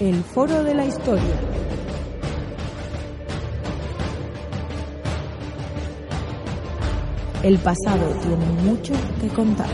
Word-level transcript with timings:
El 0.00 0.22
Foro 0.22 0.62
de 0.62 0.74
la 0.74 0.84
Historia. 0.84 1.24
El 7.42 7.58
pasado 7.58 8.06
tiene 8.22 8.46
mucho 8.62 8.94
que 9.20 9.26
contar. 9.30 9.66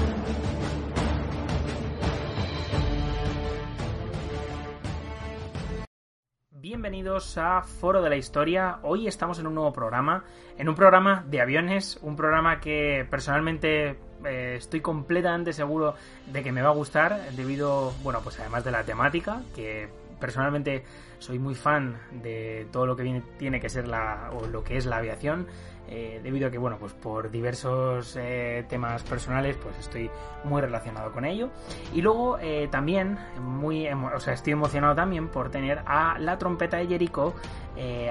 Bienvenidos 6.53 7.37
a 7.37 7.61
Foro 7.61 8.01
de 8.01 8.09
la 8.09 8.17
Historia. 8.17 8.79
Hoy 8.83 9.07
estamos 9.07 9.39
en 9.39 9.47
un 9.47 9.55
nuevo 9.55 9.75
programa, 9.75 10.25
en 10.57 10.71
un 10.71 10.75
programa 10.75 11.23
de 11.29 11.43
aviones, 11.43 11.99
un 12.01 12.17
programa 12.17 12.61
que 12.61 13.07
personalmente 13.11 13.99
eh, 14.25 14.55
estoy 14.57 14.81
completamente 14.81 15.53
seguro 15.53 15.97
de 16.33 16.43
que 16.43 16.51
me 16.51 16.63
va 16.63 16.71
a 16.71 16.75
gustar 16.75 17.31
debido, 17.33 17.93
bueno, 18.03 18.21
pues 18.23 18.41
además 18.41 18.65
de 18.65 18.71
la 18.71 18.85
temática, 18.85 19.43
que 19.55 20.04
personalmente 20.21 20.85
soy 21.19 21.39
muy 21.39 21.55
fan 21.55 21.99
de 22.23 22.67
todo 22.71 22.87
lo 22.87 22.97
que 22.97 23.03
viene, 23.03 23.23
tiene 23.39 23.61
que 23.61 23.69
ser 23.69 23.89
la, 23.89 24.31
o 24.33 24.47
lo 24.47 24.63
que 24.63 24.77
es 24.77 24.87
la 24.87 24.97
aviación. 24.97 25.47
Eh, 25.89 26.21
debido 26.23 26.49
a 26.49 26.51
que, 26.51 26.59
bueno, 26.59 26.79
pues 26.79 26.93
por 26.95 27.31
diversos 27.31 28.17
eh, 28.19 28.65
temas 28.69 29.03
personales, 29.03 29.57
pues 29.63 29.79
estoy 29.79 30.11
muy 30.45 30.61
relacionado 30.61 31.13
con 31.13 31.25
ello. 31.25 31.51
Y 31.93 32.01
luego 32.01 32.39
eh, 32.39 32.69
también, 32.71 33.19
muy, 33.41 33.87
o 33.89 34.21
sea, 34.21 34.35
estoy 34.35 34.55
emocionado 34.55 34.95
también 34.95 35.29
por 35.29 35.51
tener 35.51 35.83
a 35.87 36.19
la 36.19 36.39
trompeta 36.39 36.79
de 36.79 36.87
Jericho, 36.87 37.35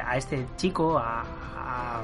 a 0.05 0.17
este 0.17 0.45
chico, 0.57 0.97
a, 0.97 2.01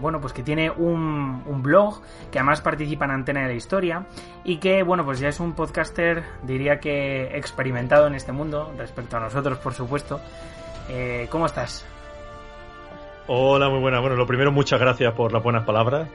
bueno, 0.00 0.20
pues 0.20 0.32
que 0.32 0.42
tiene 0.42 0.70
un, 0.70 1.42
un, 1.44 1.62
blog, 1.62 2.00
que 2.30 2.38
además 2.38 2.60
participa 2.60 3.04
en 3.04 3.10
Antena 3.10 3.42
de 3.42 3.48
la 3.48 3.54
Historia, 3.54 4.06
y 4.44 4.58
que, 4.58 4.82
bueno, 4.82 5.04
pues 5.04 5.18
ya 5.18 5.28
es 5.28 5.40
un 5.40 5.52
podcaster, 5.52 6.24
diría 6.44 6.78
que 6.78 7.36
experimentado 7.36 8.06
en 8.06 8.14
este 8.14 8.32
mundo, 8.32 8.72
respecto 8.78 9.16
a 9.16 9.20
nosotros, 9.20 9.58
por 9.58 9.74
supuesto. 9.74 10.20
¿Cómo 11.30 11.46
estás? 11.46 11.84
Hola, 13.32 13.68
muy 13.68 13.78
buena. 13.78 14.00
Bueno, 14.00 14.16
lo 14.16 14.26
primero, 14.26 14.50
muchas 14.50 14.80
gracias 14.80 15.14
por 15.14 15.32
las 15.32 15.40
buenas 15.40 15.62
palabras. 15.62 16.08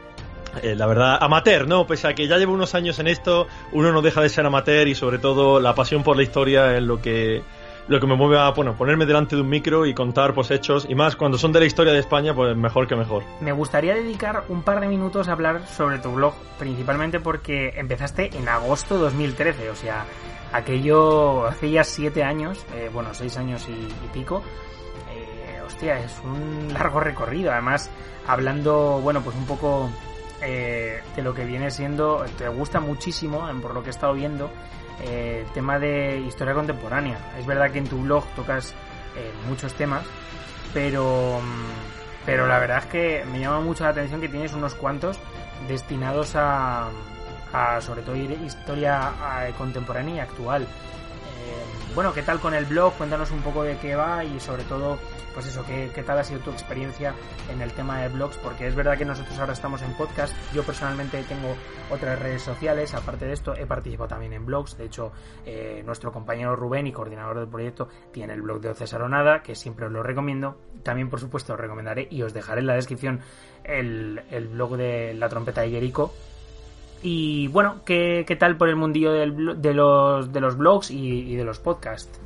Eh, 0.61 0.75
la 0.75 0.85
verdad, 0.85 1.17
amateur, 1.21 1.65
¿no? 1.65 1.87
Pese 1.87 2.09
a 2.09 2.13
que 2.13 2.27
ya 2.27 2.37
llevo 2.37 2.51
unos 2.51 2.75
años 2.75 2.99
en 2.99 3.07
esto, 3.07 3.47
uno 3.71 3.93
no 3.93 4.01
deja 4.01 4.19
de 4.19 4.27
ser 4.27 4.45
amateur 4.45 4.85
y 4.89 4.95
sobre 4.95 5.17
todo 5.17 5.61
la 5.61 5.73
pasión 5.73 6.03
por 6.03 6.17
la 6.17 6.23
historia 6.23 6.75
es 6.75 6.83
lo 6.83 7.01
que, 7.01 7.41
lo 7.87 8.01
que 8.01 8.05
me 8.05 8.17
mueve 8.17 8.37
a 8.37 8.49
bueno, 8.49 8.75
ponerme 8.75 9.05
delante 9.05 9.37
de 9.37 9.43
un 9.43 9.47
micro 9.47 9.85
y 9.85 9.93
contar 9.93 10.33
pues 10.33 10.51
hechos 10.51 10.87
y 10.89 10.95
más 10.95 11.15
cuando 11.15 11.37
son 11.37 11.53
de 11.53 11.61
la 11.61 11.65
historia 11.67 11.93
de 11.93 11.99
España, 11.99 12.33
pues 12.35 12.53
mejor 12.57 12.85
que 12.85 12.97
mejor. 12.97 13.23
Me 13.39 13.53
gustaría 13.53 13.95
dedicar 13.95 14.43
un 14.49 14.63
par 14.63 14.81
de 14.81 14.89
minutos 14.89 15.29
a 15.29 15.31
hablar 15.31 15.65
sobre 15.67 15.99
tu 15.99 16.11
blog, 16.11 16.33
principalmente 16.59 17.21
porque 17.21 17.75
empezaste 17.77 18.35
en 18.35 18.49
agosto 18.49 18.95
de 18.95 19.03
2013, 19.03 19.69
o 19.69 19.75
sea, 19.75 20.03
aquello 20.51 21.45
hace 21.45 21.71
ya 21.71 21.85
siete 21.85 22.25
años, 22.25 22.65
eh, 22.75 22.89
bueno, 22.91 23.13
seis 23.13 23.37
años 23.37 23.65
y, 23.69 23.71
y 23.71 24.09
pico 24.11 24.43
hostia, 25.65 25.99
es 25.99 26.13
un 26.23 26.73
largo 26.73 26.99
recorrido. 26.99 27.51
Además, 27.51 27.89
hablando, 28.27 28.99
bueno, 29.01 29.21
pues 29.21 29.35
un 29.35 29.45
poco 29.45 29.89
eh, 30.41 31.01
de 31.15 31.21
lo 31.21 31.33
que 31.33 31.45
viene 31.45 31.71
siendo, 31.71 32.25
te 32.37 32.47
gusta 32.49 32.79
muchísimo, 32.79 33.49
por 33.61 33.73
lo 33.73 33.81
que 33.81 33.89
he 33.89 33.91
estado 33.91 34.13
viendo, 34.13 34.51
eh, 35.01 35.43
el 35.45 35.53
tema 35.53 35.79
de 35.79 36.19
historia 36.19 36.53
contemporánea. 36.53 37.17
Es 37.39 37.45
verdad 37.45 37.71
que 37.71 37.79
en 37.79 37.87
tu 37.87 38.01
blog 38.01 38.25
tocas 38.35 38.73
eh, 39.15 39.31
muchos 39.47 39.73
temas, 39.73 40.03
pero, 40.73 41.39
pero 42.25 42.47
la 42.47 42.59
verdad 42.59 42.79
es 42.79 42.85
que 42.85 43.25
me 43.31 43.39
llama 43.39 43.61
mucho 43.61 43.85
la 43.85 43.91
atención 43.91 44.21
que 44.21 44.29
tienes 44.29 44.53
unos 44.53 44.75
cuantos 44.75 45.19
destinados 45.67 46.35
a, 46.35 46.89
a 47.53 47.81
sobre 47.81 48.01
todo 48.01 48.15
historia 48.15 49.13
contemporánea 49.57 50.15
y 50.15 50.19
actual. 50.19 50.67
Bueno, 51.93 52.13
¿qué 52.13 52.23
tal 52.23 52.39
con 52.39 52.53
el 52.53 52.65
blog? 52.65 52.93
Cuéntanos 52.93 53.31
un 53.31 53.41
poco 53.41 53.63
de 53.63 53.77
qué 53.77 53.95
va 53.95 54.23
y 54.23 54.39
sobre 54.39 54.63
todo 54.63 54.97
pues 55.35 55.47
eso, 55.47 55.65
¿qué, 55.65 55.91
¿qué, 55.93 56.01
tal 56.01 56.17
ha 56.17 56.23
sido 56.23 56.39
tu 56.39 56.49
experiencia 56.49 57.13
en 57.51 57.61
el 57.61 57.73
tema 57.73 58.01
de 58.01 58.07
blogs? 58.07 58.37
Porque 58.37 58.67
es 58.67 58.73
verdad 58.73 58.97
que 58.97 59.03
nosotros 59.03 59.37
ahora 59.37 59.51
estamos 59.51 59.81
en 59.81 59.93
podcast, 59.93 60.33
yo 60.53 60.63
personalmente 60.63 61.21
tengo 61.23 61.55
otras 61.91 62.17
redes 62.17 62.41
sociales, 62.41 62.93
aparte 62.93 63.25
de 63.25 63.33
esto 63.33 63.53
he 63.53 63.65
participado 63.65 64.07
también 64.07 64.31
en 64.31 64.45
blogs, 64.45 64.77
de 64.77 64.85
hecho 64.85 65.11
eh, 65.45 65.83
nuestro 65.85 66.13
compañero 66.13 66.55
Rubén 66.55 66.87
y 66.87 66.93
coordinador 66.93 67.37
del 67.37 67.49
proyecto 67.49 67.89
tiene 68.13 68.33
el 68.33 68.41
blog 68.41 68.61
de 68.61 68.69
Ocesaronada, 68.69 69.43
que 69.43 69.55
siempre 69.55 69.87
os 69.87 69.91
lo 69.91 70.03
recomiendo, 70.03 70.57
también 70.83 71.09
por 71.09 71.19
supuesto 71.19 71.53
os 71.53 71.59
recomendaré 71.59 72.07
y 72.09 72.21
os 72.21 72.33
dejaré 72.33 72.61
en 72.61 72.67
la 72.67 72.75
descripción 72.75 73.19
el, 73.65 74.21
blog 74.53 74.77
de 74.77 75.13
la 75.15 75.27
trompeta 75.27 75.61
de 75.61 75.69
y 77.05 77.47
bueno, 77.49 77.81
¿qué, 77.85 78.25
¿qué, 78.27 78.35
tal 78.35 78.57
por 78.57 78.67
el 78.67 78.75
mundillo 78.75 79.11
de, 79.11 79.27
los, 79.27 79.61
de 80.33 80.41
los 80.41 80.57
blogs 80.57 80.89
y, 80.89 81.35
de 81.35 81.43
los 81.43 81.59
podcasts? 81.59 82.19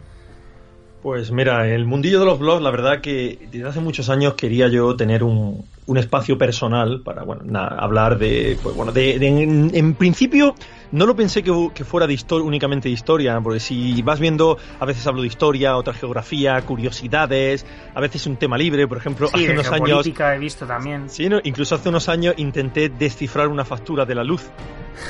Pues 1.04 1.32
mira, 1.32 1.68
el 1.68 1.86
mundillo 1.86 2.22
de 2.22 2.26
los 2.26 2.40
blogs, 2.40 2.62
la 2.62 2.72
verdad 2.72 3.02
que 3.02 3.50
desde 3.52 3.68
hace 3.68 3.82
muchos 3.82 4.10
años 4.10 4.36
quería 4.36 4.70
yo 4.70 4.96
tener 4.96 5.22
un, 5.22 5.66
un 5.86 5.98
espacio 5.98 6.38
personal 6.38 7.02
para 7.04 7.24
bueno, 7.24 7.44
hablar 7.60 8.18
de, 8.20 8.58
pues 8.64 8.74
bueno, 8.74 8.94
de, 8.94 9.16
en, 9.18 9.94
principio 9.96 10.56
no 10.92 11.06
lo 11.06 11.16
pensé 11.16 11.44
que, 11.44 11.70
que 11.74 11.84
fuera 11.84 12.08
de 12.08 12.14
historia, 12.14 12.46
únicamente 12.46 12.90
de 12.90 12.94
historia, 12.94 13.40
porque 13.42 13.60
si 13.60 14.02
vas 14.02 14.20
viendo, 14.20 14.58
a 14.80 14.86
veces 14.86 15.06
hablo 15.08 15.22
de 15.22 15.28
historia, 15.28 15.76
otra 15.78 15.94
geografía, 15.94 16.62
curiosidades, 16.62 17.66
a 17.94 18.02
veces 18.02 18.26
un 18.28 18.38
tema 18.38 18.58
libre, 18.58 18.88
por 18.88 18.98
ejemplo, 18.98 19.28
sí, 19.28 19.44
hace 19.44 19.52
unos 19.54 19.72
años. 19.72 20.08
he 20.08 20.38
visto 20.40 20.66
también. 20.66 21.10
Sí, 21.10 21.30
¿no? 21.30 21.40
incluso 21.44 21.76
hace 21.76 21.90
unos 21.90 22.10
años 22.10 22.36
intenté 22.38 22.90
descifrar 22.90 23.48
una 23.48 23.66
factura 23.66 24.06
de 24.06 24.16
la 24.16 24.24
luz. 24.24 24.50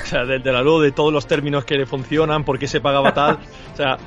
O 0.04 0.06
sea, 0.06 0.26
de, 0.26 0.40
de 0.40 0.52
la 0.52 0.62
luz, 0.62 0.84
de 0.84 0.92
todos 0.92 1.12
los 1.12 1.26
términos 1.26 1.66
que 1.66 1.76
le 1.76 1.86
funcionan, 1.86 2.44
por 2.44 2.60
qué 2.60 2.68
se 2.68 2.80
pagaba 2.80 3.14
tal. 3.14 3.40
O 3.74 3.76
sea, 3.76 3.98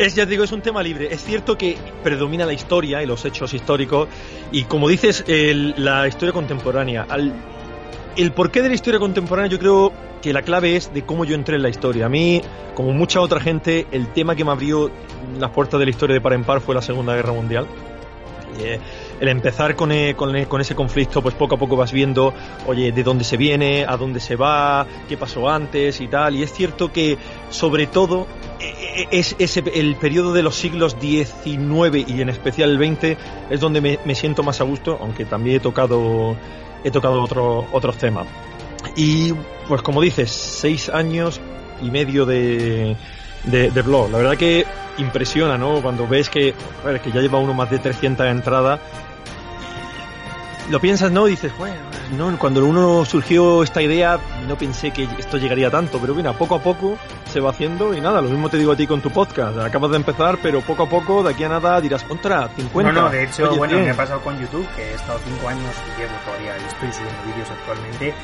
es, 0.00 0.14
ya 0.14 0.24
digo, 0.26 0.44
es 0.44 0.52
un 0.52 0.62
tema 0.62 0.82
libre. 0.82 1.08
Es 1.12 1.22
cierto 1.22 1.58
que 1.58 1.76
predomina 2.02 2.46
la 2.46 2.52
historia 2.52 3.02
y 3.02 3.06
los 3.06 3.24
hechos 3.24 3.52
históricos. 3.52 4.08
Y 4.50 4.64
como 4.64 4.88
dices, 4.88 5.24
el, 5.28 5.74
la 5.76 6.08
historia 6.08 6.32
contemporánea. 6.32 7.06
Al, 7.08 7.34
el 8.16 8.32
porqué 8.32 8.62
de 8.62 8.68
la 8.68 8.74
historia 8.74 9.00
contemporánea, 9.00 9.50
yo 9.50 9.58
creo 9.58 9.92
que 10.20 10.32
la 10.32 10.42
clave 10.42 10.76
es 10.76 10.92
de 10.92 11.02
cómo 11.02 11.24
yo 11.24 11.34
entré 11.34 11.56
en 11.56 11.62
la 11.62 11.68
historia. 11.68 12.06
A 12.06 12.08
mí, 12.08 12.42
como 12.74 12.92
mucha 12.92 13.20
otra 13.20 13.40
gente, 13.40 13.86
el 13.90 14.08
tema 14.08 14.36
que 14.36 14.44
me 14.44 14.50
abrió 14.50 14.90
las 15.38 15.50
puertas 15.50 15.78
de 15.78 15.86
la 15.86 15.90
historia 15.90 16.14
de 16.14 16.20
par 16.20 16.32
en 16.34 16.44
par 16.44 16.60
fue 16.60 16.74
la 16.74 16.82
Segunda 16.82 17.14
Guerra 17.14 17.32
Mundial. 17.32 17.66
Eh, 18.58 18.78
el 19.20 19.28
empezar 19.28 19.76
con, 19.76 19.92
eh, 19.92 20.10
eh, 20.10 20.46
con, 20.46 20.60
ese 20.60 20.74
conflicto, 20.74 21.22
pues 21.22 21.34
poco 21.34 21.54
a 21.54 21.58
poco 21.58 21.76
vas 21.76 21.92
viendo, 21.92 22.32
oye, 22.66 22.90
de 22.90 23.02
dónde 23.02 23.22
se 23.22 23.36
viene, 23.36 23.84
a 23.86 23.96
dónde 23.96 24.18
se 24.18 24.34
va, 24.34 24.86
qué 25.08 25.16
pasó 25.16 25.48
antes 25.48 26.00
y 26.00 26.08
tal. 26.08 26.36
Y 26.36 26.42
es 26.42 26.52
cierto 26.52 26.90
que, 26.90 27.18
sobre 27.50 27.86
todo, 27.86 28.26
es, 29.10 29.36
es 29.38 29.56
el 29.56 29.96
periodo 29.96 30.32
de 30.32 30.42
los 30.42 30.56
siglos 30.56 30.96
XIX 31.00 32.08
y 32.08 32.20
en 32.20 32.28
especial 32.28 32.70
el 32.70 32.96
XX 32.96 33.16
es 33.50 33.60
donde 33.60 33.98
me 34.04 34.14
siento 34.14 34.42
más 34.42 34.60
a 34.60 34.64
gusto, 34.64 34.98
aunque 35.00 35.24
también 35.26 35.56
he 35.56 35.60
tocado, 35.60 36.36
he 36.84 36.90
tocado 36.90 37.22
otro, 37.22 37.66
otros 37.72 37.96
temas. 37.96 38.26
Y 38.96 39.32
pues 39.68 39.82
como 39.82 40.00
dices, 40.00 40.30
seis 40.30 40.88
años 40.88 41.40
y 41.82 41.90
medio 41.90 42.26
de, 42.26 42.96
de, 43.44 43.82
blog. 43.82 44.10
La 44.10 44.18
verdad 44.18 44.36
que 44.36 44.66
impresiona, 44.98 45.56
¿no? 45.56 45.80
Cuando 45.82 46.06
ves 46.06 46.28
que, 46.28 46.54
que 47.02 47.12
ya 47.12 47.20
lleva 47.20 47.38
uno 47.38 47.54
más 47.54 47.70
de 47.70 47.78
300 47.78 48.26
entradas. 48.26 48.80
Lo 50.70 50.80
piensas, 50.80 51.10
¿no? 51.10 51.26
Y 51.26 51.32
dices, 51.32 51.52
bueno, 51.58 51.76
no, 52.16 52.38
cuando 52.38 52.64
uno 52.64 53.04
surgió 53.04 53.62
esta 53.62 53.82
idea, 53.82 54.18
no 54.46 54.56
pensé 54.56 54.90
que 54.90 55.04
esto 55.18 55.36
llegaría 55.36 55.70
tanto, 55.70 55.98
pero 55.98 56.14
mira, 56.14 56.32
poco 56.32 56.56
a 56.56 56.60
poco 56.60 56.98
se 57.30 57.40
va 57.40 57.50
haciendo 57.50 57.94
y 57.94 58.00
nada, 58.00 58.20
lo 58.20 58.28
mismo 58.28 58.48
te 58.48 58.56
digo 58.56 58.72
a 58.72 58.76
ti 58.76 58.86
con 58.86 59.00
tu 59.00 59.10
podcast. 59.10 59.58
Acabas 59.58 59.90
de 59.90 59.96
empezar, 59.96 60.38
pero 60.42 60.60
poco 60.60 60.84
a 60.84 60.88
poco, 60.88 61.22
de 61.22 61.30
aquí 61.30 61.44
a 61.44 61.48
nada, 61.48 61.80
dirás, 61.80 62.04
contra, 62.04 62.48
50. 62.48 62.92
No, 62.92 63.02
no, 63.02 63.10
de 63.10 63.24
hecho, 63.24 63.48
Oye, 63.48 63.58
bueno, 63.58 63.78
me 63.78 63.90
ha 63.90 63.96
pasado 63.96 64.20
con 64.20 64.38
YouTube, 64.40 64.66
que 64.74 64.82
he 64.82 64.94
estado 64.94 65.18
5 65.24 65.48
años 65.48 65.74
y 65.86 66.00
llevo 66.00 66.12
todavía, 66.24 66.56
y 66.58 66.66
estoy 66.66 66.92
subiendo 66.92 67.22
vídeos 67.26 67.50
actualmente, 67.50 68.14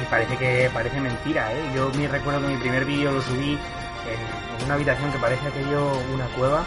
y 0.00 0.04
parece 0.10 0.36
que 0.36 0.70
parece 0.72 1.00
mentira, 1.00 1.52
¿eh? 1.52 1.72
Yo 1.74 1.90
me 1.96 2.08
recuerdo 2.08 2.40
que 2.40 2.48
mi 2.48 2.56
primer 2.56 2.84
vídeo 2.84 3.12
lo 3.12 3.22
subí 3.22 3.52
en, 3.52 4.58
en 4.58 4.64
una 4.64 4.74
habitación 4.74 5.12
que 5.12 5.18
parece 5.18 5.46
aquello 5.48 5.92
una 6.12 6.26
cueva, 6.36 6.64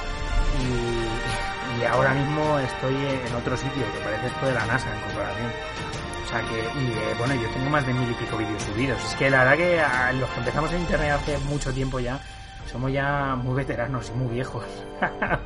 y 0.62 1.48
y 1.80 1.86
ahora 1.86 2.14
mismo 2.14 2.58
estoy 2.60 2.96
en 2.96 3.36
otro 3.36 3.56
sitio, 3.56 3.84
que 3.94 4.00
parece 4.00 4.28
esto 4.28 4.46
de 4.46 4.54
la 4.54 4.66
NASA 4.66 4.94
en 4.94 5.02
comparación. 5.02 5.52
O 6.28 6.30
sea 6.30 6.42
que, 6.42 6.58
y 6.58 6.88
eh, 6.88 7.16
bueno, 7.18 7.36
yo 7.36 7.48
tengo 7.52 7.70
más 7.70 7.88
de 7.88 7.94
mil 7.94 8.12
y 8.12 8.14
pico 8.16 8.36
vídeos 8.36 8.62
subidos. 8.62 9.02
Es 9.02 9.16
que 9.16 9.30
la 9.30 9.46
verdad 9.46 9.56
que 9.56 9.80
a 9.80 10.12
los 10.12 10.30
que 10.32 10.40
empezamos 10.40 10.74
en 10.74 10.82
internet 10.82 11.12
hace 11.12 11.38
mucho 11.50 11.72
tiempo 11.72 12.02
ya, 12.02 12.20
somos 12.70 12.92
ya 12.92 13.36
muy 13.42 13.56
veteranos 13.56 14.12
y 14.14 14.18
muy 14.18 14.34
viejos. 14.34 14.66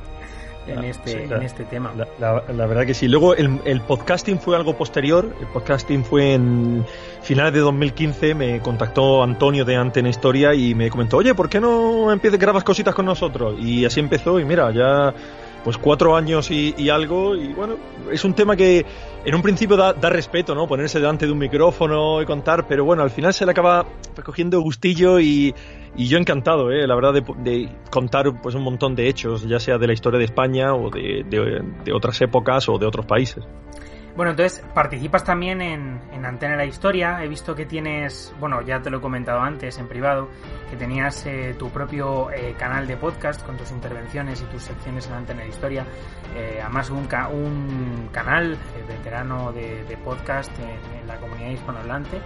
en, 0.66 0.84
este, 0.84 1.26
en 1.26 1.44
este 1.44 1.66
tema. 1.66 1.94
La, 2.20 2.66
verdad 2.66 2.88
que 2.88 2.96
sí. 2.96 3.08
Luego 3.08 3.36
el, 3.36 3.62
el, 3.64 3.82
podcasting 3.82 4.40
fue 4.40 4.56
algo 4.56 4.76
posterior. 4.76 5.36
El 5.40 5.46
podcasting 5.50 6.04
fue 6.04 6.34
en 6.34 6.84
finales 7.22 7.54
de 7.54 7.60
2015. 7.60 8.34
Me 8.34 8.60
contactó 8.60 9.22
Antonio 9.22 9.64
de 9.64 9.76
Antena 9.76 10.10
Historia 10.10 10.56
y 10.56 10.74
me 10.74 10.90
comentó, 10.90 11.18
oye, 11.18 11.36
¿por 11.36 11.48
qué 11.48 11.60
no 11.60 12.12
empieces 12.12 12.40
grabas 12.40 12.64
cositas 12.64 12.96
con 12.96 13.06
nosotros? 13.06 13.56
Y 13.60 13.86
así 13.86 14.00
empezó 14.00 14.40
y 14.40 14.46
mira, 14.46 14.72
ya 14.72 15.14
pues 15.64 15.78
cuatro 15.78 16.16
años 16.16 16.50
y, 16.50 16.90
algo 16.90 17.36
y 17.36 17.54
bueno, 17.54 17.76
es 18.12 18.24
un 18.26 18.34
tema 18.34 18.56
que 18.56 18.86
en 19.24 19.36
un 19.36 19.42
principio 19.42 19.78
da, 19.78 19.94
respeto, 20.10 20.56
¿no? 20.56 20.68
Ponerse 20.68 21.00
delante 21.00 21.26
de 21.26 21.32
un 21.32 21.38
micrófono 21.38 22.22
y 22.22 22.26
contar, 22.26 22.68
pero 22.68 22.84
bueno, 22.84 23.04
al 23.04 23.12
final 23.12 23.34
se 23.34 23.46
le 23.46 23.52
acaba 23.52 23.86
cogiendo 24.24 24.60
gustillo 24.62 25.20
y, 25.20 25.54
yo 25.96 26.18
encantado, 26.18 26.72
¿eh? 26.72 26.88
la 26.88 26.96
verdad, 26.96 27.14
de, 27.14 27.70
contar 27.92 28.42
pues 28.42 28.56
un 28.56 28.64
montón 28.64 28.96
de 28.96 29.08
hechos, 29.08 29.48
ya 29.48 29.60
sea 29.60 29.78
de 29.78 29.88
la 29.88 29.94
historia 29.94 30.18
de 30.18 30.26
España 30.26 30.74
o 30.74 30.90
de, 30.90 31.94
otras 31.94 32.20
épocas 32.22 32.68
o 32.70 32.78
de 32.78 32.86
otros 32.86 33.06
países. 33.06 33.44
Bueno, 34.16 34.32
entonces 34.32 34.64
participas 34.74 35.24
también 35.24 35.62
en, 35.62 36.02
en, 36.12 36.26
Antena 36.26 36.56
la 36.56 36.66
Historia. 36.66 37.24
He 37.24 37.28
visto 37.28 37.56
que 37.56 37.66
tienes, 37.66 38.34
bueno, 38.40 38.62
ya 38.62 38.82
te 38.82 38.90
lo 38.90 38.98
he 38.98 39.02
comentado 39.02 39.40
antes 39.40 39.78
en 39.78 39.88
privado, 39.88 40.30
que 40.70 40.76
tenías 40.76 41.26
eh, 41.26 41.56
tu 41.58 41.70
propio 41.70 42.30
eh, 42.32 42.56
canal 42.58 42.88
de 42.88 42.98
podcast 42.98 43.46
con 43.46 43.58
tus 43.58 43.72
intervenciones 43.72 44.42
y 44.42 44.46
tus 44.46 44.64
secciones 44.64 45.08
en 45.08 45.14
Antena 45.14 45.42
la 45.42 45.48
Historia. 45.48 45.86
Eh, 46.36 46.60
además, 46.62 46.90
un, 46.90 47.08
un 47.34 48.10
canal 48.12 48.58
veterano 48.88 49.52
de, 49.52 49.84
de 49.86 49.98
podcast 49.98 50.52
en, 50.60 51.08
la 51.08 51.18
comunidad 51.18 51.50
hispanohablante. 51.50 52.22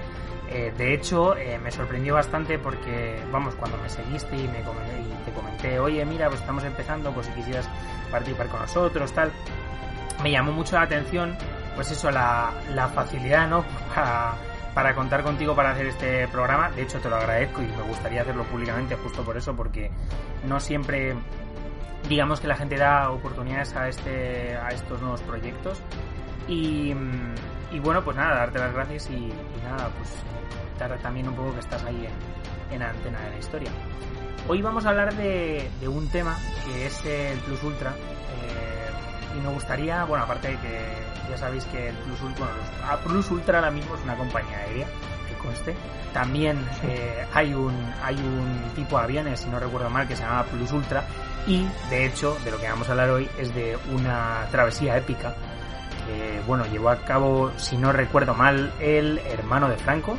Eh, 0.50 0.72
de 0.78 0.94
hecho, 0.94 1.36
eh, 1.36 1.58
me 1.58 1.72
sorprendió 1.72 2.14
bastante 2.14 2.60
porque, 2.60 3.20
vamos, 3.32 3.56
cuando 3.56 3.78
me 3.78 3.90
seguiste 3.90 4.36
y, 4.36 4.48
me 4.48 4.60
y 4.60 5.26
te 5.26 5.32
comenté, 5.32 5.80
oye, 5.80 6.06
mira, 6.06 6.28
pues 6.28 6.40
estamos 6.40 6.64
empezando, 6.64 7.12
pues 7.12 7.28
si 7.28 7.34
quisieras 7.34 7.68
participar 8.12 8.48
con 8.50 8.60
nosotros, 8.62 9.12
tal, 9.12 9.32
me 10.22 10.32
llamó 10.32 10.52
mucho 10.52 10.76
la 10.76 10.84
atención, 10.84 11.36
pues 11.76 11.92
eso, 11.92 12.10
la, 12.10 12.52
la 12.74 12.88
facilidad, 12.88 13.48
¿no? 13.48 13.64
Para, 14.76 14.94
contar 14.94 15.24
contigo 15.24 15.56
para 15.56 15.72
hacer 15.72 15.86
este 15.86 16.28
programa. 16.28 16.70
De 16.72 16.82
hecho, 16.82 17.00
te 17.00 17.10
lo 17.10 17.16
agradezco 17.16 17.62
y 17.62 17.66
me 17.66 17.82
gustaría 17.84 18.24
hacerlo 18.24 18.44
públicamente 18.44 18.98
justo 18.98 19.24
por 19.24 19.38
eso, 19.38 19.56
porque 19.56 19.90
no 20.46 20.60
siempre 20.60 21.16
digamos 22.10 22.42
que 22.42 22.48
la 22.48 22.58
gente 22.58 22.76
da 22.76 23.10
oportunidades 23.10 23.74
a 23.74 23.88
este 23.88 24.58
a 24.58 24.68
estos 24.68 25.00
nuevos 25.02 25.22
proyectos 25.22 25.82
y, 26.50 26.94
y 27.72 27.80
bueno 27.80 28.04
pues 28.04 28.16
nada 28.18 28.36
darte 28.36 28.60
las 28.60 28.74
gracias 28.74 29.10
y, 29.10 29.32
nada 29.64 29.90
pues 29.98 30.12
también 31.02 31.28
un 31.28 31.36
poco 31.36 31.54
que 31.54 31.60
estás 31.60 31.84
ahí 31.84 32.08
en, 32.72 32.82
Antena 32.82 33.20
de 33.22 33.30
la 33.32 33.38
Historia. 33.38 33.72
Hoy 34.48 34.62
vamos 34.62 34.86
a 34.86 34.90
hablar 34.90 35.16
de, 35.16 35.70
un 35.88 36.08
tema 36.10 36.38
que 36.66 36.86
es 36.86 37.06
el 37.06 37.40
Plus 37.40 37.64
Ultra. 37.64 37.94
Y 39.36 39.42
me 39.42 39.50
gustaría, 39.50 40.04
bueno, 40.06 40.24
aparte 40.24 40.50
de 40.50 40.58
que 40.58 41.06
ya 41.30 41.38
sabéis 41.38 41.66
que 41.66 41.90
el 41.90 41.96
Plus 41.96 42.22
Ultra, 42.22 42.46
bueno, 42.46 43.00
Plus 43.04 43.32
Ultra 43.32 43.60
ahora 43.60 43.72
mismo 43.72 43.96
es 43.96 44.04
una 44.04 44.16
compañía 44.16 44.58
aérea, 44.60 44.88
que 45.28 45.36
conste. 45.36 45.76
También 46.14 46.58
eh, 46.84 47.26
hay, 47.34 47.54
un, 47.54 47.74
hay 48.02 48.16
un 48.16 48.72
tipo 48.76 48.98
de 48.98 49.04
aviones, 49.04 49.42
si 49.42 49.50
no 49.50 49.60
recuerdo 49.60 49.90
mal, 49.90 50.08
que 50.08 50.16
se 50.16 50.24
llama 50.24 50.44
Plus 50.46 50.72
Ultra. 50.72 51.04
Y 51.48 51.68
de 51.90 52.06
hecho, 52.06 52.38
de 52.44 52.52
lo 52.52 52.60
que 52.60 52.70
vamos 52.70 52.88
a 52.88 52.92
hablar 52.92 53.10
hoy 53.10 53.30
es 53.38 53.54
de 53.54 53.78
una 53.94 54.48
travesía 54.52 54.98
épica 54.98 55.36
que, 56.08 56.42
bueno, 56.48 56.66
llevó 56.68 56.90
a 56.90 56.98
cabo, 56.98 57.52
si 57.58 57.78
no 57.78 57.92
recuerdo 57.92 58.34
mal, 58.34 58.72
el 58.80 59.20
hermano 59.20 59.68
de 59.68 59.78
Franco, 59.78 60.18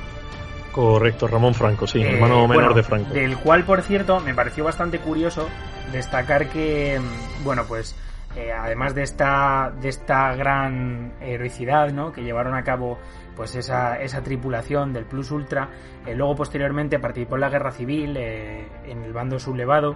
Correcto, 0.76 1.26
Ramón 1.26 1.54
Franco, 1.54 1.86
sí, 1.86 2.02
eh, 2.02 2.10
hermano 2.16 2.46
menor 2.46 2.74
de 2.74 2.82
Franco. 2.82 3.14
Del 3.14 3.38
cual, 3.38 3.64
por 3.64 3.80
cierto, 3.80 4.20
me 4.20 4.34
pareció 4.34 4.62
bastante 4.62 4.98
curioso 4.98 5.48
destacar 5.90 6.50
que, 6.50 7.00
mm, 7.00 7.44
bueno, 7.44 7.64
pues 7.66 7.96
eh, 8.36 8.52
además 8.52 8.94
de 8.94 9.02
esta, 9.02 9.72
de 9.80 9.88
esta 9.88 10.34
gran 10.34 11.14
heroicidad 11.20 11.90
¿no? 11.90 12.12
que 12.12 12.22
llevaron 12.22 12.54
a 12.54 12.62
cabo 12.62 12.98
pues 13.34 13.54
esa, 13.54 14.00
esa 14.00 14.22
tripulación 14.22 14.92
del 14.92 15.04
Plus 15.04 15.30
Ultra, 15.30 15.68
eh, 16.06 16.14
luego 16.14 16.36
posteriormente 16.36 16.98
participó 16.98 17.34
en 17.34 17.40
la 17.42 17.48
guerra 17.50 17.72
civil 17.72 18.16
en 18.16 19.02
el 19.02 19.12
bando 19.12 19.38
sublevado, 19.38 19.94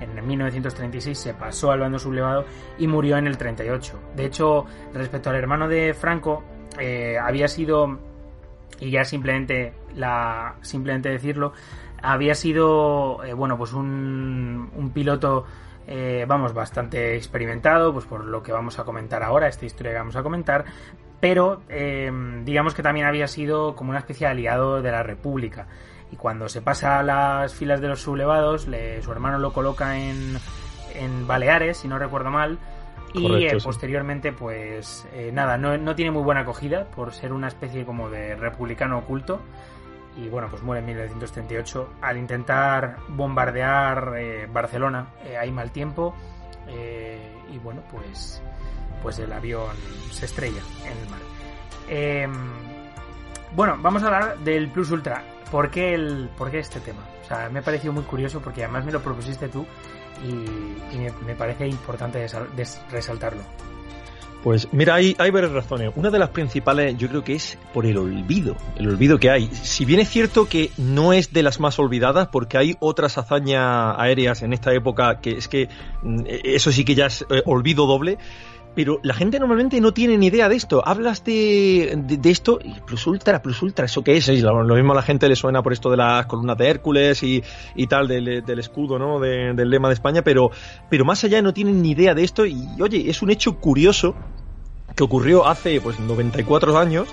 en 0.00 0.26
1936 0.26 1.18
se 1.18 1.34
pasó 1.34 1.70
al 1.70 1.80
bando 1.80 1.98
sublevado 1.98 2.44
y 2.78 2.86
murió 2.86 3.16
en 3.16 3.26
el 3.26 3.36
38. 3.36 4.00
De 4.16 4.24
hecho, 4.24 4.66
respecto 4.92 5.30
al 5.30 5.36
hermano 5.36 5.68
de 5.68 5.94
Franco, 5.94 6.42
había 7.22 7.46
sido 7.46 7.98
y 8.80 8.90
ya 8.90 9.04
simplemente 9.04 9.74
la 9.94 10.56
simplemente 10.62 11.10
decirlo 11.10 11.52
había 12.02 12.34
sido 12.34 13.22
eh, 13.24 13.34
bueno 13.34 13.58
pues 13.58 13.72
un 13.72 14.90
piloto 14.94 15.44
eh, 15.90 16.24
vamos 16.26 16.54
bastante 16.54 17.16
experimentado 17.16 17.92
pues 17.92 18.06
por 18.06 18.24
lo 18.24 18.42
que 18.42 18.52
vamos 18.52 18.78
a 18.78 18.84
comentar 18.84 19.22
ahora 19.22 19.48
esta 19.48 19.66
historia 19.66 19.92
que 19.92 19.98
vamos 19.98 20.16
a 20.16 20.22
comentar 20.22 20.64
pero 21.20 21.62
eh, 21.68 22.10
digamos 22.44 22.74
que 22.74 22.82
también 22.82 23.06
había 23.06 23.26
sido 23.26 23.76
como 23.76 23.90
una 23.90 23.98
especie 23.98 24.26
de 24.26 24.30
aliado 24.30 24.80
de 24.80 24.90
la 24.90 25.02
República 25.02 25.66
y 26.10 26.16
cuando 26.16 26.48
se 26.48 26.62
pasa 26.62 26.98
a 26.98 27.02
las 27.02 27.54
filas 27.54 27.80
de 27.80 27.88
los 27.88 28.00
sublevados 28.00 28.68
le, 28.68 29.02
su 29.02 29.12
hermano 29.12 29.38
lo 29.38 29.52
coloca 29.52 29.98
en, 29.98 30.38
en 30.94 31.26
Baleares 31.26 31.78
si 31.78 31.88
no 31.88 31.98
recuerdo 31.98 32.30
mal 32.30 32.58
y 33.12 33.44
eh, 33.44 33.58
posteriormente, 33.62 34.32
pues 34.32 35.06
eh, 35.12 35.30
nada, 35.32 35.58
no, 35.58 35.76
no, 35.76 35.94
tiene 35.94 36.10
muy 36.10 36.22
buena 36.22 36.42
acogida 36.42 36.84
por 36.84 37.12
ser 37.12 37.32
una 37.32 37.48
especie 37.48 37.84
como 37.84 38.08
de 38.08 38.36
republicano 38.36 38.98
oculto. 38.98 39.40
Y 40.16 40.28
bueno, 40.28 40.48
pues 40.50 40.62
muere 40.62 40.80
en 40.80 40.86
1938 40.86 41.94
al 42.00 42.18
intentar 42.18 42.96
bombardear 43.08 44.14
eh, 44.18 44.48
Barcelona. 44.52 45.06
hay 45.38 45.50
mal 45.50 45.70
tiempo 45.70 46.14
y 47.50 47.58
bueno, 47.58 47.82
pues, 47.90 48.42
pues 49.02 49.18
el 49.18 49.32
avión 49.32 49.74
se 50.10 50.26
estrella 50.26 50.62
en 50.84 50.98
el 50.98 51.10
mar. 51.10 51.20
Em, 51.88 52.32
bueno, 53.56 53.76
vamos 53.80 54.02
a 54.02 54.06
hablar 54.06 54.38
del 54.38 54.70
Plus 54.70 54.90
Ultra. 54.90 55.24
¿Por 55.50 55.70
qué, 55.70 55.94
el, 55.94 56.30
¿Por 56.38 56.50
qué 56.50 56.60
este 56.60 56.78
tema? 56.80 57.02
O 57.22 57.24
sea, 57.26 57.48
me 57.48 57.58
ha 57.58 57.62
parecido 57.62 57.92
muy 57.92 58.04
curioso 58.04 58.40
porque 58.40 58.62
además 58.62 58.84
me 58.84 58.92
lo 58.92 59.02
propusiste 59.02 59.48
tú 59.48 59.66
y, 60.24 60.98
me, 61.26 61.34
parece 61.34 61.66
importante 61.66 62.24
resaltarlo. 62.90 63.42
Pues 64.42 64.68
mira, 64.72 64.94
hay, 64.94 65.14
hay 65.18 65.30
varias 65.30 65.52
razones. 65.52 65.92
Una 65.96 66.10
de 66.10 66.18
las 66.18 66.30
principales 66.30 66.96
yo 66.96 67.08
creo 67.08 67.22
que 67.22 67.34
es 67.34 67.58
por 67.74 67.84
el 67.84 67.98
olvido, 67.98 68.56
el 68.76 68.88
olvido 68.88 69.18
que 69.18 69.30
hay. 69.30 69.50
Si 69.52 69.84
bien 69.84 70.00
es 70.00 70.08
cierto 70.08 70.48
que 70.48 70.70
no 70.78 71.12
es 71.12 71.32
de 71.32 71.42
las 71.42 71.60
más 71.60 71.78
olvidadas, 71.78 72.28
porque 72.28 72.56
hay 72.56 72.76
otras 72.80 73.18
hazañas 73.18 73.96
aéreas 73.98 74.42
en 74.42 74.54
esta 74.54 74.72
época 74.72 75.20
que 75.20 75.32
es 75.32 75.48
que 75.48 75.68
mm, 76.02 76.22
eso 76.26 76.72
sí 76.72 76.84
que 76.84 76.94
ya 76.94 77.06
es 77.06 77.26
eh, 77.28 77.42
olvido 77.44 77.86
doble, 77.86 78.18
pero 78.74 79.00
la 79.02 79.14
gente 79.14 79.38
normalmente 79.38 79.80
no 79.80 79.92
tiene 79.92 80.16
ni 80.16 80.26
idea 80.26 80.48
de 80.48 80.56
esto. 80.56 80.82
Hablas 80.86 81.24
de, 81.24 81.92
de, 81.96 82.30
esto 82.30 82.58
Plus 82.86 83.06
Ultra, 83.06 83.42
Plus 83.42 83.60
Ultra, 83.62 83.86
¿eso 83.86 84.02
qué 84.02 84.16
es? 84.16 84.28
Lo, 84.42 84.64
mismo 84.64 84.92
a 84.92 84.96
la 84.96 85.02
gente 85.02 85.28
le 85.28 85.36
suena 85.36 85.62
por 85.62 85.72
esto 85.72 85.90
de 85.90 85.96
las 85.96 86.26
columnas 86.26 86.56
de 86.56 86.68
Hércules 86.68 87.22
y, 87.22 87.42
y 87.74 87.86
tal, 87.88 88.06
del, 88.06 88.44
del, 88.44 88.58
escudo, 88.58 88.98
¿no? 88.98 89.18
del 89.18 89.68
lema 89.68 89.88
de 89.88 89.94
España, 89.94 90.22
pero, 90.22 90.50
pero 90.88 91.04
más 91.04 91.24
allá 91.24 91.42
no 91.42 91.52
tienen 91.52 91.82
ni 91.82 91.90
idea 91.90 92.14
de 92.14 92.22
esto 92.22 92.46
y, 92.46 92.68
oye, 92.80 93.10
es 93.10 93.22
un 93.22 93.30
hecho 93.30 93.56
curioso 93.56 94.14
que 95.00 95.04
ocurrió 95.04 95.46
hace, 95.46 95.80
pues, 95.80 95.98
94 95.98 96.78
años 96.78 97.08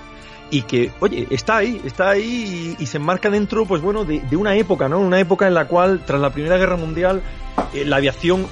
y 0.50 0.62
que, 0.62 0.92
oye, 1.00 1.26
está 1.30 1.56
ahí, 1.56 1.80
está 1.86 2.10
ahí 2.10 2.76
y, 2.78 2.84
se 2.84 2.98
enmarca 2.98 3.30
dentro, 3.30 3.64
pues 3.64 3.80
bueno, 3.80 4.04
de, 4.04 4.20
de, 4.20 4.36
una 4.36 4.54
época, 4.56 4.90
¿no? 4.90 4.98
Una 4.98 5.18
época 5.20 5.46
en 5.46 5.54
la 5.54 5.66
cual, 5.66 6.02
tras 6.04 6.20
la 6.20 6.30
Primera 6.30 6.58
Guerra 6.58 6.76
Mundial, 6.76 7.22
eh, 7.72 7.86
la 7.86 7.96
aviación 7.96 8.46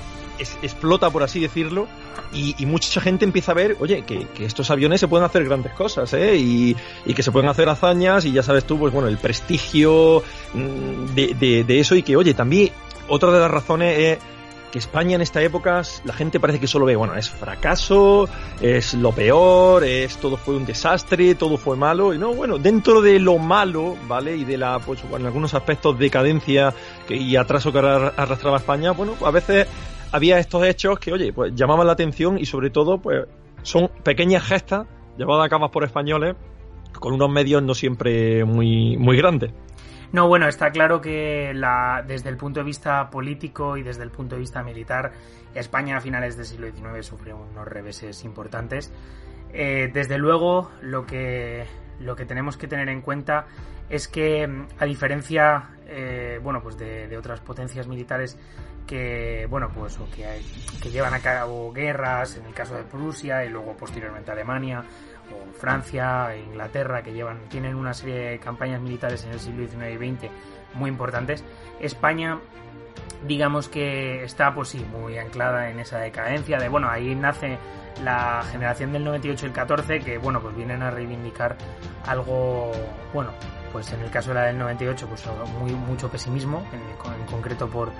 explota, 0.62 1.10
por 1.10 1.22
así 1.22 1.40
decirlo, 1.40 1.86
y, 2.32 2.54
mucha 2.64 3.00
gente 3.00 3.26
empieza 3.26 3.52
a 3.52 3.54
ver, 3.54 3.76
oye, 3.78 4.04
que, 4.06 4.26
estos 4.40 4.70
aviones 4.70 5.00
se 5.00 5.08
pueden 5.08 5.26
hacer 5.26 5.44
grandes 5.44 5.72
cosas, 5.72 6.12
¿eh? 6.14 6.36
Y, 6.36 6.74
que 7.14 7.22
se 7.22 7.30
pueden 7.30 7.50
hacer 7.50 7.68
hazañas, 7.68 8.24
y 8.24 8.32
ya 8.32 8.42
sabes 8.42 8.64
tú, 8.64 8.78
pues 8.78 8.92
bueno, 8.92 9.08
el 9.08 9.18
prestigio 9.18 10.22
mm, 10.54 11.14
de, 11.14 11.64
de, 11.66 11.80
eso, 11.80 11.94
y 11.94 12.02
que, 12.02 12.16
oye, 12.16 12.32
también 12.32 12.70
otra 13.08 13.30
de 13.32 13.40
las 13.40 13.50
razones 13.50 13.98
es 13.98 14.18
que 14.70 14.78
España 14.78 15.16
en 15.16 15.22
esta 15.22 15.42
época 15.42 15.82
la 16.04 16.12
gente 16.12 16.40
parece 16.40 16.60
que 16.60 16.66
solo 16.66 16.86
ve, 16.86 16.96
bueno, 16.96 17.14
es 17.14 17.30
fracaso, 17.30 18.28
es 18.60 18.94
lo 18.94 19.12
peor, 19.12 19.84
es 19.84 20.16
todo 20.18 20.36
fue 20.36 20.56
un 20.56 20.66
desastre, 20.66 21.34
todo 21.34 21.56
fue 21.56 21.76
malo, 21.76 22.14
y 22.14 22.18
no, 22.18 22.34
bueno, 22.34 22.58
dentro 22.58 23.00
de 23.00 23.18
lo 23.18 23.38
malo, 23.38 23.96
¿vale? 24.08 24.36
Y 24.36 24.44
de 24.44 24.56
la, 24.56 24.78
pues, 24.78 25.02
en 25.04 25.26
algunos 25.26 25.54
aspectos 25.54 25.98
decadencia 25.98 26.74
y 27.08 27.36
atraso 27.36 27.72
que 27.72 27.78
arrastraba 27.78 28.56
España, 28.58 28.92
bueno, 28.92 29.14
a 29.24 29.30
veces 29.30 29.66
había 30.12 30.38
estos 30.38 30.64
hechos 30.64 30.98
que, 30.98 31.12
oye, 31.12 31.32
pues 31.32 31.54
llamaban 31.54 31.86
la 31.86 31.92
atención 31.92 32.38
y 32.38 32.46
sobre 32.46 32.70
todo, 32.70 32.98
pues 32.98 33.26
son 33.62 33.88
pequeñas 34.02 34.44
gestas 34.44 34.86
llevadas 35.18 35.46
a 35.46 35.48
cabo 35.48 35.70
por 35.70 35.84
españoles 35.84 36.36
con 36.98 37.12
unos 37.12 37.30
medios 37.30 37.62
no 37.62 37.74
siempre 37.74 38.44
muy, 38.44 38.96
muy 38.96 39.16
grandes. 39.16 39.52
No, 40.12 40.28
bueno, 40.28 40.48
está 40.48 40.70
claro 40.70 41.00
que 41.00 41.52
la, 41.54 42.04
desde 42.06 42.28
el 42.28 42.36
punto 42.36 42.60
de 42.60 42.64
vista 42.64 43.10
político 43.10 43.76
y 43.76 43.82
desde 43.82 44.02
el 44.02 44.10
punto 44.10 44.36
de 44.36 44.40
vista 44.40 44.62
militar, 44.62 45.12
España 45.54 45.96
a 45.96 46.00
finales 46.00 46.36
del 46.36 46.46
siglo 46.46 46.68
XIX 46.70 47.04
sufrió 47.04 47.36
unos 47.36 47.66
reveses 47.66 48.24
importantes. 48.24 48.92
Eh, 49.52 49.90
desde 49.92 50.18
luego, 50.18 50.70
lo 50.80 51.06
que, 51.06 51.66
lo 52.00 52.14
que 52.14 52.24
tenemos 52.24 52.56
que 52.56 52.68
tener 52.68 52.88
en 52.88 53.00
cuenta 53.02 53.46
es 53.88 54.08
que, 54.08 54.48
a 54.78 54.84
diferencia 54.84 55.70
eh, 55.88 56.40
bueno, 56.42 56.60
pues 56.62 56.76
de, 56.76 57.16
otras 57.16 57.40
potencias 57.40 57.86
militares 57.86 58.38
que, 58.86 59.46
bueno, 59.48 59.70
pues 59.74 59.98
o 59.98 60.06
que 60.10 60.90
llevan 60.90 61.14
a 61.14 61.20
cabo 61.20 61.72
guerras, 61.72 62.36
en 62.36 62.46
el 62.46 62.54
caso 62.54 62.74
de 62.74 62.82
Prusia 62.84 63.44
y 63.44 63.48
luego 63.48 63.76
posteriormente 63.76 64.30
Alemania, 64.30 64.84
o 65.42 65.52
Francia, 65.52 66.36
Inglaterra, 66.36 67.02
que 67.02 67.12
llevan, 67.12 67.48
tienen 67.48 67.74
una 67.74 67.94
serie 67.94 68.14
de 68.14 68.38
campañas 68.38 68.80
militares 68.80 69.24
en 69.24 69.32
el 69.32 69.40
siglo 69.40 69.66
XIX 69.66 69.84
y 69.92 69.96
XX 69.96 70.30
muy 70.74 70.90
importantes. 70.90 71.44
España, 71.80 72.40
digamos 73.26 73.68
que 73.68 74.24
está, 74.24 74.54
pues 74.54 74.68
sí, 74.68 74.84
muy 74.90 75.18
anclada 75.18 75.70
en 75.70 75.80
esa 75.80 75.98
decadencia 75.98 76.58
de, 76.58 76.68
bueno, 76.68 76.88
ahí 76.88 77.14
nace 77.14 77.58
la 78.02 78.42
generación 78.50 78.92
del 78.92 79.04
98 79.04 79.46
y 79.46 79.48
el 79.48 79.54
14, 79.54 80.00
que, 80.00 80.18
bueno, 80.18 80.40
pues 80.40 80.54
vienen 80.54 80.82
a 80.82 80.90
reivindicar 80.90 81.56
algo, 82.06 82.72
bueno, 83.14 83.30
pues 83.72 83.92
en 83.92 84.00
el 84.00 84.10
caso 84.10 84.30
de 84.30 84.34
la 84.34 84.42
del 84.46 84.58
98, 84.58 85.06
pues 85.08 85.24
mucho 85.88 86.10
pesimismo, 86.10 86.64
en 86.72 87.26
concreto 87.26 87.68
por 87.68 87.90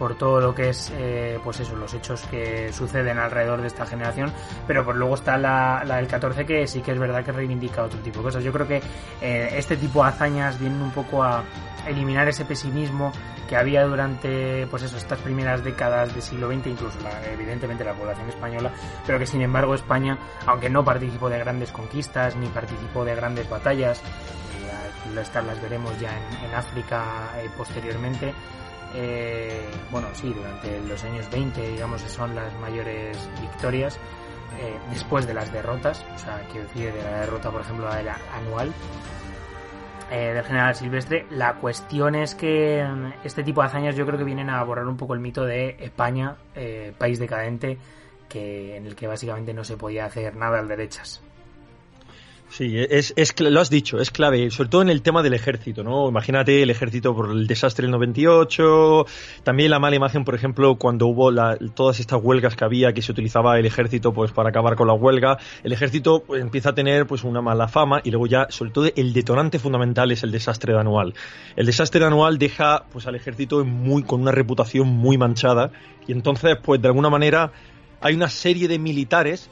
por 0.00 0.14
todo 0.14 0.40
lo 0.40 0.54
que 0.54 0.70
es, 0.70 0.90
eh, 0.96 1.38
pues 1.44 1.60
eso, 1.60 1.76
los 1.76 1.92
hechos 1.92 2.22
que 2.30 2.72
suceden 2.72 3.18
alrededor 3.18 3.60
de 3.60 3.66
esta 3.66 3.84
generación, 3.84 4.32
pero 4.66 4.82
pues 4.82 4.96
luego 4.96 5.14
está 5.14 5.36
la, 5.36 5.84
la 5.84 5.96
del 5.96 6.06
14 6.06 6.46
que 6.46 6.66
sí 6.66 6.80
que 6.80 6.92
es 6.92 6.98
verdad 6.98 7.22
que 7.22 7.32
reivindica 7.32 7.84
otro 7.84 8.00
tipo 8.00 8.20
de 8.20 8.24
cosas. 8.24 8.42
Yo 8.42 8.50
creo 8.50 8.66
que 8.66 8.80
eh, 9.20 9.50
este 9.58 9.76
tipo 9.76 10.02
de 10.02 10.08
hazañas 10.08 10.58
vienen 10.58 10.80
un 10.80 10.90
poco 10.90 11.22
a 11.22 11.44
eliminar 11.86 12.26
ese 12.28 12.46
pesimismo 12.46 13.12
que 13.46 13.58
había 13.58 13.84
durante, 13.84 14.66
pues 14.68 14.84
eso, 14.84 14.96
estas 14.96 15.18
primeras 15.18 15.62
décadas 15.62 16.14
del 16.14 16.22
siglo 16.22 16.48
XX, 16.48 16.68
incluso 16.68 16.98
evidentemente 17.30 17.84
la 17.84 17.92
población 17.92 18.26
española, 18.30 18.72
pero 19.06 19.18
que 19.18 19.26
sin 19.26 19.42
embargo 19.42 19.74
España, 19.74 20.16
aunque 20.46 20.70
no 20.70 20.82
participó 20.82 21.28
de 21.28 21.40
grandes 21.40 21.72
conquistas 21.72 22.36
ni 22.36 22.46
participó 22.46 23.04
de 23.04 23.14
grandes 23.14 23.50
batallas, 23.50 23.98
eh, 23.98 25.20
estas 25.20 25.44
las 25.44 25.60
veremos 25.60 26.00
ya 26.00 26.08
en, 26.16 26.46
en 26.46 26.54
África 26.54 27.04
posteriormente, 27.58 28.32
eh, 28.94 29.68
bueno, 29.90 30.08
sí, 30.14 30.32
durante 30.32 30.80
los 30.80 31.02
años 31.04 31.30
20, 31.30 31.72
digamos, 31.72 32.00
son 32.02 32.34
las 32.34 32.52
mayores 32.60 33.16
victorias, 33.40 33.98
eh, 34.58 34.76
después 34.90 35.26
de 35.26 35.34
las 35.34 35.52
derrotas, 35.52 36.04
o 36.14 36.18
sea, 36.18 36.42
quiero 36.50 36.66
decir, 36.66 36.92
de 36.92 37.02
la 37.02 37.20
derrota, 37.20 37.50
por 37.50 37.60
ejemplo, 37.60 37.86
la 37.86 38.18
anual 38.34 38.72
eh, 40.10 40.32
del 40.34 40.44
general 40.44 40.74
Silvestre. 40.74 41.26
La 41.30 41.54
cuestión 41.54 42.14
es 42.14 42.34
que 42.34 42.84
mm, 42.84 43.12
este 43.24 43.44
tipo 43.44 43.60
de 43.60 43.68
hazañas 43.68 43.94
yo 43.94 44.04
creo 44.06 44.18
que 44.18 44.24
vienen 44.24 44.50
a 44.50 44.62
borrar 44.64 44.86
un 44.86 44.96
poco 44.96 45.14
el 45.14 45.20
mito 45.20 45.44
de 45.44 45.76
España, 45.78 46.36
país 46.98 47.18
decadente, 47.18 47.78
que, 48.28 48.76
en 48.76 48.86
el 48.86 48.96
que 48.96 49.06
básicamente 49.06 49.54
no 49.54 49.64
se 49.64 49.76
podía 49.76 50.06
hacer 50.06 50.36
nada 50.36 50.58
al 50.58 50.68
derechas. 50.68 51.22
Sí, 52.50 52.76
es, 52.76 53.12
es, 53.14 53.32
lo 53.38 53.60
has 53.60 53.70
dicho, 53.70 54.00
es 54.00 54.10
clave, 54.10 54.50
sobre 54.50 54.70
todo 54.70 54.82
en 54.82 54.90
el 54.90 55.02
tema 55.02 55.22
del 55.22 55.34
ejército, 55.34 55.84
¿no? 55.84 56.08
Imagínate 56.08 56.64
el 56.64 56.70
ejército 56.70 57.14
por 57.14 57.30
el 57.30 57.46
desastre 57.46 57.84
del 57.84 57.92
98, 57.92 59.06
también 59.44 59.70
la 59.70 59.78
mala 59.78 59.94
imagen, 59.94 60.24
por 60.24 60.34
ejemplo, 60.34 60.74
cuando 60.74 61.06
hubo 61.06 61.32
todas 61.74 62.00
estas 62.00 62.20
huelgas 62.20 62.56
que 62.56 62.64
había, 62.64 62.92
que 62.92 63.02
se 63.02 63.12
utilizaba 63.12 63.56
el 63.56 63.66
ejército 63.66 64.12
pues 64.12 64.32
para 64.32 64.48
acabar 64.48 64.74
con 64.74 64.88
la 64.88 64.94
huelga, 64.94 65.38
el 65.62 65.72
ejército 65.72 66.24
pues, 66.26 66.42
empieza 66.42 66.70
a 66.70 66.74
tener 66.74 67.06
pues 67.06 67.22
una 67.22 67.40
mala 67.40 67.68
fama 67.68 68.00
y 68.02 68.10
luego 68.10 68.26
ya, 68.26 68.48
sobre 68.50 68.72
todo, 68.72 68.90
el 68.96 69.12
detonante 69.12 69.60
fundamental 69.60 70.10
es 70.10 70.24
el 70.24 70.32
desastre 70.32 70.72
de 70.72 70.80
anual. 70.80 71.14
El 71.54 71.66
desastre 71.66 72.00
de 72.00 72.06
anual 72.06 72.36
deja 72.36 72.84
pues 72.92 73.06
al 73.06 73.14
ejército 73.14 73.64
muy, 73.64 74.02
con 74.02 74.22
una 74.22 74.32
reputación 74.32 74.88
muy 74.88 75.16
manchada 75.16 75.70
y 76.08 76.10
entonces, 76.10 76.56
pues 76.60 76.82
de 76.82 76.88
alguna 76.88 77.10
manera, 77.10 77.52
hay 78.00 78.16
una 78.16 78.28
serie 78.28 78.66
de 78.66 78.80
militares 78.80 79.48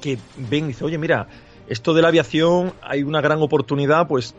que 0.00 0.18
ven 0.36 0.64
y 0.64 0.68
dicen, 0.68 0.86
oye, 0.86 0.98
mira, 0.98 1.26
esto 1.68 1.94
de 1.94 2.02
la 2.02 2.08
aviación 2.08 2.72
hay 2.82 3.02
una 3.02 3.20
gran 3.20 3.40
oportunidad, 3.42 4.06
pues, 4.08 4.34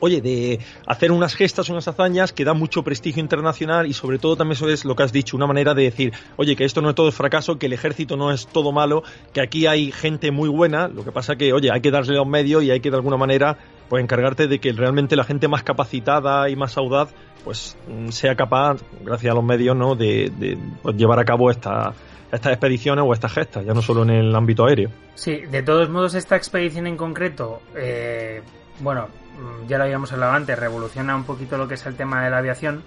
oye, 0.00 0.20
de 0.20 0.60
hacer 0.86 1.12
unas 1.12 1.34
gestas, 1.34 1.70
unas 1.70 1.88
hazañas 1.88 2.32
que 2.32 2.44
dan 2.44 2.58
mucho 2.58 2.82
prestigio 2.82 3.22
internacional 3.22 3.86
y 3.86 3.94
sobre 3.94 4.18
todo 4.18 4.36
también 4.36 4.56
eso 4.56 4.68
es 4.68 4.84
lo 4.84 4.94
que 4.94 5.02
has 5.02 5.12
dicho, 5.12 5.36
una 5.36 5.46
manera 5.46 5.72
de 5.74 5.84
decir, 5.84 6.12
oye, 6.36 6.56
que 6.56 6.64
esto 6.64 6.82
no 6.82 6.90
es 6.90 6.94
todo 6.94 7.10
fracaso, 7.10 7.58
que 7.58 7.66
el 7.66 7.72
ejército 7.72 8.16
no 8.16 8.30
es 8.30 8.46
todo 8.46 8.72
malo, 8.72 9.02
que 9.32 9.40
aquí 9.40 9.66
hay 9.66 9.92
gente 9.92 10.30
muy 10.30 10.48
buena, 10.48 10.88
lo 10.88 11.04
que 11.04 11.12
pasa 11.12 11.36
que, 11.36 11.52
oye, 11.52 11.70
hay 11.72 11.80
que 11.80 11.90
darle 11.90 12.14
los 12.14 12.26
medios 12.26 12.62
y 12.62 12.70
hay 12.70 12.80
que 12.80 12.90
de 12.90 12.96
alguna 12.96 13.16
manera, 13.16 13.56
pues, 13.88 14.02
encargarte 14.02 14.46
de 14.46 14.58
que 14.58 14.72
realmente 14.72 15.16
la 15.16 15.24
gente 15.24 15.48
más 15.48 15.62
capacitada 15.62 16.50
y 16.50 16.56
más 16.56 16.76
audaz, 16.76 17.14
pues, 17.44 17.76
sea 18.10 18.34
capaz, 18.34 18.82
gracias 19.02 19.32
a 19.32 19.34
los 19.34 19.44
medios, 19.44 19.76
¿no?, 19.76 19.94
de, 19.94 20.30
de 20.38 20.58
pues, 20.82 20.96
llevar 20.96 21.18
a 21.18 21.24
cabo 21.24 21.50
esta 21.50 21.94
estas 22.34 22.52
expediciones 22.52 23.04
o 23.06 23.12
estas 23.12 23.32
gestas, 23.32 23.64
ya 23.64 23.74
no 23.74 23.82
solo 23.82 24.02
en 24.02 24.10
el 24.10 24.34
ámbito 24.34 24.66
aéreo. 24.66 24.90
Sí, 25.14 25.42
de 25.50 25.62
todos 25.62 25.88
modos 25.88 26.14
esta 26.14 26.36
expedición 26.36 26.86
en 26.86 26.96
concreto, 26.96 27.62
eh, 27.76 28.42
bueno, 28.80 29.08
mm, 29.38 29.66
ya 29.68 29.78
lo 29.78 29.84
habíamos 29.84 30.12
hablado 30.12 30.32
antes, 30.32 30.58
revoluciona 30.58 31.14
un 31.16 31.24
poquito 31.24 31.56
lo 31.56 31.68
que 31.68 31.74
es 31.74 31.86
el 31.86 31.96
tema 31.96 32.24
de 32.24 32.30
la 32.30 32.38
aviación 32.38 32.82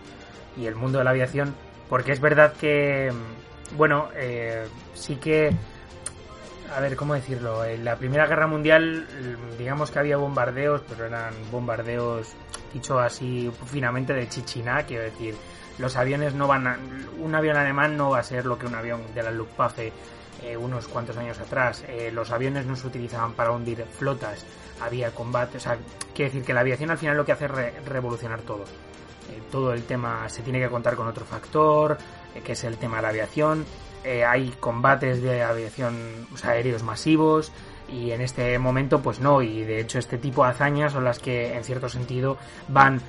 y 0.57 0.65
el 0.65 0.75
mundo 0.75 0.97
de 0.97 1.03
la 1.03 1.11
aviación, 1.11 1.55
porque 1.89 2.11
es 2.11 2.19
verdad 2.19 2.53
que, 2.53 3.11
mm, 3.11 3.77
bueno, 3.77 4.09
eh, 4.15 4.65
sí 4.93 5.15
que, 5.15 5.51
a 6.75 6.79
ver, 6.79 6.95
¿cómo 6.95 7.13
decirlo? 7.13 7.63
En 7.63 7.85
la 7.85 7.95
Primera 7.95 8.27
Guerra 8.27 8.47
Mundial, 8.47 9.07
mm, 9.07 9.57
digamos 9.57 9.91
que 9.91 9.99
había 9.99 10.17
bombardeos, 10.17 10.81
pero 10.89 11.05
eran 11.05 11.33
bombardeos, 11.51 12.33
dicho 12.73 12.99
así 12.99 13.49
finamente, 13.65 14.13
de 14.13 14.27
chichina, 14.27 14.83
quiero 14.83 15.03
decir, 15.03 15.35
los 15.77 15.95
aviones 15.95 16.33
no 16.33 16.47
van 16.47 16.67
a, 16.67 16.77
un 17.19 17.35
avión 17.35 17.57
alemán 17.57 17.97
no 17.97 18.11
va 18.11 18.19
a 18.19 18.23
ser 18.23 18.45
lo 18.45 18.57
que 18.57 18.65
un 18.65 18.75
avión 18.75 19.01
de 19.13 19.23
la 19.23 19.31
Luftwaffe 19.31 19.91
eh, 20.43 20.55
unos 20.55 20.87
cuantos 20.87 21.17
años 21.17 21.39
atrás. 21.39 21.83
Eh, 21.87 22.11
los 22.13 22.29
aviones 22.31 22.65
no 22.65 22.75
se 22.75 22.87
utilizaban 22.87 23.33
para 23.33 23.51
hundir 23.51 23.83
flotas, 23.85 24.45
había 24.81 25.11
combate, 25.11 25.57
o 25.57 25.59
sea, 25.59 25.77
quiere 26.13 26.31
decir 26.31 26.45
que 26.45 26.53
la 26.53 26.59
aviación 26.59 26.91
al 26.91 26.97
final 26.99 27.17
lo 27.17 27.25
que 27.25 27.31
hace 27.31 27.45
es 27.45 27.85
revolucionar 27.85 28.41
todo. 28.41 28.63
Eh, 29.31 29.41
todo 29.51 29.73
el 29.73 29.83
tema 29.83 30.29
se 30.29 30.43
tiene 30.43 30.59
que 30.59 30.69
contar 30.69 30.95
con 30.95 31.07
otro 31.07 31.25
factor, 31.25 31.97
que 32.43 32.51
es 32.51 32.63
el 32.63 32.77
tema 32.77 32.97
de 32.97 33.01
la 33.01 33.09
aviación. 33.09 33.65
hay 34.27 34.53
combates 34.59 35.21
de 35.21 35.41
aviación, 35.41 36.27
o 36.31 36.37
sea, 36.37 36.51
aéreos 36.51 36.83
masivos, 36.83 37.51
y 37.89 38.11
en 38.11 38.21
este 38.21 38.59
momento 38.59 39.01
pues 39.01 39.19
no 39.19 39.41
y 39.41 39.63
de 39.63 39.79
hecho 39.79 39.97
este 39.97 40.17
tipo 40.17 40.43
de 40.43 40.51
hazañas 40.51 40.91
son 40.91 41.05
las 41.05 41.19
que 41.19 41.55
en 41.55 41.63
cierto 41.63 41.87
sentido 41.87 42.37
van 42.67 43.01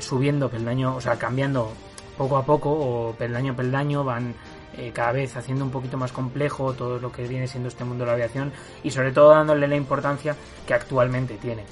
subiendo 0.00 0.48
peldaño 0.48 0.94
o 0.94 1.00
sea 1.00 1.18
cambiando 1.18 1.72
poco 2.16 2.36
a 2.36 2.44
poco 2.44 2.70
o 2.70 3.14
peldaño 3.14 3.52
a 3.52 3.56
peldaño 3.56 4.04
van 4.04 4.34
eh, 4.76 4.90
cada 4.94 5.12
vez 5.12 5.36
haciendo 5.36 5.64
un 5.64 5.70
poquito 5.70 5.96
más 5.96 6.12
complejo 6.12 6.72
todo 6.72 6.98
lo 6.98 7.12
que 7.12 7.26
viene 7.28 7.46
siendo 7.46 7.68
este 7.68 7.84
mundo 7.84 8.04
de 8.04 8.08
la 8.08 8.14
aviación 8.14 8.52
y 8.82 8.90
sobre 8.90 9.12
todo 9.12 9.30
dándole 9.30 9.68
la 9.68 9.76
importancia 9.76 10.34
que 10.66 10.74
actualmente 10.74 11.36
tiene. 11.36 11.64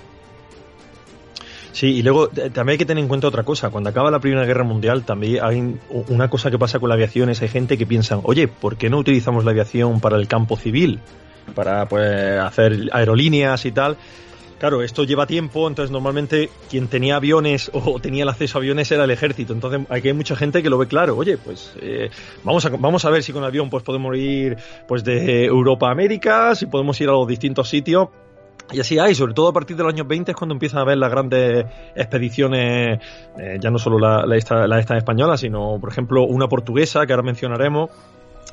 Sí, 1.73 1.87
y 1.97 2.03
luego 2.03 2.29
eh, 2.37 2.51
también 2.51 2.75
hay 2.75 2.79
que 2.79 2.85
tener 2.85 3.03
en 3.03 3.09
cuenta 3.09 3.29
otra 3.29 3.43
cosa. 3.43 3.71
Cuando 3.71 3.91
acaba 3.91 4.11
la 4.11 4.19
Primera 4.19 4.45
Guerra 4.45 4.65
Mundial, 4.65 5.05
también 5.05 5.43
hay 5.43 5.79
una 6.09 6.29
cosa 6.29 6.51
que 6.51 6.59
pasa 6.59 6.79
con 6.79 6.89
la 6.89 6.95
aviación 6.95 7.31
es 7.31 7.41
hay 7.41 7.49
gente 7.49 7.79
que 7.79 7.87
piensa, 7.87 8.19
oye, 8.23 8.49
¿por 8.49 8.77
qué 8.77 8.91
no 8.91 8.99
utilizamos 8.99 9.45
la 9.45 9.53
aviación 9.53 10.01
para 10.01 10.17
el 10.17 10.29
campo 10.29 10.57
civil? 10.57 11.01
Para 11.55 11.89
pues 11.89 12.39
hacer 12.39 12.91
aerolíneas 12.93 13.65
y 13.65 13.73
tal. 13.73 13.97
Claro, 14.61 14.83
esto 14.83 15.05
lleva 15.05 15.27
tiempo, 15.27 15.67
entonces 15.67 15.91
normalmente 15.91 16.51
quien 16.69 16.87
tenía 16.89 17.17
aviones 17.17 17.71
o 17.73 17.99
tenía 18.03 18.25
el 18.25 18.29
acceso 18.29 18.59
a 18.59 18.61
aviones 18.61 18.93
era 18.93 19.05
el 19.05 19.11
ejército. 19.11 19.55
Entonces 19.55 19.87
aquí 19.89 20.09
hay 20.09 20.15
mucha 20.15 20.37
gente 20.37 20.63
que 20.63 20.69
lo 20.69 20.77
ve 20.77 20.87
claro. 20.87 21.17
Oye, 21.17 21.39
pues 21.39 21.73
eh, 21.81 22.11
vamos, 22.45 22.67
a, 22.67 22.69
vamos 22.69 23.07
a 23.07 23.11
ver 23.11 23.23
si 23.23 23.33
con 23.33 23.43
avión 23.43 23.71
pues 23.71 23.83
podemos 23.83 24.15
ir 24.19 24.59
pues 24.87 25.03
de 25.03 25.47
Europa 25.47 25.89
a 25.89 25.93
América, 25.93 26.55
si 26.55 26.67
podemos 26.67 27.01
ir 27.01 27.09
a 27.09 27.13
los 27.13 27.27
distintos 27.27 27.71
sitios. 27.71 28.09
Y 28.71 28.81
así 28.81 28.99
hay, 28.99 29.15
sobre 29.15 29.33
todo 29.33 29.49
a 29.49 29.53
partir 29.55 29.79
de 29.79 29.83
los 29.83 29.95
años 29.95 30.07
20 30.07 30.33
es 30.33 30.37
cuando 30.37 30.53
empiezan 30.53 30.81
a 30.81 30.85
ver 30.85 30.99
las 30.99 31.11
grandes 31.11 31.65
expediciones, 31.97 33.01
eh, 33.39 33.57
ya 33.59 33.71
no 33.71 33.79
solo 33.79 33.99
la, 33.99 34.27
la, 34.27 34.37
esta, 34.37 34.67
la 34.67 34.79
esta 34.79 34.95
española, 34.95 35.39
sino 35.39 35.79
por 35.81 35.91
ejemplo 35.91 36.25
una 36.25 36.49
portuguesa 36.49 37.07
que 37.07 37.15
ahora 37.15 37.23
mencionaremos, 37.23 37.89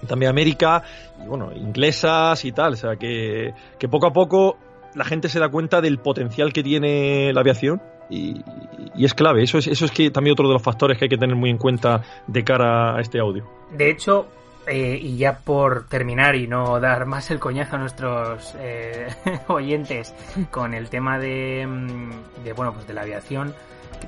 también 0.08 0.30
América, 0.30 0.82
y 1.22 1.28
bueno, 1.28 1.52
inglesas 1.54 2.46
y 2.46 2.54
tal. 2.54 2.74
O 2.74 2.78
sea 2.78 2.96
que, 2.96 3.54
que 3.78 3.90
poco 3.90 4.08
a 4.08 4.14
poco 4.14 4.58
la 4.98 5.06
gente 5.06 5.30
se 5.30 5.40
da 5.40 5.48
cuenta 5.50 5.80
del 5.80 6.00
potencial 6.00 6.52
que 6.52 6.64
tiene 6.64 7.32
la 7.32 7.42
aviación 7.42 7.82
y, 8.10 8.44
es 8.98 9.14
clave. 9.14 9.44
Eso 9.44 9.60
es, 9.60 9.68
eso 9.68 9.86
es 9.86 9.92
que 9.92 10.10
también 10.10 10.34
otro 10.34 10.48
de 10.48 10.54
los 10.54 10.62
factores 10.62 10.98
que 10.98 11.06
hay 11.06 11.10
que 11.10 11.18
tener 11.18 11.36
muy 11.36 11.52
en 11.52 11.58
cuenta 11.58 12.02
de 12.26 12.44
cara 12.44 12.98
a 12.98 13.00
este 13.00 13.20
audio. 13.20 13.48
De 13.72 13.92
hecho, 13.92 14.28
eh, 14.66 14.98
y 15.00 15.18
ya 15.18 15.38
por 15.38 15.88
terminar 15.88 16.36
y 16.36 16.48
no 16.48 16.80
dar 16.80 17.06
más 17.06 17.30
el 17.30 17.40
coñazo 17.40 17.76
a 17.76 17.80
nuestros 17.80 18.56
eh, 18.60 19.08
oyentes 19.48 20.16
con 20.50 20.74
el 20.74 20.90
tema 20.90 21.20
de, 21.20 21.66
mm, 21.66 22.44
de, 22.44 22.54
bueno 22.54 22.74
pues 22.74 22.88
de 22.88 22.94
la 22.94 23.02
aviación 23.02 23.54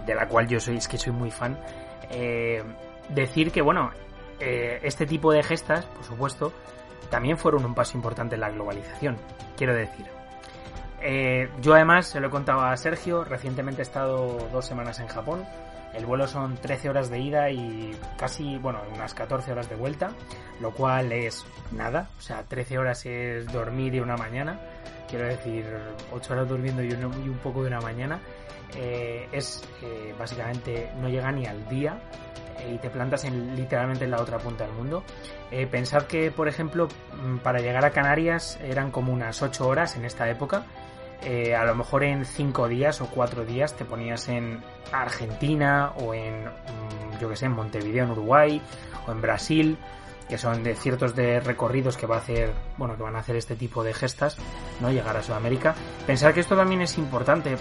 de 0.05 0.15
la 0.15 0.27
cual 0.27 0.47
yo 0.47 0.59
soy 0.59 0.77
es 0.77 0.87
que 0.87 0.97
soy 0.97 1.13
muy 1.13 1.31
fan 1.31 1.57
eh, 2.11 2.61
decir 3.09 3.51
que 3.51 3.61
bueno 3.61 3.91
este 4.39 5.05
tipo 5.05 5.33
de 5.33 5.43
gestas 5.43 5.85
por 5.85 6.05
supuesto 6.05 6.53
también 7.09 7.37
fueron 7.37 7.65
un 7.65 7.75
paso 7.75 7.97
importante 7.97 8.35
en 8.35 8.41
la 8.41 8.49
globalización 8.49 9.17
quiero 9.57 9.73
decir 9.73 10.18
Eh, 11.01 11.49
yo 11.61 11.73
además 11.73 12.07
se 12.07 12.19
lo 12.19 12.27
he 12.27 12.29
contado 12.29 12.61
a 12.61 12.75
Sergio, 12.77 13.23
recientemente 13.23 13.81
he 13.81 13.83
estado 13.83 14.49
dos 14.51 14.65
semanas 14.65 14.99
en 14.99 15.07
Japón. 15.07 15.45
El 15.93 16.05
vuelo 16.05 16.27
son 16.27 16.55
13 16.55 16.89
horas 16.89 17.09
de 17.09 17.19
ida 17.19 17.49
y 17.49 17.97
casi, 18.17 18.57
bueno, 18.57 18.79
unas 18.93 19.13
14 19.13 19.51
horas 19.51 19.69
de 19.69 19.75
vuelta, 19.75 20.11
lo 20.61 20.71
cual 20.71 21.11
es 21.11 21.45
nada, 21.71 22.09
o 22.17 22.21
sea, 22.21 22.43
13 22.43 22.77
horas 22.77 23.05
es 23.05 23.51
dormir 23.51 23.95
y 23.95 23.99
una 23.99 24.15
mañana, 24.15 24.59
quiero 25.09 25.25
decir, 25.25 25.65
8 26.13 26.33
horas 26.33 26.47
durmiendo 26.47 26.83
y 26.83 26.91
un, 26.93 27.39
poco 27.41 27.63
de 27.63 27.69
una 27.69 27.81
mañana. 27.81 28.19
Eh, 28.75 29.27
es 29.31 29.63
eh, 29.81 30.13
básicamente 30.17 30.91
no 31.01 31.09
llega 31.09 31.31
ni 31.31 31.47
al 31.47 31.67
día 31.69 31.99
y 32.67 32.77
te 32.77 32.89
plantas 32.89 33.23
en, 33.25 33.55
literalmente 33.55 34.05
en 34.05 34.11
la 34.11 34.21
otra 34.21 34.37
punta 34.37 34.65
del 34.65 34.73
mundo. 34.73 35.03
Eh, 35.51 35.67
pensad 35.67 36.03
que, 36.03 36.31
por 36.31 36.47
ejemplo, 36.47 36.87
mm, 37.13 37.37
para 37.37 37.59
llegar 37.59 37.85
a 37.85 37.91
Canarias 37.91 38.59
eran 38.61 38.91
como 38.91 39.13
unas 39.13 39.41
8 39.41 39.67
horas 39.67 39.95
en 39.95 40.05
esta 40.05 40.29
época. 40.29 40.65
Eh, 41.23 41.53
a 41.53 41.65
lo 41.65 41.75
mejor 41.75 42.03
en 42.03 42.25
5 42.25 42.67
días 42.67 43.01
o 43.01 43.07
4 43.07 43.45
días 43.45 43.75
te 43.75 43.83
ponías 43.83 44.29
en 44.29 44.61
Argentina 44.91 45.91
o 45.97 46.13
en, 46.13 46.45
mm, 46.45 47.19
yo 47.19 47.29
que 47.29 47.35
sé, 47.35 47.45
en 47.47 47.53
Montevideo, 47.53 48.05
en 48.05 48.11
Uruguay 48.11 48.61
o 49.05 49.11
en 49.11 49.21
Brasil 49.21 49.77
que 50.29 50.37
son 50.37 50.63
de 50.63 50.75
ciertos 50.75 51.15
de 51.15 51.39
recorridos 51.39 51.97
que 51.97 52.05
va 52.05 52.17
a 52.17 52.19
hacer, 52.19 52.53
bueno, 52.77 52.95
que 52.95 53.01
van 53.01 53.15
a 53.15 53.19
hacer 53.19 53.35
este 53.35 53.55
tipo 53.55 53.83
de 53.83 53.95
gestas, 53.95 54.37
¿no? 54.79 54.91
Llegar 54.91 55.17
a 55.17 55.23
Sudamérica. 55.23 55.73
Pensar 56.05 56.35
que 56.35 56.41
esto 56.41 56.55
también 56.55 56.81
es 56.83 56.99
importante 56.99 57.57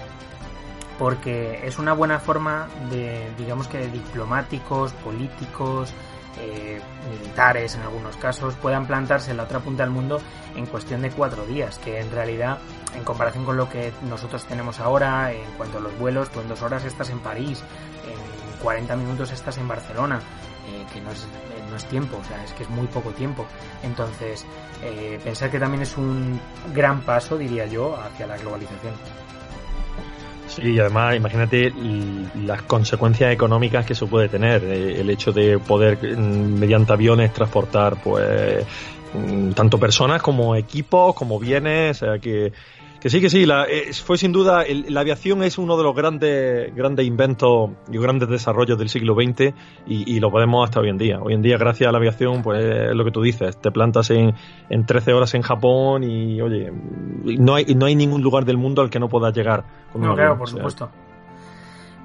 porque 0.98 1.60
es 1.64 1.78
una 1.78 1.94
buena 1.94 2.18
forma 2.18 2.68
de, 2.90 3.30
digamos 3.38 3.68
que 3.68 3.78
de 3.78 3.88
diplomáticos, 3.88 4.92
políticos, 4.92 5.94
eh, 6.40 6.80
militares 7.10 7.74
en 7.74 7.82
algunos 7.82 8.16
casos, 8.16 8.54
puedan 8.54 8.86
plantarse 8.86 9.30
en 9.30 9.36
la 9.36 9.44
otra 9.44 9.60
punta 9.60 9.82
del 9.82 9.92
mundo 9.92 10.20
en 10.56 10.66
cuestión 10.66 11.02
de 11.02 11.10
cuatro 11.10 11.46
días, 11.46 11.78
que 11.78 12.00
en 12.00 12.10
realidad, 12.10 12.58
en 12.94 13.04
comparación 13.04 13.44
con 13.44 13.56
lo 13.56 13.68
que 13.68 13.92
nosotros 14.08 14.44
tenemos 14.46 14.80
ahora, 14.80 15.32
en 15.32 15.50
cuanto 15.56 15.78
a 15.78 15.80
los 15.80 15.96
vuelos, 15.98 16.30
tú 16.30 16.40
en 16.40 16.48
dos 16.48 16.62
horas 16.62 16.84
estás 16.84 17.10
en 17.10 17.20
París, 17.20 17.62
en 18.06 18.58
40 18.62 18.96
minutos 18.96 19.30
estás 19.30 19.58
en 19.58 19.68
Barcelona, 19.68 20.20
eh, 20.68 20.84
que 20.92 21.00
no 21.00 21.10
es, 21.10 21.22
eh, 21.22 21.64
no 21.70 21.76
es 21.76 21.84
tiempo, 21.86 22.18
o 22.18 22.24
sea, 22.24 22.44
es 22.44 22.52
que 22.52 22.64
es 22.64 22.70
muy 22.70 22.86
poco 22.88 23.10
tiempo. 23.10 23.46
Entonces, 23.82 24.44
eh, 24.82 25.18
pensar 25.22 25.50
que 25.50 25.58
también 25.58 25.82
es 25.82 25.96
un 25.96 26.40
gran 26.74 27.00
paso, 27.02 27.38
diría 27.38 27.66
yo, 27.66 27.96
hacia 27.96 28.26
la 28.26 28.36
globalización. 28.36 28.94
Y 30.60 30.78
además, 30.80 31.16
imagínate 31.16 31.72
las 32.34 32.62
consecuencias 32.62 33.32
económicas 33.32 33.86
que 33.86 33.92
eso 33.92 34.06
puede 34.08 34.28
tener. 34.28 34.64
eh, 34.64 35.00
El 35.00 35.10
hecho 35.10 35.32
de 35.32 35.58
poder, 35.58 35.98
mm, 36.18 36.58
mediante 36.58 36.92
aviones, 36.92 37.32
transportar, 37.32 37.96
pues, 38.02 38.66
mm, 39.14 39.50
tanto 39.52 39.78
personas 39.78 40.20
como 40.22 40.56
equipos, 40.56 41.14
como 41.14 41.38
bienes. 41.38 42.02
O 42.02 42.06
sea, 42.06 42.18
que, 42.18 42.52
que 43.00 43.10
sí, 43.10 43.20
que 43.20 43.30
sí. 43.30 43.46
La, 43.46 43.64
eh, 43.64 43.92
fue 43.92 44.18
sin 44.18 44.32
duda, 44.32 44.62
el- 44.62 44.92
la 44.92 45.00
aviación 45.00 45.42
es 45.42 45.56
uno 45.58 45.76
de 45.76 45.82
los 45.84 45.94
grandes, 45.94 46.74
grandes 46.74 47.06
inventos 47.06 47.70
y 47.90 47.98
grandes 47.98 48.28
desarrollos 48.28 48.78
del 48.78 48.88
siglo 48.88 49.14
XX 49.14 49.54
y, 49.86 50.16
y 50.16 50.20
lo 50.20 50.30
podemos 50.30 50.64
hasta 50.64 50.80
hoy 50.80 50.88
en 50.90 50.98
día. 50.98 51.20
Hoy 51.20 51.34
en 51.34 51.42
día, 51.42 51.56
gracias 51.58 51.88
a 51.88 51.92
la 51.92 51.98
aviación, 51.98 52.42
pues, 52.42 52.64
es 52.64 52.94
lo 52.94 53.04
que 53.04 53.10
tú 53.12 53.22
dices. 53.22 53.56
Te 53.60 53.70
plantas 53.70 54.10
en, 54.10 54.34
en 54.68 54.84
13 54.86 55.12
horas 55.12 55.34
en 55.34 55.42
Japón 55.42 56.02
y, 56.04 56.40
oye, 56.40 56.72
no 57.38 57.54
hay, 57.54 57.66
no 57.74 57.86
hay 57.86 57.94
ningún 57.94 58.22
lugar 58.22 58.44
del 58.44 58.56
mundo 58.56 58.82
al 58.82 58.90
que 58.90 58.98
no 58.98 59.08
puedas 59.08 59.32
llegar. 59.34 59.64
con 59.92 60.02
No, 60.02 60.14
claro, 60.14 60.32
avión, 60.32 60.38
por 60.38 60.44
o 60.48 60.50
sea, 60.50 60.56
supuesto. 60.58 60.90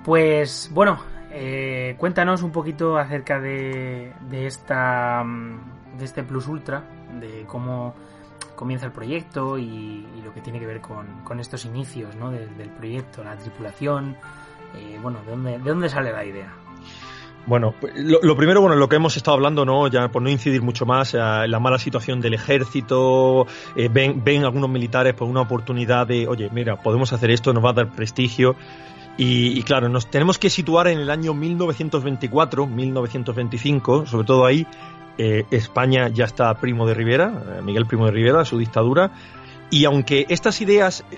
Pues 0.03 0.69
bueno, 0.73 1.00
eh, 1.31 1.95
cuéntanos 1.97 2.43
un 2.43 2.51
poquito 2.51 2.97
acerca 2.97 3.39
de, 3.39 4.12
de 4.29 4.45
esta 4.47 5.23
mm, 5.23 5.97
de 5.97 6.05
este 6.05 6.23
Plus 6.23 6.47
Ultra, 6.47 6.83
de 7.19 7.45
cómo 7.47 7.93
comienza 8.55 8.86
el 8.86 8.91
proyecto 8.91 9.57
y, 9.57 10.05
lo 10.24 10.33
que 10.33 10.41
tiene 10.41 10.60
que 10.60 10.65
ver 10.65 10.81
con, 10.81 11.39
estos 11.39 11.65
inicios 11.65 12.15
¿no? 12.15 12.31
del, 12.31 12.69
proyecto, 12.77 13.24
la 13.24 13.36
tripulación, 13.38 14.15
eh, 14.75 14.98
bueno, 15.01 15.19
¿de 15.25 15.31
dónde, 15.31 15.51
¿de 15.60 15.69
dónde 15.69 15.89
sale 15.89 16.12
la 16.12 16.24
idea? 16.25 16.53
Bueno, 17.45 17.75
lo, 17.95 18.22
lo 18.22 18.38
primero, 18.38 18.62
bueno, 18.62 18.77
lo 18.77 18.88
que 18.88 18.95
hemos 18.95 19.17
estado 19.17 19.36
hablando, 19.36 19.65
¿no? 19.65 19.88
Ya 19.89 20.07
por 20.07 20.22
no 20.22 20.29
incidir 20.29 20.62
mucho 20.62 20.86
más, 20.86 21.13
eh, 21.13 21.17
la 21.17 21.60
mala 21.60 21.77
situación 21.77 22.22
del 22.22 22.36
ejército, 22.36 23.45
eh, 23.75 23.89
ven, 23.91 24.24
ven 24.24 24.45
algunos 24.45 24.69
militares 24.69 25.13
por 25.13 25.27
una 25.27 25.41
oportunidad 25.41 26.07
de, 26.07 26.25
oye, 26.27 26.50
mira, 26.53 26.77
podemos 26.77 27.12
hacer 27.12 27.31
esto, 27.31 27.51
nos 27.51 27.63
va 27.63 27.72
a 27.72 27.74
dar 27.74 27.91
prestigio. 27.91 28.55
Y 29.15 29.62
claro, 29.62 29.89
nos 29.89 30.10
tenemos 30.10 30.39
que 30.39 30.49
situar 30.49 30.88
en 30.88 30.97
el 30.97 31.12
año 31.12 31.36
1924, 31.36 32.65
1925, 32.65 34.08
sobre 34.08 34.25
todo 34.25 34.43
ahí. 34.43 34.65
Eh, 35.17 35.45
España 35.52 36.08
ya 36.10 36.26
está 36.26 36.54
Primo 36.56 36.86
de 36.88 36.93
Rivera, 36.93 37.32
eh, 37.58 37.62
Miguel 37.62 37.86
Primo 37.86 38.06
de 38.06 38.12
Rivera, 38.12 38.45
su 38.45 38.58
dictadura. 38.58 39.12
Y 39.69 39.86
aunque 39.86 40.26
estas 40.30 40.62
ideas 40.62 41.04
eh, 41.12 41.17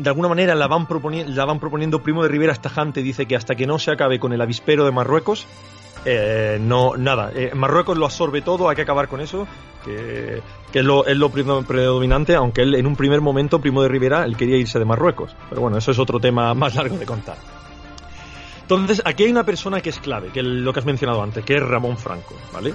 de 0.00 0.08
alguna 0.08 0.28
manera 0.28 0.54
la 0.54 0.66
van, 0.68 0.86
proponi- 0.86 1.26
la 1.26 1.44
van 1.44 1.58
proponiendo 1.58 2.02
Primo 2.02 2.22
de 2.22 2.28
Rivera 2.28 2.52
Estajante, 2.52 3.02
dice 3.02 3.26
que 3.26 3.36
hasta 3.36 3.54
que 3.56 3.66
no 3.66 3.78
se 3.78 3.90
acabe 3.90 4.18
con 4.20 4.32
el 4.32 4.40
avispero 4.40 4.84
de 4.84 4.92
Marruecos, 4.92 5.46
eh, 6.04 6.58
no, 6.60 6.96
nada, 6.96 7.32
Marruecos 7.54 7.98
lo 7.98 8.04
absorbe 8.04 8.40
todo, 8.40 8.68
hay 8.68 8.76
que 8.76 8.82
acabar 8.82 9.08
con 9.08 9.20
eso, 9.20 9.48
que, 9.84 10.40
es, 10.72 10.84
lo, 10.84 11.04
es 11.06 11.16
lo 11.16 11.28
predo- 11.30 11.64
predominante, 11.66 12.36
aunque 12.36 12.62
él 12.62 12.76
en 12.76 12.86
un 12.86 12.94
primer 12.94 13.20
momento, 13.20 13.60
Primo 13.60 13.82
de 13.82 13.88
Rivera, 13.88 14.24
él 14.24 14.36
quería 14.36 14.56
irse 14.56 14.78
de 14.78 14.84
Marruecos. 14.84 15.34
Pero 15.48 15.60
bueno, 15.60 15.76
eso 15.76 15.90
es 15.90 15.98
otro 15.98 16.20
tema 16.20 16.54
más 16.54 16.76
largo 16.76 16.96
de 16.98 17.04
contar. 17.04 17.36
Entonces, 18.62 19.02
aquí 19.04 19.24
hay 19.24 19.30
una 19.30 19.44
persona 19.44 19.80
que 19.80 19.88
es 19.90 19.98
clave, 19.98 20.28
que 20.28 20.40
es 20.40 20.46
lo 20.46 20.72
que 20.72 20.80
has 20.80 20.86
mencionado 20.86 21.22
antes, 21.22 21.44
que 21.44 21.56
es 21.56 21.62
Ramón 21.62 21.96
Franco, 21.96 22.34
¿vale? 22.52 22.74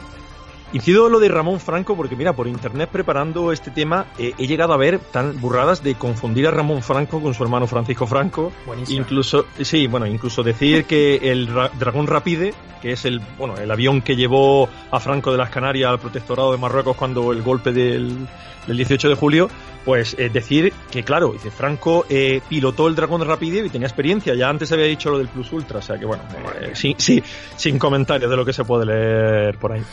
Incido 0.74 1.08
lo 1.08 1.20
de 1.20 1.30
Ramón 1.30 1.60
Franco 1.60 1.96
porque, 1.96 2.16
mira, 2.16 2.34
por 2.34 2.48
internet 2.48 2.90
preparando 2.92 3.52
este 3.52 3.70
tema 3.72 4.08
eh, 4.18 4.34
he 4.40 4.48
llegado 4.48 4.74
a 4.74 4.78
ver 4.78 5.00
tan 5.00 5.40
burradas 5.40 5.84
de 5.84 5.94
confundir 5.96 6.48
a 6.48 6.52
Ramón 6.52 6.82
Franco 6.82 7.22
con 7.22 7.34
su 7.36 7.44
hermano 7.44 7.68
Francisco 7.68 8.08
Franco. 8.08 8.52
Buenísimo. 8.66 9.00
Incluso, 9.00 9.46
sí, 9.62 9.86
bueno, 9.88 10.08
incluso 10.08 10.42
decir 10.42 10.86
que 10.86 11.32
el 11.32 11.46
Ra- 11.48 11.70
Dragón 11.78 12.08
Rapide, 12.08 12.56
que 12.82 12.94
es 12.94 13.06
el, 13.06 13.22
bueno, 13.38 13.56
el 13.58 13.70
avión 13.70 14.02
que 14.02 14.16
llevó 14.16 14.68
a 14.90 15.00
Franco 15.00 15.32
de 15.32 15.38
las 15.38 15.52
Canarias 15.52 15.92
al 15.92 16.00
protectorado 16.00 16.52
de 16.52 16.58
Marruecos 16.58 16.98
cuando 16.98 17.32
el 17.32 17.44
golpe 17.44 17.72
del, 17.72 18.28
del 18.66 18.78
18 18.78 19.10
de 19.10 19.16
julio, 19.16 19.50
pues 19.86 20.16
eh, 20.18 20.30
decir 20.30 20.74
que, 20.90 21.04
claro, 21.04 21.34
dice, 21.34 21.52
Franco 21.52 22.06
eh, 22.10 22.42
pilotó 22.50 22.88
el 22.88 22.96
Dragón 22.96 23.24
Rapide 23.26 23.64
y 23.64 23.70
tenía 23.70 23.88
experiencia, 23.88 24.34
ya 24.34 24.50
antes 24.50 24.72
había 24.72 24.86
dicho 24.86 25.12
lo 25.12 25.20
del 25.20 25.28
Plus 25.28 25.52
Ultra, 25.54 25.80
o 25.80 25.82
sea 25.84 26.00
que, 26.00 26.06
bueno, 26.06 26.24
eh, 26.60 26.72
sí, 26.74 26.96
sí, 26.98 27.22
sin 27.56 27.78
comentarios 27.78 28.30
de 28.32 28.36
lo 28.38 28.44
que 28.44 28.54
se 28.54 28.64
puede 28.66 28.88
leer 28.88 29.58
por 29.60 29.74
ahí. 29.74 29.84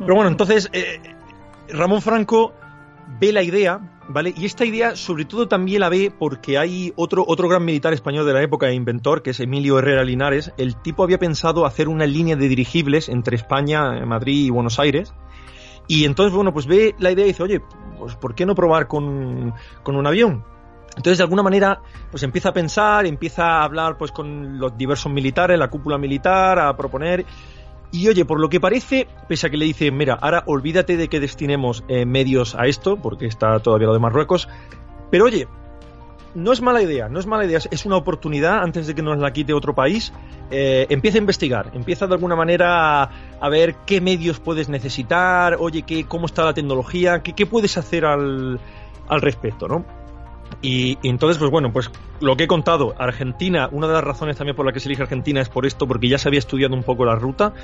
Pero 0.00 0.14
bueno, 0.14 0.30
entonces 0.30 0.68
eh, 0.72 1.00
Ramón 1.68 2.02
Franco 2.02 2.54
ve 3.20 3.32
la 3.32 3.42
idea, 3.42 3.80
¿vale? 4.08 4.32
Y 4.36 4.46
esta 4.46 4.64
idea 4.64 4.96
sobre 4.96 5.24
todo 5.24 5.46
también 5.46 5.80
la 5.80 5.88
ve 5.88 6.12
porque 6.16 6.58
hay 6.58 6.92
otro, 6.96 7.24
otro 7.26 7.48
gran 7.48 7.64
militar 7.64 7.92
español 7.92 8.26
de 8.26 8.32
la 8.32 8.42
época 8.42 8.68
e 8.68 8.74
inventor, 8.74 9.22
que 9.22 9.30
es 9.30 9.40
Emilio 9.40 9.78
Herrera 9.78 10.04
Linares. 10.04 10.52
El 10.56 10.76
tipo 10.76 11.04
había 11.04 11.18
pensado 11.18 11.66
hacer 11.66 11.88
una 11.88 12.06
línea 12.06 12.36
de 12.36 12.48
dirigibles 12.48 13.08
entre 13.08 13.36
España, 13.36 14.04
Madrid 14.06 14.46
y 14.46 14.50
Buenos 14.50 14.78
Aires. 14.78 15.12
Y 15.86 16.04
entonces, 16.04 16.34
bueno, 16.34 16.52
pues 16.52 16.66
ve 16.66 16.94
la 16.98 17.10
idea 17.10 17.24
y 17.24 17.28
dice, 17.28 17.42
oye, 17.42 17.60
pues 17.98 18.14
¿por 18.14 18.34
qué 18.34 18.46
no 18.46 18.54
probar 18.54 18.86
con, 18.86 19.52
con 19.82 19.96
un 19.96 20.06
avión? 20.06 20.44
Entonces, 20.96 21.18
de 21.18 21.24
alguna 21.24 21.42
manera, 21.42 21.80
pues 22.10 22.22
empieza 22.22 22.50
a 22.50 22.52
pensar, 22.52 23.06
empieza 23.06 23.44
a 23.44 23.64
hablar 23.64 23.96
pues 23.96 24.12
con 24.12 24.58
los 24.58 24.76
diversos 24.76 25.12
militares, 25.12 25.58
la 25.58 25.68
cúpula 25.68 25.98
militar, 25.98 26.58
a 26.58 26.76
proponer. 26.76 27.24
Y 27.92 28.06
oye, 28.08 28.24
por 28.24 28.38
lo 28.40 28.48
que 28.48 28.60
parece, 28.60 29.08
pese 29.28 29.46
a 29.46 29.50
que 29.50 29.56
le 29.56 29.64
dice, 29.64 29.90
mira, 29.90 30.14
ahora 30.14 30.44
olvídate 30.46 30.96
de 30.96 31.08
que 31.08 31.18
destinemos 31.18 31.82
eh, 31.88 32.06
medios 32.06 32.54
a 32.54 32.66
esto, 32.66 32.96
porque 32.96 33.26
está 33.26 33.58
todavía 33.58 33.88
lo 33.88 33.92
de 33.94 33.98
Marruecos, 33.98 34.48
pero 35.10 35.24
oye, 35.24 35.48
no 36.36 36.52
es 36.52 36.60
mala 36.62 36.80
idea, 36.82 37.08
no 37.08 37.18
es 37.18 37.26
mala 37.26 37.44
idea, 37.44 37.58
es- 37.68 37.86
una 37.86 37.96
oportunidad 37.96 38.62
antes 38.62 38.86
de 38.86 38.94
que 38.94 39.02
nos 39.02 39.18
la 39.18 39.32
quite 39.32 39.52
otro 39.52 39.74
país. 39.74 40.12
eh, 40.52 40.86
empieza 40.90 41.16
a 41.18 41.20
investigar, 41.20 41.70
empieza 41.74 42.08
de 42.08 42.14
alguna 42.14 42.34
manera 42.34 43.02
a, 43.04 43.10
a 43.40 43.48
ver 43.48 43.76
qué 43.86 44.00
medios 44.00 44.40
puedes 44.40 44.68
necesitar, 44.68 45.56
oye, 45.60 45.82
qué, 45.82 46.04
cómo 46.06 46.26
está 46.26 46.44
la 46.44 46.54
tecnología, 46.54 47.22
qué, 47.22 47.34
qué 47.34 47.46
puedes 47.46 47.78
hacer 47.78 48.04
al, 48.04 48.58
al 49.08 49.20
respecto, 49.20 49.68
¿no? 49.68 49.84
Y, 50.62 50.98
y 51.02 51.08
entonces, 51.08 51.38
pues 51.38 51.50
bueno, 51.50 51.72
pues 51.72 51.90
lo 52.20 52.36
que 52.36 52.44
he 52.44 52.46
contado, 52.46 52.94
Argentina, 52.98 53.68
una 53.72 53.86
de 53.86 53.94
las 53.94 54.04
razones 54.04 54.36
también 54.36 54.54
por 54.54 54.66
la 54.66 54.72
que 54.72 54.80
se 54.80 54.88
elige 54.88 55.02
Argentina 55.02 55.40
es 55.40 55.48
por 55.48 55.64
esto, 55.64 55.86
porque 55.88 56.08
ya 56.08 56.18
se 56.18 56.28
había 56.28 56.38
estudiado 56.38 56.74
un 56.74 56.82
poco 56.82 57.04
la 57.04 57.14
ruta. 57.14 57.54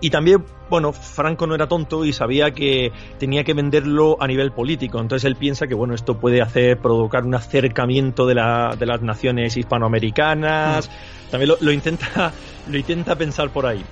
Y 0.00 0.10
también, 0.10 0.44
bueno, 0.70 0.92
Franco 0.92 1.48
no 1.48 1.56
era 1.56 1.66
tonto 1.66 2.04
y 2.04 2.12
sabía 2.12 2.52
que 2.52 2.92
tenía 3.18 3.42
que 3.42 3.52
venderlo 3.54 4.16
a 4.20 4.28
nivel 4.28 4.52
político. 4.52 5.00
Entonces 5.00 5.24
él 5.24 5.34
piensa 5.34 5.66
que, 5.66 5.74
bueno, 5.74 5.94
esto 5.94 6.18
puede 6.18 6.40
hacer, 6.40 6.78
provocar 6.78 7.24
un 7.24 7.34
acercamiento 7.34 8.24
de, 8.24 8.36
la, 8.36 8.76
de 8.78 8.86
las 8.86 9.02
naciones 9.02 9.56
hispanoamericanas. 9.56 10.88
También 11.32 11.48
lo, 11.48 11.56
lo 11.60 11.72
intenta, 11.72 12.32
lo 12.68 12.78
intenta 12.78 13.16
pensar 13.16 13.50
por 13.50 13.66
ahí. 13.66 13.84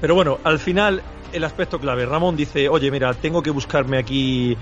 Pero 0.00 0.16
bueno, 0.16 0.38
al 0.42 0.58
final, 0.58 1.02
el 1.32 1.44
aspecto 1.44 1.78
clave. 1.78 2.04
Ramón 2.06 2.36
dice, 2.36 2.68
oye, 2.68 2.90
mira, 2.90 3.14
tengo 3.14 3.40
que 3.40 3.50
buscarme 3.50 3.98
aquí 3.98 4.56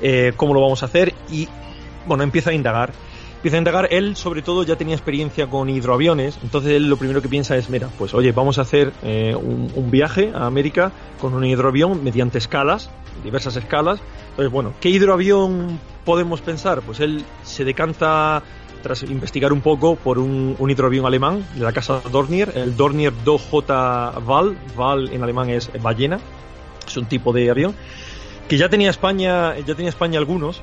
eh, 0.00 0.32
cómo 0.36 0.54
lo 0.54 0.62
vamos 0.62 0.82
a 0.82 0.86
hacer. 0.86 1.12
Y, 1.30 1.46
bueno, 2.06 2.22
empieza 2.22 2.50
a 2.50 2.52
indagar. 2.52 2.92
empieza 3.36 3.56
a 3.56 3.58
indagar. 3.58 3.88
Él, 3.90 4.16
sobre 4.16 4.42
todo, 4.42 4.64
ya 4.64 4.76
tenía 4.76 4.94
experiencia 4.94 5.46
con 5.46 5.68
hidroaviones, 5.68 6.38
entonces 6.42 6.72
él 6.72 6.88
lo 6.88 6.96
primero 6.96 7.22
que 7.22 7.28
piensa 7.28 7.56
es, 7.56 7.70
mira, 7.70 7.88
pues 7.98 8.14
oye, 8.14 8.32
vamos 8.32 8.58
a 8.58 8.62
hacer 8.62 8.92
eh, 9.02 9.34
un, 9.34 9.90
viaje 9.90 10.32
a 10.34 10.46
América 10.46 10.92
con 11.20 11.34
un 11.34 11.44
hidroavión 11.44 12.02
mediante 12.02 12.38
escalas, 12.38 12.90
diversas 13.22 13.56
escalas. 13.56 14.00
Entonces, 14.30 14.52
bueno, 14.52 14.72
¿qué 14.80 14.88
hidroavión 14.88 15.78
podemos 16.04 16.40
pensar? 16.40 16.82
Pues 16.82 17.00
él 17.00 17.24
se 17.42 17.64
decanta 17.64 18.42
tras 18.82 19.02
investigar 19.04 19.52
un 19.52 19.60
poco 19.60 19.96
por 19.96 20.18
un, 20.18 20.56
un 20.58 20.70
hidroavión 20.70 21.06
alemán 21.06 21.46
de 21.54 21.62
la 21.62 21.72
casa 21.72 22.02
Dornier, 22.10 22.52
el 22.56 22.76
Dornier 22.76 23.12
2J 23.24 24.24
Val, 24.24 24.56
Val 24.76 25.08
en 25.12 25.22
alemán 25.22 25.50
es 25.50 25.70
ballena, 25.80 26.18
es 26.86 26.96
un 26.96 27.06
tipo 27.06 27.32
de 27.32 27.48
avión, 27.50 27.74
que 28.48 28.58
ya 28.58 28.68
tenía 28.68 28.90
España, 28.90 29.56
ya 29.58 29.74
tenía 29.74 29.88
España 29.88 30.18
algunos, 30.18 30.62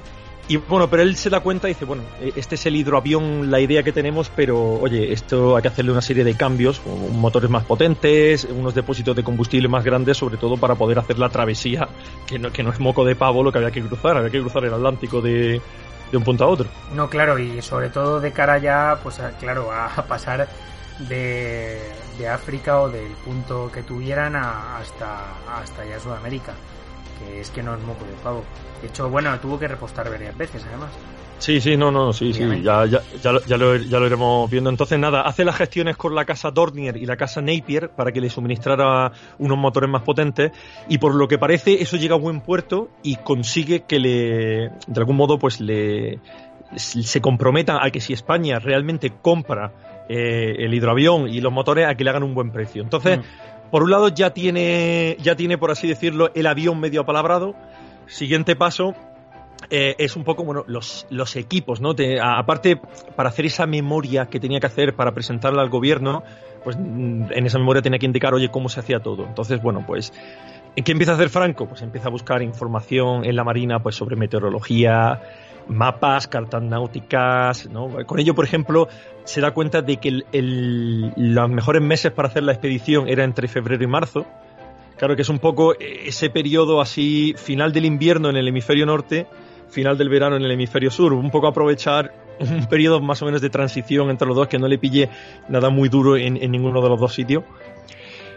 y 0.49 0.57
bueno, 0.57 0.89
pero 0.89 1.03
él 1.03 1.15
se 1.15 1.29
da 1.29 1.41
cuenta 1.41 1.69
y 1.69 1.73
dice, 1.73 1.85
bueno, 1.85 2.01
este 2.35 2.55
es 2.55 2.65
el 2.65 2.75
hidroavión, 2.75 3.51
la 3.51 3.59
idea 3.59 3.83
que 3.83 3.91
tenemos, 3.91 4.31
pero 4.35 4.79
oye, 4.81 5.13
esto 5.13 5.55
hay 5.55 5.61
que 5.61 5.67
hacerle 5.67 5.91
una 5.91 6.01
serie 6.01 6.23
de 6.23 6.33
cambios, 6.33 6.81
motores 7.13 7.51
más 7.51 7.63
potentes, 7.65 8.45
unos 8.45 8.73
depósitos 8.73 9.15
de 9.15 9.23
combustible 9.23 9.67
más 9.67 9.83
grandes, 9.83 10.17
sobre 10.17 10.37
todo 10.37 10.57
para 10.57 10.73
poder 10.73 10.97
hacer 10.97 11.19
la 11.19 11.29
travesía, 11.29 11.87
que 12.25 12.39
no, 12.39 12.51
que 12.51 12.63
no 12.63 12.71
es 12.71 12.79
moco 12.79 13.05
de 13.05 13.15
pavo 13.15 13.43
lo 13.43 13.51
que 13.51 13.59
había 13.59 13.69
que 13.69 13.83
cruzar, 13.83 14.17
había 14.17 14.31
que 14.31 14.41
cruzar 14.41 14.65
el 14.65 14.73
Atlántico 14.73 15.21
de, 15.21 15.61
de 16.11 16.17
un 16.17 16.23
punto 16.23 16.45
a 16.45 16.47
otro. 16.47 16.67
No, 16.95 17.07
claro, 17.11 17.37
y 17.37 17.61
sobre 17.61 17.89
todo 17.89 18.19
de 18.19 18.31
cara 18.31 18.57
ya, 18.57 18.99
pues 19.03 19.19
a, 19.19 19.29
claro, 19.37 19.71
a 19.71 20.03
pasar 20.07 20.49
de, 21.07 21.79
de, 22.17 22.27
África 22.27 22.81
o 22.81 22.89
del 22.89 23.11
punto 23.23 23.71
que 23.71 23.83
tuvieran 23.83 24.35
a, 24.35 24.77
hasta, 24.77 25.35
hasta 25.61 25.85
ya 25.85 25.99
Sudamérica, 25.99 26.53
que 27.19 27.41
es 27.41 27.49
que 27.49 27.61
no 27.61 27.75
es 27.75 27.81
moco 27.81 28.05
de 28.05 28.13
pavo. 28.23 28.43
De 28.81 28.87
hecho, 28.87 29.09
bueno, 29.09 29.37
tuvo 29.39 29.59
que 29.59 29.67
repostar 29.67 30.09
varias 30.09 30.37
veces 30.37 30.63
además. 30.67 30.91
Sí, 31.39 31.61
sí, 31.61 31.77
no, 31.77 31.89
no, 31.89 32.11
sí, 32.11 32.33
sí, 32.33 32.43
ya, 32.61 32.85
ya, 32.85 33.01
ya, 33.23 33.31
lo, 33.31 33.45
ya, 33.45 33.55
lo, 33.55 33.75
ya 33.77 33.97
lo 33.97 34.07
iremos 34.07 34.51
viendo. 34.51 34.69
Entonces, 34.69 34.99
nada, 34.99 35.21
hace 35.21 35.45
las 35.45 35.55
gestiones 35.55 35.95
con 35.95 36.13
la 36.13 36.25
casa 36.25 36.51
Dornier 36.51 36.97
y 36.97 37.05
la 37.05 37.15
casa 37.15 37.41
Napier 37.41 37.91
para 37.91 38.11
que 38.11 38.19
le 38.19 38.29
suministrara 38.29 39.13
unos 39.37 39.57
motores 39.57 39.89
más 39.89 40.01
potentes 40.01 40.51
y 40.89 40.97
por 40.97 41.15
lo 41.15 41.29
que 41.29 41.37
parece 41.37 41.81
eso 41.81 41.95
llega 41.95 42.15
a 42.15 42.17
buen 42.17 42.41
puerto 42.41 42.89
y 43.03 43.15
consigue 43.15 43.83
que 43.87 43.99
le, 43.99 44.69
de 44.85 44.99
algún 44.99 45.15
modo, 45.15 45.39
pues 45.39 45.61
le, 45.61 46.19
se 46.75 47.21
comprometa 47.21 47.85
a 47.85 47.89
que 47.89 48.01
si 48.01 48.11
España 48.11 48.59
realmente 48.59 49.13
compra 49.21 49.71
eh, 50.11 50.65
el 50.65 50.73
hidroavión 50.73 51.29
y 51.29 51.39
los 51.39 51.53
motores, 51.53 51.87
a 51.87 51.93
que 51.93 52.03
le 52.03 52.09
hagan 52.09 52.23
un 52.23 52.33
buen 52.33 52.51
precio. 52.51 52.81
Entonces, 52.81 53.19
mm. 53.19 53.21
Por 53.71 53.83
un 53.83 53.91
lado 53.91 54.09
ya 54.09 54.31
tiene, 54.31 55.17
ya 55.21 55.35
tiene, 55.35 55.57
por 55.57 55.71
así 55.71 55.87
decirlo, 55.87 56.31
el 56.33 56.47
avión 56.47 56.79
medio 56.79 57.01
apalabrado. 57.01 57.55
Siguiente 58.07 58.55
paso, 58.55 58.95
eh, 59.69 59.95
es 59.99 60.15
un 60.15 60.23
poco, 60.23 60.43
bueno, 60.43 60.63
los, 60.67 61.05
los 61.09 61.35
equipos, 61.35 61.81
¿no? 61.81 61.93
Te, 61.93 62.19
aparte, 62.19 62.79
para 63.15 63.29
hacer 63.29 63.45
esa 63.45 63.67
memoria 63.67 64.27
que 64.27 64.39
tenía 64.39 64.59
que 64.59 64.67
hacer 64.67 64.95
para 64.95 65.13
presentarla 65.13 65.61
al 65.61 65.69
gobierno, 65.69 66.23
pues 66.63 66.75
en 66.77 67.45
esa 67.45 67.59
memoria 67.59 67.81
tenía 67.81 67.99
que 67.99 68.05
indicar, 68.05 68.33
oye, 68.33 68.49
cómo 68.49 68.69
se 68.69 68.79
hacía 68.79 68.99
todo. 68.99 69.25
Entonces, 69.25 69.61
bueno, 69.61 69.83
pues, 69.85 70.13
¿en 70.75 70.83
qué 70.83 70.91
empieza 70.91 71.11
a 71.11 71.15
hacer 71.15 71.29
Franco? 71.29 71.67
Pues 71.67 71.81
empieza 71.81 72.07
a 72.07 72.11
buscar 72.11 72.41
información 72.41 73.25
en 73.25 73.35
la 73.35 73.43
Marina, 73.43 73.79
pues 73.83 73.95
sobre 73.95 74.15
meteorología, 74.15 75.21
mapas, 75.69 76.27
cartas 76.27 76.61
náuticas, 76.61 77.69
¿no? 77.69 78.05
Con 78.05 78.19
ello, 78.19 78.35
por 78.35 78.43
ejemplo, 78.43 78.89
se 79.23 79.39
da 79.39 79.51
cuenta 79.51 79.81
de 79.81 79.97
que 79.97 80.23
los 81.15 81.49
mejores 81.49 81.81
meses 81.81 82.11
para 82.11 82.27
hacer 82.27 82.43
la 82.43 82.51
expedición 82.51 83.07
era 83.07 83.23
entre 83.23 83.47
febrero 83.47 83.83
y 83.83 83.87
marzo. 83.87 84.25
Claro 84.97 85.15
que 85.15 85.21
es 85.21 85.29
un 85.29 85.39
poco 85.39 85.75
ese 85.79 86.29
periodo 86.29 86.81
así, 86.81 87.33
final 87.37 87.71
del 87.71 87.85
invierno 87.85 88.29
en 88.29 88.35
el 88.35 88.47
hemisferio 88.47 88.85
norte, 88.85 89.27
final 89.69 89.97
del 89.97 90.09
verano 90.09 90.35
en 90.35 90.43
el 90.43 90.51
hemisferio 90.51 90.91
sur, 90.91 91.13
un 91.13 91.31
poco 91.31 91.47
aprovechar 91.47 92.11
un 92.39 92.65
periodo 92.67 92.99
más 92.99 93.21
o 93.21 93.25
menos 93.25 93.41
de 93.41 93.49
transición 93.49 94.09
entre 94.09 94.27
los 94.27 94.35
dos, 94.35 94.47
que 94.47 94.57
no 94.57 94.67
le 94.67 94.77
pille 94.77 95.09
nada 95.47 95.69
muy 95.69 95.87
duro 95.87 96.17
en 96.17 96.51
ninguno 96.51 96.81
de 96.81 96.89
los 96.89 96.99
dos 96.99 97.13
sitios. 97.13 97.43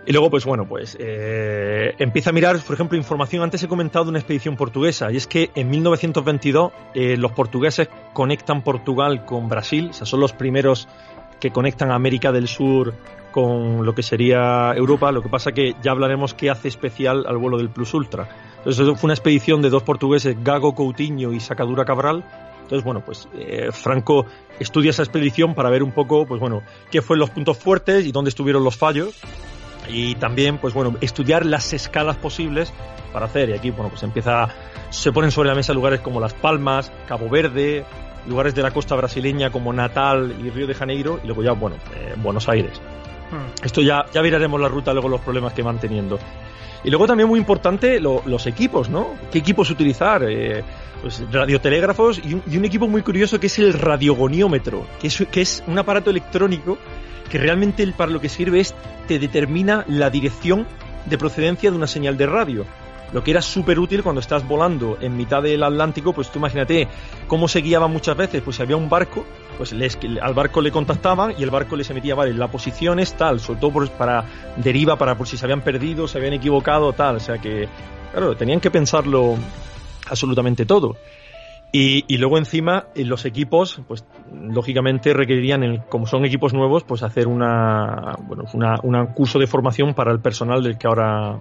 Y 0.04 0.12
luego, 0.12 0.30
pues 0.30 0.44
bueno, 0.44 0.66
pues 0.66 0.96
eh, 0.98 1.94
empieza 1.98 2.30
a 2.30 2.32
mirar, 2.32 2.58
por 2.60 2.74
ejemplo, 2.74 2.98
información. 2.98 3.42
Antes 3.42 3.62
he 3.62 3.68
comentado 3.68 4.08
una 4.08 4.18
expedición 4.18 4.56
portuguesa, 4.56 5.12
y 5.12 5.16
es 5.16 5.26
que 5.26 5.50
en 5.54 5.70
1922 5.70 6.72
eh, 6.94 7.16
los 7.16 7.32
portugueses 7.32 7.88
conectan 8.12 8.62
Portugal 8.62 9.24
con 9.24 9.48
Brasil, 9.48 9.88
o 9.90 9.92
sea, 9.92 10.06
son 10.06 10.20
los 10.20 10.32
primeros 10.32 10.88
que 11.38 11.50
conectan 11.50 11.92
América 11.92 12.32
del 12.32 12.48
Sur 12.48 12.94
con 13.32 13.84
lo 13.84 13.94
que 13.94 14.02
sería 14.02 14.72
Europa. 14.76 15.10
Lo 15.10 15.22
que 15.22 15.28
pasa 15.28 15.52
que 15.52 15.74
ya 15.82 15.90
hablaremos 15.90 16.34
qué 16.34 16.50
hace 16.50 16.68
especial 16.68 17.24
al 17.26 17.38
vuelo 17.38 17.58
del 17.58 17.70
Plus 17.70 17.94
Ultra. 17.94 18.28
Entonces, 18.58 18.86
fue 18.98 19.08
una 19.08 19.14
expedición 19.14 19.60
de 19.62 19.70
dos 19.70 19.82
portugueses, 19.82 20.36
Gago 20.44 20.74
Coutinho 20.74 21.32
y 21.32 21.40
Sacadura 21.40 21.84
Cabral. 21.84 22.24
Entonces, 22.62 22.84
bueno, 22.84 23.02
pues 23.04 23.28
eh, 23.34 23.70
Franco 23.72 24.26
estudia 24.60 24.90
esa 24.90 25.02
expedición 25.02 25.54
para 25.54 25.68
ver 25.68 25.82
un 25.82 25.90
poco, 25.90 26.26
pues 26.26 26.40
bueno, 26.40 26.62
qué 26.90 27.02
fueron 27.02 27.20
los 27.20 27.30
puntos 27.30 27.58
fuertes 27.58 28.06
y 28.06 28.12
dónde 28.12 28.28
estuvieron 28.28 28.62
los 28.62 28.76
fallos. 28.76 29.20
Y 29.88 30.14
también, 30.16 30.58
pues 30.58 30.74
bueno, 30.74 30.96
estudiar 31.00 31.44
las 31.44 31.72
escalas 31.72 32.16
posibles 32.16 32.72
para 33.12 33.26
hacer. 33.26 33.50
Y 33.50 33.52
aquí, 33.52 33.70
bueno, 33.70 33.90
pues 33.90 34.02
empieza, 34.02 34.48
se 34.90 35.12
ponen 35.12 35.30
sobre 35.30 35.48
la 35.48 35.54
mesa 35.54 35.72
lugares 35.72 36.00
como 36.00 36.20
Las 36.20 36.34
Palmas, 36.34 36.92
Cabo 37.06 37.28
Verde, 37.28 37.84
lugares 38.26 38.54
de 38.54 38.62
la 38.62 38.70
costa 38.70 38.94
brasileña 38.94 39.50
como 39.50 39.72
Natal 39.72 40.34
y 40.42 40.50
Río 40.50 40.66
de 40.66 40.74
Janeiro, 40.74 41.20
y 41.22 41.26
luego 41.26 41.42
ya, 41.42 41.52
bueno, 41.52 41.76
eh, 41.94 42.14
Buenos 42.16 42.48
Aires. 42.48 42.80
Hmm. 43.30 43.64
Esto 43.64 43.80
ya, 43.80 44.06
ya 44.12 44.22
miraremos 44.22 44.60
la 44.60 44.68
ruta, 44.68 44.92
luego 44.92 45.08
los 45.08 45.20
problemas 45.20 45.52
que 45.52 45.62
van 45.62 45.78
teniendo. 45.78 46.18
Y 46.84 46.90
luego 46.90 47.06
también 47.06 47.28
muy 47.28 47.38
importante 47.38 48.00
lo, 48.00 48.22
los 48.26 48.46
equipos, 48.46 48.88
¿no? 48.88 49.14
¿Qué 49.30 49.38
equipos 49.38 49.70
utilizar? 49.70 50.24
Eh, 50.28 50.64
pues 51.00 51.24
radiotelégrafos 51.30 52.20
y 52.24 52.34
un, 52.34 52.42
y 52.48 52.56
un, 52.56 52.64
equipo 52.64 52.86
muy 52.88 53.02
curioso 53.02 53.40
que 53.40 53.48
es 53.48 53.58
el 53.58 53.72
radiogoniómetro, 53.72 54.86
que 55.00 55.08
es, 55.08 55.24
que 55.30 55.40
es 55.42 55.62
un 55.66 55.78
aparato 55.78 56.10
electrónico 56.10 56.78
que 57.32 57.38
realmente 57.38 57.86
para 57.96 58.12
lo 58.12 58.20
que 58.20 58.28
sirve 58.28 58.60
es 58.60 58.74
te 59.08 59.18
determina 59.18 59.86
la 59.88 60.10
dirección 60.10 60.66
de 61.06 61.16
procedencia 61.16 61.70
de 61.70 61.76
una 61.78 61.86
señal 61.86 62.18
de 62.18 62.26
radio. 62.26 62.66
Lo 63.14 63.24
que 63.24 63.30
era 63.30 63.40
súper 63.40 63.78
útil 63.78 64.02
cuando 64.02 64.20
estás 64.20 64.46
volando 64.46 64.98
en 65.00 65.16
mitad 65.16 65.42
del 65.42 65.62
Atlántico, 65.62 66.12
pues 66.12 66.30
tú 66.30 66.38
imagínate 66.38 66.88
cómo 67.26 67.48
se 67.48 67.62
guiaba 67.62 67.88
muchas 67.88 68.18
veces, 68.18 68.42
pues 68.42 68.56
si 68.56 68.62
había 68.62 68.76
un 68.76 68.90
barco, 68.90 69.24
pues 69.56 69.72
les, 69.72 69.98
al 70.20 70.34
barco 70.34 70.60
le 70.60 70.70
contactaban 70.70 71.34
y 71.38 71.42
el 71.42 71.48
barco 71.48 71.74
les 71.74 71.88
emitía, 71.88 72.14
vale, 72.14 72.34
la 72.34 72.48
posición 72.48 73.00
es 73.00 73.14
tal, 73.14 73.40
sobre 73.40 73.60
todo 73.60 73.72
por, 73.72 73.90
para 73.92 74.24
deriva, 74.58 74.98
para 74.98 75.16
por 75.16 75.26
si 75.26 75.38
se 75.38 75.46
habían 75.46 75.62
perdido, 75.62 76.06
se 76.06 76.18
habían 76.18 76.34
equivocado, 76.34 76.92
tal, 76.92 77.16
o 77.16 77.20
sea 77.20 77.38
que, 77.38 77.66
claro, 78.12 78.36
tenían 78.36 78.60
que 78.60 78.70
pensarlo 78.70 79.36
absolutamente 80.06 80.66
todo. 80.66 80.98
Y, 81.74 82.04
y, 82.06 82.18
luego 82.18 82.36
encima 82.36 82.88
los 82.94 83.24
equipos, 83.24 83.80
pues 83.88 84.04
lógicamente 84.30 85.14
requerirían, 85.14 85.62
el, 85.62 85.82
como 85.84 86.06
son 86.06 86.26
equipos 86.26 86.52
nuevos, 86.52 86.84
pues 86.84 87.02
hacer 87.02 87.26
una, 87.26 88.14
bueno, 88.28 88.44
una, 88.52 88.76
un 88.82 89.06
curso 89.14 89.38
de 89.38 89.46
formación 89.46 89.94
para 89.94 90.12
el 90.12 90.20
personal 90.20 90.62
del 90.62 90.76
que 90.76 90.86
ahora, 90.86 91.40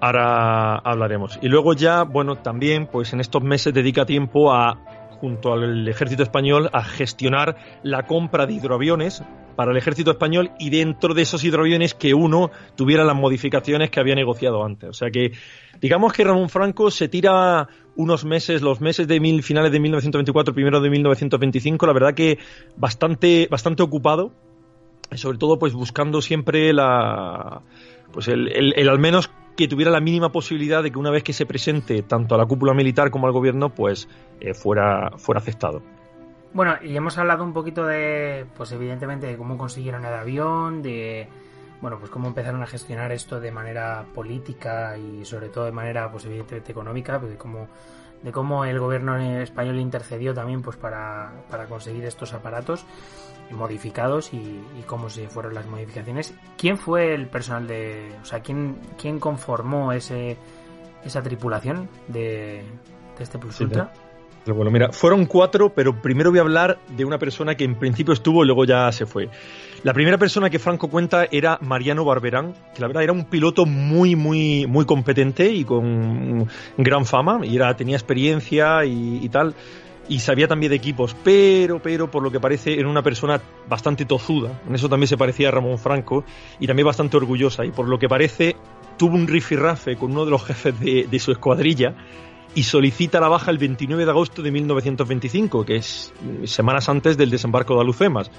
ahora 0.00 0.78
hablaremos. 0.78 1.38
Y 1.40 1.46
luego 1.46 1.72
ya, 1.74 2.02
bueno, 2.02 2.34
también, 2.36 2.88
pues 2.88 3.12
en 3.12 3.20
estos 3.20 3.44
meses 3.44 3.72
dedica 3.72 4.04
tiempo 4.04 4.52
a, 4.52 4.76
junto 5.20 5.52
al 5.52 5.86
ejército 5.88 6.22
español, 6.22 6.70
a 6.72 6.82
gestionar 6.84 7.56
la 7.82 8.06
compra 8.06 8.46
de 8.46 8.54
hidroaviones 8.54 9.22
para 9.56 9.72
el 9.72 9.76
ejército 9.78 10.10
español 10.10 10.50
y 10.58 10.70
dentro 10.70 11.14
de 11.14 11.22
esos 11.22 11.42
hidroaviones 11.42 11.94
que 11.94 12.14
uno 12.14 12.50
tuviera 12.76 13.04
las 13.04 13.16
modificaciones 13.16 13.90
que 13.90 13.98
había 13.98 14.14
negociado 14.14 14.64
antes. 14.64 14.90
O 14.90 14.92
sea 14.92 15.10
que, 15.10 15.32
digamos 15.80 16.12
que 16.12 16.24
Ramón 16.24 16.50
Franco 16.50 16.90
se 16.90 17.08
tira 17.08 17.68
unos 17.96 18.24
meses, 18.24 18.62
los 18.62 18.80
meses 18.80 19.08
de 19.08 19.18
mil, 19.18 19.42
finales 19.42 19.72
de 19.72 19.80
1924, 19.80 20.54
primero 20.54 20.80
de 20.80 20.90
1925, 20.90 21.86
la 21.86 21.92
verdad 21.94 22.14
que 22.14 22.38
bastante, 22.76 23.48
bastante 23.50 23.82
ocupado, 23.82 24.32
sobre 25.14 25.38
todo 25.38 25.58
pues 25.58 25.72
buscando 25.72 26.20
siempre 26.20 26.72
la, 26.74 27.62
pues 28.12 28.28
el, 28.28 28.48
el, 28.48 28.74
el 28.76 28.88
al 28.88 28.98
menos 28.98 29.30
que 29.56 29.68
tuviera 29.68 29.90
la 29.90 30.00
mínima 30.00 30.30
posibilidad 30.30 30.82
de 30.82 30.90
que 30.90 30.98
una 30.98 31.10
vez 31.10 31.22
que 31.22 31.32
se 31.32 31.46
presente 31.46 32.02
tanto 32.02 32.34
a 32.34 32.38
la 32.38 32.46
cúpula 32.46 32.74
militar 32.74 33.10
como 33.10 33.26
al 33.26 33.32
gobierno, 33.32 33.70
pues 33.70 34.08
eh, 34.40 34.54
fuera, 34.54 35.12
fuera 35.16 35.40
aceptado. 35.40 35.82
Bueno, 36.52 36.74
y 36.82 36.96
hemos 36.96 37.18
hablado 37.18 37.44
un 37.44 37.52
poquito 37.52 37.86
de, 37.86 38.46
pues 38.56 38.72
evidentemente, 38.72 39.26
de 39.26 39.36
cómo 39.36 39.58
consiguieron 39.58 40.04
el 40.04 40.14
avión, 40.14 40.82
de, 40.82 41.28
bueno, 41.80 41.98
pues 41.98 42.10
cómo 42.10 42.28
empezaron 42.28 42.62
a 42.62 42.66
gestionar 42.66 43.12
esto 43.12 43.40
de 43.40 43.50
manera 43.50 44.06
política 44.14 44.96
y 44.96 45.24
sobre 45.24 45.48
todo 45.48 45.64
de 45.64 45.72
manera, 45.72 46.10
pues 46.10 46.24
evidentemente 46.24 46.72
económica, 46.72 47.18
pues 47.18 47.32
de 47.32 47.38
cómo, 47.38 47.68
de 48.22 48.32
cómo 48.32 48.64
el 48.64 48.78
gobierno 48.78 49.16
español 49.16 49.78
intercedió 49.78 50.34
también, 50.34 50.62
pues 50.62 50.76
para, 50.76 51.32
para 51.50 51.66
conseguir 51.66 52.04
estos 52.04 52.32
aparatos 52.32 52.84
modificados 53.50 54.32
y, 54.32 54.36
y, 54.36 54.82
cómo 54.86 55.08
se 55.08 55.28
fueron 55.28 55.54
las 55.54 55.66
modificaciones. 55.66 56.34
¿Quién 56.56 56.78
fue 56.78 57.14
el 57.14 57.28
personal 57.28 57.66
de, 57.66 58.12
o 58.20 58.24
sea, 58.24 58.40
quién, 58.40 58.76
quién 59.00 59.20
conformó 59.20 59.92
ese, 59.92 60.36
esa 61.04 61.22
tripulación 61.22 61.88
de, 62.08 62.64
de 63.16 63.22
este 63.22 63.38
Plus 63.38 63.60
Ultra? 63.60 63.92
Sí, 63.94 64.00
bueno, 64.54 64.70
mira, 64.70 64.92
fueron 64.92 65.26
cuatro, 65.26 65.72
pero 65.74 66.00
primero 66.00 66.30
voy 66.30 66.38
a 66.38 66.42
hablar 66.42 66.78
de 66.96 67.04
una 67.04 67.18
persona 67.18 67.56
que 67.56 67.64
en 67.64 67.74
principio 67.74 68.14
estuvo 68.14 68.44
y 68.44 68.46
luego 68.46 68.64
ya 68.64 68.90
se 68.92 69.06
fue. 69.06 69.28
La 69.82 69.92
primera 69.92 70.18
persona 70.18 70.50
que 70.50 70.58
Franco 70.58 70.88
cuenta 70.88 71.26
era 71.30 71.58
Mariano 71.60 72.04
Barberán, 72.04 72.54
que 72.74 72.80
la 72.80 72.86
verdad 72.86 73.02
era 73.02 73.12
un 73.12 73.24
piloto 73.24 73.66
muy, 73.66 74.16
muy, 74.16 74.66
muy 74.66 74.84
competente 74.84 75.50
y 75.50 75.64
con 75.64 76.48
gran 76.76 77.06
fama, 77.06 77.40
y 77.44 77.56
era, 77.56 77.74
tenía 77.76 77.96
experiencia 77.96 78.84
y, 78.84 79.20
y 79.22 79.28
tal. 79.28 79.54
y 80.08 80.20
sabía 80.20 80.46
también 80.48 80.70
de 80.70 80.76
equipos, 80.76 81.16
pero, 81.24 81.80
pero 81.82 82.10
por 82.10 82.22
lo 82.22 82.30
que 82.30 82.40
parece 82.40 82.78
era 82.78 82.88
una 82.88 83.02
persona 83.02 83.40
bastante 83.68 84.04
tozuda, 84.04 84.60
en 84.68 84.74
eso 84.74 84.88
también 84.88 85.08
se 85.08 85.16
parecía 85.16 85.48
a 85.48 85.50
Ramón 85.50 85.78
Franco 85.78 86.24
y 86.60 86.66
también 86.66 86.86
bastante 86.86 87.16
orgullosa 87.16 87.64
y 87.64 87.70
por 87.70 87.88
lo 87.88 87.98
que 87.98 88.08
parece 88.08 88.56
tuvo 88.96 89.14
un 89.16 89.26
rifirrafe 89.26 89.96
con 89.96 90.12
uno 90.12 90.24
de 90.24 90.30
los 90.30 90.44
jefes 90.44 90.78
de, 90.80 91.06
de 91.10 91.18
su 91.18 91.32
escuadrilla 91.32 91.94
y 92.56 92.62
solicita 92.62 93.20
la 93.20 93.28
baja 93.28 93.50
el 93.50 93.58
29 93.58 94.06
de 94.06 94.10
agosto 94.10 94.40
de 94.40 94.50
1925, 94.50 95.66
que 95.66 95.76
es 95.76 96.12
semanas 96.44 96.88
antes 96.88 97.18
del 97.18 97.28
desembarco 97.28 97.74
de 97.74 97.82
Alucemas. 97.82 98.30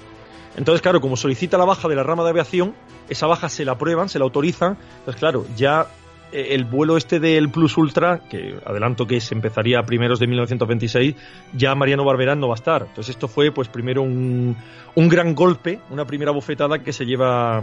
Entonces, 0.56 0.82
claro, 0.82 1.00
como 1.00 1.16
solicita 1.16 1.56
la 1.56 1.64
baja 1.64 1.86
de 1.86 1.94
la 1.94 2.02
rama 2.02 2.24
de 2.24 2.30
aviación, 2.30 2.74
esa 3.08 3.28
baja 3.28 3.48
se 3.48 3.64
la 3.64 3.72
aprueban, 3.72 4.08
se 4.08 4.18
la 4.18 4.24
autorizan. 4.24 4.76
Entonces, 4.98 5.20
claro, 5.20 5.46
ya 5.56 5.86
eh, 6.32 6.48
el 6.50 6.64
vuelo 6.64 6.96
este 6.96 7.20
del 7.20 7.48
Plus 7.48 7.78
Ultra, 7.78 8.22
que 8.28 8.58
adelanto 8.66 9.06
que 9.06 9.20
se 9.20 9.36
empezaría 9.36 9.78
a 9.78 9.84
primeros 9.84 10.18
de 10.18 10.26
1926, 10.26 11.14
ya 11.54 11.76
Mariano 11.76 12.04
Barberán 12.04 12.40
no 12.40 12.48
va 12.48 12.54
a 12.54 12.56
estar. 12.56 12.82
Entonces 12.88 13.10
esto 13.10 13.28
fue 13.28 13.52
pues 13.52 13.68
primero 13.68 14.02
un, 14.02 14.56
un 14.96 15.08
gran 15.08 15.32
golpe, 15.36 15.78
una 15.90 16.04
primera 16.06 16.32
bofetada 16.32 16.80
que 16.80 16.92
se 16.92 17.06
lleva, 17.06 17.62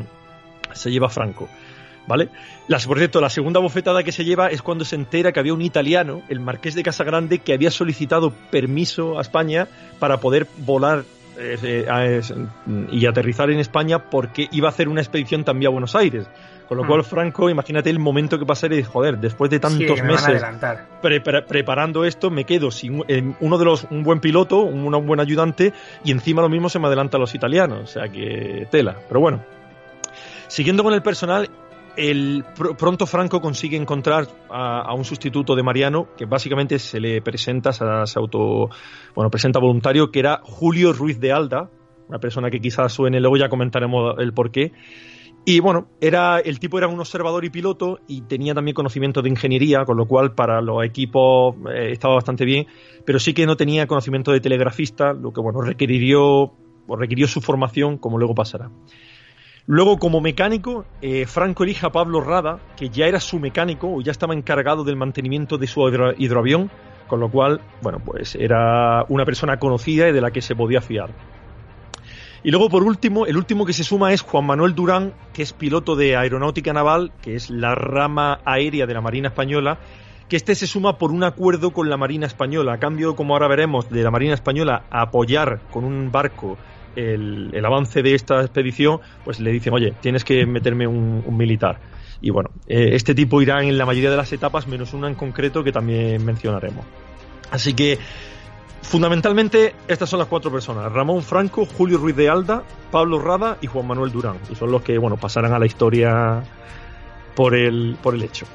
se 0.72 0.90
lleva 0.90 1.10
Franco. 1.10 1.50
¿Vale? 2.08 2.30
Las, 2.68 2.86
por 2.86 2.98
cierto, 3.00 3.20
la 3.20 3.30
segunda 3.30 3.60
bofetada 3.60 4.04
que 4.04 4.12
se 4.12 4.24
lleva 4.24 4.48
es 4.50 4.62
cuando 4.62 4.86
se 4.86 4.96
entera 4.96 5.32
que 5.32 5.40
había 5.40 5.54
un 5.56 5.62
italiano, 5.64 6.22
el 6.30 6.40
marqués 6.40 6.76
de 6.76 6.84
Casagrande, 6.84 7.40
que 7.40 7.54
había 7.54 7.72
solicitado 7.72 8.32
permiso 8.52 9.18
a 9.18 9.22
España 9.22 9.68
para 10.00 10.20
poder 10.20 10.46
volar 10.58 11.04
eh, 11.38 11.58
eh, 11.64 12.22
y 12.92 13.06
aterrizar 13.08 13.50
en 13.50 13.60
España 13.60 14.00
porque 14.10 14.48
iba 14.52 14.68
a 14.68 14.72
hacer 14.72 14.88
una 14.88 15.02
expedición 15.02 15.44
también 15.44 15.70
a 15.70 15.72
Buenos 15.72 15.96
Aires. 15.96 16.28
Con 16.68 16.78
lo 16.78 16.84
Hmm. 16.84 16.88
cual, 16.88 17.04
Franco, 17.04 17.50
imagínate 17.50 17.90
el 17.90 18.00
momento 18.00 18.40
que 18.40 18.46
pasaría 18.46 18.80
y 18.80 18.84
joder, 18.84 19.18
después 19.18 19.52
de 19.52 19.60
tantos 19.60 19.98
Sí, 19.98 20.02
me 20.02 20.14
meses 20.14 20.44
pre- 21.02 21.22
pre- 21.22 21.42
preparando 21.44 22.06
esto, 22.06 22.30
me 22.32 22.44
quedo 22.46 22.72
sin 22.72 23.04
eh, 23.08 23.34
uno 23.40 23.58
de 23.58 23.66
los, 23.66 23.86
un 23.92 24.04
buen 24.04 24.20
piloto, 24.20 24.62
un, 24.62 24.94
un 24.94 25.06
buen 25.08 25.20
ayudante, 25.20 25.74
y 26.04 26.12
encima 26.12 26.42
lo 26.42 26.50
mismo 26.50 26.70
se 26.70 26.80
me 26.80 26.88
adelantan 26.88 27.20
los 27.22 27.36
italianos. 27.36 27.82
O 27.84 27.88
sea 27.88 28.08
que 28.10 28.68
tela. 28.72 28.96
Pero 29.08 29.20
bueno, 29.20 29.44
siguiendo 30.48 30.84
con 30.84 30.94
el 30.94 31.02
personal, 31.02 31.50
el, 31.98 32.44
pr- 32.56 32.76
pronto 32.76 33.06
Franco 33.06 33.42
consigue 33.42 33.78
encontrar 33.78 34.28
a, 34.50 34.94
un 34.94 35.06
sustituto 35.06 35.56
de 35.56 35.64
Mariano, 35.64 36.08
que 36.18 36.26
básicamente 36.26 36.80
se 36.80 37.00
le 37.00 37.22
presenta, 37.22 37.72
se, 37.74 37.84
auto, 38.20 38.70
bueno, 39.16 39.30
presenta 39.30 39.60
voluntario, 39.60 40.12
que 40.12 40.20
era 40.20 40.42
Julio 40.44 40.94
Ruiz 40.94 41.20
de 41.20 41.32
Alda, 41.32 41.70
una 42.08 42.20
persona 42.20 42.50
que 42.50 42.60
quizás 42.60 42.94
suene, 42.94 43.20
luego 43.20 43.38
ya 43.38 43.50
comentaremos 43.50 44.16
el 44.20 44.34
porqué. 44.34 44.72
Y 45.48 45.60
bueno, 45.60 45.88
era, 46.02 46.40
el 46.40 46.60
tipo 46.60 46.80
era 46.80 46.88
un 46.88 47.00
observador 47.00 47.46
y 47.46 47.52
piloto 47.52 48.00
y 48.08 48.22
tenía 48.22 48.56
también 48.56 48.74
conocimiento 48.74 49.22
de 49.22 49.30
ingeniería, 49.30 49.86
con 49.86 49.96
lo 49.96 50.08
cual 50.08 50.34
para 50.34 50.60
los 50.60 50.84
equipos 50.84 51.56
eh, 51.72 51.92
estaba 51.92 52.16
bastante 52.16 52.46
bien, 52.46 52.66
pero 53.06 53.20
sí 53.20 53.34
que 53.34 53.46
no 53.46 53.56
tenía 53.56 53.86
conocimiento 53.86 54.32
de 54.32 54.40
telegrafista, 54.40 55.14
lo 55.14 55.32
que 55.32 55.42
bueno, 55.42 55.62
requirió, 55.62 56.52
requirió 56.88 57.28
su 57.28 57.42
formación, 57.42 58.00
como 58.00 58.18
luego 58.18 58.34
pasará. 58.34 58.72
Luego, 59.68 59.98
como 59.98 60.22
mecánico, 60.22 60.86
eh, 61.02 61.26
Franco 61.26 61.64
elige 61.64 61.88
a 61.88 61.92
Pablo 61.92 62.22
Rada, 62.22 62.60
que 62.78 62.90
ya 62.90 63.08
era 63.08 63.20
su 63.20 63.40
mecánico 63.40 63.92
o 63.92 64.02
ya 64.02 64.12
estaba 64.12 64.36
encargado 64.36 64.84
del 64.84 64.96
mantenimiento 64.96 65.58
de 65.58 65.66
su 65.66 65.82
hidro- 65.82 66.14
hidroavión, 66.18 66.70
con 67.08 67.20
lo 67.20 67.30
cual, 67.30 67.62
bueno, 67.82 68.00
pues 68.04 68.36
era 68.36 69.06
una 69.10 69.26
persona 69.26 69.58
conocida 69.58 70.08
y 70.08 70.12
de 70.12 70.22
la 70.22 70.30
que 70.30 70.42
se 70.42 70.56
podía 70.56 70.82
fiar. 70.82 71.10
Y 72.44 72.52
luego, 72.52 72.70
por 72.70 72.84
último, 72.84 73.26
el 73.26 73.38
último 73.38 73.66
que 73.66 73.74
se 73.74 73.84
suma 73.84 74.14
es 74.14 74.22
Juan 74.22 74.46
Manuel 74.46 74.76
Durán, 74.76 75.14
que 75.34 75.42
es 75.42 75.52
piloto 75.52 75.96
de 75.96 76.16
aeronáutica 76.16 76.72
naval, 76.72 77.12
que 77.24 77.34
es 77.34 77.50
la 77.50 77.74
rama 77.74 78.42
aérea 78.46 78.86
de 78.86 78.94
la 78.94 79.02
Marina 79.02 79.30
Española, 79.30 79.80
que 80.30 80.36
este 80.36 80.54
se 80.54 80.68
suma 80.68 81.00
por 81.00 81.12
un 81.12 81.24
acuerdo 81.24 81.72
con 81.72 81.90
la 81.90 81.98
Marina 81.98 82.28
Española. 82.28 82.74
A 82.74 82.80
cambio, 82.80 83.16
como 83.16 83.34
ahora 83.34 83.48
veremos, 83.48 83.90
de 83.90 84.04
la 84.04 84.12
Marina 84.12 84.36
Española 84.36 84.84
a 84.92 85.02
apoyar 85.02 85.62
con 85.72 85.86
un 85.86 86.12
barco 86.12 86.56
el, 86.96 87.66
avance 87.66 88.02
de 88.02 88.16
esta 88.16 88.42
expedición, 88.42 89.00
pues 89.24 89.40
le 89.40 89.52
dicen, 89.52 89.74
oye, 89.74 89.94
tienes 90.02 90.24
que 90.24 90.46
meterme 90.46 90.88
un, 90.88 91.24
un 91.26 91.38
militar. 91.38 91.80
Y 92.22 92.30
bueno, 92.30 92.50
eh, 92.68 92.90
este 92.94 93.14
tipo 93.14 93.42
irá 93.42 93.62
en 93.62 93.78
la 93.78 93.86
mayoría 93.86 94.10
de 94.10 94.18
las 94.18 94.32
etapas, 94.34 94.68
menos 94.68 94.94
una 94.94 95.08
en 95.08 95.16
concreto 95.16 95.64
que 95.64 95.72
también 95.72 96.24
mencionaremos. 96.24 96.86
Así 97.52 97.74
que, 97.74 98.00
fundamentalmente, 98.82 99.76
estas 99.88 100.10
son 100.10 100.20
las 100.20 100.28
cuatro 100.28 100.52
personas: 100.52 100.92
Ramón 100.92 101.24
Franco, 101.24 101.66
Julio 101.66 101.98
Ruiz 101.98 102.16
de 102.16 102.30
Alda, 102.30 102.64
Pablo 102.92 103.20
Rada 103.20 103.58
y 103.62 103.68
Juan 103.68 103.88
Manuel 103.88 104.12
Durán. 104.12 104.38
Y 104.50 104.56
son 104.56 104.72
los 104.72 104.82
que, 104.82 104.98
bueno, 104.98 105.18
pasarán 105.18 105.54
a 105.54 105.60
la 105.60 105.66
historia 105.66 106.44
por 107.36 107.54
el, 107.56 107.98
por 108.02 108.16
el 108.16 108.24
hecho. 108.24 108.46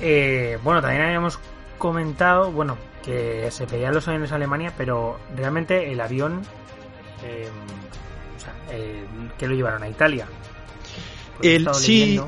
Eh, 0.00 0.58
bueno, 0.62 0.80
también 0.80 1.02
habíamos 1.02 1.38
comentado, 1.78 2.50
bueno, 2.52 2.76
que 3.04 3.50
se 3.50 3.66
pedían 3.66 3.94
los 3.94 4.08
aviones 4.08 4.32
a 4.32 4.36
Alemania, 4.36 4.72
pero 4.76 5.18
realmente 5.36 5.92
el 5.92 6.00
avión, 6.00 6.42
eh, 7.24 7.48
o 8.36 8.40
sea, 8.40 8.54
eh, 8.70 9.04
que 9.38 9.46
lo 9.46 9.54
llevaron 9.54 9.82
a 9.82 9.88
Italia. 9.88 10.26
He 11.42 11.56
El- 11.56 11.74
sí, 11.74 12.20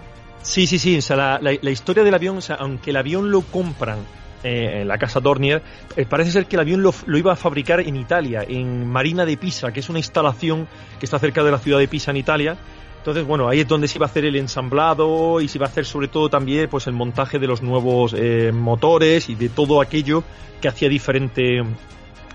Sí, 0.42 0.66
sí, 0.68 0.78
sí. 0.78 0.98
O 0.98 1.02
sea, 1.02 1.16
la, 1.16 1.38
la- 1.40 1.58
la 1.60 1.70
historia 1.70 2.04
del 2.04 2.14
avión, 2.14 2.36
o 2.36 2.40
sea, 2.40 2.56
aunque 2.56 2.90
el 2.90 2.96
avión 2.96 3.30
lo 3.32 3.40
compran 3.42 3.98
eh, 4.44 4.82
en 4.82 4.88
la 4.88 4.96
casa 4.96 5.18
Dornier, 5.18 5.60
parece 6.08 6.30
ser 6.30 6.46
que 6.46 6.54
el 6.54 6.60
avión 6.60 6.82
lo, 6.82 6.94
lo 7.06 7.18
iba 7.18 7.32
a 7.32 7.36
fabricar 7.36 7.80
en 7.80 7.96
Italia, 7.96 8.44
en 8.46 8.86
Marina 8.86 9.24
de 9.24 9.36
Pisa, 9.36 9.72
que 9.72 9.80
es 9.80 9.88
una 9.88 9.98
instalación 9.98 10.68
que 11.00 11.06
está 11.06 11.18
cerca 11.18 11.42
de 11.42 11.50
la 11.50 11.58
ciudad 11.58 11.78
de 11.80 11.88
Pisa 11.88 12.12
en 12.12 12.18
Italia. 12.18 12.56
Entonces, 12.98 13.24
bueno, 13.26 13.48
ahí 13.48 13.60
es 13.60 13.66
donde 13.68 13.88
se 13.88 13.98
iba 13.98 14.06
a 14.06 14.08
hacer 14.08 14.24
el 14.24 14.36
ensamblado 14.36 15.40
y 15.40 15.48
se 15.48 15.58
iba 15.58 15.66
a 15.66 15.68
hacer 15.68 15.84
sobre 15.84 16.06
todo 16.08 16.28
también 16.28 16.68
pues 16.68 16.86
el 16.86 16.92
montaje 16.92 17.40
de 17.40 17.46
los 17.48 17.60
nuevos 17.62 18.14
motores 18.52 19.28
y 19.28 19.34
de 19.34 19.48
todo 19.48 19.80
aquello 19.80 20.22
que 20.60 20.68
hacía 20.68 20.88
diferente 20.88 21.62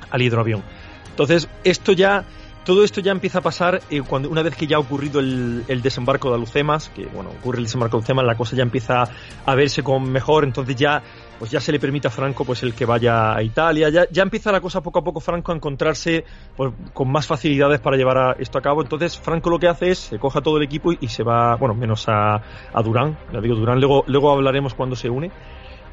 al 0.10 0.22
hidroavión. 0.22 0.64
Entonces, 1.12 1.48
esto 1.64 1.92
ya, 1.94 2.26
todo 2.64 2.84
esto 2.84 3.02
ya 3.02 3.12
empieza 3.12 3.40
a 3.40 3.42
pasar 3.42 3.82
eh, 3.90 4.02
cuando 4.02 4.30
una 4.30 4.44
vez 4.44 4.56
que 4.56 4.68
ya 4.68 4.78
ha 4.78 4.80
ocurrido 4.80 5.20
el, 5.20 5.64
el 5.68 5.82
desembarco 5.82 6.30
de 6.30 6.36
Alucemas, 6.36 6.90
que 6.90 7.06
bueno, 7.08 7.32
ocurre 7.32 7.58
el 7.58 7.66
desembarco 7.66 7.98
de 7.98 8.02
Alucemas, 8.02 8.26
la 8.26 8.36
cosa 8.36 8.56
ya 8.56 8.64
empieza 8.64 9.04
a 9.46 9.56
verse 9.56 9.82
con 9.84 10.12
mejor, 10.12 10.44
entonces 10.44 10.76
ya, 10.76 11.02
pues 11.40 11.50
ya 11.50 11.60
se 11.60 11.72
le 11.72 11.80
permite 11.80 12.08
a 12.08 12.12
Franco 12.12 12.46
pues 12.46 12.62
el 12.64 12.74
que 12.74 12.86
vaya 12.86 13.36
a 13.36 13.42
Italia, 13.42 13.90
ya, 13.90 14.06
ya 14.12 14.24
empieza 14.24 14.52
la 14.52 14.62
cosa 14.62 14.82
poco 14.82 15.00
a 15.00 15.04
poco 15.04 15.20
Franco 15.20 15.52
a 15.52 15.56
encontrarse 15.56 16.24
pues, 16.56 16.72
con 16.94 17.12
más 17.12 17.26
facilidades 17.26 17.80
para 17.80 17.98
llevar 17.98 18.18
a 18.18 18.32
esto 18.34 18.60
a 18.60 18.62
cabo, 18.62 18.82
entonces 18.82 19.18
Franco 19.18 19.50
lo 19.50 19.58
que 19.58 19.68
hace 19.68 19.90
es, 19.92 19.98
se 19.98 20.20
coja 20.20 20.42
todo 20.42 20.58
el 20.58 20.64
equipo 20.64 20.92
y, 20.94 21.08
se 21.08 21.24
va, 21.24 21.56
bueno, 21.56 21.74
menos 21.74 22.08
a, 22.08 22.36
a 22.74 22.82
Durán, 22.84 23.18
ya 23.34 23.42
digo 23.42 23.56
Durán, 23.56 23.80
luego, 23.80 24.04
luego 24.08 24.32
hablaremos 24.32 24.76
cuando 24.76 24.96
se 24.96 25.10
une, 25.10 25.32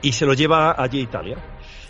y 0.03 0.13
se 0.13 0.27
lo 0.27 0.35
lleva 0.35 0.75
allí 0.81 1.01
a 1.01 1.03
Italia. 1.03 1.37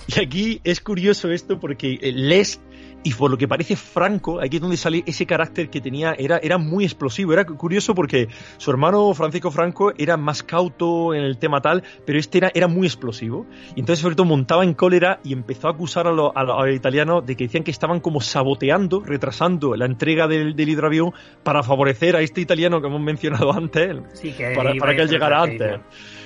Y 0.09 0.21
aquí 0.21 0.61
es 0.65 0.81
curioso 0.81 1.31
esto 1.31 1.61
porque 1.61 1.99
eh, 2.01 2.13
Les 2.13 2.63
y 3.05 3.15
por 3.15 3.31
lo 3.31 3.39
que 3.39 3.47
parece 3.49 3.77
Franco, 3.77 4.41
aquí 4.41 4.57
es 4.57 4.61
donde 4.61 4.77
sale 4.77 5.03
ese 5.07 5.25
carácter 5.25 5.71
que 5.71 5.81
tenía, 5.81 6.15
era, 6.19 6.39
era 6.39 6.59
muy 6.59 6.85
explosivo, 6.85 7.33
era 7.33 7.45
curioso 7.47 7.95
porque 7.95 8.29
su 8.57 8.71
hermano 8.71 9.15
Francisco 9.15 9.51
Franco 9.51 9.93
era 9.97 10.17
más 10.17 10.43
cauto 10.43 11.15
en 11.15 11.23
el 11.23 11.39
tema 11.39 11.61
tal, 11.61 11.83
pero 12.05 12.19
este 12.19 12.39
era, 12.39 12.51
era 12.55 12.67
muy 12.69 12.87
explosivo. 12.87 13.47
Y 13.77 13.81
entonces 13.81 14.03
sobre 14.03 14.15
todo 14.17 14.27
montaba 14.27 14.65
en 14.65 14.75
cólera 14.75 15.21
y 15.25 15.33
empezó 15.33 15.69
a 15.69 15.71
acusar 15.71 16.07
a 16.07 16.13
lo- 16.13 16.37
a 16.37 16.43
los 16.43 16.75
italianos 16.75 17.25
de 17.25 17.37
que 17.37 17.45
decían 17.45 17.63
que 17.65 17.71
estaban 17.71 18.01
como 18.01 18.21
saboteando, 18.21 19.01
retrasando 19.01 19.77
la 19.77 19.87
entrega 19.87 20.27
del, 20.27 20.55
del 20.57 20.69
hidroavión 20.69 21.13
para 21.43 21.63
favorecer 21.63 22.17
a 22.17 22.21
este 22.21 22.41
italiano 22.41 22.81
que 22.81 22.89
hemos 22.89 23.01
mencionado 23.01 23.53
antes, 23.57 23.97
Sí, 24.15 24.33
que 24.33 24.51
para, 24.55 24.75
para 24.75 24.95
que 24.97 25.03
él 25.03 25.09
llegara 25.09 25.43
antes. 25.43 25.81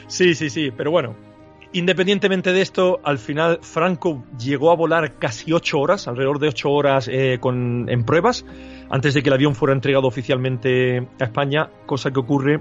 Sí, 0.09 0.35
sí, 0.35 0.51
sí, 0.51 0.71
pero 0.77 0.91
bueno. 0.91 1.32
Independientemente 1.75 2.53
de 2.53 2.61
esto, 2.61 3.01
al 3.03 3.19
final 3.19 3.59
Franco 3.63 4.25
llegó 4.39 4.71
a 4.71 4.77
volar 4.77 5.15
casi 5.19 5.53
ocho 5.53 5.81
horas, 5.81 6.07
alrededor 6.07 6.39
de 6.39 6.49
ocho 6.49 6.71
horas 6.71 7.09
eh, 7.11 7.39
con, 7.41 7.89
en 7.89 8.05
pruebas, 8.05 8.45
antes 8.91 9.15
de 9.15 9.23
que 9.23 9.31
el 9.31 9.35
avión 9.35 9.55
fuera 9.55 9.73
entregado 9.73 10.07
oficialmente 10.07 10.99
a 11.19 11.25
España, 11.25 11.71
cosa 11.87 12.11
que 12.11 12.21
ocurre 12.21 12.61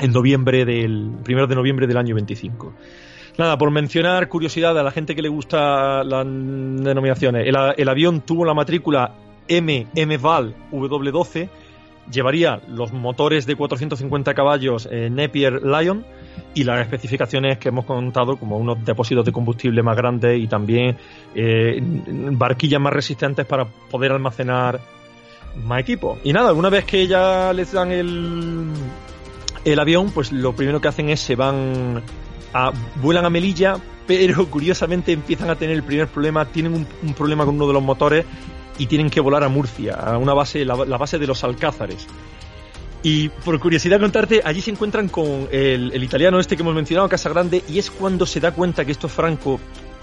en 0.00 0.12
noviembre 0.12 0.64
del 0.64 1.12
primero 1.22 1.46
de 1.46 1.54
noviembre 1.54 1.86
del 1.86 1.96
año 1.96 2.16
25. 2.16 2.72
Nada, 3.38 3.56
por 3.56 3.70
mencionar 3.70 4.28
curiosidad 4.28 4.76
a 4.76 4.82
la 4.82 4.90
gente 4.90 5.14
que 5.14 5.22
le 5.22 5.28
gusta 5.28 6.02
las 6.02 6.26
denominaciones, 6.26 7.46
el, 7.46 7.88
avión 7.88 8.22
tuvo 8.22 8.44
la 8.44 8.54
matrícula 8.54 9.14
MMVAL 9.48 10.54
W12, 10.72 11.48
llevaría 12.10 12.60
los 12.68 12.92
motores 12.92 13.46
de 13.46 13.54
450 13.54 14.34
caballos 14.34 14.88
eh, 14.90 15.08
Napier 15.10 15.62
Lion 15.62 16.04
y 16.54 16.64
las 16.64 16.80
especificaciones 16.80 17.58
que 17.58 17.68
hemos 17.68 17.84
contado 17.84 18.36
como 18.36 18.58
unos 18.58 18.84
depósitos 18.84 19.24
de 19.24 19.32
combustible 19.32 19.82
más 19.82 19.96
grandes 19.96 20.38
y 20.38 20.46
también 20.46 20.96
eh, 21.34 21.80
barquillas 21.82 22.80
más 22.80 22.92
resistentes 22.92 23.46
para 23.46 23.64
poder 23.64 24.12
almacenar 24.12 24.80
más 25.64 25.80
equipo. 25.80 26.18
Y 26.24 26.32
nada, 26.32 26.52
una 26.52 26.68
vez 26.68 26.84
que 26.84 27.06
ya 27.06 27.52
les 27.52 27.72
dan 27.72 27.90
el, 27.92 28.68
el 29.64 29.78
avión, 29.78 30.10
pues 30.10 30.32
lo 30.32 30.54
primero 30.54 30.80
que 30.80 30.88
hacen 30.88 31.08
es 31.08 31.20
se 31.20 31.36
van 31.36 32.02
a, 32.52 32.72
vuelan 32.96 33.24
a 33.24 33.30
Melilla, 33.30 33.76
pero 34.06 34.46
curiosamente 34.50 35.12
empiezan 35.12 35.50
a 35.50 35.56
tener 35.56 35.76
el 35.76 35.82
primer 35.82 36.08
problema, 36.08 36.44
tienen 36.44 36.86
un, 37.02 37.14
problema 37.14 37.44
con 37.44 37.54
uno 37.54 37.66
de 37.66 37.72
los 37.72 37.82
motores 37.82 38.26
y 38.78 38.86
tienen 38.86 39.10
que 39.10 39.20
volar 39.20 39.44
a 39.44 39.48
Murcia, 39.48 39.94
a 39.94 40.18
una 40.18 40.34
base, 40.34 40.64
la 40.64 40.74
base 40.74 41.18
de 41.18 41.26
los 41.26 41.44
Alcázares. 41.44 42.06
Y 43.02 43.30
por 43.30 43.58
curiosidad 43.58 43.98
contarte, 43.98 44.42
allí 44.44 44.60
se 44.60 44.70
encuentran 44.70 45.08
con 45.08 45.48
el, 45.50 46.02
italiano 46.02 46.38
este 46.38 46.56
que 46.56 46.62
hemos 46.62 46.74
mencionado, 46.74 47.08
Casagrande, 47.08 47.64
y 47.68 47.78
es 47.78 47.90
cuando 47.90 48.26
se 48.26 48.38
da 48.38 48.52
cuenta 48.52 48.84
que 48.84 48.92
esto 48.92 49.08
es 49.08 49.12
Franco, 49.12 49.58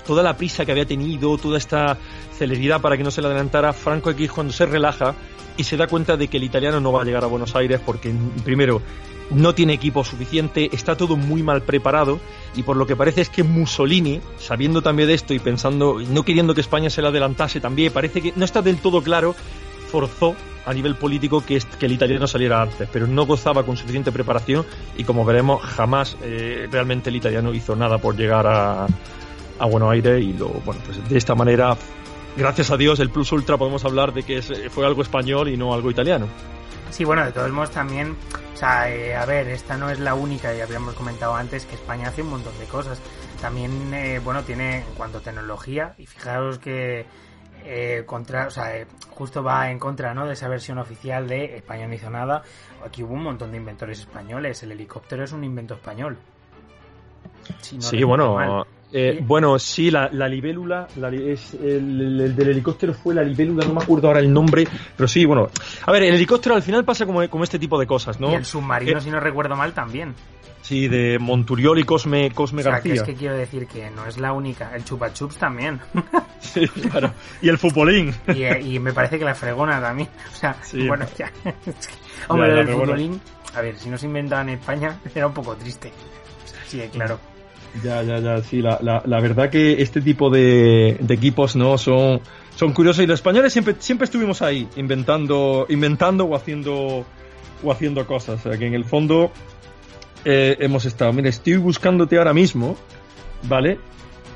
toda 0.05 0.21
la 0.21 0.35
prisa 0.35 0.65
que 0.65 0.73
había 0.73 0.85
tenido, 0.85 1.37
toda 1.37 1.57
esta 1.57 1.97
celeridad 2.37 2.81
para 2.81 2.97
que 2.97 3.03
no 3.03 3.11
se 3.11 3.21
le 3.21 3.27
adelantara, 3.27 3.71
Franco 3.71 4.09
aquí 4.09 4.27
cuando 4.27 4.51
se 4.51 4.65
relaja 4.65 5.15
y 5.55 5.63
se 5.63 5.77
da 5.77 5.87
cuenta 5.87 6.17
de 6.17 6.27
que 6.27 6.37
el 6.37 6.43
italiano 6.43 6.81
no 6.81 6.91
va 6.91 7.03
a 7.03 7.05
llegar 7.05 7.23
a 7.23 7.27
Buenos 7.27 7.55
Aires 7.55 7.79
porque, 7.85 8.13
primero, 8.43 8.81
no 9.29 9.53
tiene 9.55 9.73
equipo 9.73 10.03
suficiente, 10.03 10.69
está 10.73 10.97
todo 10.97 11.15
muy 11.15 11.43
mal 11.43 11.61
preparado 11.61 12.19
y 12.55 12.63
por 12.63 12.75
lo 12.75 12.85
que 12.85 12.95
parece 12.95 13.21
es 13.21 13.29
que 13.29 13.43
Mussolini, 13.43 14.19
sabiendo 14.39 14.81
también 14.81 15.07
de 15.07 15.13
esto 15.13 15.33
y 15.33 15.39
pensando, 15.39 15.99
no 16.09 16.23
queriendo 16.23 16.53
que 16.53 16.61
España 16.61 16.89
se 16.89 17.01
le 17.01 17.07
adelantase 17.07 17.61
también, 17.61 17.93
parece 17.93 18.21
que 18.21 18.33
no 18.35 18.43
está 18.43 18.61
del 18.61 18.77
todo 18.77 19.01
claro, 19.01 19.35
forzó 19.89 20.35
a 20.65 20.73
nivel 20.73 20.95
político 20.95 21.43
que, 21.43 21.59
que 21.79 21.85
el 21.87 21.93
italiano 21.93 22.27
saliera 22.27 22.61
antes, 22.61 22.87
pero 22.91 23.07
no 23.07 23.25
gozaba 23.25 23.63
con 23.63 23.75
suficiente 23.75 24.11
preparación 24.11 24.65
y 24.97 25.03
como 25.03 25.25
veremos 25.25 25.61
jamás 25.63 26.15
eh, 26.21 26.67
realmente 26.71 27.09
el 27.09 27.15
italiano 27.15 27.53
hizo 27.53 27.75
nada 27.75 27.97
por 27.97 28.15
llegar 28.15 28.45
a, 28.45 28.85
a 29.57 29.65
Buenos 29.65 29.91
Aires 29.91 30.21
y 30.23 30.33
lo, 30.33 30.49
bueno, 30.49 30.81
pues 30.85 31.09
de 31.09 31.17
esta 31.17 31.33
manera, 31.33 31.75
gracias 32.37 32.69
a 32.71 32.77
Dios, 32.77 32.99
el 32.99 33.09
Plus 33.09 33.31
Ultra 33.31 33.57
podemos 33.57 33.83
hablar 33.83 34.13
de 34.13 34.23
que 34.23 34.41
fue 34.69 34.85
algo 34.85 35.01
español 35.01 35.49
y 35.49 35.57
no 35.57 35.73
algo 35.73 35.89
italiano. 35.89 36.27
Sí, 36.91 37.03
bueno, 37.03 37.23
de 37.23 37.31
todos 37.31 37.51
modos 37.51 37.71
también, 37.71 38.15
o 38.53 38.57
sea, 38.57 38.91
eh, 38.93 39.15
a 39.15 39.25
ver, 39.25 39.47
esta 39.47 39.77
no 39.77 39.89
es 39.89 39.99
la 39.99 40.15
única, 40.15 40.53
ya 40.53 40.63
habíamos 40.63 40.95
comentado 40.95 41.35
antes 41.35 41.65
que 41.65 41.75
España 41.75 42.09
hace 42.09 42.23
un 42.23 42.29
montón 42.29 42.57
de 42.59 42.65
cosas. 42.65 42.99
También, 43.41 43.93
eh, 43.93 44.19
bueno, 44.23 44.43
tiene 44.43 44.79
en 44.79 44.93
cuanto 44.97 45.19
a 45.19 45.21
tecnología, 45.21 45.93
y 45.97 46.05
fijaros 46.05 46.59
que 46.59 47.05
eh, 47.65 48.03
contra, 48.05 48.47
o 48.47 48.51
sea, 48.51 48.85
justo 49.11 49.43
va 49.43 49.69
en 49.69 49.79
contra, 49.79 50.13
¿no? 50.13 50.25
De 50.25 50.33
esa 50.33 50.47
versión 50.47 50.77
oficial 50.77 51.27
de 51.27 51.57
España 51.57 51.87
no 51.87 51.93
hizo 51.93 52.09
nada. 52.09 52.43
Aquí 52.85 53.03
hubo 53.03 53.13
un 53.13 53.23
montón 53.23 53.51
de 53.51 53.57
inventores 53.57 53.99
españoles, 53.99 54.61
el 54.63 54.71
helicóptero 54.71 55.23
es 55.23 55.31
un 55.31 55.43
invento 55.43 55.73
español. 55.75 56.17
sí, 57.61 58.03
bueno, 58.03 58.65
eh, 58.91 59.19
bueno, 59.21 59.59
sí, 59.59 59.91
la, 59.91 60.09
libélula, 60.09 60.87
es 61.13 61.53
el, 61.53 62.35
del 62.35 62.49
helicóptero 62.49 62.93
fue 62.93 63.13
la 63.13 63.23
libélula, 63.23 63.65
no 63.65 63.73
me 63.73 63.83
acuerdo 63.83 64.07
ahora 64.07 64.19
el 64.19 64.31
nombre, 64.33 64.67
pero 64.95 65.07
sí, 65.07 65.25
bueno. 65.25 65.49
A 65.85 65.91
ver, 65.91 66.03
el 66.03 66.15
helicóptero 66.15 66.55
al 66.55 66.63
final 66.63 66.83
pasa 66.83 67.05
como, 67.05 67.27
como 67.29 67.43
este 67.43 67.59
tipo 67.59 67.79
de 67.79 67.85
cosas, 67.85 68.19
¿no? 68.19 68.31
Y 68.31 68.35
el 68.35 68.45
submarino, 68.45 68.97
eh, 68.97 69.01
si 69.01 69.11
no 69.11 69.19
recuerdo 69.19 69.55
mal, 69.55 69.73
también. 69.73 70.15
Sí, 70.61 70.87
de 70.87 71.17
Monturiol 71.19 71.79
y 71.79 71.83
Cosme, 71.83 72.31
Cosme 72.31 72.61
o 72.61 72.63
sea, 72.63 72.73
García. 72.73 72.93
Que 72.93 72.99
es 72.99 73.05
que 73.05 73.15
quiero 73.15 73.35
decir 73.35 73.65
que 73.65 73.89
no 73.89 74.05
es 74.05 74.17
la 74.17 74.33
única. 74.33 74.75
El 74.75 74.83
Chupa 74.83 75.13
Chups 75.13 75.37
también. 75.37 75.79
sí, 76.39 76.67
claro. 76.67 77.13
Y 77.41 77.49
el 77.49 77.57
Futbolín. 77.57 78.13
y, 78.27 78.43
y, 78.75 78.79
me 78.79 78.91
parece 78.91 79.17
que 79.17 79.25
la 79.25 79.35
fregona 79.35 79.79
también. 79.81 80.09
O 80.31 80.35
sea, 80.35 80.57
bueno, 80.87 81.05
ya. 81.17 81.31
Hombre, 82.27 82.59
el 82.59 82.67
futbolín, 82.67 83.21
a 83.55 83.61
ver, 83.61 83.77
si 83.77 83.89
no 83.89 83.97
se 83.97 84.05
inventaba 84.05 84.41
en 84.41 84.49
España, 84.49 84.99
era 85.15 85.27
un 85.27 85.33
poco 85.33 85.55
triste. 85.55 85.91
O 86.43 86.47
sea, 86.47 86.59
sí, 86.67 86.81
claro. 86.91 87.19
Ya, 87.83 88.01
ya, 88.03 88.19
ya, 88.19 88.41
sí, 88.41 88.61
la, 88.61 88.79
la, 88.81 89.19
verdad 89.19 89.49
que 89.49 89.81
este 89.81 90.01
tipo 90.01 90.29
de, 90.29 90.97
de, 90.99 91.13
equipos 91.13 91.55
no 91.55 91.77
son, 91.77 92.19
son 92.55 92.73
curiosos 92.73 93.03
y 93.03 93.07
los 93.07 93.19
españoles 93.19 93.53
siempre, 93.53 93.75
siempre 93.79 94.05
estuvimos 94.05 94.41
ahí 94.41 94.67
inventando, 94.75 95.65
inventando 95.69 96.25
o 96.25 96.35
haciendo, 96.35 97.05
o 97.63 97.71
haciendo 97.71 98.05
cosas. 98.07 98.45
O 98.45 98.49
sea 98.49 98.57
que 98.57 98.65
en 98.65 98.73
el 98.73 98.85
fondo 98.85 99.31
eh, 100.25 100.57
hemos 100.59 100.85
estado. 100.85 101.13
Mira, 101.13 101.29
estoy 101.29 101.57
buscándote 101.57 102.17
ahora 102.17 102.33
mismo, 102.33 102.75
¿vale? 103.43 103.79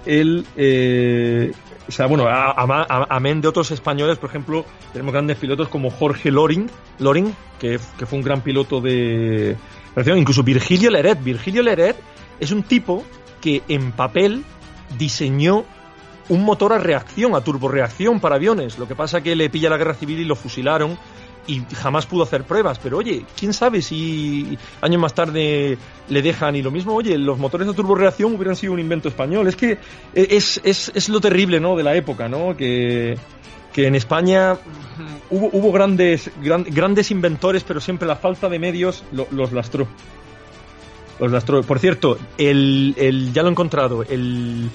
El, 0.06 0.46
eh, 0.56 1.52
o 1.88 1.92
sea, 1.92 2.06
bueno, 2.06 2.26
amén 2.30 3.42
de 3.42 3.48
otros 3.48 3.72
españoles, 3.72 4.18
por 4.18 4.30
ejemplo, 4.30 4.66
tenemos 4.94 5.12
grandes 5.12 5.38
pilotos 5.38 5.68
como 5.68 5.90
Jorge 5.90 6.32
Loring, 6.32 6.70
Loring 7.00 7.34
que, 7.60 7.80
que 7.98 8.06
fue 8.06 8.20
un 8.20 8.24
gran 8.24 8.42
piloto 8.42 8.80
de... 8.80 9.58
Incluso 10.16 10.44
Virgilio 10.44 10.90
Leret. 10.90 11.24
Virgilio 11.24 11.62
Leret 11.62 11.96
es 12.40 12.52
un 12.52 12.64
tipo 12.64 13.04
que 13.44 13.62
en 13.68 13.92
papel 13.92 14.46
diseñó 14.98 15.66
un 16.30 16.46
motor 16.46 16.72
a 16.72 16.78
reacción, 16.78 17.36
a 17.36 17.42
turboreacción 17.42 18.22
para 18.22 18.36
aviones. 18.36 18.80
Lo 18.80 18.88
que 18.88 18.96
pasa 18.96 19.22
que 19.22 19.36
le 19.36 19.50
pilla 19.50 19.70
la 19.70 19.76
guerra 19.76 19.96
civil 19.96 20.22
y 20.22 20.24
lo 20.24 20.38
fusilaron 20.38 20.98
y 21.46 21.62
jamás 21.76 22.06
pudo 22.06 22.24
hacer 22.24 22.46
pruebas. 22.46 22.80
Pero 22.80 23.00
oye, 23.00 23.26
quién 23.38 23.52
sabe 23.52 23.82
si 23.82 24.58
años 24.80 25.02
más 25.02 25.14
tarde 25.14 25.78
le 26.08 26.22
dejan 26.22 26.56
y 26.56 26.62
lo 26.62 26.72
mismo, 26.72 26.94
oye, 26.94 27.18
los 27.18 27.38
motores 27.38 27.68
de 27.68 27.74
turboreacción 27.74 28.34
hubieran 28.34 28.56
sido 28.56 28.72
un 28.72 28.80
invento 28.80 29.10
español. 29.10 29.46
Es 29.50 29.58
que 29.58 29.78
es, 30.14 30.62
es, 30.64 30.90
es 30.96 31.10
lo 31.10 31.20
terrible, 31.20 31.60
¿no? 31.60 31.76
De 31.76 31.84
la 31.84 31.98
época, 31.98 32.30
¿no? 32.30 32.56
Que, 32.56 33.18
que 33.74 33.88
en 33.88 33.96
España 33.96 34.56
hubo, 35.30 35.50
hubo 35.52 35.74
grandes, 35.74 36.32
grandes 36.42 37.12
inventores, 37.12 37.66
pero 37.66 37.82
siempre 37.82 38.08
la 38.08 38.16
falta 38.16 38.48
de 38.48 38.58
medios 38.58 39.04
los 39.12 39.52
lastró. 39.52 39.86
Por 41.66 41.80
cierto, 41.80 42.18
el, 42.38 42.96
el, 42.98 43.34
ya 43.34 43.42
lo 43.42 43.50
he 43.50 43.52
encontrado. 43.52 44.04
El, 44.04 44.70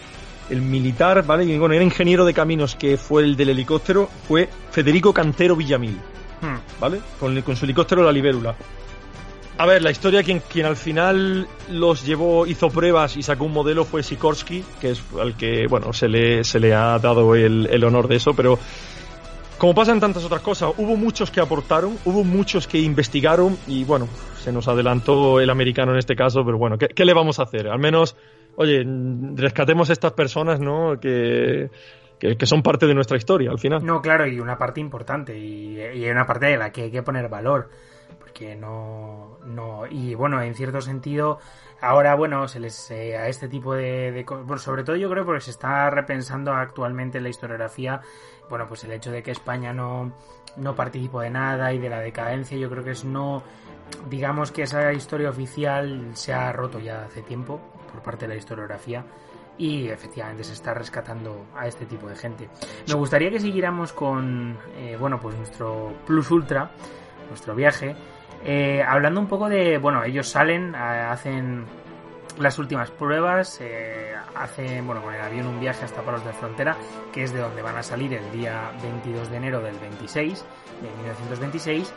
el 0.50 0.62
militar, 0.62 1.24
¿vale? 1.26 1.44
Y, 1.44 1.58
bueno, 1.58 1.74
era 1.74 1.84
ingeniero 1.84 2.24
de 2.24 2.34
caminos 2.34 2.74
que 2.74 2.96
fue 2.96 3.22
el 3.22 3.36
del 3.36 3.50
helicóptero, 3.50 4.08
fue 4.26 4.48
Federico 4.70 5.12
Cantero 5.12 5.56
Villamil, 5.56 5.96
hmm. 6.40 6.80
¿vale? 6.80 7.00
Con, 7.20 7.40
con, 7.42 7.56
su 7.56 7.64
helicóptero 7.64 8.02
la 8.02 8.12
libélula. 8.12 8.54
A 9.58 9.66
ver, 9.66 9.82
la 9.82 9.90
historia, 9.90 10.22
quien, 10.22 10.40
quien 10.40 10.66
al 10.66 10.76
final 10.76 11.48
los 11.68 12.06
llevó, 12.06 12.46
hizo 12.46 12.70
pruebas 12.70 13.16
y 13.16 13.22
sacó 13.22 13.44
un 13.44 13.52
modelo 13.52 13.84
fue 13.84 14.04
Sikorsky, 14.04 14.62
que 14.80 14.92
es 14.92 15.02
al 15.20 15.36
que, 15.36 15.66
bueno, 15.66 15.92
se 15.92 16.08
le, 16.08 16.44
se 16.44 16.60
le 16.60 16.74
ha 16.74 16.96
dado 17.00 17.34
el, 17.34 17.68
el 17.70 17.82
honor 17.82 18.06
de 18.06 18.16
eso, 18.16 18.34
pero 18.34 18.58
como 19.58 19.74
pasa 19.74 19.90
en 19.90 19.98
tantas 19.98 20.22
otras 20.22 20.42
cosas, 20.42 20.70
hubo 20.76 20.94
muchos 20.94 21.32
que 21.32 21.40
aportaron, 21.40 21.98
hubo 22.04 22.22
muchos 22.22 22.68
que 22.68 22.78
investigaron 22.78 23.58
y 23.66 23.82
bueno, 23.82 24.08
se 24.48 24.52
nos 24.52 24.66
adelantó 24.66 25.40
el 25.40 25.50
americano 25.50 25.92
en 25.92 25.98
este 25.98 26.16
caso, 26.16 26.42
pero 26.42 26.56
bueno, 26.56 26.78
¿qué, 26.78 27.04
le 27.04 27.12
vamos 27.12 27.38
a 27.38 27.42
hacer? 27.42 27.68
Al 27.68 27.78
menos, 27.78 28.16
oye, 28.56 28.82
rescatemos 29.34 29.90
a 29.90 29.92
estas 29.92 30.12
personas, 30.12 30.58
¿no? 30.58 30.98
Que, 30.98 31.70
que, 32.18 32.46
son 32.46 32.62
parte 32.62 32.86
de 32.86 32.94
nuestra 32.94 33.18
historia 33.18 33.50
al 33.50 33.58
final. 33.58 33.84
No, 33.84 34.00
claro, 34.00 34.26
y 34.26 34.40
una 34.40 34.56
parte 34.56 34.80
importante 34.80 35.38
y, 35.38 35.78
y 35.78 36.08
una 36.08 36.26
parte 36.26 36.46
de 36.46 36.56
la 36.56 36.72
que 36.72 36.84
hay 36.84 36.90
que 36.90 37.02
poner 37.02 37.28
valor, 37.28 37.68
porque 38.18 38.56
no, 38.56 39.38
no, 39.44 39.86
y 39.86 40.14
bueno, 40.14 40.40
en 40.40 40.54
cierto 40.54 40.80
sentido, 40.80 41.40
ahora, 41.82 42.14
bueno, 42.14 42.48
se 42.48 42.58
les, 42.58 42.90
eh, 42.90 43.18
a 43.18 43.28
este 43.28 43.48
tipo 43.48 43.74
de, 43.74 44.12
de, 44.12 44.24
sobre 44.56 44.82
todo 44.82 44.96
yo 44.96 45.10
creo 45.10 45.26
porque 45.26 45.42
se 45.42 45.50
está 45.50 45.90
repensando 45.90 46.54
actualmente 46.54 47.20
la 47.20 47.28
historiografía 47.28 48.00
bueno, 48.48 48.66
pues 48.66 48.84
el 48.84 48.92
hecho 48.92 49.10
de 49.10 49.22
que 49.22 49.30
España 49.30 49.72
no, 49.72 50.12
no 50.56 50.74
participó 50.74 51.20
de 51.20 51.30
nada 51.30 51.72
y 51.72 51.78
de 51.78 51.88
la 51.88 52.00
decadencia, 52.00 52.56
yo 52.56 52.70
creo 52.70 52.84
que 52.84 52.92
es 52.92 53.04
no, 53.04 53.42
digamos 54.08 54.52
que 54.52 54.62
esa 54.62 54.92
historia 54.92 55.30
oficial 55.30 56.10
se 56.14 56.32
ha 56.32 56.52
roto 56.52 56.78
ya 56.78 57.04
hace 57.04 57.22
tiempo 57.22 57.60
por 57.92 58.02
parte 58.02 58.26
de 58.26 58.34
la 58.34 58.38
historiografía 58.38 59.04
y 59.56 59.88
efectivamente 59.88 60.44
se 60.44 60.52
está 60.52 60.72
rescatando 60.72 61.46
a 61.56 61.66
este 61.66 61.84
tipo 61.84 62.08
de 62.08 62.16
gente. 62.16 62.48
Me 62.86 62.94
gustaría 62.94 63.30
que 63.30 63.40
siguiéramos 63.40 63.92
con, 63.92 64.56
eh, 64.76 64.96
bueno, 64.98 65.18
pues 65.20 65.36
nuestro 65.36 65.92
Plus 66.06 66.30
Ultra, 66.30 66.70
nuestro 67.28 67.54
viaje, 67.54 67.96
eh, 68.44 68.82
hablando 68.86 69.20
un 69.20 69.26
poco 69.26 69.48
de, 69.48 69.78
bueno, 69.78 70.04
ellos 70.04 70.28
salen, 70.28 70.74
hacen 70.74 71.64
las 72.38 72.58
últimas 72.58 72.90
pruebas, 72.92 73.60
eh, 73.60 74.14
hacen 74.38 74.86
bueno, 74.86 75.02
con 75.02 75.14
el 75.14 75.20
avión 75.20 75.46
un 75.46 75.60
viaje 75.60 75.84
hasta 75.84 76.02
Palos 76.02 76.24
de 76.24 76.32
Frontera, 76.32 76.76
que 77.12 77.22
es 77.22 77.32
de 77.32 77.40
donde 77.40 77.62
van 77.62 77.76
a 77.76 77.82
salir 77.82 78.12
el 78.14 78.30
día 78.32 78.72
22 78.82 79.30
de 79.30 79.36
enero 79.36 79.60
del 79.60 79.78
26, 79.78 80.44
de 80.82 80.90
1926. 81.02 81.94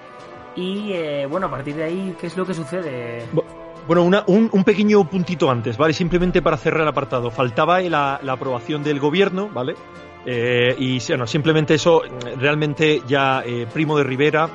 Y 0.56 0.94
eh, 0.94 1.26
bueno, 1.28 1.48
a 1.48 1.52
partir 1.52 1.76
de 1.76 1.84
ahí, 1.84 2.16
¿qué 2.20 2.28
es 2.28 2.36
lo 2.36 2.46
que 2.46 2.54
sucede? 2.54 3.26
Bueno, 3.88 4.04
una, 4.04 4.24
un, 4.28 4.50
un, 4.52 4.64
pequeño 4.64 5.04
puntito 5.10 5.50
antes, 5.50 5.78
¿vale? 5.78 5.94
Simplemente 5.94 6.42
para 6.42 6.58
cerrar 6.58 6.82
el 6.82 6.88
apartado. 6.88 7.32
Faltaba 7.32 7.82
la, 7.82 8.20
la 8.22 8.34
aprobación 8.34 8.84
del 8.84 9.00
gobierno, 9.00 9.50
¿vale? 9.50 9.76
Eh, 10.26 10.76
y 10.78 11.00
bueno, 11.08 11.26
simplemente 11.26 11.76
eso, 11.76 12.02
realmente 12.38 13.02
ya 13.08 13.44
eh, 13.46 13.66
Primo 13.74 13.98
de 13.98 14.04
Rivera 14.04 14.50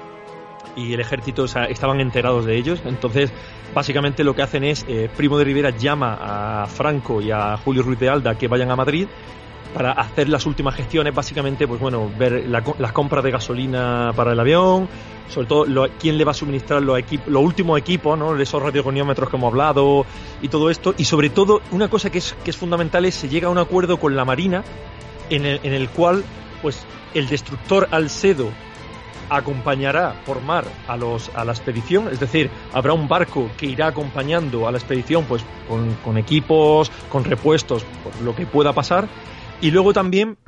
y 0.77 0.92
el 0.92 1.01
ejército 1.01 1.44
o 1.44 1.49
sea, 1.49 1.64
estaban 1.64 2.01
enterados 2.01 2.44
de 2.44 2.57
ellos. 2.57 2.81
Entonces, 2.85 3.33
básicamente 3.74 4.24
lo 4.24 4.35
que 4.35 4.42
hacen 4.42 4.64
es, 4.64 4.85
eh, 4.88 5.09
Primo 5.16 5.38
de 5.38 5.44
Rivera 5.44 5.70
llama 5.70 6.18
a 6.20 6.66
Franco 6.66 7.20
y 7.20 7.31
a 7.31 7.57
Julio 7.59 7.83
Ruiz 7.83 7.98
de 7.98 8.09
Alda 8.09 8.37
que 8.37 8.48
vayan 8.48 8.70
a 8.70 8.76
Madrid 8.76 9.07
para 9.74 9.92
hacer 9.92 10.29
las 10.31 10.46
últimas 10.46 10.74
gestiones, 10.74 11.14
básicamente, 11.14 11.68
pues 11.68 11.79
bueno, 11.79 12.11
ver 12.18 12.46
las 12.48 12.92
compras 12.92 13.22
de 13.22 13.31
gasolina 13.31 14.11
para 14.16 14.33
el 14.33 14.40
avión, 14.40 14.88
sobre 15.29 15.46
todo 15.46 15.66
lo, 15.66 15.87
quién 15.98 16.16
le 16.16 16.24
va 16.24 16.31
a 16.31 16.35
suministrar 16.35 16.83
los, 16.83 16.98
los 17.26 17.42
últimos 17.42 17.79
equipos, 17.79 18.18
¿no? 18.18 18.35
esos 18.38 18.62
radiogoniómetros 18.62 19.29
que 19.29 19.37
hemos 19.37 19.48
hablado 19.48 20.07
y 20.40 20.48
todo 20.48 20.70
esto, 20.70 20.94
y 20.96 21.05
sobre 21.05 21.29
todo 21.29 21.61
una 21.72 21.88
cosa 21.88 22.09
que 22.09 22.18
es, 22.18 22.35
que 22.42 22.50
es 22.50 22.57
fundamental 22.57 23.05
es 23.05 23.16
se 23.16 23.29
llega 23.29 23.48
a 23.48 23.50
un 23.50 23.59
acuerdo 23.59 23.98
con 23.98 24.16
la 24.16 24.24
Marina 24.24 24.64
en 25.29 25.44
el, 25.44 25.61
en 25.62 25.74
el 25.74 25.90
cual 25.90 26.24
pues 26.62 26.87
el 27.12 27.29
destructor 27.29 27.88
Alcedo 27.90 28.50
acompañará 29.31 30.23
por 30.25 30.43
mar 30.43 30.65
a, 30.87 30.97
los, 30.97 31.31
a 31.35 31.45
la 31.45 31.53
expedición, 31.53 32.09
es 32.09 32.21
decir, 32.21 32.51
habrá 32.73 32.93
un 32.93 33.09
barco 33.09 33.51
que 33.57 33.67
irá 33.67 33.89
acompañando 33.89 34.67
a 34.67 34.73
la 34.73 34.79
expedición 34.79 35.25
pues 35.25 35.44
con, 36.05 36.19
equipos, 36.19 36.90
con 37.09 37.25
repuestos, 37.25 37.85
por 38.05 38.21
lo 38.23 38.35
que 38.35 38.46
pueda 38.46 38.73
pasar, 38.73 39.09
y 39.61 39.71
luego 39.71 39.92
también 39.92 40.38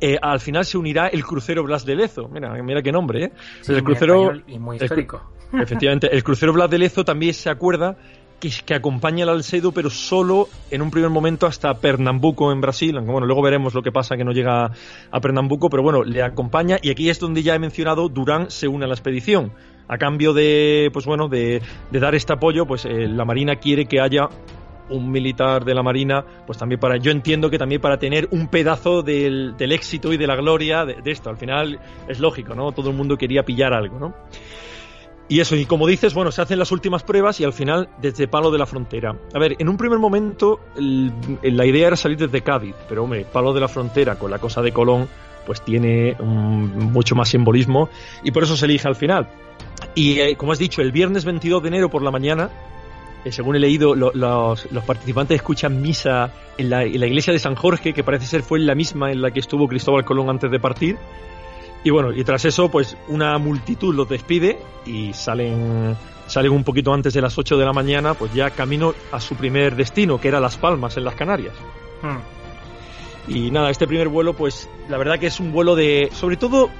eh, 0.00 0.16
al 0.20 0.40
final 0.40 0.64
se 0.64 0.78
unirá 0.78 1.08
el 1.08 1.24
crucero 1.24 1.62
Blas 1.64 1.84
de 1.84 1.96
Lezo. 1.96 2.28
Mira, 2.28 2.52
mira 2.62 2.82
qué 2.82 2.92
nombre, 2.92 3.24
¿eh? 3.24 3.32
el 3.68 3.82
crucero 3.82 4.32
y 4.46 4.58
muy 4.58 4.76
histórico. 4.76 5.32
efectivamente, 5.52 6.08
el 6.12 6.22
crucero 6.22 6.52
Blas 6.52 6.70
de 6.70 6.78
Lezo 6.78 7.04
también 7.04 7.34
se 7.34 7.50
acuerda 7.50 7.96
que, 8.40 8.50
que 8.64 8.74
acompaña 8.74 9.24
al 9.24 9.30
Alcedo, 9.30 9.72
pero 9.72 9.90
solo 9.90 10.48
en 10.70 10.82
un 10.82 10.90
primer 10.90 11.10
momento 11.10 11.46
hasta 11.46 11.74
Pernambuco 11.74 12.52
en 12.52 12.60
Brasil. 12.60 12.98
Bueno, 13.00 13.26
luego 13.26 13.42
veremos 13.42 13.74
lo 13.74 13.82
que 13.82 13.92
pasa 13.92 14.16
que 14.16 14.24
no 14.24 14.32
llega 14.32 14.70
a 15.10 15.20
Pernambuco, 15.20 15.70
pero 15.70 15.82
bueno, 15.82 16.02
le 16.04 16.22
acompaña 16.22 16.78
y 16.82 16.90
aquí 16.90 17.10
es 17.10 17.18
donde 17.18 17.42
ya 17.42 17.54
he 17.54 17.58
mencionado 17.58 18.08
Durán 18.08 18.50
se 18.50 18.68
une 18.68 18.84
a 18.84 18.88
la 18.88 18.94
expedición. 18.94 19.52
A 19.88 19.98
cambio 19.98 20.32
de, 20.32 20.90
pues 20.92 21.06
bueno, 21.06 21.28
de, 21.28 21.62
de 21.92 22.00
dar 22.00 22.16
este 22.16 22.32
apoyo, 22.32 22.66
pues 22.66 22.84
eh, 22.86 23.06
la 23.06 23.24
Marina 23.24 23.56
quiere 23.56 23.86
que 23.86 24.00
haya 24.00 24.28
un 24.88 25.10
militar 25.10 25.64
de 25.64 25.74
la 25.74 25.82
Marina, 25.82 26.24
pues 26.46 26.58
también 26.58 26.80
para, 26.80 26.96
yo 26.96 27.10
entiendo 27.10 27.50
que 27.50 27.58
también 27.58 27.80
para 27.80 27.98
tener 27.98 28.28
un 28.30 28.48
pedazo 28.48 29.02
del, 29.02 29.56
del 29.56 29.72
éxito 29.72 30.12
y 30.12 30.16
de 30.16 30.26
la 30.26 30.36
gloria 30.36 30.84
de, 30.84 31.00
de, 31.02 31.10
esto. 31.10 31.30
Al 31.30 31.36
final 31.36 31.78
es 32.08 32.20
lógico, 32.20 32.54
¿no? 32.54 32.72
Todo 32.72 32.90
el 32.90 32.96
mundo 32.96 33.16
quería 33.16 33.44
pillar 33.44 33.72
algo, 33.72 33.98
¿no? 33.98 34.14
Y 35.28 35.40
eso, 35.40 35.56
y 35.56 35.66
como 35.66 35.86
dices, 35.86 36.14
bueno, 36.14 36.30
se 36.30 36.40
hacen 36.40 36.58
las 36.58 36.70
últimas 36.70 37.02
pruebas 37.02 37.40
y 37.40 37.44
al 37.44 37.52
final 37.52 37.88
desde 38.00 38.28
Palo 38.28 38.50
de 38.50 38.58
la 38.58 38.66
Frontera. 38.66 39.16
A 39.34 39.38
ver, 39.38 39.56
en 39.58 39.68
un 39.68 39.76
primer 39.76 39.98
momento 39.98 40.60
la 40.76 41.66
idea 41.66 41.88
era 41.88 41.96
salir 41.96 42.16
desde 42.16 42.42
Cádiz, 42.42 42.74
pero 42.88 43.04
hombre, 43.04 43.26
Palo 43.32 43.52
de 43.52 43.60
la 43.60 43.68
Frontera 43.68 44.16
con 44.16 44.30
la 44.30 44.38
cosa 44.38 44.62
de 44.62 44.72
Colón, 44.72 45.08
pues 45.44 45.62
tiene 45.62 46.16
um, 46.20 46.92
mucho 46.92 47.14
más 47.14 47.28
simbolismo 47.28 47.88
y 48.22 48.30
por 48.30 48.44
eso 48.44 48.56
se 48.56 48.66
elige 48.66 48.86
al 48.86 48.96
final. 48.96 49.28
Y 49.94 50.20
eh, 50.20 50.36
como 50.36 50.52
has 50.52 50.58
dicho, 50.58 50.80
el 50.80 50.92
viernes 50.92 51.24
22 51.24 51.62
de 51.62 51.68
enero 51.68 51.90
por 51.90 52.02
la 52.02 52.10
mañana 52.10 52.50
eh, 53.26 53.32
según 53.32 53.56
he 53.56 53.58
leído, 53.58 53.96
lo, 53.96 54.12
los, 54.14 54.84
participantes 54.86 55.34
escuchan 55.34 55.82
misa 55.82 56.30
en 56.56 56.70
la, 56.70 56.86
iglesia 56.86 57.32
de 57.32 57.40
San 57.40 57.56
Jorge, 57.56 57.92
que 57.92 58.04
parece 58.04 58.24
ser 58.24 58.42
fue 58.44 58.60
la 58.60 58.76
misma 58.76 59.10
en 59.10 59.20
la 59.20 59.32
que 59.32 59.40
estuvo 59.40 59.66
Cristóbal 59.66 60.04
Colón 60.04 60.30
antes 60.30 60.48
de 60.48 60.60
partir. 60.60 60.96
Y 61.86 61.90
bueno, 61.90 62.12
y 62.12 62.24
tras 62.24 62.44
eso, 62.44 62.68
pues 62.68 62.96
una 63.06 63.38
multitud 63.38 63.94
los 63.94 64.08
despide 64.08 64.58
y 64.86 65.12
salen, 65.12 65.96
salen 66.26 66.50
un 66.50 66.64
poquito 66.64 66.92
antes 66.92 67.14
de 67.14 67.20
las 67.20 67.38
8 67.38 67.56
de 67.56 67.64
la 67.64 67.72
mañana, 67.72 68.14
pues 68.14 68.34
ya 68.34 68.50
camino 68.50 68.92
a 69.12 69.20
su 69.20 69.36
primer 69.36 69.76
destino, 69.76 70.20
que 70.20 70.26
era 70.26 70.40
Las 70.40 70.56
Palmas, 70.56 70.96
en 70.96 71.04
las 71.04 71.14
Canarias. 71.14 71.54
Hmm. 72.02 73.30
Y 73.32 73.52
nada, 73.52 73.70
este 73.70 73.86
primer 73.86 74.08
vuelo, 74.08 74.34
pues 74.34 74.68
la 74.88 74.98
verdad 74.98 75.20
que 75.20 75.28
es 75.28 75.38
un 75.38 75.52
vuelo 75.52 75.76
de, 75.76 76.08
sobre 76.12 76.36
todo 76.36 76.70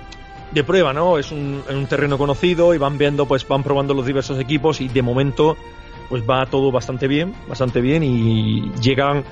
de 0.50 0.64
prueba, 0.64 0.92
¿no? 0.92 1.18
Es 1.18 1.30
un, 1.30 1.62
en 1.68 1.76
un 1.76 1.86
terreno 1.86 2.18
conocido 2.18 2.74
y 2.74 2.78
van 2.78 2.98
viendo, 2.98 3.26
pues 3.26 3.46
van 3.46 3.62
probando 3.62 3.94
los 3.94 4.06
diversos 4.06 4.40
equipos 4.40 4.80
y 4.80 4.88
de 4.88 5.02
momento 5.02 5.56
pues 6.08 6.24
va 6.28 6.46
todo 6.46 6.72
bastante 6.72 7.06
bien, 7.06 7.32
bastante 7.46 7.80
bien 7.80 8.02
y 8.02 8.72
llegan 8.80 9.22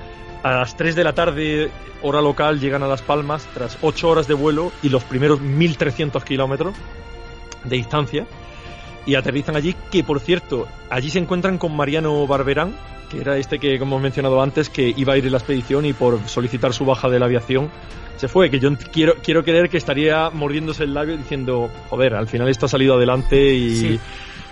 a 0.45 0.59
las 0.59 0.77
3 0.77 0.95
de 0.95 1.03
la 1.03 1.13
tarde, 1.13 1.71
hora 2.03 2.21
local, 2.21 2.59
llegan 2.59 2.83
a 2.83 2.87
Las 2.87 3.01
Palmas 3.01 3.47
tras 3.55 3.79
8 3.81 4.07
horas 4.07 4.27
de 4.27 4.35
vuelo 4.35 4.71
y 4.83 4.89
los 4.89 5.03
primeros 5.03 5.41
1300 5.41 6.23
kilómetros 6.23 6.75
de 7.63 7.75
distancia 7.75 8.27
y 9.07 9.15
aterrizan 9.15 9.55
allí, 9.55 9.75
que 9.89 10.03
por 10.03 10.19
cierto, 10.19 10.67
allí 10.91 11.09
se 11.09 11.17
encuentran 11.17 11.57
con 11.57 11.75
Mariano 11.75 12.27
Barberán, 12.27 12.75
que 13.09 13.21
era 13.21 13.37
este 13.37 13.57
que, 13.57 13.79
como 13.79 13.95
hemos 13.95 14.03
mencionado 14.03 14.39
antes, 14.39 14.69
que 14.69 14.93
iba 14.95 15.13
a 15.13 15.17
ir 15.17 15.25
en 15.25 15.31
la 15.31 15.39
expedición 15.39 15.83
y 15.83 15.93
por 15.93 16.19
solicitar 16.27 16.73
su 16.73 16.85
baja 16.85 17.09
de 17.09 17.17
la 17.17 17.25
aviación 17.25 17.71
se 18.17 18.27
fue, 18.27 18.51
que 18.51 18.59
yo 18.59 18.69
quiero, 18.93 19.15
quiero 19.23 19.43
creer 19.43 19.67
que 19.67 19.77
estaría 19.77 20.29
mordiéndose 20.29 20.83
el 20.83 20.93
labio 20.93 21.17
diciendo, 21.17 21.71
joder, 21.89 22.13
al 22.13 22.27
final 22.27 22.49
esto 22.49 22.67
ha 22.67 22.69
salido 22.69 22.93
adelante 22.93 23.51
y... 23.51 23.75
Sí. 23.75 23.99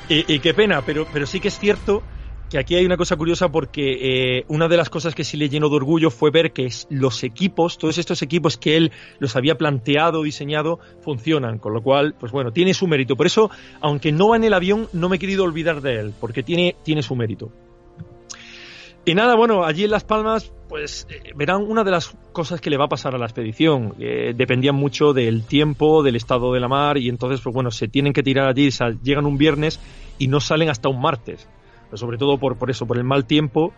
Y, 0.09 0.33
y, 0.33 0.39
qué 0.39 0.53
pena, 0.53 0.81
pero, 0.81 1.07
pero 1.13 1.25
sí 1.25 1.39
que 1.39 1.47
es 1.47 1.57
cierto 1.57 2.03
que 2.53 2.59
aquí 2.59 2.75
hay 2.75 2.85
una 2.85 2.97
cosa 2.97 3.15
curiosa 3.15 3.49
porque 3.49 4.37
eh, 4.37 4.45
una 4.47 4.67
de 4.67 4.77
las 4.77 4.87
cosas 4.91 5.15
que 5.15 5.23
sí 5.23 5.37
le 5.37 5.49
llenó 5.49 5.69
de 5.69 5.75
orgullo 5.77 6.11
fue 6.11 6.29
ver 6.29 6.53
que 6.53 6.69
los 6.91 7.23
equipos, 7.23 7.79
todos 7.79 7.97
estos 7.97 8.21
equipos 8.21 8.57
que 8.57 8.77
él 8.77 8.91
los 9.17 9.35
había 9.35 9.57
planteado, 9.57 10.21
diseñado, 10.21 10.77
funcionan, 11.01 11.57
con 11.57 11.73
lo 11.73 11.81
cual, 11.81 12.13
pues 12.13 12.31
bueno, 12.31 12.51
tiene 12.51 12.75
su 12.75 12.85
mérito. 12.85 13.15
Por 13.15 13.25
eso, 13.25 13.49
aunque 13.81 14.11
no 14.11 14.29
va 14.29 14.35
en 14.35 14.43
el 14.43 14.53
avión, 14.53 14.87
no 14.93 15.09
me 15.09 15.15
he 15.15 15.19
querido 15.19 15.45
olvidar 15.45 15.81
de 15.81 15.99
él, 15.99 16.13
porque 16.21 16.43
tiene, 16.43 16.75
tiene 16.83 17.01
su 17.01 17.15
mérito. 17.15 17.49
Y 19.03 19.15
nada, 19.15 19.33
bueno, 19.33 19.65
allí 19.65 19.85
en 19.85 19.89
Las 19.89 20.03
Palmas, 20.03 20.53
pues 20.69 21.07
eh, 21.09 21.31
verán 21.35 21.63
una 21.63 21.83
de 21.83 21.89
las 21.89 22.15
cosas 22.33 22.61
que 22.61 22.69
le 22.69 22.77
va 22.77 22.85
a 22.85 22.89
pasar 22.89 23.15
a 23.15 23.17
la 23.17 23.25
expedición. 23.25 23.95
Eh, 23.97 24.33
dependían 24.35 24.75
mucho 24.75 25.11
del 25.13 25.43
tiempo, 25.47 26.03
del 26.03 26.17
estado 26.17 26.53
de 26.53 26.59
la 26.59 26.67
mar, 26.67 26.99
y 26.99 27.09
entonces, 27.09 27.41
pues 27.41 27.51
bueno, 27.51 27.71
se 27.71 27.87
tienen 27.87 28.13
que 28.13 28.21
tirar 28.21 28.47
allí, 28.47 28.69
llegan 29.01 29.25
un 29.25 29.39
viernes 29.39 29.79
y 30.19 30.27
no 30.27 30.39
salen 30.39 30.69
hasta 30.69 30.87
un 30.87 31.01
martes. 31.01 31.47
Sobre 31.95 32.17
todo 32.17 32.37
por, 32.37 32.57
por 32.57 32.69
eso, 32.69 32.85
por 32.85 32.97
el 32.97 33.03
mal 33.03 33.25
tiempo. 33.25 33.73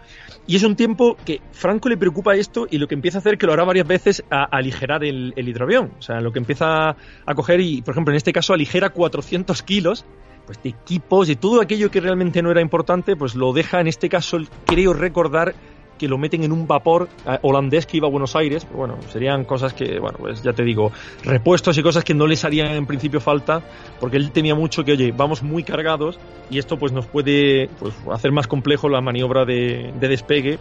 Y 0.48 0.56
es 0.56 0.64
un 0.64 0.76
tiempo 0.76 1.18
que 1.26 1.42
Franco 1.52 1.90
le 1.90 1.98
preocupa 1.98 2.36
esto 2.36 2.68
y 2.70 2.78
lo 2.78 2.88
que 2.88 2.96
empieza 2.96 3.18
a 3.18 3.20
hacer, 3.20 3.38
que 3.38 3.46
lo 3.46 3.54
hará 3.54 3.64
varias 3.64 3.88
veces, 3.88 4.24
a, 4.30 4.44
aligerar 4.46 5.04
el, 5.04 5.34
el, 5.36 5.50
hidroavión. 5.50 5.92
O 6.00 6.02
sea, 6.02 6.22
lo 6.22 6.32
que 6.32 6.40
empieza 6.40 6.90
a 6.90 7.36
coger 7.36 7.62
y, 7.62 7.82
por 7.82 7.94
ejemplo, 7.94 8.14
en 8.14 8.18
este 8.18 8.34
caso 8.34 8.54
aligera 8.54 8.90
400 8.90 9.62
kilos 9.64 10.06
pues 10.46 10.62
de 10.62 10.70
equipos, 10.70 11.28
de 11.28 11.36
todo 11.36 11.62
aquello 11.62 11.90
que 11.90 12.00
realmente 12.00 12.42
no 12.42 12.52
era 12.52 12.62
importante, 12.62 13.16
pues 13.16 13.36
lo 13.36 13.52
deja, 13.52 13.82
en 13.82 13.88
este 13.88 14.10
caso, 14.10 14.38
creo 14.66 14.94
recordar 14.94 15.56
que 15.98 16.08
lo 16.08 16.18
meten 16.18 16.44
en 16.44 16.52
un 16.52 16.68
vapor 16.68 17.08
holandés 17.42 17.86
que 17.86 17.98
iba 17.98 18.08
a 18.08 18.12
Buenos 18.12 18.36
Aires. 18.36 18.68
Bueno, 18.72 18.98
serían 19.12 19.46
cosas 19.46 19.74
que, 19.74 20.00
bueno, 20.00 20.18
pues 20.20 20.42
ya 20.44 20.54
te 20.54 20.64
digo, 20.64 20.92
repuestos 21.24 21.78
y 21.78 21.84
cosas 21.84 22.04
que 22.04 22.14
no 22.14 22.28
les 22.28 22.44
harían 22.46 22.72
en 22.72 22.86
principio 22.86 23.20
falta, 23.20 23.62
porque 24.00 24.18
él 24.18 24.32
temía 24.32 24.56
mucho 24.56 24.84
que, 24.84 24.94
oye, 24.94 25.14
vamos 25.16 25.44
muy 25.44 25.64
cargados 25.64 26.20
y 26.50 26.60
esto 26.60 26.78
pues 26.78 26.92
nos 26.92 27.06
puede 27.06 27.70
pues, 27.80 27.94
hacer 28.12 28.32
más 28.32 28.48
complejo 28.48 28.90
la 28.90 29.02
maniobra 29.02 29.46
de, 29.46 29.94
de 30.00 30.08
despegue. 30.08 30.60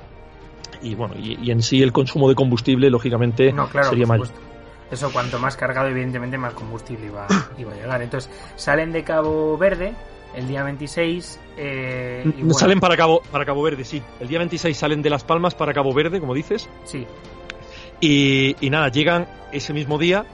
Y 0.82 0.94
bueno, 0.94 1.14
y, 1.18 1.38
y, 1.42 1.50
en 1.50 1.62
sí 1.62 1.82
el 1.82 1.92
consumo 1.92 2.28
de 2.28 2.34
combustible, 2.34 2.90
lógicamente, 2.90 3.52
no, 3.52 3.68
claro, 3.68 3.88
sería 3.88 4.06
mayor. 4.06 4.28
Eso, 4.90 5.10
cuanto 5.12 5.38
más 5.38 5.56
cargado, 5.56 5.88
evidentemente, 5.88 6.36
más 6.36 6.52
combustible 6.52 7.06
iba, 7.06 7.26
iba 7.58 7.72
a 7.72 7.74
llegar. 7.74 8.02
Entonces, 8.02 8.30
salen 8.56 8.92
de 8.92 9.02
Cabo 9.02 9.56
Verde 9.56 9.94
el 10.36 10.48
día 10.48 10.62
26. 10.62 11.40
Eh, 11.56 12.22
y 12.24 12.30
bueno. 12.30 12.54
Salen 12.54 12.80
para 12.80 12.96
Cabo, 12.96 13.22
para 13.30 13.44
Cabo 13.44 13.62
Verde, 13.62 13.84
sí. 13.84 14.02
El 14.20 14.28
día 14.28 14.38
26 14.38 14.76
salen 14.76 15.02
de 15.02 15.10
Las 15.10 15.24
Palmas 15.24 15.54
para 15.54 15.72
Cabo 15.72 15.92
Verde, 15.92 16.20
como 16.20 16.34
dices. 16.34 16.68
Sí. 16.84 17.06
Y, 18.00 18.56
y 18.60 18.70
nada, 18.70 18.88
llegan 18.88 19.26
ese 19.52 19.72
mismo 19.72 19.98
día 19.98 20.24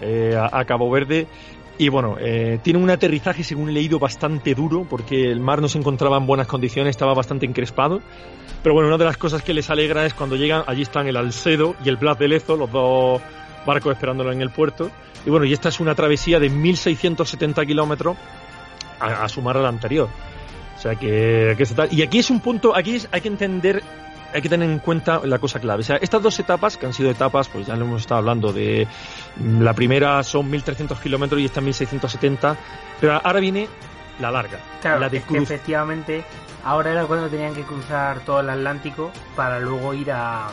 eh, 0.00 0.36
a, 0.36 0.58
a, 0.58 0.64
Cabo 0.64 0.90
Verde. 0.90 1.26
Y 1.78 1.90
bueno, 1.90 2.16
eh, 2.18 2.58
tiene 2.62 2.80
un 2.80 2.90
aterrizaje, 2.90 3.44
según 3.44 3.68
he 3.68 3.72
leído, 3.72 4.00
bastante 4.00 4.54
duro, 4.54 4.84
porque 4.88 5.30
el 5.30 5.40
mar 5.40 5.60
no 5.60 5.68
se 5.68 5.78
encontraba 5.78 6.16
en 6.16 6.26
buenas 6.26 6.48
condiciones, 6.48 6.90
estaba 6.90 7.14
bastante 7.14 7.46
encrespado. 7.46 8.00
Pero 8.62 8.74
bueno, 8.74 8.88
una 8.88 8.98
de 8.98 9.04
las 9.04 9.16
cosas 9.16 9.42
que 9.42 9.54
les 9.54 9.70
alegra 9.70 10.04
es 10.04 10.14
cuando 10.14 10.34
llegan, 10.34 10.64
allí 10.66 10.82
están 10.82 11.06
el 11.06 11.16
Alcedo 11.16 11.76
y 11.84 11.88
el 11.88 11.96
Blas 11.96 12.18
de 12.18 12.26
Lezo, 12.26 12.56
los 12.56 12.70
dos 12.72 13.22
barcos 13.64 13.92
esperándolo 13.92 14.32
en 14.32 14.42
el 14.42 14.50
puerto. 14.50 14.90
Y 15.24 15.30
bueno, 15.30 15.46
y 15.46 15.52
esta 15.52 15.68
es 15.68 15.78
una 15.78 15.94
travesía 15.94 16.40
de 16.40 16.50
1.670 16.50 17.66
kilómetros 17.66 18.16
a, 19.00 19.24
a, 19.24 19.28
sumar 19.28 19.56
a 19.56 19.60
la 19.60 19.68
anterior. 19.68 20.08
O 20.76 20.80
sea 20.80 20.94
que, 20.94 21.54
que 21.56 21.62
está, 21.64 21.86
y 21.90 22.02
aquí 22.02 22.20
es 22.20 22.30
un 22.30 22.40
punto, 22.40 22.76
aquí 22.76 22.96
es, 22.96 23.08
hay 23.10 23.20
que 23.20 23.28
entender, 23.28 23.82
hay 24.32 24.40
que 24.40 24.48
tener 24.48 24.70
en 24.70 24.78
cuenta 24.78 25.20
la 25.24 25.38
cosa 25.38 25.58
clave. 25.58 25.80
O 25.80 25.84
sea, 25.84 25.96
estas 25.96 26.22
dos 26.22 26.38
etapas, 26.38 26.76
que 26.76 26.86
han 26.86 26.92
sido 26.92 27.10
etapas, 27.10 27.48
pues 27.48 27.66
ya 27.66 27.74
lo 27.74 27.84
hemos 27.84 28.02
estado 28.02 28.18
hablando 28.18 28.52
de, 28.52 28.86
la 29.58 29.74
primera 29.74 30.22
son 30.22 30.50
1.300 30.52 31.00
kilómetros 31.00 31.40
y 31.40 31.46
esta 31.46 31.60
1.670, 31.60 32.56
pero 33.00 33.14
ahora 33.14 33.40
viene 33.40 33.68
la 34.20 34.30
larga. 34.30 34.60
Claro, 34.80 35.00
la 35.00 35.08
de 35.08 35.18
es 35.18 35.24
que 35.24 35.38
efectivamente, 35.38 36.24
ahora 36.64 36.92
era 36.92 37.06
cuando 37.06 37.28
tenían 37.28 37.54
que 37.54 37.62
cruzar 37.62 38.20
todo 38.20 38.38
el 38.38 38.48
Atlántico 38.48 39.10
para 39.34 39.58
luego 39.58 39.94
ir 39.94 40.12
a 40.12 40.48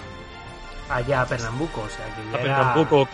allá 0.90 1.22
a 1.22 1.26
Pernambuco, 1.26 1.82
o 1.82 1.90
sea 1.90 2.06
que 2.16 2.32
ya 2.32 2.38
a 2.38 2.42
Pernambuco, 2.42 3.08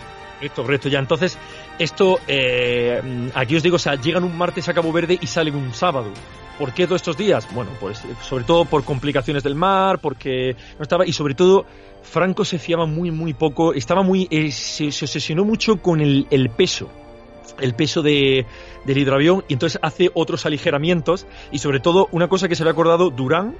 correcto, 0.50 0.88
ya 0.88 0.98
entonces 0.98 1.38
esto, 1.78 2.18
eh, 2.26 3.30
aquí 3.34 3.56
os 3.56 3.62
digo, 3.62 3.76
o 3.76 3.78
sea, 3.78 3.94
llegan 3.94 4.24
un 4.24 4.36
martes 4.36 4.68
a 4.68 4.74
Cabo 4.74 4.92
Verde 4.92 5.18
y 5.20 5.26
salen 5.26 5.54
un 5.54 5.72
sábado. 5.72 6.10
¿Por 6.58 6.72
qué 6.72 6.86
todos 6.86 7.00
estos 7.00 7.16
días? 7.16 7.48
Bueno, 7.54 7.70
pues 7.80 8.02
sobre 8.22 8.44
todo 8.44 8.64
por 8.64 8.84
complicaciones 8.84 9.42
del 9.42 9.54
mar, 9.54 9.98
porque 10.00 10.54
no 10.78 10.82
estaba, 10.82 11.06
y 11.06 11.12
sobre 11.12 11.34
todo 11.34 11.64
Franco 12.02 12.44
se 12.44 12.58
fiaba 12.58 12.86
muy, 12.86 13.10
muy 13.10 13.32
poco, 13.34 13.72
estaba 13.72 14.02
muy, 14.02 14.28
eh, 14.30 14.50
se, 14.52 14.92
se, 14.92 15.04
obsesionó 15.04 15.44
mucho 15.44 15.78
con 15.78 16.00
el, 16.00 16.26
el 16.30 16.50
peso, 16.50 16.88
el 17.60 17.74
peso 17.74 18.02
de, 18.02 18.46
del 18.84 18.98
hidroavión, 18.98 19.44
y 19.48 19.54
entonces 19.54 19.80
hace 19.82 20.10
otros 20.14 20.44
aligeramientos, 20.46 21.26
y 21.50 21.58
sobre 21.58 21.80
todo 21.80 22.08
una 22.12 22.28
cosa 22.28 22.48
que 22.48 22.54
se 22.54 22.62
había 22.62 22.72
acordado, 22.72 23.10
Durán 23.10 23.56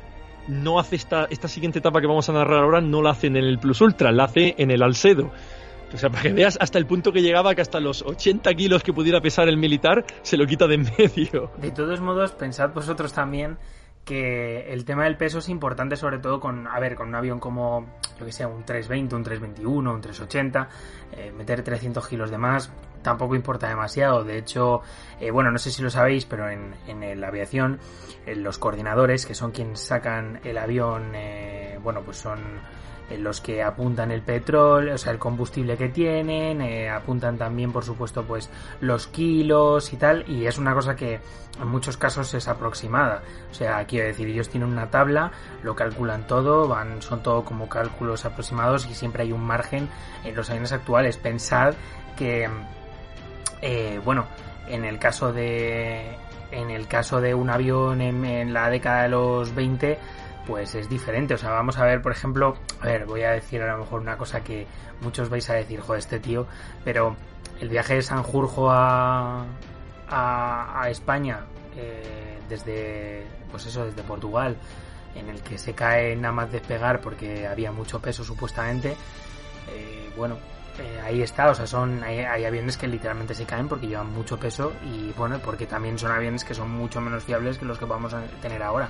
no 0.49 0.79
hace 0.79 0.97
esta, 0.97 1.27
esta 1.31 1.49
siguiente 1.49 1.79
etapa 1.79 2.01
que 2.01 2.07
vamos 2.07 2.29
a 2.29 2.33
narrar 2.33 2.63
ahora, 2.63 2.81
no 2.81 3.03
la 3.03 3.11
hace 3.11 3.29
en 3.29 3.37
el 3.37 3.59
Plus 3.59 3.81
Ultra, 3.81 4.13
la 4.13 4.25
hace 4.25 4.55
en 4.59 4.71
el 4.71 4.83
Alcedo. 4.83 5.31
O 5.95 5.99
sea, 5.99 6.11
para 6.11 6.23
que 6.23 6.33
veas 6.33 6.59
hasta 6.61 6.79
el 6.79 6.87
punto 6.87 7.13
que 7.13 7.23
llegaba 7.23 7.55
que 7.55 7.61
hasta 7.61 7.81
los 7.81 8.03
80 8.03 8.53
kilos 8.55 8.83
que 8.83 8.93
pudiera 8.93 9.21
pesar 9.21 9.49
el 9.49 9.57
militar 9.57 10.05
se 10.23 10.37
lo 10.37 10.47
quita 10.47 10.67
de 10.67 10.75
en 10.77 10.87
medio. 10.99 11.51
De 11.59 11.71
todos 11.71 12.01
modos, 12.01 12.33
pensad 12.33 12.73
vosotros 12.73 13.13
también 13.13 13.59
que 14.05 14.73
el 14.73 14.85
tema 14.85 15.05
del 15.05 15.17
peso 15.17 15.39
es 15.39 15.49
importante 15.49 15.97
sobre 15.97 16.19
todo 16.19 16.41
con, 16.41 16.67
a 16.67 16.81
ver, 16.81 16.97
con 16.97 17.09
un 17.09 17.15
avión 17.15 17.39
como, 17.39 17.87
yo 18.19 18.27
que 18.27 18.33
sé, 18.33 18.45
un 18.45 18.65
320, 18.65 19.15
un 19.15 19.23
321, 19.23 19.95
un 19.95 20.01
380, 20.01 20.69
eh, 21.13 21.33
meter 21.33 21.63
300 21.63 22.09
kilos 22.09 22.31
de 22.31 22.39
más 22.39 22.73
tampoco 23.03 23.35
importa 23.35 23.69
demasiado. 23.69 24.25
De 24.25 24.39
hecho, 24.39 24.81
eh, 25.21 25.31
bueno, 25.31 25.51
no 25.51 25.59
sé 25.59 25.71
si 25.71 25.83
lo 25.83 25.91
sabéis, 25.91 26.25
pero 26.25 26.49
en, 26.49 26.75
en 26.87 27.21
la 27.21 27.29
aviación, 27.29 27.81
en 28.27 28.43
los 28.43 28.59
coordinadores, 28.59 29.27
que 29.27 29.35
son 29.35 29.51
quienes 29.51 29.81
sacan 29.81 30.41
el 30.45 30.57
avión, 30.57 31.13
eh, 31.15 31.79
bueno, 31.83 32.03
pues 32.03 32.17
son 32.17 32.39
en 33.11 33.25
los 33.25 33.41
que 33.41 33.63
apuntan 33.63 34.11
el 34.11 34.23
petróleo, 34.23 34.95
o 34.95 34.99
sea, 34.99 35.13
el 35.13 35.19
combustible 35.19 35.77
que 35.77 35.89
tienen, 35.89 36.61
eh, 36.61 36.89
apuntan 36.89 37.37
también, 37.37 37.73
por 37.73 37.85
supuesto, 37.85 38.25
pues 38.25 38.51
los 38.81 39.07
kilos 39.07 39.93
y 39.93 39.97
tal, 39.97 40.25
y 40.29 40.47
es 40.47 40.59
una 40.59 40.75
cosa 40.75 40.97
que 40.97 41.21
en 41.61 41.69
muchos 41.69 41.97
casos 41.97 42.33
es 42.35 42.49
aproximada. 42.49 43.23
O 43.51 43.55
sea, 43.55 43.85
quiero 43.87 44.07
decir, 44.07 44.29
ellos 44.29 44.49
tienen 44.49 44.71
una 44.71 44.91
tabla, 44.91 45.33
lo 45.63 45.77
calculan 45.77 46.27
todo, 46.27 46.69
van, 46.69 47.03
son 47.03 47.23
todo 47.23 47.45
como 47.45 47.69
cálculos 47.69 48.25
aproximados 48.25 48.87
y 48.87 48.95
siempre 48.95 49.25
hay 49.25 49.33
un 49.33 49.43
margen 49.43 49.89
en 50.25 50.35
los 50.35 50.49
años 50.51 50.73
actuales. 50.73 51.17
Pensad 51.17 51.75
que, 52.17 52.49
eh, 53.61 54.01
bueno, 54.05 54.27
en 54.69 54.85
el 54.85 54.99
caso 54.99 55.33
de 55.33 56.17
en 56.51 56.71
el 56.71 56.87
caso 56.87 57.21
de 57.23 57.35
un 57.35 57.49
avión 57.49 58.03
en, 58.03 58.25
en 58.27 58.53
la 58.53 58.69
década 58.69 59.05
de 59.05 59.09
los 59.09 59.55
20 59.55 59.99
pues 60.47 60.75
es 60.75 60.89
diferente. 60.89 61.35
O 61.35 61.39
sea, 61.39 61.51
vamos 61.51 61.79
a 61.79 61.85
ver, 61.85 62.03
por 62.03 62.13
ejemplo, 62.13 62.57
a 62.81 62.87
ver, 62.87 63.07
voy 63.07 63.23
a 63.23 63.33
decir 63.33 63.63
a 63.63 63.73
lo 63.73 63.79
mejor 63.79 64.01
una 64.01 64.17
cosa 64.17 64.43
que 64.43 64.67
muchos 65.01 65.29
vais 65.29 65.49
a 65.51 65.55
decir, 65.55 65.81
joder, 65.81 66.01
este 66.01 66.19
tío, 66.21 66.47
pero 66.85 67.17
el 67.61 67.69
viaje 67.69 67.95
de 67.95 68.03
Sanjurjo 68.03 68.71
a, 68.71 69.45
a, 70.09 70.83
a 70.83 70.91
España, 70.91 71.41
eh, 71.77 72.39
desde, 72.49 73.27
pues 73.51 73.67
eso, 73.67 73.85
desde 73.85 74.03
Portugal, 74.03 74.57
en 75.15 75.29
el 75.29 75.43
que 75.43 75.59
se 75.59 75.75
cae 75.75 76.17
nada 76.17 76.33
más 76.33 76.53
despegar 76.53 77.01
porque 77.01 77.47
había 77.47 77.73
mucho 77.73 78.01
peso 78.01 78.25
supuestamente, 78.25 78.97
eh, 79.71 80.11
bueno, 80.17 80.39
eh, 80.79 81.01
ahí 81.05 81.23
está, 81.23 81.51
o 81.51 81.55
sea, 81.55 81.67
son 81.67 82.03
hay, 82.03 82.21
hay, 82.21 82.45
aviones 82.45 82.77
que 82.77 82.89
literalmente 82.89 83.35
se 83.35 83.45
caen 83.45 83.69
porque 83.69 83.87
llevan 83.87 84.11
mucho 84.13 84.39
peso 84.39 84.73
y 84.85 85.13
bueno, 85.13 85.39
porque 85.39 85.67
también 85.67 85.99
son 85.99 86.11
aviones 86.11 86.45
que 86.45 86.55
son 86.55 86.71
mucho 86.71 87.01
menos 87.01 87.25
fiables 87.25 87.59
que 87.59 87.67
los 87.67 87.79
que 87.79 87.85
vamos 87.85 88.15
a 88.15 88.23
tener 88.41 88.63
ahora. 88.63 88.89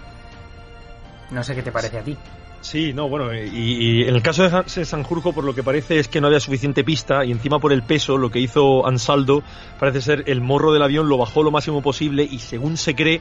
No 1.33 1.43
sé 1.43 1.55
qué 1.55 1.63
te 1.63 1.73
parece 1.73 1.99
a 1.99 2.03
ti. 2.03 2.17
Sí, 2.61 2.93
no, 2.93 3.09
bueno, 3.09 3.35
y, 3.35 4.03
en 4.03 4.15
el 4.15 4.23
caso 4.23 4.49
de 4.49 4.85
Sanjurjo, 4.85 5.33
por 5.33 5.43
lo 5.43 5.53
que 5.53 5.65
parece 5.65 5.99
es 5.99 6.07
que 6.07 6.21
no 6.21 6.29
había 6.29 6.39
suficiente 6.39 6.85
pista 6.85 7.25
y 7.25 7.33
encima 7.33 7.59
por 7.59 7.73
el 7.73 7.83
peso, 7.83 8.17
lo 8.19 8.31
que 8.31 8.39
hizo 8.39 8.87
Ansaldo, 8.87 9.43
parece 9.81 10.01
ser 10.01 10.25
el 10.27 10.41
morro 10.41 10.73
del 10.73 10.83
avión 10.83 11.09
lo 11.09 11.19
bajó 11.19 11.43
lo 11.43 11.51
máximo 11.51 11.83
posible 11.83 12.23
y 12.23 12.39
según 12.39 12.77
se 12.77 12.95
cree, 12.95 13.21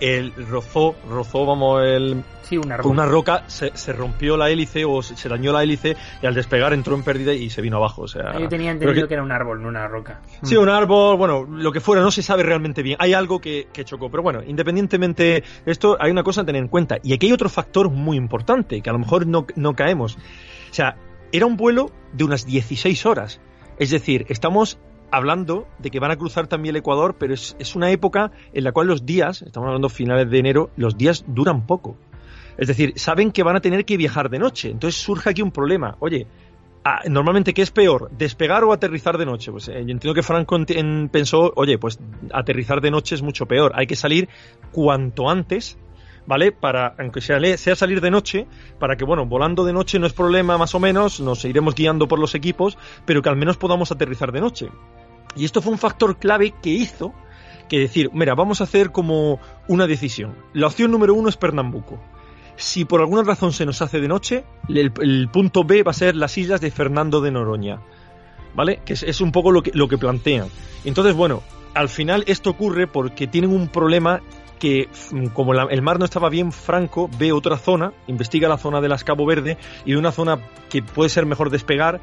el 0.00 0.32
rozó, 0.48 0.96
rozó, 1.08 1.46
vamos, 1.46 1.82
el, 1.84 2.24
sí, 2.42 2.56
una 2.56 2.76
roca, 2.76 2.88
una 2.88 3.06
roca 3.06 3.44
se, 3.46 3.76
se, 3.76 3.92
rompió 3.92 4.36
la 4.36 4.50
hélice 4.50 4.84
o 4.84 5.02
se, 5.02 5.16
se, 5.16 5.28
dañó 5.28 5.52
la 5.52 5.62
hélice 5.62 5.96
y 6.22 6.26
al 6.26 6.34
despegar 6.34 6.72
entró 6.72 6.94
en 6.94 7.02
pérdida 7.02 7.32
y 7.32 7.50
se 7.50 7.60
vino 7.60 7.76
abajo. 7.76 8.02
O 8.02 8.08
sea, 8.08 8.38
Yo 8.38 8.48
tenía 8.48 8.70
entendido 8.70 9.02
que... 9.02 9.08
que... 9.08 9.14
era 9.14 9.22
un 9.22 9.32
árbol, 9.32 9.62
no 9.62 9.68
una 9.68 9.86
roca. 9.86 10.22
Sí, 10.42 10.56
un 10.56 10.68
árbol, 10.68 11.16
bueno, 11.16 11.44
lo 11.44 11.70
que 11.70 11.80
fuera, 11.80 12.02
no 12.02 12.10
se 12.10 12.22
sabe 12.22 12.42
realmente 12.42 12.82
bien. 12.82 12.96
Hay 13.00 13.12
algo 13.12 13.40
que, 13.40 13.68
que 13.72 13.84
chocó, 13.84 14.10
pero 14.10 14.22
bueno, 14.22 14.42
independientemente 14.46 15.44
de 15.64 15.72
esto, 15.72 15.96
hay 16.00 16.10
una 16.10 16.22
cosa 16.22 16.40
a 16.40 16.44
tener 16.44 16.62
en 16.62 16.68
cuenta. 16.68 16.98
Y 17.02 17.12
aquí 17.12 17.26
hay 17.26 17.32
otro 17.32 17.48
factor 17.48 17.90
muy 17.90 18.16
importante, 18.16 18.80
que 18.80 18.90
a 18.90 18.92
lo 18.92 18.98
mejor 18.98 19.26
no, 19.26 19.46
no 19.56 19.74
caemos. 19.74 20.16
O 20.16 20.74
sea, 20.74 20.96
era 21.32 21.46
un 21.46 21.56
vuelo 21.56 21.90
de 22.12 22.24
unas 22.24 22.46
16 22.46 23.06
horas. 23.06 23.40
Es 23.78 23.90
decir, 23.90 24.26
estamos 24.28 24.78
hablando 25.10 25.66
de 25.78 25.90
que 25.90 26.00
van 26.00 26.10
a 26.10 26.16
cruzar 26.16 26.46
también 26.46 26.74
el 26.74 26.80
Ecuador, 26.80 27.16
pero 27.18 27.34
es, 27.34 27.56
es, 27.58 27.76
una 27.76 27.90
época 27.90 28.32
en 28.52 28.64
la 28.64 28.72
cual 28.72 28.86
los 28.86 29.06
días, 29.06 29.42
estamos 29.42 29.66
hablando 29.68 29.88
finales 29.88 30.30
de 30.30 30.38
enero, 30.38 30.70
los 30.76 30.96
días 30.96 31.24
duran 31.26 31.66
poco. 31.66 31.96
Es 32.60 32.68
decir, 32.68 32.92
saben 32.96 33.32
que 33.32 33.42
van 33.42 33.56
a 33.56 33.60
tener 33.60 33.84
que 33.84 33.96
viajar 33.96 34.28
de 34.28 34.38
noche. 34.38 34.70
Entonces 34.70 35.00
surge 35.00 35.30
aquí 35.30 35.40
un 35.40 35.50
problema. 35.50 35.96
Oye, 36.00 36.26
ah, 36.84 37.00
normalmente, 37.08 37.54
¿qué 37.54 37.62
es 37.62 37.70
peor? 37.70 38.10
¿Despegar 38.10 38.64
o 38.64 38.72
aterrizar 38.72 39.16
de 39.16 39.24
noche? 39.24 39.50
Pues 39.50 39.68
eh, 39.68 39.82
yo 39.84 39.92
entiendo 39.92 40.14
que 40.14 40.22
Franco 40.22 40.56
en, 40.68 41.08
pensó, 41.08 41.52
oye, 41.56 41.78
pues 41.78 41.98
aterrizar 42.32 42.82
de 42.82 42.90
noche 42.90 43.14
es 43.14 43.22
mucho 43.22 43.46
peor. 43.46 43.72
Hay 43.74 43.86
que 43.86 43.96
salir 43.96 44.28
cuanto 44.72 45.30
antes 45.30 45.78
¿vale? 46.26 46.52
Para, 46.52 46.94
aunque 46.98 47.20
sea, 47.20 47.40
sea, 47.56 47.74
salir 47.74 48.00
de 48.00 48.10
noche, 48.10 48.46
para 48.78 48.94
que, 48.94 49.04
bueno, 49.04 49.26
volando 49.26 49.64
de 49.64 49.72
noche 49.72 49.98
no 49.98 50.06
es 50.06 50.12
problema 50.12 50.58
más 50.58 50.74
o 50.74 50.78
menos, 50.78 51.18
nos 51.18 51.44
iremos 51.44 51.74
guiando 51.74 52.06
por 52.08 52.18
los 52.18 52.34
equipos, 52.34 52.78
pero 53.04 53.22
que 53.22 53.28
al 53.28 53.36
menos 53.36 53.56
podamos 53.56 53.90
aterrizar 53.90 54.30
de 54.30 54.40
noche. 54.40 54.68
Y 55.36 55.44
esto 55.44 55.62
fue 55.62 55.72
un 55.72 55.78
factor 55.78 56.18
clave 56.18 56.54
que 56.62 56.70
hizo 56.70 57.14
que 57.68 57.78
decir, 57.78 58.10
mira, 58.12 58.34
vamos 58.34 58.60
a 58.60 58.64
hacer 58.64 58.90
como 58.90 59.38
una 59.68 59.86
decisión. 59.86 60.34
La 60.52 60.66
opción 60.66 60.90
número 60.90 61.14
uno 61.14 61.28
es 61.28 61.36
Pernambuco. 61.36 62.00
Si 62.56 62.84
por 62.84 63.00
alguna 63.00 63.22
razón 63.22 63.52
se 63.52 63.64
nos 63.64 63.80
hace 63.80 64.00
de 64.00 64.08
noche, 64.08 64.44
el, 64.68 65.28
punto 65.32 65.64
B 65.64 65.82
va 65.82 65.92
a 65.92 65.94
ser 65.94 66.16
las 66.16 66.36
islas 66.36 66.60
de 66.60 66.70
Fernando 66.70 67.20
de 67.20 67.30
Noroña. 67.30 67.80
¿Vale? 68.54 68.80
Que 68.84 68.94
es, 68.94 69.20
un 69.20 69.30
poco 69.30 69.52
lo 69.52 69.62
que, 69.62 69.70
lo 69.72 69.86
que 69.86 69.96
plantean. 69.96 70.48
Entonces, 70.84 71.14
bueno, 71.14 71.42
al 71.72 71.88
final 71.88 72.24
esto 72.26 72.50
ocurre 72.50 72.88
porque 72.88 73.28
tienen 73.28 73.52
un 73.52 73.68
problema 73.68 74.20
que 74.58 74.88
como 75.32 75.54
la, 75.54 75.64
el 75.70 75.80
mar 75.80 75.98
no 75.98 76.04
estaba 76.04 76.28
bien 76.28 76.52
franco, 76.52 77.08
ve 77.18 77.32
otra 77.32 77.56
zona, 77.56 77.92
investiga 78.08 78.48
la 78.48 78.58
zona 78.58 78.80
de 78.80 78.88
las 78.88 79.04
Cabo 79.04 79.24
Verde 79.24 79.56
y 79.86 79.92
ve 79.92 79.98
una 79.98 80.12
zona 80.12 80.38
que 80.68 80.82
puede 80.82 81.08
ser 81.08 81.24
mejor 81.24 81.50
despegar, 81.50 82.00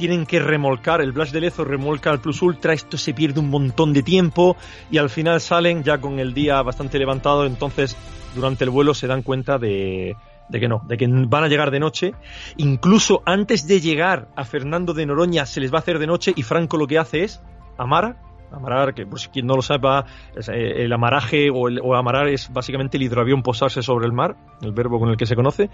tienen 0.00 0.24
que 0.24 0.40
remolcar, 0.40 1.02
el 1.02 1.12
Blas 1.12 1.30
de 1.30 1.42
Lezo 1.42 1.62
remolca 1.62 2.10
al 2.10 2.22
Plus 2.22 2.40
Ultra, 2.40 2.72
esto 2.72 2.96
se 2.96 3.12
pierde 3.12 3.38
un 3.38 3.50
montón 3.50 3.92
de 3.92 4.02
tiempo 4.02 4.56
y 4.90 4.96
al 4.96 5.10
final 5.10 5.42
salen 5.42 5.84
ya 5.84 5.98
con 5.98 6.18
el 6.18 6.32
día 6.32 6.62
bastante 6.62 6.98
levantado, 6.98 7.44
entonces 7.44 7.98
durante 8.34 8.64
el 8.64 8.70
vuelo 8.70 8.94
se 8.94 9.06
dan 9.06 9.20
cuenta 9.20 9.58
de, 9.58 10.16
de 10.48 10.58
que 10.58 10.68
no, 10.68 10.80
de 10.88 10.96
que 10.96 11.06
van 11.06 11.44
a 11.44 11.48
llegar 11.48 11.70
de 11.70 11.80
noche. 11.80 12.14
Incluso 12.56 13.22
antes 13.26 13.66
de 13.66 13.82
llegar 13.82 14.28
a 14.36 14.46
Fernando 14.46 14.94
de 14.94 15.04
Noroña 15.04 15.44
se 15.44 15.60
les 15.60 15.70
va 15.70 15.76
a 15.76 15.80
hacer 15.80 15.98
de 15.98 16.06
noche 16.06 16.32
y 16.34 16.44
Franco 16.44 16.78
lo 16.78 16.86
que 16.86 16.98
hace 16.98 17.24
es 17.24 17.42
amara, 17.76 18.16
Amarar, 18.52 18.94
que 18.94 19.06
por 19.06 19.20
si 19.20 19.28
quien 19.28 19.46
no 19.46 19.54
lo 19.54 19.62
sepa, 19.62 20.06
el 20.48 20.92
amaraje 20.92 21.50
o, 21.50 21.68
el, 21.68 21.78
o, 21.80 21.94
amarar 21.94 22.26
es 22.26 22.52
básicamente 22.52 22.96
el 22.96 23.04
hidroavión 23.04 23.44
posarse 23.44 23.80
sobre 23.80 24.06
el 24.06 24.12
mar, 24.12 24.34
el 24.60 24.72
verbo 24.72 24.98
con 24.98 25.08
el 25.08 25.16
que 25.16 25.24
se 25.24 25.36
conoce. 25.36 25.70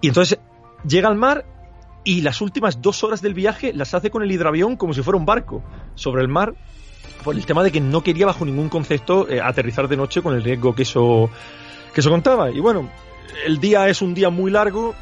Y 0.00 0.08
entonces 0.08 0.40
llega 0.82 1.08
al 1.08 1.16
mar 1.16 1.44
y 2.06 2.20
las 2.20 2.40
últimas 2.40 2.80
dos 2.80 3.02
horas 3.02 3.20
del 3.20 3.34
viaje 3.34 3.72
las 3.74 3.92
hace 3.92 4.10
con 4.10 4.22
el 4.22 4.30
hidroavión 4.30 4.76
como 4.76 4.94
si 4.94 5.02
fuera 5.02 5.18
un 5.18 5.26
barco 5.26 5.64
sobre 5.96 6.22
el 6.22 6.28
mar 6.28 6.54
por 7.24 7.34
el 7.34 7.44
tema 7.44 7.64
de 7.64 7.72
que 7.72 7.80
no 7.80 8.00
quería 8.00 8.26
bajo 8.26 8.44
ningún 8.44 8.68
concepto 8.68 9.28
eh, 9.28 9.40
aterrizar 9.40 9.88
de 9.88 9.96
noche 9.96 10.22
con 10.22 10.32
el 10.32 10.44
riesgo 10.44 10.72
que 10.72 10.82
eso, 10.82 11.28
que 11.92 12.00
eso 12.00 12.08
contaba. 12.08 12.52
Y 12.52 12.60
bueno, 12.60 12.88
el 13.44 13.58
día 13.58 13.88
es 13.88 14.02
un 14.02 14.14
día 14.14 14.30
muy 14.30 14.52
largo, 14.52 14.94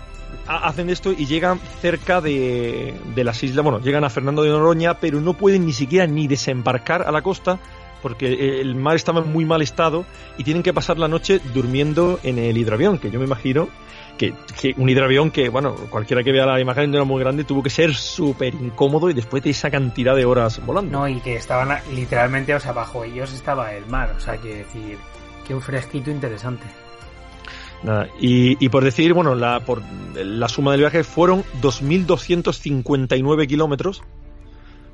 hacen 0.47 0.89
esto 0.89 1.13
y 1.13 1.27
llegan 1.27 1.61
cerca 1.83 2.23
de, 2.23 2.99
de, 3.15 3.23
las 3.25 3.43
islas, 3.43 3.63
bueno, 3.63 3.81
llegan 3.81 4.05
a 4.05 4.09
Fernando 4.09 4.43
de 4.43 4.49
Noroña, 4.49 4.95
pero 4.95 5.21
no 5.21 5.35
pueden 5.35 5.67
ni 5.67 5.75
siquiera 5.75 6.07
ni 6.07 6.27
desembarcar 6.27 7.03
a 7.03 7.13
la 7.13 7.21
costa 7.21 7.59
porque 8.01 8.61
el 8.61 8.75
mar 8.77 8.97
estaba 8.97 9.21
en 9.21 9.31
muy 9.31 9.45
mal 9.45 9.61
estado 9.61 10.07
y 10.39 10.45
tienen 10.45 10.63
que 10.63 10.73
pasar 10.73 10.99
la 10.99 11.09
noche 11.09 11.41
durmiendo 11.53 12.19
en 12.23 12.39
el 12.39 12.57
hidroavión, 12.57 12.99
que 12.99 13.11
yo 13.11 13.19
me 13.19 13.27
imagino 13.27 13.69
que, 14.17 14.35
que 14.61 14.75
un 14.77 14.89
hidroavión 14.89 15.31
que, 15.31 15.49
bueno, 15.49 15.75
cualquiera 15.91 16.23
que 16.23 16.33
vea 16.33 16.47
la 16.47 16.61
imagen 16.61 16.91
no 16.91 16.97
era 16.97 17.05
muy 17.05 17.21
grande, 17.21 17.45
tuvo 17.45 17.63
que 17.63 17.71
ser 17.71 17.95
súper 17.95 18.55
incómodo 18.55 19.11
y 19.11 19.15
después 19.15 19.43
de 19.43 19.51
esa 19.51 19.71
cantidad 19.71 20.15
de 20.15 20.25
horas 20.25 20.65
volando. 20.65 20.99
No, 20.99 21.09
y 21.09 21.21
que 21.21 21.37
estaban 21.37 21.79
literalmente, 21.93 22.55
o 22.55 22.61
sea, 22.61 22.73
bajo 22.73 23.05
ellos 23.05 23.33
estaba 23.33 23.73
el 23.73 23.87
mar, 23.87 24.15
o 24.17 24.21
sea, 24.21 24.37
que 24.37 24.57
decir, 24.57 24.99
que 25.47 25.55
un 25.55 25.61
fresquito 25.61 26.11
interesante. 26.11 26.65
Nada. 27.83 28.09
Y, 28.19 28.65
y, 28.65 28.69
por 28.71 28.83
decir, 28.83 29.13
bueno, 29.13 29.35
la, 29.35 29.61
por 29.61 29.83
la 30.15 30.49
suma 30.49 30.73
del 30.73 30.81
viaje 30.81 31.05
fueron 31.05 31.43
2.259 31.61 33.47
kilómetros, 33.47 34.03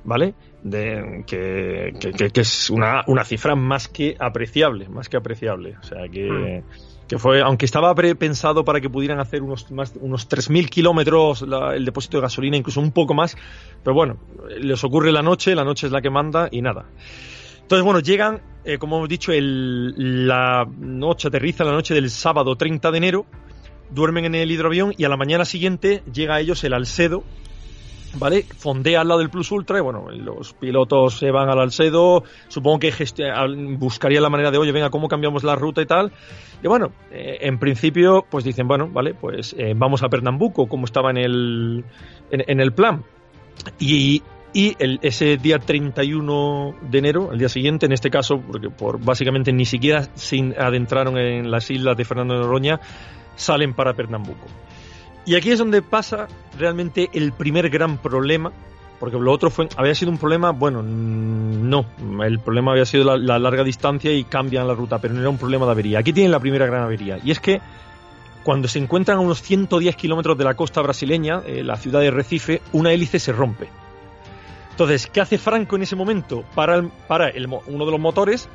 ¿vale? 0.03 0.35
De, 0.65 1.23
que, 1.27 1.93
que, 2.01 2.31
que, 2.31 2.41
es 2.41 2.69
una, 2.69 3.05
una 3.07 3.25
cifra 3.25 3.55
más 3.55 3.87
que 3.87 4.17
apreciable, 4.19 4.89
más 4.89 5.09
que 5.09 5.17
apreciable. 5.17 5.77
O 5.81 5.85
sea, 5.85 6.09
que, 6.09 6.63
mm. 6.65 6.90
Que 7.11 7.19
fue, 7.19 7.43
aunque 7.43 7.65
estaba 7.65 7.93
pensado 7.93 8.65
para 8.65 8.81
que 8.81 8.89
pudieran 8.89 9.19
hacer 9.19 9.43
unos, 9.43 9.69
más, 9.73 9.95
unos 10.01 10.29
3.000 10.29 10.69
kilómetros 10.69 11.43
el 11.43 11.85
depósito 11.85 12.19
de 12.19 12.21
gasolina, 12.21 12.57
incluso 12.57 12.81
un 12.81 12.93
poco 12.93 13.15
más, 13.15 13.37
pero 13.83 13.95
bueno, 13.95 14.19
les 14.61 14.85
ocurre 14.85 15.11
la 15.11 15.21
noche, 15.21 15.57
la 15.57 15.65
noche 15.65 15.89
es 15.89 15.93
la 15.93 16.03
que 16.03 16.09
manda 16.09 16.49
y 16.53 16.63
nada. 16.63 16.87
Entonces, 17.63 17.85
bueno, 17.85 17.99
llegan, 17.99 18.41
eh, 18.65 18.79
como 18.79 18.99
hemos 18.99 19.09
dicho, 19.09 19.33
el, 19.33 20.29
la 20.29 20.65
noche, 20.79 21.27
aterriza 21.27 21.65
la 21.65 21.73
noche 21.73 21.95
del 21.95 22.11
sábado 22.11 22.55
30 22.55 22.93
de 22.93 22.99
enero, 22.99 23.27
duermen 23.91 24.27
en 24.27 24.37
el 24.37 24.49
hidroavión 24.49 24.95
y 24.97 25.03
a 25.03 25.09
la 25.09 25.17
mañana 25.17 25.45
siguiente 25.45 26.05
llega 26.13 26.37
a 26.37 26.41
ellos 26.41 26.63
el 26.63 26.75
Alcedo, 26.75 27.25
¿vale? 28.15 28.45
Fondea 28.57 29.01
al 29.01 29.09
lado 29.09 29.21
del 29.21 29.31
Plus 29.31 29.51
Ultra 29.53 29.79
y 29.79 29.83
bueno, 29.83 30.07
los 30.11 30.53
pilotos 30.55 31.19
se 31.19 31.31
van 31.31 31.49
al 31.49 31.61
Alcedo, 31.61 32.25
supongo 32.49 32.81
que 32.81 32.93
buscaría 33.79 34.21
la 34.21 34.31
manera 34.31 34.51
de, 34.51 34.59
oye, 34.59 34.73
venga, 34.73 34.91
¿cómo 34.91 35.09
cambiamos 35.09 35.45
la 35.45 35.55
ruta 35.55 35.83
y 35.83 35.87
tal? 35.87 36.13
Y 36.63 36.69
bueno, 36.69 36.93
eh, 37.11 37.39
en 37.43 37.59
principio, 37.59 38.25
pues 38.29 38.45
dicen, 38.45 38.69
bueno, 38.69 38.89
vale, 38.89 39.15
pues 39.15 39.55
eh, 39.59 39.75
vamos 39.77 40.03
a 40.03 40.09
Pernambuco, 40.09 40.67
como 40.67 40.85
estaba 40.85 41.11
en 41.11 41.19
el, 41.19 41.85
en, 42.31 42.61
el 42.61 42.73
plan. 42.73 43.03
Y, 43.79 44.23
y 44.53 44.77
el, 44.79 44.99
ese 45.03 45.37
día 45.37 45.59
31 45.59 46.75
de 46.83 46.99
enero, 46.99 47.33
el 47.33 47.39
día 47.39 47.49
siguiente, 47.49 47.87
en 47.87 47.93
este 47.93 48.11
caso, 48.11 48.41
porque 48.41 48.69
por 48.69 49.03
básicamente 49.03 49.53
ni 49.53 49.65
siquiera 49.65 50.03
se 50.15 50.55
adentraron 50.59 51.17
en 51.17 51.51
las 51.51 51.71
islas 51.71 51.97
de 51.97 52.05
Fernando 52.05 52.35
de 52.35 52.41
Noroña, 52.41 52.81
salen 53.37 53.73
para 53.73 53.95
Pernambuco. 53.95 54.47
Y 55.27 55.35
aquí 55.37 55.51
es 55.51 55.59
donde 55.59 55.83
pasa 55.83 56.29
realmente 56.59 57.11
el 57.13 57.33
primer 57.33 57.69
gran 57.71 57.99
problema, 57.99 58.53
porque 58.99 59.19
lo 59.19 59.33
otro 59.33 59.51
fue, 59.51 59.69
había 59.77 59.95
sido 59.95 60.11
un 60.11 60.19
problema, 60.19 60.51
bueno, 60.51 60.83
no, 60.83 61.85
el 62.25 62.39
problema 62.39 62.73
había 62.73 62.85
sido 62.85 63.05
la, 63.05 63.17
la 63.17 63.39
larga 63.39 63.65
distancia 63.65 64.13
y 64.13 64.25
cambian 64.25 64.67
la 64.67 64.75
ruta, 64.75 64.99
pero 64.99 65.15
no 65.15 65.21
era 65.21 65.31
un 65.31 65.39
problema 65.39 65.67
de 65.67 65.73
avería. 65.73 65.99
Aquí 65.99 66.13
tienen 66.13 66.33
la 66.33 66.41
primera 66.41 66.67
gran 66.67 66.83
avería, 66.83 67.19
y 67.23 67.31
es 67.31 67.41
que 67.41 67.61
cuando 68.43 68.69
se 68.69 68.79
encuentran 68.79 69.19
a 69.19 69.21
unos 69.21 69.43
110 69.43 69.97
kilómetros 69.97 70.37
de 70.39 70.45
la 70.45 70.55
costa 70.55 70.81
brasileña, 70.81 71.43
eh, 71.47 71.63
la 71.63 71.77
ciudad 71.77 72.01
de 72.01 72.11
Recife, 72.11 72.63
una 72.73 72.93
hélice 72.93 73.19
se 73.19 73.33
rompe. 73.33 73.69
Entonces, 74.71 75.07
¿qué 75.09 75.21
hace 75.21 75.37
Franco 75.37 75.77
en 75.77 75.83
ese 75.83 75.95
momento? 75.95 76.43
Para, 76.55 76.83
para 77.07 77.31
uno 77.67 77.85
de 77.85 77.91
los 77.91 78.01
motores 78.01 78.49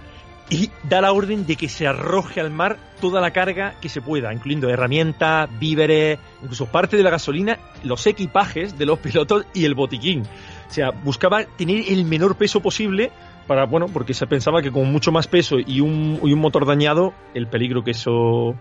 y 0.49 0.69
da 0.87 1.01
la 1.01 1.11
orden 1.11 1.45
de 1.45 1.55
que 1.55 1.69
se 1.69 1.87
arroje 1.87 2.39
al 2.39 2.51
mar 2.51 2.77
toda 3.01 3.19
la 3.19 3.31
carga 3.31 3.75
que 3.81 3.89
se 3.89 4.01
pueda, 4.01 4.33
incluyendo 4.33 4.69
herramientas, 4.69 5.49
víveres, 5.59 6.19
incluso 6.41 6.67
parte 6.67 6.97
de 6.97 7.03
la 7.03 7.09
gasolina, 7.09 7.57
los 7.83 8.05
equipajes 8.07 8.77
de 8.77 8.85
los 8.85 8.99
pilotos 8.99 9.45
y 9.53 9.65
el 9.65 9.73
botiquín. 9.73 10.21
O 10.21 10.73
sea, 10.73 10.91
buscaba 10.91 11.43
tener 11.43 11.83
el 11.89 12.05
menor 12.05 12.35
peso 12.35 12.59
posible 12.59 13.11
para, 13.47 13.65
bueno, 13.65 13.87
porque 13.91 14.13
se 14.13 14.27
pensaba 14.27 14.61
que 14.61 14.71
con 14.71 14.91
mucho 14.91 15.11
más 15.11 15.27
peso 15.27 15.57
y 15.59 15.81
un, 15.81 16.19
y 16.23 16.33
un 16.33 16.39
motor 16.39 16.65
dañado, 16.65 17.13
el 17.33 17.47
peligro 17.47 17.83
que 17.83 17.91
eso, 17.91 18.55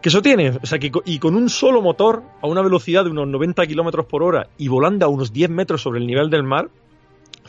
que 0.00 0.08
eso 0.08 0.22
tiene. 0.22 0.50
O 0.62 0.66
sea, 0.66 0.78
que 0.78 0.90
y 1.04 1.18
con 1.18 1.34
un 1.34 1.48
solo 1.48 1.82
motor, 1.82 2.22
a 2.40 2.46
una 2.46 2.62
velocidad 2.62 3.04
de 3.04 3.10
unos 3.10 3.28
90 3.28 3.66
kilómetros 3.66 4.06
por 4.06 4.22
hora 4.22 4.48
y 4.58 4.68
volando 4.68 5.06
a 5.06 5.08
unos 5.08 5.32
10 5.32 5.50
metros 5.50 5.82
sobre 5.82 6.00
el 6.00 6.06
nivel 6.06 6.30
del 6.30 6.42
mar, 6.42 6.68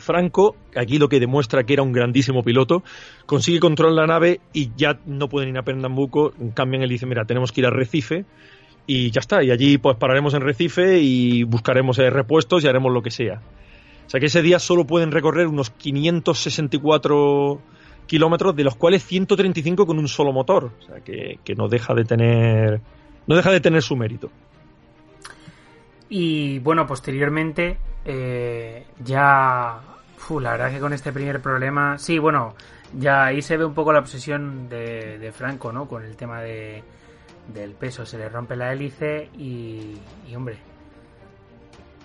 Franco, 0.04 0.54
aquí 0.76 0.98
lo 0.98 1.08
que 1.08 1.18
demuestra 1.18 1.64
que 1.64 1.72
era 1.72 1.82
un 1.82 1.92
grandísimo 1.92 2.42
piloto, 2.42 2.84
consigue 3.26 3.58
controlar 3.60 3.94
la 3.94 4.06
nave 4.06 4.40
y 4.52 4.70
ya 4.76 4.98
no 5.06 5.28
pueden 5.28 5.48
ir 5.50 5.58
a 5.58 5.62
Pernambuco, 5.62 6.32
cambian 6.54 6.82
y 6.84 6.88
dice, 6.88 7.06
mira, 7.06 7.24
tenemos 7.24 7.50
que 7.50 7.62
ir 7.62 7.66
a 7.66 7.70
Recife 7.70 8.24
y 8.86 9.10
ya 9.10 9.20
está, 9.20 9.42
y 9.42 9.50
allí 9.50 9.78
pues 9.78 9.96
pararemos 9.96 10.34
en 10.34 10.42
Recife 10.42 11.00
y 11.00 11.42
buscaremos 11.44 11.98
eh, 11.98 12.10
repuestos 12.10 12.62
y 12.62 12.68
haremos 12.68 12.92
lo 12.92 13.02
que 13.02 13.10
sea. 13.10 13.40
O 14.06 14.10
sea 14.10 14.20
que 14.20 14.26
ese 14.26 14.42
día 14.42 14.58
solo 14.58 14.84
pueden 14.86 15.10
recorrer 15.10 15.46
unos 15.46 15.70
564 15.70 17.60
kilómetros, 18.06 18.54
de 18.54 18.64
los 18.64 18.76
cuales 18.76 19.04
135 19.04 19.86
con 19.86 19.98
un 19.98 20.08
solo 20.08 20.32
motor. 20.32 20.72
O 20.78 20.82
sea 20.82 21.00
que, 21.00 21.38
que 21.42 21.54
no 21.54 21.68
deja 21.68 21.94
de 21.94 22.04
tener. 22.04 22.80
No 23.26 23.36
deja 23.36 23.50
de 23.50 23.60
tener 23.60 23.82
su 23.82 23.96
mérito. 23.96 24.30
Y 26.08 26.58
bueno, 26.58 26.86
posteriormente, 26.86 27.78
eh, 28.04 28.86
ya. 29.02 29.80
La 30.30 30.52
verdad 30.52 30.70
que 30.70 30.80
con 30.80 30.92
este 30.92 31.12
primer 31.12 31.40
problema. 31.40 31.98
Sí, 31.98 32.18
bueno, 32.18 32.54
ya 32.98 33.26
ahí 33.26 33.42
se 33.42 33.56
ve 33.56 33.64
un 33.64 33.74
poco 33.74 33.92
la 33.92 34.00
obsesión 34.00 34.68
de, 34.68 35.18
de 35.18 35.32
Franco, 35.32 35.72
¿no? 35.72 35.86
Con 35.88 36.04
el 36.04 36.16
tema 36.16 36.40
de, 36.40 36.82
del 37.52 37.72
peso. 37.72 38.04
Se 38.06 38.18
le 38.18 38.28
rompe 38.28 38.56
la 38.56 38.72
hélice 38.72 39.30
y, 39.36 39.98
y 40.28 40.34
hombre, 40.34 40.58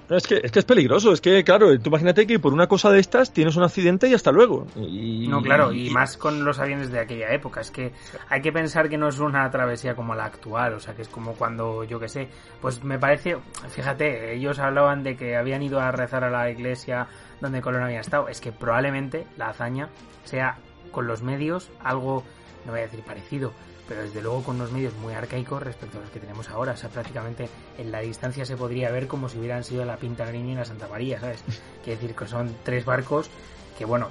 es 0.10 0.26
que, 0.26 0.42
es 0.44 0.52
que 0.52 0.60
es 0.60 0.66
peligroso, 0.66 1.12
es 1.14 1.22
que, 1.22 1.44
claro, 1.44 1.78
tú 1.80 1.90
imagínate 1.90 2.26
que 2.26 2.40
por 2.40 2.52
una 2.52 2.66
cosa 2.66 2.90
de 2.90 3.00
estas 3.00 3.32
tienes 3.32 3.56
un 3.56 3.64
accidente 3.64 4.08
y 4.08 4.16
hasta 4.16 4.32
luego. 4.32 4.66
Y, 4.76 5.28
no, 5.28 5.42
claro, 5.42 5.72
y, 5.72 5.92
más 5.92 6.18
con 6.18 6.44
los 6.44 6.58
aviones 6.58 6.92
de 6.92 7.00
aquella 7.00 7.32
época. 7.32 7.62
Es 7.62 7.70
que 7.70 7.94
hay 8.28 8.42
que 8.42 8.52
pensar 8.52 8.90
que 8.90 8.98
no 8.98 9.08
es 9.08 9.20
una 9.20 9.50
travesía 9.52 9.96
como 9.96 10.16
la 10.16 10.26
actual, 10.26 10.74
o 10.74 10.80
sea, 10.80 10.96
que 10.96 11.04
es 11.04 11.10
como 11.10 11.34
cuando, 11.34 11.84
yo 11.84 12.00
que 12.00 12.08
sé, 12.08 12.28
pues 12.60 12.84
me 12.84 12.98
parece, 12.98 13.38
fíjate, 13.70 14.34
ellos 14.34 14.58
hablaban 14.58 15.04
de 15.04 15.16
que 15.16 15.36
habían 15.36 15.62
ido 15.62 15.80
a 15.80 15.92
rezar 15.92 16.24
a 16.24 16.32
la 16.32 16.50
iglesia 16.50 17.08
donde 17.42 17.62
Colón 17.62 17.84
había 17.84 18.02
estado. 18.02 18.28
Es 18.28 18.42
que 18.42 18.52
probablemente 18.52 19.28
la 19.38 19.50
hazaña 19.50 19.90
sea 20.24 20.58
con 20.92 21.08
los 21.08 21.22
medios 21.22 21.70
algo, 21.84 22.24
no 22.66 22.72
voy 22.72 22.82
a 22.82 22.84
decir 22.84 23.02
parecido, 23.02 23.54
pero 23.88 24.02
desde 24.02 24.22
luego 24.22 24.44
con 24.44 24.58
unos 24.58 24.72
medios 24.72 24.94
muy 24.96 25.14
arcaicos 25.14 25.62
respecto 25.64 25.98
a 25.98 26.02
los 26.02 26.10
que 26.12 26.20
tenemos 26.20 26.50
ahora. 26.50 26.74
O 26.74 26.78
sea, 26.78 26.90
prácticamente 26.90 27.50
en 27.78 27.92
la 27.92 28.00
distancia 28.02 28.46
se 28.46 28.56
podría 28.56 28.92
ver 28.92 29.08
como 29.08 29.30
si 29.30 29.40
hubieran 29.40 29.64
sido 29.64 29.84
la 29.84 29.98
Pinta 29.98 30.32
Niña 30.32 30.54
y 30.54 30.56
la 30.56 30.66
Santa 30.66 30.88
María, 30.88 31.20
¿sabes? 31.20 31.44
Quiere 31.84 32.00
decir 32.00 32.16
que 32.16 32.28
son 32.28 32.56
tres 32.64 32.86
barcos 32.86 33.30
que, 33.78 33.86
bueno, 33.86 34.10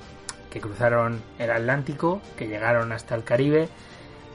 que 0.50 0.60
cruzaron 0.60 1.22
el 1.38 1.50
Atlántico, 1.50 2.20
que 2.36 2.48
llegaron 2.48 2.90
hasta 2.92 3.14
el 3.14 3.22
Caribe 3.22 3.68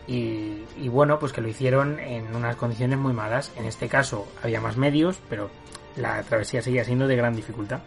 y, 0.07 0.63
y, 0.77 0.87
bueno, 0.89 1.19
pues 1.19 1.33
que 1.33 1.41
lo 1.41 1.47
hicieron 1.47 1.99
en 1.99 2.35
unas 2.35 2.55
condiciones 2.55 2.97
muy 2.97 3.13
malas. 3.13 3.51
En 3.57 3.65
este 3.65 3.87
caso 3.89 4.27
había 4.41 4.61
más 4.61 4.77
medios, 4.77 5.19
pero 5.29 5.49
la 5.95 6.21
travesía 6.23 6.61
seguía 6.61 6.85
siendo 6.85 7.07
de 7.07 7.15
gran 7.15 7.35
dificultad. 7.35 7.81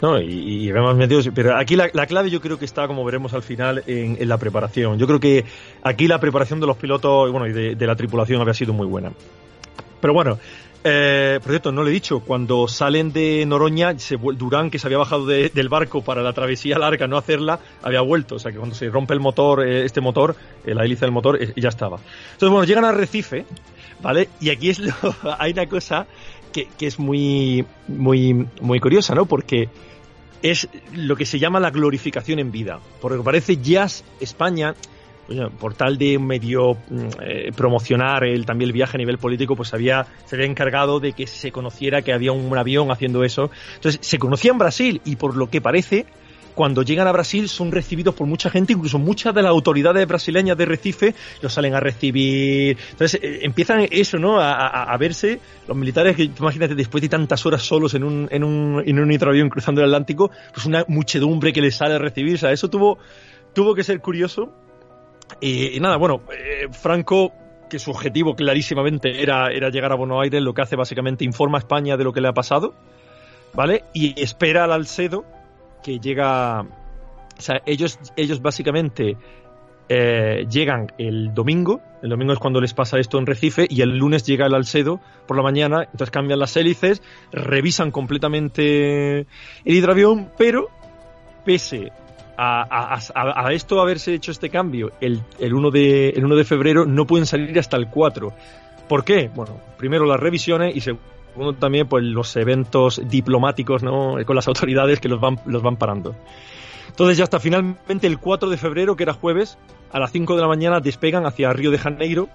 No, 0.00 0.20
y, 0.20 0.70
vemos 0.70 0.96
medios, 0.96 1.28
pero 1.34 1.56
aquí 1.56 1.76
la, 1.76 1.88
clave 1.88 2.30
yo 2.30 2.40
creo 2.40 2.58
que 2.58 2.64
está, 2.64 2.86
como 2.86 3.04
veremos 3.04 3.32
al 3.34 3.42
final, 3.42 3.82
en, 3.86 4.28
la 4.28 4.38
preparación. 4.38 4.98
Yo 4.98 5.06
creo 5.06 5.20
que 5.20 5.44
aquí 5.82 6.06
la 6.06 6.18
preparación 6.18 6.60
de 6.60 6.66
los 6.66 6.76
pilotos 6.76 7.30
bueno, 7.30 7.46
y 7.46 7.52
de, 7.52 7.86
la 7.86 7.96
tripulación 7.96 8.40
había 8.40 8.54
sido 8.54 8.72
muy 8.72 8.86
buena. 8.86 9.12
Pero 10.00 10.12
bueno, 10.12 10.38
eh, 10.86 11.40
por 11.42 11.50
cierto, 11.50 11.72
no 11.72 11.82
lo 11.82 11.88
he 11.88 11.92
dicho, 11.92 12.20
cuando 12.20 12.68
salen 12.68 13.10
de 13.10 13.46
Noroña, 13.46 13.98
se, 13.98 14.16
Durán, 14.16 14.70
que 14.70 14.78
se 14.78 14.86
había 14.86 14.98
bajado 14.98 15.24
del 15.26 15.68
barco 15.70 16.02
para 16.02 16.22
la 16.22 16.34
travesía 16.34 16.78
larga, 16.78 17.06
no 17.06 17.16
hacerla, 17.16 17.58
había 17.82 18.02
vuelto. 18.02 18.34
O 18.34 18.38
sea 18.38 18.52
que 18.52 18.58
cuando 18.58 18.74
se 18.74 18.90
rompe 18.90 19.14
el 19.14 19.20
motor, 19.20 19.66
eh, 19.66 19.84
este 19.86 20.02
motor, 20.02 20.36
eh, 20.66 20.74
la 20.74 20.84
hélice 20.84 21.06
del 21.06 21.12
motor, 21.12 21.38
ya 21.56 21.70
estaba. 21.70 21.96
Entonces, 22.32 22.50
bueno, 22.50 22.64
llegan 22.64 22.84
a 22.84 22.92
Recife, 22.92 23.46
¿vale? 24.02 24.28
Y 24.40 24.50
aquí 24.50 24.68
es 24.68 24.78
lo, 24.78 24.92
hay 25.38 25.52
una 25.52 25.66
cosa 25.66 26.06
que, 26.54 26.86
es 26.86 26.98
muy, 26.98 27.66
muy, 27.88 28.46
muy 28.60 28.80
curiosa, 28.80 29.14
¿no? 29.14 29.26
Porque 29.26 29.68
es 30.42 30.68
lo 30.94 31.16
que 31.16 31.26
se 31.26 31.38
llama 31.38 31.58
la 31.58 31.70
glorificación 31.70 32.38
en 32.38 32.52
vida. 32.52 32.78
Porque 33.00 33.22
parece 33.22 33.56
Jazz 33.56 34.04
España, 34.20 34.74
por 35.58 35.74
tal 35.74 35.98
de 35.98 36.18
medio 36.18 36.74
mm, 36.74 37.06
eh, 37.22 37.52
promocionar 37.56 38.24
el, 38.24 38.46
también 38.46 38.68
el 38.68 38.72
viaje 38.72 38.96
a 38.96 38.98
nivel 38.98 39.18
político, 39.18 39.56
pues 39.56 39.74
había, 39.74 40.06
se 40.26 40.36
había 40.36 40.46
encargado 40.46 41.00
de 41.00 41.12
que 41.12 41.26
se 41.26 41.50
conociera 41.50 42.02
que 42.02 42.12
había 42.12 42.32
un 42.32 42.56
avión 42.56 42.90
haciendo 42.90 43.24
eso. 43.24 43.50
Entonces, 43.74 44.06
se 44.06 44.18
conocía 44.18 44.52
en 44.52 44.58
Brasil 44.58 45.00
y 45.04 45.16
por 45.16 45.36
lo 45.36 45.50
que 45.50 45.60
parece, 45.60 46.06
cuando 46.54 46.82
llegan 46.82 47.06
a 47.06 47.12
Brasil 47.12 47.48
son 47.48 47.72
recibidos 47.72 48.14
por 48.14 48.26
mucha 48.26 48.50
gente, 48.50 48.72
incluso 48.72 48.98
muchas 48.98 49.34
de 49.34 49.42
las 49.42 49.50
autoridades 49.50 50.06
brasileñas 50.06 50.56
de 50.56 50.64
Recife 50.64 51.14
los 51.42 51.52
salen 51.52 51.74
a 51.74 51.80
recibir. 51.80 52.78
Entonces 52.90 53.20
eh, 53.22 53.40
empiezan 53.42 53.86
eso, 53.90 54.18
¿no? 54.18 54.38
A, 54.40 54.96
verse 54.98 55.40
los 55.66 55.76
militares 55.76 56.16
que, 56.16 56.24
imagínate, 56.24 56.74
después 56.74 57.02
de 57.02 57.08
tantas 57.08 57.44
horas 57.44 57.62
solos 57.62 57.94
en 57.94 58.04
un, 58.04 58.28
en 58.30 58.44
un, 58.44 58.82
en 58.86 58.98
un 58.98 59.10
hidroavión 59.10 59.48
cruzando 59.48 59.80
el 59.80 59.86
Atlántico, 59.86 60.30
pues 60.52 60.66
una 60.66 60.84
muchedumbre 60.88 61.52
que 61.52 61.60
les 61.60 61.74
sale 61.74 61.94
a 61.94 61.98
recibir. 61.98 62.34
O 62.34 62.38
sea, 62.38 62.52
eso 62.52 62.70
tuvo, 62.70 62.98
tuvo 63.52 63.74
que 63.74 63.82
ser 63.82 64.00
curioso. 64.00 64.52
Y, 65.40 65.80
nada, 65.80 65.96
bueno, 65.96 66.22
eh, 66.32 66.68
Franco 66.70 67.32
que 67.68 67.78
su 67.78 67.90
objetivo 67.90 68.36
clarísimamente 68.36 69.22
era, 69.22 69.48
era 69.50 69.70
llegar 69.70 69.90
a 69.90 69.96
Buenos 69.96 70.22
Aires, 70.22 70.40
lo 70.42 70.54
que 70.54 70.62
hace 70.62 70.76
básicamente 70.76 71.24
informa 71.24 71.58
a 71.58 71.60
España 71.60 71.96
de 71.96 72.04
lo 72.04 72.12
que 72.12 72.20
le 72.20 72.28
ha 72.28 72.32
pasado, 72.32 72.74
¿vale? 73.52 73.84
Y 73.92 74.20
espera 74.20 74.64
al 74.64 74.72
Alcedo, 74.72 75.24
que 75.84 76.00
llega. 76.00 76.62
O 76.62 77.40
sea, 77.40 77.62
ellos, 77.66 77.98
ellos 78.16 78.40
básicamente 78.40 79.16
eh, 79.88 80.46
llegan 80.50 80.92
el 80.98 81.34
domingo, 81.34 81.82
el 82.02 82.08
domingo 82.08 82.32
es 82.32 82.38
cuando 82.38 82.60
les 82.60 82.72
pasa 82.72 82.98
esto 82.98 83.18
en 83.18 83.26
Recife, 83.26 83.66
y 83.68 83.82
el 83.82 83.98
lunes 83.98 84.24
llega 84.24 84.46
el 84.46 84.54
Alcedo 84.54 85.00
por 85.26 85.36
la 85.36 85.42
mañana, 85.42 85.82
entonces 85.82 86.10
cambian 86.10 86.38
las 86.38 86.56
hélices, 86.56 87.02
revisan 87.32 87.90
completamente 87.90 89.20
el 89.20 89.26
hidroavión, 89.64 90.30
pero 90.38 90.68
pese 91.44 91.92
a, 92.36 92.98
a, 93.14 93.52
esto 93.52 93.80
haberse 93.80 94.14
hecho 94.14 94.32
este 94.32 94.48
cambio 94.48 94.90
el, 95.00 95.22
el, 95.38 95.54
1 95.54 95.70
de, 95.70 96.08
el 96.10 96.24
1 96.24 96.34
de 96.34 96.44
febrero, 96.44 96.86
no 96.86 97.06
pueden 97.06 97.26
salir 97.26 97.56
hasta 97.58 97.76
el 97.76 97.88
4. 97.88 98.32
¿Por 98.88 99.04
qué? 99.04 99.30
Bueno, 99.34 99.60
primero 99.76 100.04
las 100.04 100.18
revisiones 100.18 100.74
y 100.74 100.80
segundo 100.80 101.13
uno 101.36 101.54
también 101.54 101.88
pues 101.88 102.04
los 102.04 102.34
eventos 102.36 103.00
diplomáticos 103.04 103.82
¿no? 103.82 104.16
con 104.24 104.36
las 104.36 104.48
autoridades 104.48 105.00
que 105.00 105.08
los 105.08 105.20
van, 105.20 105.40
los 105.46 105.62
van 105.62 105.76
parando. 105.76 106.14
Entonces 106.88 107.18
ya 107.18 107.24
hasta 107.24 107.40
finalmente 107.40 108.06
el 108.06 108.18
4 108.18 108.48
de 108.48 108.56
febrero, 108.56 108.94
que 108.94 109.02
era 109.02 109.14
jueves, 109.14 109.58
a 109.90 109.98
las 109.98 110.12
5 110.12 110.36
de 110.36 110.42
la 110.42 110.48
mañana 110.48 110.80
despegan 110.80 111.26
hacia 111.26 111.52
Río 111.52 111.70
de 111.70 111.78
Janeiro. 111.78 112.28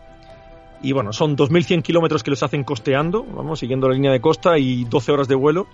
Y 0.82 0.92
bueno, 0.94 1.14
son 1.14 1.36
2.100 1.36 1.82
kilómetros 1.82 2.24
que 2.24 2.32
los 2.32 2.44
hacen 2.44 2.64
costeando, 2.64 3.24
vamos, 3.24 3.60
siguiendo 3.60 3.88
la 3.88 3.96
línea 3.96 4.12
de 4.12 4.22
costa 4.22 4.58
y 4.58 4.86
12 4.86 5.12
horas 5.12 5.28
de 5.28 5.36
vuelo. 5.36 5.68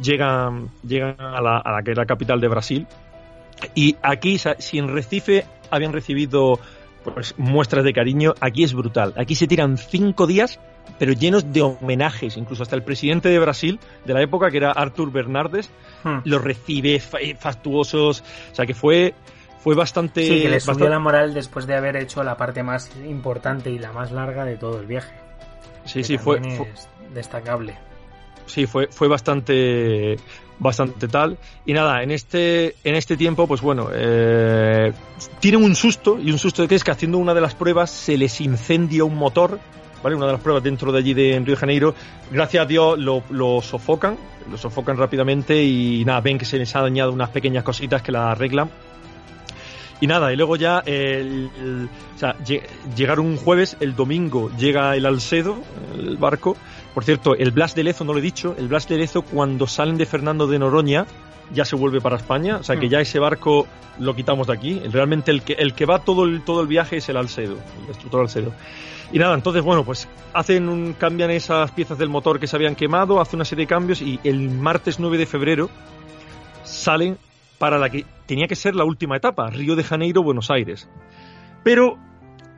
Llegan, 0.00 0.70
llegan 0.86 1.16
a, 1.20 1.40
la, 1.40 1.58
a 1.58 1.72
la 1.72 1.82
que 1.82 1.92
es 1.92 1.96
la 1.96 2.06
capital 2.06 2.40
de 2.40 2.48
Brasil. 2.48 2.86
Y 3.74 3.96
aquí, 4.02 4.38
si 4.38 4.78
en 4.78 4.88
Recife 4.88 5.44
habían 5.70 5.92
recibido 5.92 6.58
pues, 7.04 7.34
muestras 7.38 7.84
de 7.84 7.92
cariño, 7.92 8.34
aquí 8.40 8.64
es 8.64 8.74
brutal. 8.74 9.12
Aquí 9.16 9.34
se 9.34 9.46
tiran 9.46 9.76
5 9.76 10.26
días 10.26 10.60
pero 10.98 11.12
llenos 11.12 11.52
de 11.52 11.62
homenajes. 11.62 12.36
Incluso 12.36 12.62
hasta 12.62 12.76
el 12.76 12.82
presidente 12.82 13.28
de 13.28 13.38
Brasil 13.38 13.80
de 14.04 14.14
la 14.14 14.22
época, 14.22 14.50
que 14.50 14.58
era 14.58 14.72
Artur 14.72 15.10
Bernardes, 15.10 15.70
hmm. 16.04 16.18
los 16.24 16.42
recibe 16.42 17.00
eh, 17.20 17.34
fastuosos. 17.38 18.22
O 18.52 18.54
sea 18.54 18.66
que 18.66 18.74
fue, 18.74 19.14
fue 19.58 19.74
bastante. 19.74 20.26
Sí, 20.26 20.42
que 20.42 20.48
le 20.48 20.60
subió 20.60 20.88
la 20.88 20.98
moral 20.98 21.34
después 21.34 21.66
de 21.66 21.74
haber 21.74 21.96
hecho 21.96 22.22
la 22.22 22.36
parte 22.36 22.62
más 22.62 22.90
importante 23.06 23.70
y 23.70 23.78
la 23.78 23.92
más 23.92 24.12
larga 24.12 24.44
de 24.44 24.56
todo 24.56 24.80
el 24.80 24.86
viaje. 24.86 25.14
Sí, 25.84 26.02
sí, 26.02 26.16
fue, 26.16 26.40
destacable. 27.12 27.76
Sí, 28.46 28.66
fue, 28.66 28.88
fue 28.88 29.08
bastante 29.08 30.16
bastante 30.58 31.08
tal 31.08 31.36
y 31.66 31.72
nada 31.72 32.04
en 32.04 32.12
este 32.12 32.76
en 32.84 32.94
este 32.94 33.16
tiempo 33.16 33.48
pues 33.48 33.60
bueno 33.60 33.88
eh, 33.92 34.92
tienen 35.40 35.64
un 35.64 35.74
susto 35.74 36.16
y 36.16 36.30
un 36.30 36.38
susto 36.38 36.62
de 36.62 36.68
que 36.68 36.76
es 36.76 36.84
que 36.84 36.92
haciendo 36.92 37.18
una 37.18 37.34
de 37.34 37.40
las 37.40 37.56
pruebas 37.56 37.90
se 37.90 38.16
les 38.16 38.40
incendia 38.40 39.02
un 39.02 39.16
motor 39.16 39.58
una 40.12 40.26
de 40.26 40.32
las 40.32 40.40
pruebas 40.40 40.62
dentro 40.62 40.92
de 40.92 40.98
allí 40.98 41.14
de 41.14 41.38
Río 41.38 41.54
de 41.54 41.56
Janeiro. 41.56 41.94
Gracias 42.30 42.62
a 42.62 42.66
Dios 42.66 42.98
lo, 42.98 43.22
lo, 43.30 43.62
sofocan, 43.62 44.18
lo 44.50 44.58
sofocan 44.58 44.96
rápidamente 44.96 45.62
y 45.62 46.04
nada, 46.04 46.20
ven 46.20 46.36
que 46.36 46.44
se 46.44 46.58
les 46.58 46.74
ha 46.76 46.82
dañado 46.82 47.12
unas 47.12 47.30
pequeñas 47.30 47.64
cositas 47.64 48.02
que 48.02 48.12
la 48.12 48.32
arreglan. 48.32 48.70
Y 50.00 50.06
nada, 50.06 50.32
y 50.32 50.36
luego 50.36 50.56
ya, 50.56 50.82
el, 50.84 51.48
o 52.14 52.18
sea, 52.18 52.36
llegaron 52.94 53.26
un 53.26 53.36
jueves, 53.36 53.76
el 53.80 53.96
domingo 53.96 54.50
llega 54.58 54.96
el 54.96 55.06
Alcedo, 55.06 55.56
el 55.96 56.16
barco. 56.16 56.56
Por 56.92 57.04
cierto, 57.04 57.34
el 57.34 57.52
Blas 57.52 57.74
de 57.74 57.84
Lezo, 57.84 58.04
no 58.04 58.12
lo 58.12 58.18
he 58.18 58.22
dicho, 58.22 58.54
el 58.58 58.68
Blas 58.68 58.86
de 58.88 58.98
Lezo 58.98 59.22
cuando 59.22 59.66
salen 59.66 59.96
de 59.96 60.04
Fernando 60.04 60.46
de 60.46 60.58
Noroña 60.58 61.06
ya 61.52 61.64
se 61.64 61.76
vuelve 61.76 62.00
para 62.00 62.16
España, 62.16 62.56
o 62.56 62.62
sea 62.62 62.76
que 62.76 62.86
mm. 62.86 62.90
ya 62.90 63.00
ese 63.00 63.18
barco 63.18 63.66
lo 63.98 64.14
quitamos 64.14 64.46
de 64.46 64.52
aquí. 64.52 64.80
Realmente 64.90 65.30
el 65.30 65.42
que, 65.42 65.54
el 65.54 65.74
que 65.74 65.86
va 65.86 66.00
todo 66.00 66.24
el, 66.24 66.42
todo 66.42 66.60
el 66.60 66.66
viaje 66.66 66.98
es 66.98 67.08
el 67.08 67.16
Alcedo, 67.16 67.58
el 67.80 67.86
destructor 67.86 68.22
Alcedo. 68.22 68.52
Y 69.12 69.18
nada, 69.18 69.34
entonces, 69.34 69.62
bueno, 69.62 69.84
pues 69.84 70.08
hacen 70.32 70.68
un, 70.68 70.94
cambian 70.94 71.30
esas 71.30 71.70
piezas 71.70 71.98
del 71.98 72.08
motor 72.08 72.40
que 72.40 72.46
se 72.46 72.56
habían 72.56 72.74
quemado, 72.74 73.20
hace 73.20 73.36
una 73.36 73.44
serie 73.44 73.64
de 73.64 73.68
cambios 73.68 74.02
y 74.02 74.18
el 74.24 74.50
martes 74.50 74.98
9 74.98 75.18
de 75.18 75.26
febrero 75.26 75.70
salen 76.64 77.18
para 77.58 77.78
la 77.78 77.90
que 77.90 78.04
tenía 78.26 78.48
que 78.48 78.56
ser 78.56 78.74
la 78.74 78.84
última 78.84 79.16
etapa, 79.16 79.48
Río 79.50 79.76
de 79.76 79.84
Janeiro, 79.84 80.22
Buenos 80.22 80.50
Aires. 80.50 80.88
Pero 81.62 81.98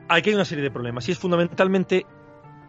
aquí 0.09 0.29
hay 0.29 0.35
una 0.35 0.45
serie 0.45 0.63
de 0.63 0.71
problemas 0.71 1.07
y 1.07 1.11
es 1.11 1.19
fundamentalmente 1.19 2.05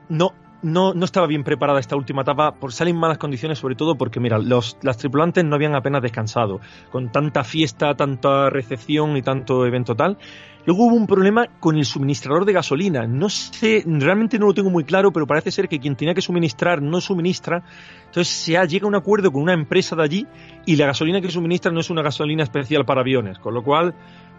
no 0.08 0.32
no, 0.62 0.92
estaba 1.04 1.26
bien 1.26 1.44
preparada 1.44 1.80
esta 1.80 1.96
última 1.96 2.22
etapa, 2.22 2.52
por 2.52 2.72
salir 2.72 2.94
en 2.94 3.00
malas 3.00 3.18
condiciones, 3.18 3.58
sobre 3.58 3.74
todo 3.74 3.96
porque, 3.96 4.20
mira, 4.20 4.38
los, 4.38 4.76
las 4.82 4.96
tripulantes 4.96 5.44
no 5.44 5.54
habían 5.54 5.74
apenas 5.74 6.02
descansado, 6.02 6.60
con 6.90 7.10
tanta 7.12 7.44
fiesta, 7.44 7.94
tanta 7.94 8.50
recepción 8.50 9.16
y 9.16 9.22
tanto 9.22 9.66
evento 9.66 9.94
tal. 9.94 10.18
Luego 10.66 10.84
hubo 10.84 10.96
un 10.96 11.06
problema 11.06 11.46
con 11.60 11.78
el 11.78 11.86
suministrador 11.86 12.44
de 12.44 12.52
gasolina. 12.52 13.06
No 13.06 13.30
sé, 13.30 13.82
realmente 13.86 14.38
no 14.38 14.46
lo 14.46 14.52
tengo 14.52 14.68
muy 14.68 14.84
claro, 14.84 15.12
pero 15.12 15.26
parece 15.26 15.50
ser 15.50 15.66
que 15.66 15.78
quien 15.78 15.96
tenía 15.96 16.12
que 16.12 16.20
suministrar 16.20 16.82
no 16.82 17.00
suministra. 17.00 17.62
Entonces 18.04 18.28
se 18.28 18.52
llega 18.66 18.84
a 18.84 18.88
un 18.88 18.94
acuerdo 18.94 19.32
con 19.32 19.40
una 19.40 19.54
empresa 19.54 19.96
de 19.96 20.02
allí 20.02 20.26
y 20.66 20.76
la 20.76 20.84
gasolina 20.84 21.22
que 21.22 21.30
suministra 21.30 21.72
no 21.72 21.80
es 21.80 21.88
una 21.88 22.02
gasolina 22.02 22.42
especial 22.42 22.84
para 22.84 23.00
aviones. 23.00 23.38
Con 23.38 23.54
lo 23.54 23.62
cual, 23.62 23.94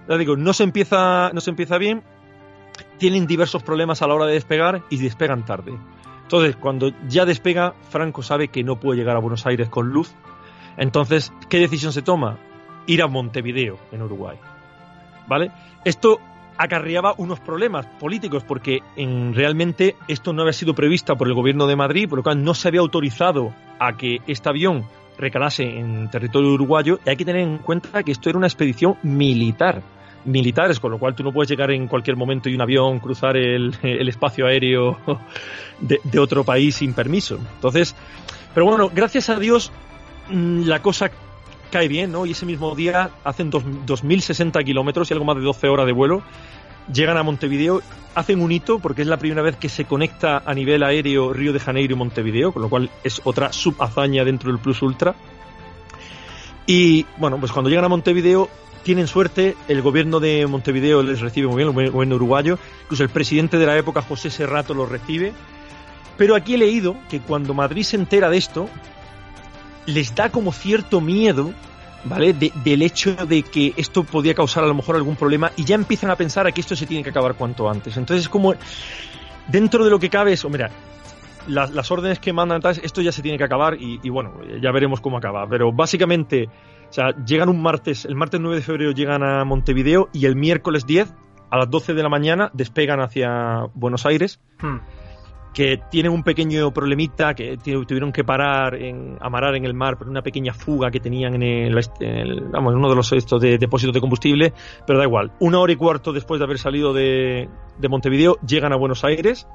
ya 0.07 0.17
digo, 0.17 0.35
no 0.35 0.53
se 0.53 0.65
empieza, 0.65 1.31
no 1.33 1.41
se 1.41 1.49
empieza 1.49 1.79
bien. 1.79 2.03
Tienen 2.99 3.25
diversos 3.25 3.63
problemas 3.63 4.03
a 4.03 4.07
la 4.07 4.13
hora 4.13 4.27
de 4.27 4.33
despegar 4.33 4.83
y 4.91 4.97
despegan 4.97 5.45
tarde. 5.45 5.79
Entonces, 6.29 6.57
cuando 6.57 6.91
ya 7.07 7.25
despega, 7.25 7.73
Franco 7.89 8.21
sabe 8.21 8.49
que 8.49 8.63
no 8.63 8.79
puede 8.79 8.99
llegar 8.99 9.15
a 9.15 9.19
Buenos 9.19 9.47
Aires 9.47 9.67
con 9.67 9.89
luz. 9.89 10.13
Entonces, 10.77 11.33
¿qué 11.49 11.57
decisión 11.57 11.91
se 11.91 12.03
toma? 12.03 12.37
Ir 12.85 13.01
a 13.01 13.07
Montevideo, 13.07 13.79
en 13.91 14.03
Uruguay. 14.03 14.37
¿Vale? 15.27 15.49
Esto 15.83 16.19
acarreaba 16.55 17.15
unos 17.17 17.39
problemas 17.39 17.87
políticos 17.99 18.43
porque 18.47 18.81
en, 18.95 19.33
realmente 19.33 19.95
esto 20.07 20.31
no 20.31 20.43
había 20.43 20.53
sido 20.53 20.75
previsto 20.75 21.15
por 21.15 21.27
el 21.27 21.33
gobierno 21.33 21.65
de 21.65 21.75
Madrid, 21.75 22.07
por 22.07 22.19
lo 22.19 22.23
cual 22.23 22.43
no 22.43 22.53
se 22.53 22.67
había 22.67 22.81
autorizado 22.81 23.51
a 23.79 23.97
que 23.97 24.19
este 24.27 24.49
avión 24.49 24.85
recalase 25.17 25.63
en 25.63 26.11
territorio 26.11 26.53
uruguayo 26.53 26.99
y 27.03 27.09
hay 27.09 27.17
que 27.17 27.25
tener 27.25 27.41
en 27.41 27.57
cuenta 27.57 28.03
que 28.03 28.11
esto 28.11 28.29
era 28.29 28.37
una 28.37 28.45
expedición 28.45 28.97
militar 29.01 29.81
militares, 30.25 30.79
con 30.79 30.91
lo 30.91 30.99
cual 30.99 31.15
tú 31.15 31.23
no 31.23 31.31
puedes 31.31 31.49
llegar 31.49 31.71
en 31.71 31.87
cualquier 31.87 32.15
momento 32.15 32.49
y 32.49 32.55
un 32.55 32.61
avión 32.61 32.99
cruzar 32.99 33.37
el, 33.37 33.77
espacio 34.07 34.47
aéreo 34.47 34.97
de, 35.79 36.19
otro 36.19 36.43
país 36.43 36.75
sin 36.75 36.93
permiso. 36.93 37.39
Entonces, 37.55 37.95
pero 38.53 38.65
bueno, 38.65 38.89
gracias 38.93 39.29
a 39.29 39.39
Dios 39.39 39.71
mm, 40.29 40.63
la 40.63 40.81
cosa 40.81 41.11
cae 41.71 41.87
bien, 41.87 42.11
¿no? 42.11 42.25
Y 42.25 42.31
ese 42.31 42.45
mismo 42.45 42.75
día 42.75 43.11
hacen 43.23 43.49
dos, 43.49 43.63
2.060 43.63 44.63
kilómetros 44.63 45.09
y 45.09 45.13
algo 45.13 45.25
más 45.25 45.35
de 45.37 45.43
12 45.43 45.67
horas 45.67 45.85
de 45.85 45.93
vuelo. 45.93 46.23
Llegan 46.91 47.17
a 47.17 47.23
Montevideo, 47.23 47.81
hacen 48.15 48.41
un 48.41 48.51
hito 48.51 48.79
porque 48.79 49.03
es 49.03 49.07
la 49.07 49.17
primera 49.17 49.43
vez 49.43 49.55
que 49.57 49.69
se 49.69 49.85
conecta 49.85 50.41
a 50.43 50.53
nivel 50.55 50.81
aéreo 50.81 51.33
Río 51.33 51.53
de 51.53 51.59
Janeiro 51.59 51.93
y 51.93 51.97
Montevideo, 51.97 52.51
con 52.51 52.63
lo 52.63 52.69
cual 52.69 52.89
es 53.03 53.21
otra 53.23 53.53
subhazaña 53.53 54.23
dentro 54.25 54.51
del 54.51 54.59
Plus 54.59 54.81
Ultra. 54.81 55.13
Y 56.65 57.05
bueno, 57.17 57.37
pues 57.39 57.51
cuando 57.51 57.69
llegan 57.69 57.85
a 57.85 57.89
Montevideo 57.89 58.49
tienen 58.83 59.07
suerte, 59.07 59.55
el 59.67 59.81
gobierno 59.81 60.19
de 60.19 60.45
Montevideo 60.47 61.03
les 61.03 61.19
recibe 61.19 61.47
muy 61.47 61.63
bien, 61.63 61.77
el 61.77 61.91
gobierno 61.91 62.15
uruguayo, 62.15 62.57
incluso 62.83 63.03
el 63.03 63.09
presidente 63.09 63.57
de 63.57 63.65
la 63.65 63.77
época, 63.77 64.01
José 64.01 64.29
Serrato, 64.29 64.73
los 64.73 64.89
recibe. 64.89 65.33
Pero 66.17 66.35
aquí 66.35 66.55
he 66.55 66.57
leído 66.57 66.97
que 67.09 67.19
cuando 67.19 67.53
Madrid 67.53 67.83
se 67.83 67.95
entera 67.95 68.29
de 68.29 68.37
esto, 68.37 68.69
les 69.85 70.13
da 70.15 70.29
como 70.29 70.51
cierto 70.51 71.01
miedo, 71.01 71.53
¿vale? 72.03 72.33
del 72.33 72.81
hecho 72.81 73.15
de 73.25 73.43
que 73.43 73.73
esto 73.77 74.03
podía 74.03 74.33
causar 74.33 74.63
a 74.63 74.67
lo 74.67 74.73
mejor 74.73 74.95
algún 74.95 75.15
problema 75.15 75.51
y 75.55 75.63
ya 75.63 75.75
empiezan 75.75 76.11
a 76.11 76.15
pensar 76.15 76.47
a 76.47 76.51
que 76.51 76.61
esto 76.61 76.75
se 76.75 76.85
tiene 76.85 77.03
que 77.03 77.09
acabar 77.09 77.35
cuanto 77.35 77.69
antes. 77.69 77.95
Entonces 77.97 78.25
es 78.25 78.29
como, 78.29 78.53
dentro 79.47 79.83
de 79.83 79.89
lo 79.89 79.99
que 79.99 80.09
cabe 80.09 80.33
eso, 80.33 80.49
mira, 80.49 80.69
las, 81.47 81.91
órdenes 81.91 82.19
que 82.19 82.33
mandan, 82.33 82.61
esto 82.83 83.01
ya 83.01 83.11
se 83.11 83.21
tiene 83.21 83.37
que 83.37 83.43
acabar 83.43 83.75
y, 83.79 83.99
y 84.03 84.09
bueno, 84.09 84.33
ya 84.61 84.71
veremos 84.71 85.01
cómo 85.01 85.17
acaba. 85.17 85.47
Pero 85.47 85.71
básicamente 85.71 86.49
o 86.89 86.93
sea, 86.93 87.11
llegan 87.23 87.49
un 87.49 87.61
martes, 87.61 88.05
el 88.05 88.15
martes 88.15 88.39
9 88.39 88.57
de 88.57 88.61
febrero 88.63 88.91
llegan 88.91 89.23
a 89.23 89.45
Montevideo 89.45 90.09
y 90.11 90.25
el 90.25 90.35
miércoles 90.35 90.85
10 90.87 91.13
a 91.51 91.57
las 91.57 91.69
12 91.69 91.93
de 91.93 92.03
la 92.03 92.09
mañana 92.09 92.49
despegan 92.53 92.99
hacia 92.99 93.65
Buenos 93.73 94.05
Aires. 94.05 94.39
Hmm. 94.59 94.77
Que 95.53 95.79
tienen 95.89 96.11
un 96.11 96.23
pequeño 96.23 96.71
problemita, 96.71 97.33
que 97.33 97.57
tuvieron 97.57 98.11
que 98.11 98.23
parar, 98.23 98.75
en, 98.75 99.17
amarar 99.19 99.55
en 99.55 99.65
el 99.65 99.73
mar 99.73 99.97
por 99.97 100.07
una 100.07 100.21
pequeña 100.21 100.53
fuga 100.53 100.91
que 100.91 100.99
tenían 100.99 101.41
en, 101.41 101.43
el, 101.43 102.41
vamos, 102.51 102.75
uno 102.75 102.87
de 102.87 102.95
los 102.95 103.11
estos 103.13 103.41
de 103.41 103.57
depósitos 103.57 103.93
de 103.93 103.99
combustible, 103.99 104.53
pero 104.85 104.99
da 104.99 105.05
igual. 105.05 105.31
Una 105.39 105.59
hora 105.59 105.73
y 105.73 105.75
cuarto 105.75 106.13
después 106.13 106.39
de 106.39 106.45
haber 106.45 106.59
salido 106.59 106.93
de, 106.93 107.49
de 107.79 107.89
Montevideo, 107.89 108.37
llegan 108.45 108.73
a 108.73 108.75
Buenos 108.75 109.03
Aires, 109.03 109.47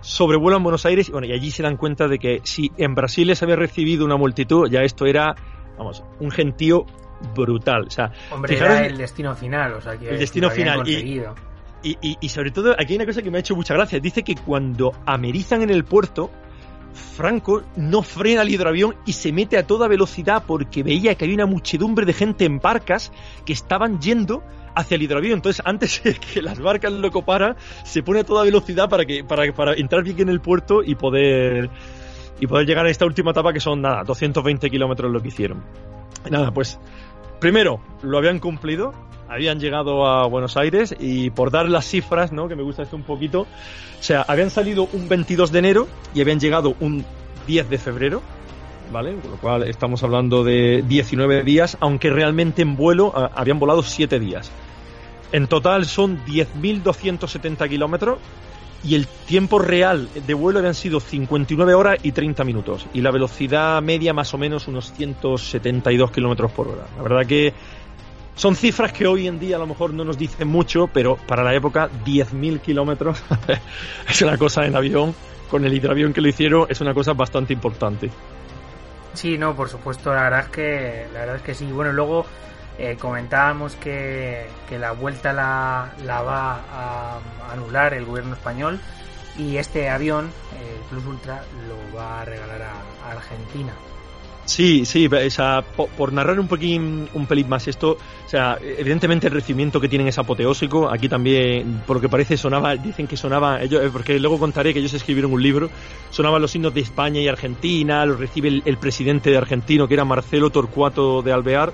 sobrevuelan 0.00 0.62
Buenos 0.62 0.86
Aires 0.86 1.08
y, 1.08 1.12
bueno, 1.12 1.26
y 1.26 1.32
allí 1.32 1.50
se 1.50 1.64
dan 1.64 1.76
cuenta 1.76 2.06
de 2.06 2.20
que 2.20 2.40
si 2.44 2.70
en 2.76 2.94
Brasil 2.94 3.26
les 3.26 3.42
había 3.42 3.56
recibido 3.56 4.04
una 4.04 4.16
multitud, 4.16 4.70
ya 4.70 4.82
esto 4.82 5.06
era 5.06 5.34
vamos, 5.76 6.02
un 6.20 6.30
gentío 6.30 6.86
brutal. 7.34 7.86
O 7.86 7.90
sea, 7.90 8.12
Hombre, 8.30 8.56
era 8.56 8.86
el 8.86 8.96
destino 8.96 9.34
final, 9.34 9.74
o 9.74 9.80
sea, 9.80 9.96
que 9.96 10.10
el 10.10 10.18
destino 10.18 10.50
final. 10.50 10.86
Y, 10.88 11.22
y, 11.82 12.16
y, 12.20 12.28
sobre 12.30 12.50
todo, 12.50 12.72
aquí 12.72 12.94
hay 12.94 12.96
una 12.96 13.06
cosa 13.06 13.22
que 13.22 13.30
me 13.30 13.38
ha 13.38 13.40
hecho 13.40 13.54
mucha 13.54 13.74
gracia. 13.74 14.00
Dice 14.00 14.24
que 14.24 14.34
cuando 14.34 14.92
amerizan 15.06 15.62
en 15.62 15.70
el 15.70 15.84
puerto, 15.84 16.30
Franco 16.96 17.62
no 17.76 18.02
frena 18.02 18.42
el 18.42 18.48
hidroavión 18.48 18.96
y 19.04 19.12
se 19.12 19.32
mete 19.32 19.56
a 19.56 19.66
toda 19.66 19.86
velocidad 19.86 20.42
porque 20.46 20.82
veía 20.82 21.14
que 21.14 21.24
había 21.24 21.36
una 21.36 21.46
muchedumbre 21.46 22.04
de 22.04 22.12
gente 22.12 22.44
en 22.44 22.58
barcas 22.58 23.12
que 23.44 23.52
estaban 23.52 24.00
yendo 24.00 24.42
hacia 24.74 24.96
el 24.96 25.02
hidroavión. 25.02 25.34
Entonces, 25.34 25.62
antes 25.64 26.02
de 26.02 26.14
que 26.14 26.42
las 26.42 26.58
barcas 26.58 26.92
lo 26.92 27.10
coparan, 27.10 27.56
se 27.84 28.02
pone 28.02 28.20
a 28.20 28.24
toda 28.24 28.44
velocidad 28.44 28.88
para, 28.88 29.04
que, 29.04 29.22
para, 29.22 29.52
para 29.52 29.74
entrar 29.74 30.02
bien 30.02 30.20
en 30.20 30.28
el 30.30 30.40
puerto 30.40 30.82
y 30.82 30.94
poder 30.94 31.70
y 32.40 32.46
poder 32.46 32.66
llegar 32.66 32.86
a 32.86 32.90
esta 32.90 33.06
última 33.06 33.30
etapa 33.30 33.52
que 33.52 33.60
son 33.60 33.80
nada, 33.82 34.02
220 34.04 34.70
kilómetros 34.70 35.10
lo 35.10 35.20
que 35.20 35.28
hicieron. 35.28 35.62
Nada, 36.30 36.50
pues 36.50 36.78
primero 37.40 37.80
lo 38.02 38.18
habían 38.18 38.38
cumplido, 38.38 38.92
habían 39.28 39.60
llegado 39.60 40.06
a 40.06 40.26
Buenos 40.26 40.56
Aires 40.56 40.94
y 40.98 41.30
por 41.30 41.50
dar 41.50 41.68
las 41.68 41.86
cifras, 41.86 42.32
¿no? 42.32 42.48
Que 42.48 42.56
me 42.56 42.62
gusta 42.62 42.82
esto 42.82 42.96
un 42.96 43.04
poquito, 43.04 43.42
o 43.42 44.02
sea, 44.02 44.22
habían 44.26 44.50
salido 44.50 44.88
un 44.92 45.08
22 45.08 45.52
de 45.52 45.58
enero 45.58 45.88
y 46.14 46.20
habían 46.20 46.40
llegado 46.40 46.74
un 46.80 47.04
10 47.46 47.70
de 47.70 47.78
febrero, 47.78 48.22
¿vale? 48.92 49.14
Con 49.16 49.30
lo 49.30 49.36
cual 49.38 49.62
estamos 49.64 50.02
hablando 50.02 50.44
de 50.44 50.84
19 50.86 51.42
días, 51.42 51.76
aunque 51.80 52.10
realmente 52.10 52.62
en 52.62 52.76
vuelo 52.76 53.12
habían 53.34 53.58
volado 53.58 53.82
7 53.82 54.18
días. 54.18 54.50
En 55.32 55.48
total 55.48 55.86
son 55.86 56.24
10.270 56.24 57.68
kilómetros 57.68 58.18
y 58.84 58.94
el 58.94 59.06
tiempo 59.06 59.58
real 59.58 60.08
de 60.26 60.34
vuelo 60.34 60.58
habían 60.58 60.74
sido 60.74 61.00
59 61.00 61.74
horas 61.74 61.98
y 62.02 62.12
30 62.12 62.44
minutos 62.44 62.86
y 62.92 63.00
la 63.00 63.10
velocidad 63.10 63.82
media 63.82 64.12
más 64.12 64.32
o 64.34 64.38
menos 64.38 64.68
unos 64.68 64.92
172 64.92 66.10
kilómetros 66.10 66.52
por 66.52 66.68
hora. 66.68 66.86
La 66.96 67.02
verdad 67.02 67.26
que 67.26 67.52
son 68.34 68.54
cifras 68.54 68.92
que 68.92 69.06
hoy 69.06 69.26
en 69.26 69.38
día 69.38 69.56
a 69.56 69.58
lo 69.58 69.66
mejor 69.66 69.92
no 69.94 70.04
nos 70.04 70.18
dicen 70.18 70.48
mucho, 70.48 70.88
pero 70.92 71.16
para 71.16 71.42
la 71.42 71.54
época 71.54 71.88
10.000 72.04 72.60
kilómetros 72.60 73.22
es 74.08 74.22
una 74.22 74.36
cosa 74.36 74.66
en 74.66 74.76
avión, 74.76 75.14
con 75.50 75.64
el 75.64 75.72
hidroavión 75.72 76.12
que 76.12 76.20
lo 76.20 76.28
hicieron 76.28 76.66
es 76.68 76.80
una 76.80 76.92
cosa 76.92 77.12
bastante 77.14 77.52
importante. 77.52 78.10
Sí, 79.14 79.38
no, 79.38 79.56
por 79.56 79.70
supuesto, 79.70 80.12
la 80.12 80.24
verdad 80.24 80.40
es 80.40 80.48
que, 80.48 81.06
la 81.14 81.20
verdad 81.20 81.36
es 81.36 81.42
que 81.42 81.54
sí. 81.54 81.64
Bueno, 81.64 81.92
luego 81.92 82.26
eh, 82.78 82.96
comentábamos 83.00 83.74
que, 83.76 84.46
la 84.70 84.92
vuelta 84.92 85.32
la, 85.32 85.92
la, 86.04 86.22
va 86.22 86.60
a 86.72 87.20
anular 87.52 87.94
el 87.94 88.04
gobierno 88.04 88.34
español 88.34 88.80
y 89.38 89.58
este 89.58 89.88
avión, 89.88 90.30
el 90.58 90.80
Plus 90.88 91.04
Ultra, 91.06 91.42
lo 91.68 91.96
va 91.96 92.22
a 92.22 92.24
regalar 92.24 92.62
a, 92.62 93.10
Argentina. 93.10 93.72
Sí, 94.46 94.84
sí, 94.84 95.08
o 95.08 95.30
sea, 95.30 95.62
por, 95.62 96.12
narrar 96.12 96.38
un 96.38 96.46
poquín, 96.46 97.08
un 97.12 97.26
pelín 97.26 97.48
más 97.48 97.66
esto, 97.66 97.98
o 97.98 98.28
sea, 98.28 98.56
evidentemente 98.62 99.26
el 99.26 99.32
recibimiento 99.32 99.80
que 99.80 99.88
tienen 99.88 100.06
es 100.06 100.18
apoteósico. 100.18 100.88
Aquí 100.88 101.08
también, 101.08 101.82
por 101.84 101.96
lo 101.96 102.00
que 102.00 102.08
parece, 102.08 102.36
sonaba, 102.36 102.76
dicen 102.76 103.08
que 103.08 103.16
sonaba, 103.16 103.60
ellos, 103.60 103.82
eh, 103.82 103.90
porque 103.92 104.18
luego 104.20 104.38
contaré 104.38 104.72
que 104.72 104.78
ellos 104.78 104.94
escribieron 104.94 105.32
un 105.32 105.42
libro, 105.42 105.68
sonaban 106.10 106.40
los 106.40 106.54
himnos 106.54 106.72
de 106.72 106.80
España 106.80 107.20
y 107.20 107.26
Argentina, 107.26 108.06
lo 108.06 108.16
recibe 108.16 108.62
el, 108.64 108.78
presidente 108.78 109.30
de 109.30 109.36
Argentino, 109.36 109.88
que 109.88 109.94
era 109.94 110.04
Marcelo 110.04 110.50
Torcuato 110.50 111.22
de 111.22 111.32
Alvear. 111.32 111.72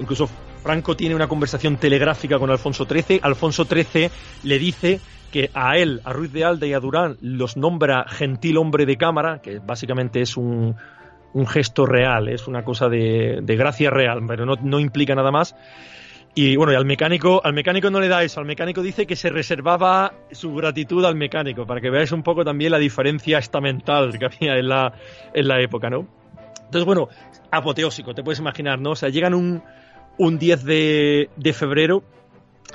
Incluso 0.00 0.28
Franco 0.62 0.96
tiene 0.96 1.16
una 1.16 1.26
conversación 1.26 1.78
telegráfica 1.78 2.38
con 2.38 2.48
Alfonso 2.48 2.86
XIII. 2.86 3.20
Alfonso 3.22 3.64
XIII 3.64 4.08
le 4.44 4.58
dice 4.60 5.00
que 5.32 5.50
a 5.52 5.76
él, 5.78 6.00
a 6.04 6.12
Ruiz 6.12 6.32
de 6.32 6.44
Alda 6.44 6.64
y 6.64 6.74
a 6.74 6.78
Durán 6.78 7.16
los 7.20 7.56
nombra 7.56 8.06
gentil 8.08 8.56
hombre 8.56 8.86
de 8.86 8.96
cámara, 8.96 9.40
que 9.42 9.58
básicamente 9.58 10.20
es 10.20 10.36
un, 10.36 10.76
un 11.34 11.46
gesto 11.46 11.84
real, 11.84 12.28
es 12.28 12.46
una 12.46 12.64
cosa 12.64 12.88
de, 12.88 13.42
gracia 13.44 13.90
real, 13.90 14.20
pero 14.26 14.46
no, 14.46 14.54
no, 14.62 14.80
implica 14.80 15.14
nada 15.14 15.30
más. 15.30 15.54
Y 16.36 16.56
bueno, 16.56 16.72
y 16.72 16.76
al 16.76 16.84
mecánico, 16.84 17.40
al 17.44 17.52
mecánico 17.52 17.90
no 17.90 18.00
le 18.00 18.08
da 18.08 18.22
eso, 18.22 18.40
al 18.40 18.46
mecánico 18.46 18.82
dice 18.82 19.06
que 19.06 19.14
se 19.14 19.30
reservaba 19.30 20.14
su 20.32 20.54
gratitud 20.54 21.04
al 21.04 21.16
mecánico, 21.16 21.66
para 21.66 21.80
que 21.80 21.90
veáis 21.90 22.12
un 22.12 22.22
poco 22.22 22.44
también 22.44 22.72
la 22.72 22.78
diferencia 22.78 23.38
estamental 23.38 24.18
que 24.18 24.24
había 24.24 24.56
en 24.56 24.68
la, 24.68 24.94
en 25.32 25.48
la 25.48 25.60
época, 25.60 25.90
¿no? 25.90 26.08
Entonces, 26.64 26.84
bueno, 26.84 27.08
apoteósico, 27.50 28.14
te 28.14 28.22
puedes 28.22 28.40
imaginar, 28.40 28.80
¿no? 28.80 28.90
O 28.90 28.96
sea, 28.96 29.10
llegan 29.10 29.34
un, 29.34 29.62
un 30.18 30.38
10 30.38 30.64
de, 30.64 31.30
de 31.36 31.52
febrero 31.52 32.02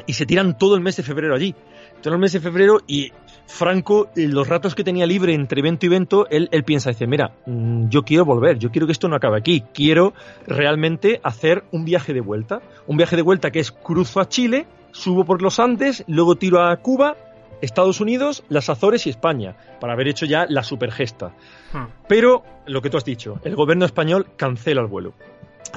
y 0.05 0.13
se 0.13 0.25
tiran 0.25 0.57
todo 0.57 0.75
el 0.75 0.81
mes 0.81 0.95
de 0.97 1.03
febrero 1.03 1.35
allí. 1.35 1.55
Todo 2.01 2.13
el 2.13 2.19
mes 2.19 2.31
de 2.31 2.39
febrero 2.39 2.79
y 2.87 3.11
Franco, 3.49 4.09
los 4.15 4.47
ratos 4.47 4.75
que 4.75 4.83
tenía 4.83 5.07
libre 5.07 5.33
entre 5.33 5.59
evento 5.59 5.85
y 5.85 5.87
evento, 5.87 6.27
él, 6.29 6.49
él 6.51 6.63
piensa, 6.63 6.91
dice, 6.91 7.07
mira, 7.07 7.31
mm, 7.47 7.89
yo 7.89 8.03
quiero 8.03 8.23
volver, 8.23 8.59
yo 8.59 8.69
quiero 8.69 8.85
que 8.85 8.93
esto 8.93 9.09
no 9.09 9.15
acabe 9.15 9.39
aquí, 9.39 9.63
quiero 9.73 10.13
realmente 10.45 11.19
hacer 11.23 11.63
un 11.71 11.83
viaje 11.83 12.13
de 12.13 12.21
vuelta. 12.21 12.61
Un 12.85 12.95
viaje 12.95 13.15
de 13.15 13.23
vuelta 13.23 13.49
que 13.49 13.59
es 13.59 13.71
cruzo 13.71 14.21
a 14.21 14.29
Chile, 14.29 14.67
subo 14.91 15.25
por 15.25 15.41
los 15.41 15.59
Andes, 15.59 16.03
luego 16.07 16.35
tiro 16.35 16.63
a 16.63 16.77
Cuba, 16.77 17.17
Estados 17.61 17.99
Unidos, 17.99 18.43
las 18.49 18.69
Azores 18.69 19.07
y 19.07 19.09
España, 19.09 19.55
para 19.81 19.93
haber 19.93 20.07
hecho 20.07 20.27
ya 20.27 20.45
la 20.47 20.61
supergesta. 20.61 21.33
Hmm. 21.73 21.87
Pero, 22.07 22.43
lo 22.67 22.81
que 22.83 22.91
tú 22.91 22.97
has 22.97 23.05
dicho, 23.05 23.39
el 23.43 23.55
gobierno 23.55 23.85
español 23.85 24.27
cancela 24.37 24.81
el 24.81 24.87
vuelo 24.87 25.13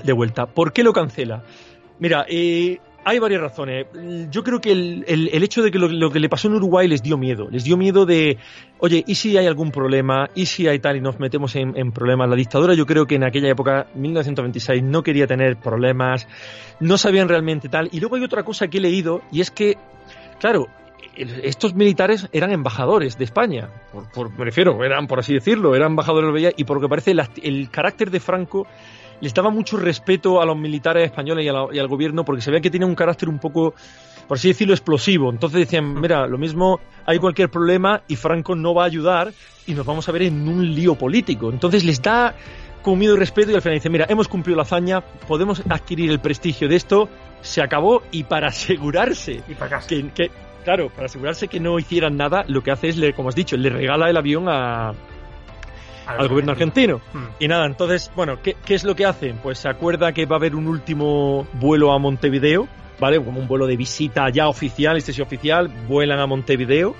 de 0.04 0.12
vuelta. 0.12 0.44
¿Por 0.44 0.74
qué 0.74 0.82
lo 0.82 0.92
cancela? 0.92 1.42
Mira, 1.98 2.26
eh, 2.28 2.80
hay 3.04 3.18
varias 3.18 3.40
razones. 3.40 3.86
Yo 4.30 4.42
creo 4.44 4.60
que 4.60 4.72
el, 4.72 5.04
hecho 5.42 5.62
de 5.62 5.70
que 5.70 5.78
lo, 5.78 6.10
que 6.10 6.20
le 6.20 6.28
pasó 6.28 6.48
en 6.48 6.54
Uruguay 6.54 6.86
les 6.88 7.02
dio 7.02 7.18
miedo. 7.18 7.48
Les 7.50 7.64
dio 7.64 7.76
miedo 7.76 8.06
de, 8.06 8.38
oye, 8.78 9.02
¿y 9.06 9.14
si 9.16 9.36
hay 9.36 9.46
algún 9.46 9.70
problema? 9.70 10.28
¿Y 10.34 10.46
si 10.46 10.68
hay 10.68 10.78
tal 10.78 10.96
y 10.96 11.00
nos 11.00 11.18
metemos 11.18 11.56
en, 11.56 11.92
problemas? 11.92 12.28
La 12.28 12.36
dictadura 12.36 12.74
yo 12.74 12.86
creo 12.86 13.06
que 13.06 13.16
en 13.16 13.24
aquella 13.24 13.48
época, 13.50 13.86
1926, 13.94 14.82
no 14.82 15.02
quería 15.02 15.26
tener 15.26 15.56
problemas, 15.56 16.28
no 16.80 16.96
sabían 16.98 17.28
realmente 17.28 17.68
tal. 17.68 17.88
Y 17.92 18.00
luego 18.00 18.16
hay 18.16 18.24
otra 18.24 18.42
cosa 18.44 18.68
que 18.68 18.78
he 18.78 18.80
leído 18.80 19.22
y 19.32 19.40
es 19.40 19.50
que, 19.50 19.76
claro, 20.38 20.68
estos 21.16 21.74
militares 21.74 22.28
eran 22.32 22.52
embajadores 22.52 23.18
de 23.18 23.24
España, 23.24 23.68
por, 23.92 24.10
por- 24.12 24.38
me 24.38 24.46
refiero, 24.46 24.82
eran, 24.82 25.06
por 25.06 25.18
así 25.18 25.34
decirlo, 25.34 25.74
eran 25.74 25.90
embajadores 25.90 26.28
de 26.28 26.32
Bella 26.32 26.50
y 26.56 26.64
por 26.64 26.76
lo 26.78 26.80
que 26.80 26.88
parece 26.88 27.12
el 27.42 27.68
carácter 27.70 28.10
de 28.10 28.18
Franco 28.20 28.66
les 29.22 29.32
daba 29.32 29.48
mucho 29.48 29.78
respeto 29.78 30.42
a 30.42 30.44
los 30.44 30.56
militares 30.58 31.06
españoles 31.06 31.46
y, 31.46 31.48
a 31.48 31.52
la- 31.54 31.66
y 31.72 31.78
al 31.78 31.88
gobierno 31.88 32.24
porque 32.24 32.42
se 32.42 32.50
veía 32.50 32.60
que 32.60 32.70
tienen 32.70 32.88
un 32.90 32.94
carácter 32.94 33.28
un 33.30 33.38
poco, 33.38 33.72
por 34.28 34.36
así 34.36 34.48
decirlo, 34.48 34.74
explosivo. 34.74 35.30
Entonces 35.30 35.60
decían, 35.60 35.98
mira, 35.98 36.26
lo 36.26 36.36
mismo 36.36 36.80
hay 37.06 37.18
cualquier 37.18 37.48
problema 37.48 38.02
y 38.08 38.16
Franco 38.16 38.54
no 38.54 38.74
va 38.74 38.82
a 38.82 38.86
ayudar 38.86 39.32
y 39.66 39.72
nos 39.72 39.86
vamos 39.86 40.06
a 40.08 40.12
ver 40.12 40.22
en 40.22 40.46
un 40.46 40.74
lío 40.74 40.94
político. 40.96 41.50
Entonces 41.50 41.84
les 41.84 42.02
da 42.02 42.34
con 42.82 42.98
miedo 42.98 43.14
y 43.14 43.18
respeto 43.18 43.52
y 43.52 43.54
al 43.54 43.62
final 43.62 43.76
dicen, 43.78 43.92
mira, 43.92 44.06
hemos 44.08 44.26
cumplido 44.28 44.56
la 44.56 44.62
hazaña, 44.64 45.00
podemos 45.00 45.62
adquirir 45.70 46.10
el 46.10 46.18
prestigio 46.18 46.68
de 46.68 46.74
esto, 46.76 47.08
se 47.40 47.62
acabó 47.62 48.02
y 48.10 48.24
para 48.24 48.48
asegurarse 48.48 49.40
Y 49.48 49.54
para 49.54 49.70
casa. 49.70 49.86
que, 49.88 50.08
que- 50.10 50.30
claro, 50.64 50.88
para 50.90 51.06
asegurarse 51.06 51.46
que 51.46 51.60
no 51.60 51.78
hicieran 51.78 52.16
nada, 52.16 52.44
lo 52.48 52.62
que 52.62 52.72
hace 52.72 52.88
es, 52.88 52.96
le, 52.96 53.12
como 53.12 53.28
has 53.28 53.34
dicho, 53.36 53.56
le 53.56 53.70
regala 53.70 54.10
el 54.10 54.16
avión 54.16 54.48
a- 54.48 54.94
al 56.06 56.28
gobierno 56.28 56.52
argentino. 56.52 57.00
Y 57.38 57.48
nada, 57.48 57.66
entonces, 57.66 58.10
bueno, 58.16 58.38
¿qué, 58.42 58.56
qué 58.64 58.74
es 58.74 58.84
lo 58.84 58.94
que 58.94 59.04
hacen? 59.06 59.36
Pues 59.42 59.58
se 59.58 59.68
acuerda 59.68 60.12
que 60.12 60.26
va 60.26 60.36
a 60.36 60.38
haber 60.38 60.54
un 60.54 60.66
último 60.66 61.46
vuelo 61.54 61.92
a 61.92 61.98
Montevideo, 61.98 62.68
¿vale? 63.00 63.18
Como 63.22 63.40
un 63.40 63.48
vuelo 63.48 63.66
de 63.66 63.76
visita 63.76 64.28
ya 64.30 64.48
oficial, 64.48 64.96
este 64.96 65.12
sí 65.12 65.22
oficial, 65.22 65.68
vuelan 65.88 66.18
a 66.20 66.26
Montevideo, 66.26 66.94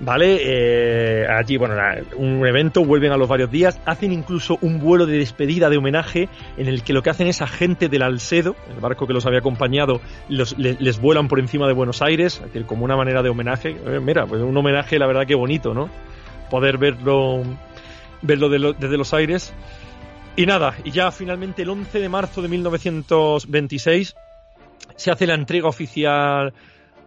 ¿vale? 0.00 0.38
Eh, 0.42 1.26
allí, 1.28 1.56
bueno, 1.56 1.74
un 2.16 2.46
evento, 2.46 2.84
vuelven 2.84 3.12
a 3.12 3.16
los 3.16 3.28
varios 3.28 3.50
días, 3.50 3.80
hacen 3.84 4.12
incluso 4.12 4.58
un 4.60 4.78
vuelo 4.80 5.06
de 5.06 5.18
despedida, 5.18 5.68
de 5.70 5.76
homenaje, 5.76 6.28
en 6.56 6.68
el 6.68 6.82
que 6.82 6.92
lo 6.92 7.02
que 7.02 7.10
hacen 7.10 7.26
es 7.26 7.42
a 7.42 7.46
gente 7.48 7.88
del 7.88 8.02
Alcedo, 8.02 8.54
el 8.72 8.80
barco 8.80 9.06
que 9.06 9.12
los 9.12 9.26
había 9.26 9.40
acompañado, 9.40 10.00
los- 10.28 10.56
le- 10.58 10.76
les, 10.78 11.00
vuelan 11.00 11.26
por 11.28 11.40
encima 11.40 11.66
de 11.66 11.72
Buenos 11.72 12.00
Aires, 12.02 12.36
es 12.36 12.42
decir, 12.46 12.64
como 12.66 12.84
una 12.84 12.96
manera 12.96 13.22
de 13.22 13.28
homenaje. 13.28 13.70
Eh, 13.86 14.00
mira, 14.00 14.26
pues 14.26 14.40
un 14.42 14.56
homenaje, 14.56 14.98
la 14.98 15.06
verdad 15.06 15.26
que 15.26 15.34
bonito, 15.34 15.74
¿no? 15.74 15.88
Poder 16.50 16.78
verlo 16.78 17.42
verlo 18.22 18.48
de 18.48 18.74
desde 18.78 18.96
los 18.96 19.14
aires. 19.14 19.54
Y 20.36 20.46
nada, 20.46 20.76
y 20.84 20.92
ya 20.92 21.10
finalmente 21.10 21.62
el 21.62 21.70
11 21.70 21.98
de 21.98 22.08
marzo 22.08 22.42
de 22.42 22.48
1926 22.48 24.14
se 24.94 25.10
hace 25.10 25.26
la 25.26 25.34
entrega 25.34 25.68
oficial 25.68 26.52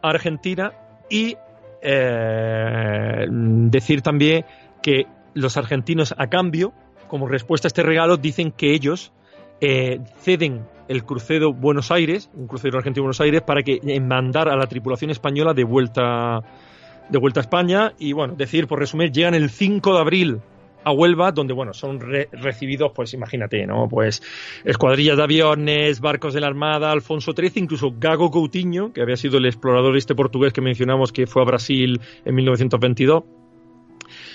a 0.02 0.10
Argentina 0.10 0.74
y 1.10 1.36
eh, 1.82 3.26
decir 3.30 4.02
también 4.02 4.46
que 4.82 5.06
los 5.34 5.58
argentinos 5.58 6.14
a 6.18 6.28
cambio, 6.28 6.74
como 7.08 7.28
respuesta 7.28 7.68
a 7.68 7.70
este 7.70 7.84
regalo, 7.84 8.18
dicen 8.18 8.52
que 8.52 8.74
ellos 8.74 9.14
eh, 9.62 10.00
ceden 10.20 10.66
el 10.88 11.06
crucero 11.06 11.54
Buenos 11.54 11.92
Aires, 11.92 12.30
un 12.34 12.48
crucero 12.48 12.78
argentino 12.78 13.04
Buenos 13.04 13.22
Aires, 13.22 13.42
para 13.42 13.64
que 13.64 13.80
eh, 13.82 14.00
mandar 14.02 14.50
a 14.50 14.58
la 14.58 14.68
tripulación 14.68 15.10
española 15.12 15.54
de 15.54 15.64
vuelta 15.64 16.42
de 17.10 17.20
vuelta 17.20 17.42
a 17.42 17.44
España 17.44 17.94
y 18.00 18.14
bueno, 18.14 18.36
decir 18.36 18.68
por 18.68 18.80
resumir, 18.80 19.12
llegan 19.12 19.34
el 19.34 19.50
5 19.50 19.94
de 19.94 20.00
abril 20.00 20.42
a 20.84 20.92
Huelva, 20.92 21.32
donde 21.32 21.54
bueno, 21.54 21.74
son 21.74 22.00
re- 22.00 22.30
recibidos, 22.32 22.92
pues 22.96 23.14
imagínate, 23.14 23.66
¿no? 23.66 23.88
Pues 23.90 24.22
escuadrillas 24.66 25.18
de 25.18 25.24
aviones, 25.24 26.00
barcos 26.02 26.34
de 26.34 26.42
la 26.42 26.48
Armada, 26.48 26.92
Alfonso 26.92 27.34
XIII, 27.34 27.52
incluso 27.64 27.94
Gago 27.98 28.32
Coutinho, 28.32 28.92
que 28.94 29.02
había 29.02 29.16
sido 29.18 29.38
el 29.38 29.46
explorador 29.46 29.96
este 29.98 30.16
portugués 30.16 30.54
que 30.54 30.62
mencionamos 30.62 31.12
que 31.12 31.28
fue 31.28 31.42
a 31.42 31.46
Brasil 31.46 32.02
en 32.26 32.36
1922. 32.36 33.24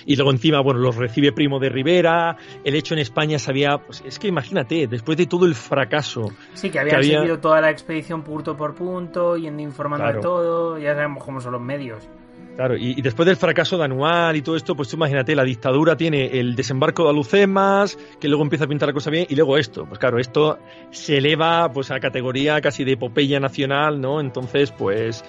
Y 0.07 0.15
luego 0.17 0.31
encima, 0.31 0.61
bueno, 0.61 0.81
los 0.81 0.97
recibe 0.97 1.33
Primo 1.33 1.59
de 1.59 1.69
Rivera, 1.69 2.37
el 2.65 2.75
hecho 2.77 2.95
en 2.95 3.01
España 3.01 3.39
sabía, 3.39 3.79
pues 3.79 4.03
es 4.07 4.19
que 4.19 4.29
imagínate, 4.29 4.87
después 4.87 5.19
de 5.19 5.27
todo 5.27 5.45
el 5.47 5.55
fracaso, 5.55 6.31
Sí, 6.55 6.71
que 6.71 6.79
habían 6.79 6.91
que 6.93 6.97
había- 7.07 7.19
seguido 7.19 7.39
toda 7.41 7.61
la 7.61 7.71
expedición 7.71 8.23
punto 8.23 8.57
por 8.57 8.75
punto, 8.75 9.37
yendo 9.37 9.63
informando 9.63 10.05
Claro. 10.05 10.19
de 10.19 10.23
todo, 10.23 10.79
ya 10.79 10.95
sabemos 10.95 11.23
cómo 11.25 11.41
son 11.41 11.53
los 11.53 11.61
medios. 11.61 12.09
Claro, 12.57 12.75
y, 12.75 13.03
después 13.03 13.27
del 13.27 13.37
fracaso 13.37 13.77
de 13.77 13.85
Anual 13.85 14.35
y 14.35 14.41
todo 14.41 14.57
esto, 14.57 14.75
pues 14.75 14.89
tú 14.89 14.97
imagínate, 14.97 15.37
la 15.37 15.45
dictadura 15.45 15.95
tiene 15.95 16.39
el 16.41 16.57
desembarco 16.57 17.05
de 17.05 17.11
Alucemas, 17.11 17.99
que 18.19 18.29
luego 18.29 18.43
empieza 18.43 18.65
a 18.65 18.67
pintar 18.67 18.89
la 18.89 18.95
cosa 18.95 19.11
bien, 19.11 19.27
y 19.29 19.37
luego 19.37 19.59
esto. 19.59 19.85
Pues 19.85 19.99
claro, 19.99 20.19
esto 20.19 20.59
se 20.91 21.19
eleva 21.19 21.71
pues 21.71 21.91
a 21.91 22.01
categoría 22.01 22.59
casi 22.63 22.83
de 22.85 22.93
epopeya 22.93 23.39
nacional, 23.39 24.01
¿no? 24.01 24.21
Entonces, 24.21 24.73
pues. 24.73 25.23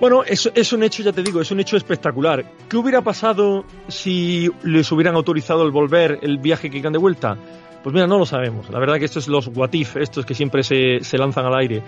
Bueno, 0.00 0.24
es, 0.24 0.50
es 0.56 0.72
un 0.72 0.82
hecho, 0.82 1.04
ya 1.04 1.12
te 1.12 1.22
digo, 1.22 1.40
es 1.40 1.52
un 1.52 1.60
hecho 1.60 1.76
espectacular. 1.76 2.44
¿Qué 2.68 2.76
hubiera 2.76 3.00
pasado 3.00 3.64
si 3.86 4.50
les 4.64 4.90
hubieran 4.90 5.14
autorizado 5.14 5.64
el 5.64 5.70
volver, 5.70 6.18
el 6.22 6.38
viaje 6.38 6.68
que 6.68 6.78
iban 6.78 6.92
de 6.92 6.98
vuelta? 6.98 7.38
Pues 7.84 7.94
mira, 7.94 8.08
no 8.08 8.18
lo 8.18 8.26
sabemos. 8.26 8.70
La 8.70 8.80
verdad 8.80 8.98
que 8.98 9.04
estos 9.04 9.24
es 9.24 9.28
los 9.28 9.46
what 9.54 9.72
if, 9.72 9.96
estos 9.96 10.26
que 10.26 10.34
siempre 10.34 10.64
se, 10.64 10.98
se 11.02 11.16
lanzan 11.16 11.46
al 11.46 11.54
aire. 11.54 11.82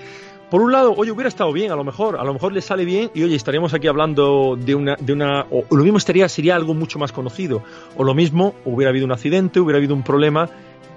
Por 0.51 0.63
un 0.63 0.71
lado, 0.71 0.95
oye, 0.97 1.11
hubiera 1.11 1.29
estado 1.29 1.53
bien, 1.53 1.73
a 1.73 1.77
lo 1.77 1.83
mejor, 1.83 2.17
a 2.21 2.25
lo 2.25 2.33
mejor 2.33 2.53
les 2.53 2.65
sale 2.65 2.85
bien 2.85 3.11
y 3.15 3.25
oye, 3.25 3.35
estaríamos 3.35 3.75
aquí 3.75 3.89
hablando 3.89 4.57
de 4.57 4.77
una, 4.77 4.95
de 4.97 5.13
una, 5.13 5.45
o 5.51 5.65
lo 5.75 5.83
mismo 5.83 5.99
estaría, 5.99 6.29
sería 6.29 6.55
algo 6.55 6.73
mucho 6.73 7.01
más 7.01 7.11
conocido, 7.11 7.63
o 7.97 8.05
lo 8.05 8.15
mismo, 8.15 8.55
hubiera 8.65 8.91
habido 8.91 9.07
un 9.07 9.13
accidente, 9.13 9.59
hubiera 9.59 9.79
habido 9.79 9.95
un 9.95 10.05
problema 10.05 10.49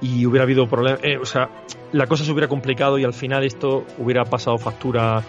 y 0.01 0.25
hubiera 0.27 0.43
habido 0.43 0.67
problema, 0.67 0.99
o 1.19 1.25
sea, 1.25 1.49
la 1.93 2.05
cosa 2.05 2.23
se 2.23 2.31
hubiera 2.31 2.47
complicado 2.47 2.99
y 2.99 3.03
al 3.03 3.13
final 3.13 3.43
esto 3.43 3.85
hubiera 3.97 4.23
pasado 4.23 4.59
factura, 4.59 5.23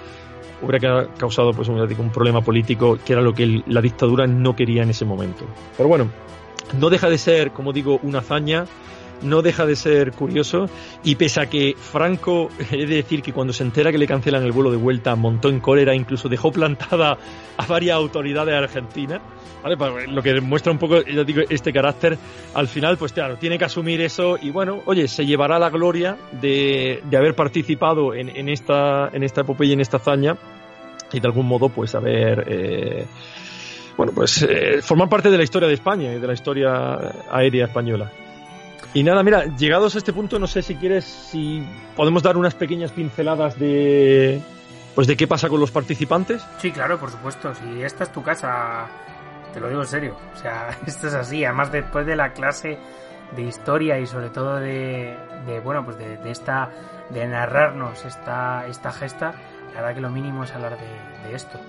hubiera 0.60 0.78
ca- 1.06 1.14
causado 1.16 1.52
pues 1.54 1.68
un, 1.68 2.10
problema 2.12 2.42
político 2.42 2.98
que 3.02 3.14
era 3.14 3.22
lo 3.22 3.32
que 3.32 3.62
la 3.66 3.80
dictadura 3.80 4.26
no 4.26 4.54
quería 4.54 4.82
en 4.82 4.90
ese 4.90 5.06
momento. 5.06 5.46
Pero 5.78 5.88
bueno, 5.88 6.08
no 6.78 6.90
deja 6.90 7.08
de 7.08 7.16
ser, 7.16 7.52
como 7.52 7.72
digo, 7.72 7.98
una 8.02 8.18
hazaña, 8.18 8.66
no 9.22 9.42
deja 9.42 9.66
de 9.66 9.76
ser 9.76 10.12
curioso 10.12 10.68
y 11.04 11.14
pese 11.16 11.40
a 11.40 11.46
que 11.50 11.74
Franco, 11.78 12.48
he 12.70 12.86
de 12.86 12.96
decir 12.96 13.22
que 13.22 13.32
cuando 13.32 13.52
se 13.52 13.62
entera 13.62 13.90
que 13.92 13.98
le 13.98 14.06
cancelan 14.06 14.42
el 14.44 14.52
vuelo 14.52 14.70
de 14.70 14.76
vuelta, 14.76 15.14
montó 15.16 15.48
en 15.48 15.60
cólera, 15.60 15.94
incluso 15.94 16.28
dejó 16.28 16.50
plantada 16.52 17.18
a 17.56 17.66
varias 17.66 17.96
autoridades 17.96 18.54
argentinas, 18.54 19.20
¿vale? 19.62 19.76
Para- 19.76 20.06
Lo 20.06 20.22
que 20.22 20.32
demuestra 20.34 20.72
un 20.72 20.78
poco, 20.78 21.02
digo, 21.02 21.42
este 21.48 21.72
carácter, 21.72 22.16
al 22.54 22.68
final, 22.68 22.96
pues 22.96 23.12
claro, 23.12 23.36
tiene 23.36 23.58
que 23.58 23.64
asumir 23.66 24.00
eso 24.00 24.38
y 24.40 24.50
bueno, 24.50 24.80
oye, 24.86 25.06
se 25.08 25.26
llevará 25.26 25.58
la 25.58 25.70
gloria 25.70 26.16
de, 26.40 27.02
de 27.04 27.16
haber 27.16 27.34
participado 27.34 28.14
en, 28.14 28.28
en 28.30 28.48
esta, 28.48 29.08
en 29.12 29.22
esta 29.22 29.42
epopeya, 29.42 29.74
en 29.74 29.80
esta 29.80 29.98
hazaña 29.98 30.36
y 31.12 31.20
de 31.20 31.26
algún 31.26 31.46
modo, 31.46 31.68
pues 31.68 31.94
haber... 31.94 32.44
eh, 32.48 33.06
bueno, 33.96 34.12
pues 34.14 34.40
eh, 34.48 34.80
formar 34.80 35.10
parte 35.10 35.30
de 35.30 35.36
la 35.36 35.42
historia 35.42 35.68
de 35.68 35.74
España 35.74 36.14
y 36.14 36.18
de 36.20 36.26
la 36.26 36.32
historia 36.32 36.96
aérea 37.30 37.66
española. 37.66 38.10
Y 38.92 39.04
nada, 39.04 39.22
mira, 39.22 39.44
llegados 39.56 39.94
a 39.94 39.98
este 39.98 40.12
punto, 40.12 40.38
no 40.38 40.46
sé 40.46 40.62
si 40.62 40.74
quieres, 40.74 41.04
si 41.04 41.64
podemos 41.94 42.22
dar 42.22 42.36
unas 42.36 42.54
pequeñas 42.54 42.90
pinceladas 42.90 43.58
de, 43.58 44.40
pues 44.94 45.06
de 45.06 45.16
qué 45.16 45.28
pasa 45.28 45.48
con 45.48 45.60
los 45.60 45.70
participantes. 45.70 46.42
Sí, 46.58 46.72
claro, 46.72 46.98
por 46.98 47.10
supuesto. 47.10 47.54
Si 47.54 47.82
esta 47.82 48.04
es 48.04 48.12
tu 48.12 48.22
casa, 48.22 48.88
te 49.52 49.60
lo 49.60 49.68
digo 49.68 49.82
en 49.82 49.86
serio. 49.86 50.16
O 50.34 50.36
sea, 50.36 50.76
esto 50.86 51.06
es 51.06 51.14
así. 51.14 51.44
Además, 51.44 51.70
después 51.70 52.04
de 52.04 52.16
la 52.16 52.32
clase 52.32 52.78
de 53.36 53.42
historia 53.42 53.98
y 54.00 54.06
sobre 54.06 54.30
todo 54.30 54.56
de, 54.56 55.16
de 55.46 55.60
bueno, 55.60 55.84
pues 55.84 55.96
de, 55.96 56.16
de 56.16 56.30
esta, 56.32 56.70
de 57.10 57.26
narrarnos 57.28 58.04
esta, 58.04 58.66
esta 58.66 58.90
gesta, 58.90 59.34
la 59.72 59.82
verdad 59.82 59.94
que 59.94 60.00
lo 60.00 60.10
mínimo 60.10 60.42
es 60.42 60.52
hablar 60.52 60.76
de, 60.76 61.28
de 61.28 61.36
esto. 61.36 61.60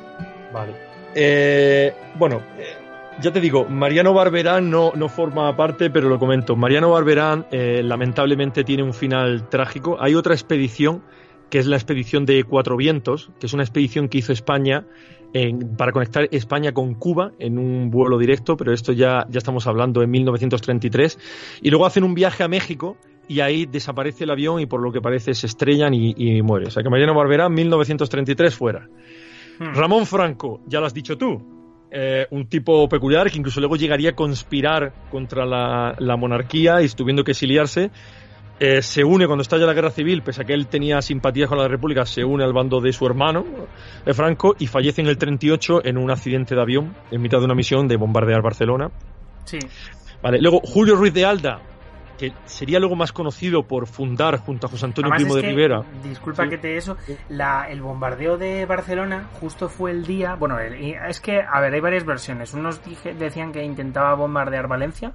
Vale. 0.51 0.76
Eh, 1.13 1.93
bueno, 2.15 2.41
eh, 2.57 2.78
ya 3.22 3.32
te 3.32 3.39
digo, 3.39 3.65
Mariano 3.65 4.13
Barberán 4.13 4.69
no, 4.69 4.91
no 4.95 5.09
forma 5.09 5.55
parte, 5.55 5.89
pero 5.89 6.09
lo 6.09 6.19
comento. 6.19 6.55
Mariano 6.55 6.91
Barberán 6.91 7.45
eh, 7.51 7.82
lamentablemente 7.84 8.63
tiene 8.63 8.84
un 8.84 8.93
final 8.93 9.49
trágico. 9.49 9.97
Hay 9.99 10.15
otra 10.15 10.34
expedición 10.34 11.03
que 11.49 11.59
es 11.59 11.67
la 11.67 11.76
expedición 11.76 12.26
de 12.26 12.43
Cuatro 12.45 12.78
Vientos, 12.78 13.30
que 13.39 13.45
es 13.45 13.53
una 13.53 13.63
expedición 13.63 14.07
que 14.07 14.19
hizo 14.19 14.32
España 14.32 14.86
para 15.78 15.91
conectar 15.91 16.28
España 16.32 16.74
con 16.74 16.93
Cuba 16.95 17.32
en 17.39 17.57
un 17.57 17.89
vuelo 17.89 18.17
directo, 18.17 18.57
pero 18.57 18.74
esto 18.74 18.91
ya, 18.91 19.26
ya 19.30 19.38
estamos 19.38 19.65
hablando 19.67 20.01
en 20.01 20.11
1933. 20.11 21.59
Y 21.61 21.69
luego 21.69 21.86
hacen 21.86 22.03
un 22.03 22.13
viaje 22.13 22.43
a 22.43 22.47
México 22.47 22.97
y 23.28 23.39
ahí 23.39 23.65
desaparece 23.65 24.26
el 24.26 24.32
avión 24.32 24.59
y 24.59 24.65
por 24.65 24.82
lo 24.82 24.91
que 24.91 24.99
parece 25.01 25.34
se 25.34 25.47
estrellan 25.47 25.93
y, 25.93 26.41
muere. 26.41 26.67
O 26.67 26.72
sea 26.72 26.84
que 26.84 26.89
Mariano 26.89 27.13
Barberá, 27.13 27.47
1933 27.47 28.55
fuera. 28.55 28.89
Hmm. 29.59 29.74
Ramón 29.74 30.05
Franco, 30.05 30.61
ya 30.67 30.80
lo 30.80 30.86
has 30.86 30.93
dicho 30.93 31.17
tú, 31.17 31.61
eh, 31.92 32.26
un 32.32 32.48
tipo 32.48 32.88
peculiar 32.88 33.30
que 33.30 33.38
incluso 33.38 33.60
luego 33.60 33.76
llegaría 33.76 34.12
a 34.12 34.16
conspirar 34.16 34.94
contra 35.10 35.46
la, 35.46 35.96
la 36.00 36.16
monarquía 36.18 36.82
y 36.82 36.86
estuviendo 36.86 37.24
que 37.24 37.32
exiliarse 37.32 37.92
eh, 38.64 38.84
se 38.84 39.04
une 39.04 39.26
cuando 39.26 39.42
estalla 39.42 39.66
la 39.66 39.74
guerra 39.74 39.89
civil, 39.89 40.22
pese 40.22 40.44
a 40.44 40.46
que 40.46 40.54
él 40.54 40.68
tenía 40.68 41.02
simpatías 41.02 41.50
con 41.50 41.58
la 41.58 41.68
República, 41.68 42.06
se 42.06 42.24
une 42.24 42.44
al 42.44 42.54
bando 42.54 42.80
de 42.80 42.94
su 42.94 43.08
hermano, 43.08 43.44
de 44.06 44.14
Franco, 44.14 44.56
y 44.60 44.68
fallece 44.68 45.02
en 45.02 45.08
el 45.08 45.18
38 45.18 45.84
en 45.84 45.98
un 45.98 46.12
accidente 46.12 46.54
de 46.54 46.62
avión 46.62 46.96
en 47.10 47.24
mitad 47.24 47.39
de 47.39 47.46
una 47.46 47.56
misión 47.56 47.88
de 47.88 47.98
bombardear 47.98 48.44
Barcelona. 48.44 48.92
Sí. 49.46 49.58
Vale, 50.22 50.39
luego 50.39 50.60
Julio 50.64 50.96
Ruiz 50.96 51.12
de 51.12 51.26
Alda, 51.26 51.60
que 52.22 52.34
sería 52.45 52.80
luego 52.80 52.95
más 52.95 53.11
conocido 53.11 53.63
por 53.63 53.88
fundar 53.88 54.38
junto 54.38 54.67
a 54.67 54.69
José 54.69 54.86
Antonio 54.86 55.11
Primo 55.15 55.34
de 55.34 55.41
Rivera. 55.41 55.84
Disculpa 56.03 56.47
que 56.47 56.59
te 56.59 56.78
eso, 56.78 56.95
el 57.28 57.82
bombardeo 57.82 58.38
de 58.38 58.63
Barcelona 58.67 59.28
justo 59.39 59.69
fue 59.69 59.89
el 59.89 60.05
día, 60.05 60.36
bueno, 60.36 60.59
es 60.59 61.19
que, 61.19 61.41
a 61.41 61.59
ver, 61.59 61.74
hay 61.74 61.82
varias 61.82 62.05
versiones. 62.05 62.53
Unos 62.53 62.80
decían 63.17 63.51
que 63.51 63.63
intentaba 63.63 64.13
bombardear 64.13 64.67
Valencia, 64.67 65.13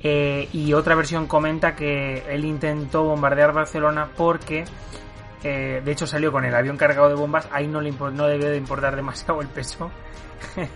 eh, 0.00 0.48
y 0.52 0.72
otra 0.74 0.94
versión 0.94 1.26
comenta 1.26 1.74
que 1.74 2.22
él 2.28 2.44
intentó 2.44 3.02
bombardear 3.02 3.52
Barcelona 3.52 4.08
porque, 4.16 4.62
eh, 5.42 5.82
de 5.84 5.90
hecho, 5.90 6.06
salió 6.06 6.30
con 6.30 6.44
el 6.44 6.54
avión 6.54 6.76
cargado 6.76 7.08
de 7.08 7.16
bombas. 7.16 7.48
Ahí 7.50 7.66
no, 7.66 7.80
le 7.80 7.90
no 7.90 8.28
debió 8.28 8.48
de 8.48 8.58
importar 8.58 8.94
demasiado 8.94 9.40
el 9.40 9.48
peso. 9.48 9.90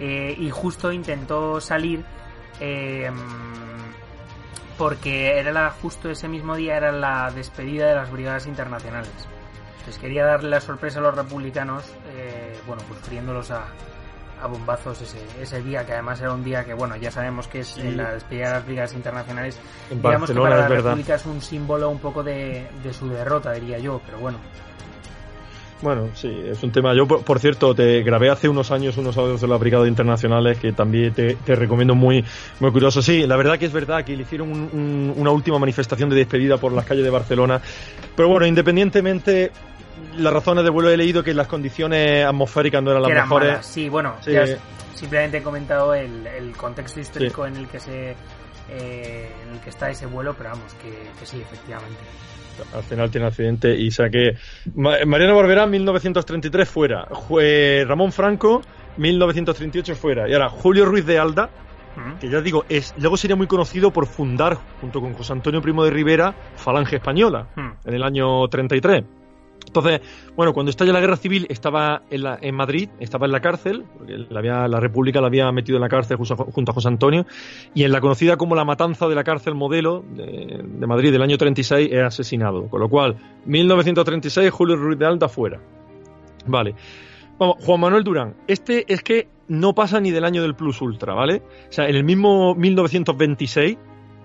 Eh, 0.00 0.34
y 0.36 0.50
justo 0.50 0.90
intentó 0.90 1.60
salir 1.60 2.04
porque 4.76 5.38
era 5.38 5.52
la, 5.52 5.70
justo 5.70 6.10
ese 6.10 6.28
mismo 6.28 6.56
día 6.56 6.76
era 6.76 6.92
la 6.92 7.30
despedida 7.30 7.86
de 7.86 7.94
las 7.94 8.10
brigadas 8.10 8.46
internacionales. 8.46 9.10
Entonces 9.78 10.00
quería 10.00 10.24
darle 10.24 10.50
la 10.50 10.60
sorpresa 10.60 10.98
a 10.98 11.02
los 11.02 11.14
republicanos, 11.14 11.84
bueno, 12.66 12.82
pues 12.88 13.00
friéndolos 13.00 13.50
a, 13.50 13.66
a 14.44 14.46
bombazos 14.46 15.00
ese, 15.00 15.18
ese 15.40 15.62
día, 15.62 15.86
que 15.86 15.92
además 15.92 16.20
era 16.20 16.32
un 16.32 16.44
día 16.44 16.64
que, 16.64 16.74
bueno, 16.74 16.96
ya 16.96 17.10
sabemos 17.10 17.48
que 17.48 17.60
es 17.60 17.78
en 17.78 17.96
la 17.96 18.12
despedida 18.12 18.48
de 18.48 18.54
las 18.54 18.66
brigadas 18.66 18.92
internacionales. 18.92 19.58
digamos 19.90 20.30
que 20.30 20.38
para 20.38 20.58
la 20.58 20.68
República 20.68 21.14
es 21.14 21.26
un 21.26 21.40
símbolo 21.40 21.88
un 21.88 21.98
poco 21.98 22.22
de, 22.22 22.68
su 22.92 23.08
derrota, 23.08 23.52
diría 23.52 23.78
yo, 23.78 24.00
pero 24.04 24.18
bueno. 24.18 24.38
Bueno, 25.82 26.08
sí, 26.14 26.34
es 26.46 26.62
un 26.62 26.70
tema. 26.70 26.94
Yo, 26.94 27.06
por, 27.06 27.38
cierto, 27.38 27.74
te 27.74 28.02
grabé 28.02 28.30
hace 28.30 28.48
unos 28.48 28.70
años 28.70 28.96
unos 28.96 29.16
audios 29.16 29.40
de 29.40 29.48
las 29.48 29.60
brigadas 29.60 29.88
internacionales 29.88 30.58
que 30.58 30.72
también 30.72 31.12
te, 31.12 31.36
recomiendo 31.46 31.94
muy, 31.94 32.24
muy 32.60 32.70
curioso. 32.70 33.02
Sí, 33.02 33.26
la 33.26 33.36
verdad 33.36 33.58
que 33.58 33.66
es 33.66 33.72
verdad 33.72 34.04
que 34.04 34.16
le 34.16 34.22
hicieron 34.22 34.50
una 35.16 35.30
última 35.30 35.58
manifestación 35.58 36.08
de 36.08 36.16
despedida 36.16 36.56
por 36.56 36.72
las 36.72 36.84
calles 36.84 37.04
de 37.04 37.10
Barcelona. 37.10 37.60
Pero 38.16 38.28
bueno, 38.28 38.46
independientemente, 38.46 39.52
las 40.16 40.32
razones 40.32 40.64
de 40.64 40.70
vuelo 40.70 40.90
he 40.90 40.96
leído 40.96 41.22
que 41.22 41.34
las 41.34 41.48
condiciones 41.48 42.24
atmosféricas 42.24 42.82
no 42.82 42.90
eran 42.90 43.02
las 43.02 43.12
mejores. 43.12 43.66
Sí, 43.66 43.88
bueno, 43.88 44.14
simplemente 44.94 45.38
he 45.38 45.42
comentado 45.42 45.92
el, 45.94 46.52
contexto 46.56 47.00
histórico 47.00 47.46
en 47.46 47.56
el 47.56 47.68
que 47.68 47.80
se 47.80 48.14
eh, 48.70 49.30
en 49.42 49.54
el 49.54 49.60
que 49.60 49.70
está 49.70 49.90
ese 49.90 50.06
vuelo, 50.06 50.34
pero 50.34 50.50
vamos, 50.50 50.72
que, 50.74 51.26
sí, 51.26 51.40
efectivamente. 51.40 51.98
Al 52.74 52.82
final 52.82 53.10
tiene 53.10 53.26
accidente 53.26 53.74
y 53.74 53.90
saqué. 53.90 54.36
Mariano 54.74 55.36
Barberá, 55.36 55.66
1933 55.66 56.68
fuera. 56.68 57.06
Ramón 57.86 58.12
Franco, 58.12 58.62
1938 58.96 59.94
fuera. 59.94 60.28
Y 60.28 60.34
ahora, 60.34 60.48
Julio 60.48 60.84
Ruiz 60.84 61.06
de 61.06 61.18
Alda, 61.18 61.50
que 62.20 62.28
ya 62.28 62.40
digo, 62.40 62.64
es, 62.68 62.94
luego 62.98 63.16
sería 63.16 63.36
muy 63.36 63.46
conocido 63.46 63.92
por 63.92 64.06
fundar, 64.06 64.58
junto 64.80 65.00
con 65.00 65.14
José 65.14 65.32
Antonio 65.32 65.62
Primo 65.62 65.84
de 65.84 65.90
Rivera, 65.90 66.34
Falange 66.56 66.96
Española, 66.96 67.48
en 67.84 67.94
el 67.94 68.02
año 68.02 68.46
33. 68.48 69.04
Entonces, 69.66 70.00
bueno, 70.36 70.52
cuando 70.52 70.70
estalla 70.70 70.92
la 70.92 71.00
guerra 71.00 71.16
civil 71.16 71.46
estaba 71.48 72.02
en, 72.10 72.54
Madrid, 72.54 72.88
estaba 73.00 73.26
en 73.26 73.32
la 73.32 73.40
cárcel, 73.40 73.84
porque 73.96 74.18
la, 74.30 74.68
la 74.68 74.80
República 74.80 75.20
la 75.20 75.26
había 75.26 75.50
metido 75.52 75.76
en 75.76 75.82
la 75.82 75.88
cárcel 75.88 76.16
junto 76.16 76.72
a, 76.72 76.74
José 76.74 76.88
Antonio, 76.88 77.26
y 77.74 77.84
en 77.84 77.92
la 77.92 78.00
conocida 78.00 78.36
como 78.36 78.54
la 78.54 78.64
matanza 78.64 79.08
de 79.08 79.14
la 79.14 79.24
cárcel 79.24 79.54
modelo 79.54 80.04
de, 80.14 80.86
Madrid 80.86 81.10
del 81.10 81.22
año 81.22 81.36
36 81.36 81.88
es 81.90 82.02
asesinado. 82.02 82.68
Con 82.68 82.80
lo 82.80 82.88
cual, 82.88 83.16
1936, 83.46 84.50
Julio 84.50 84.76
Ruiz 84.76 84.98
de 84.98 85.06
Alda 85.06 85.28
fuera. 85.28 85.60
Vale. 86.46 86.74
Vamos, 87.38 87.56
Juan 87.64 87.80
Manuel 87.80 88.04
Durán, 88.04 88.36
este 88.46 88.84
es 88.92 89.02
que 89.02 89.28
no 89.48 89.74
pasa 89.74 90.00
ni 90.00 90.12
del 90.12 90.24
año 90.24 90.42
del 90.42 90.54
Plus 90.54 90.80
Ultra, 90.80 91.14
¿vale? 91.14 91.42
O 91.68 91.72
sea, 91.72 91.88
en 91.88 91.96
el 91.96 92.04
mismo 92.04 92.54
1926 92.54 93.76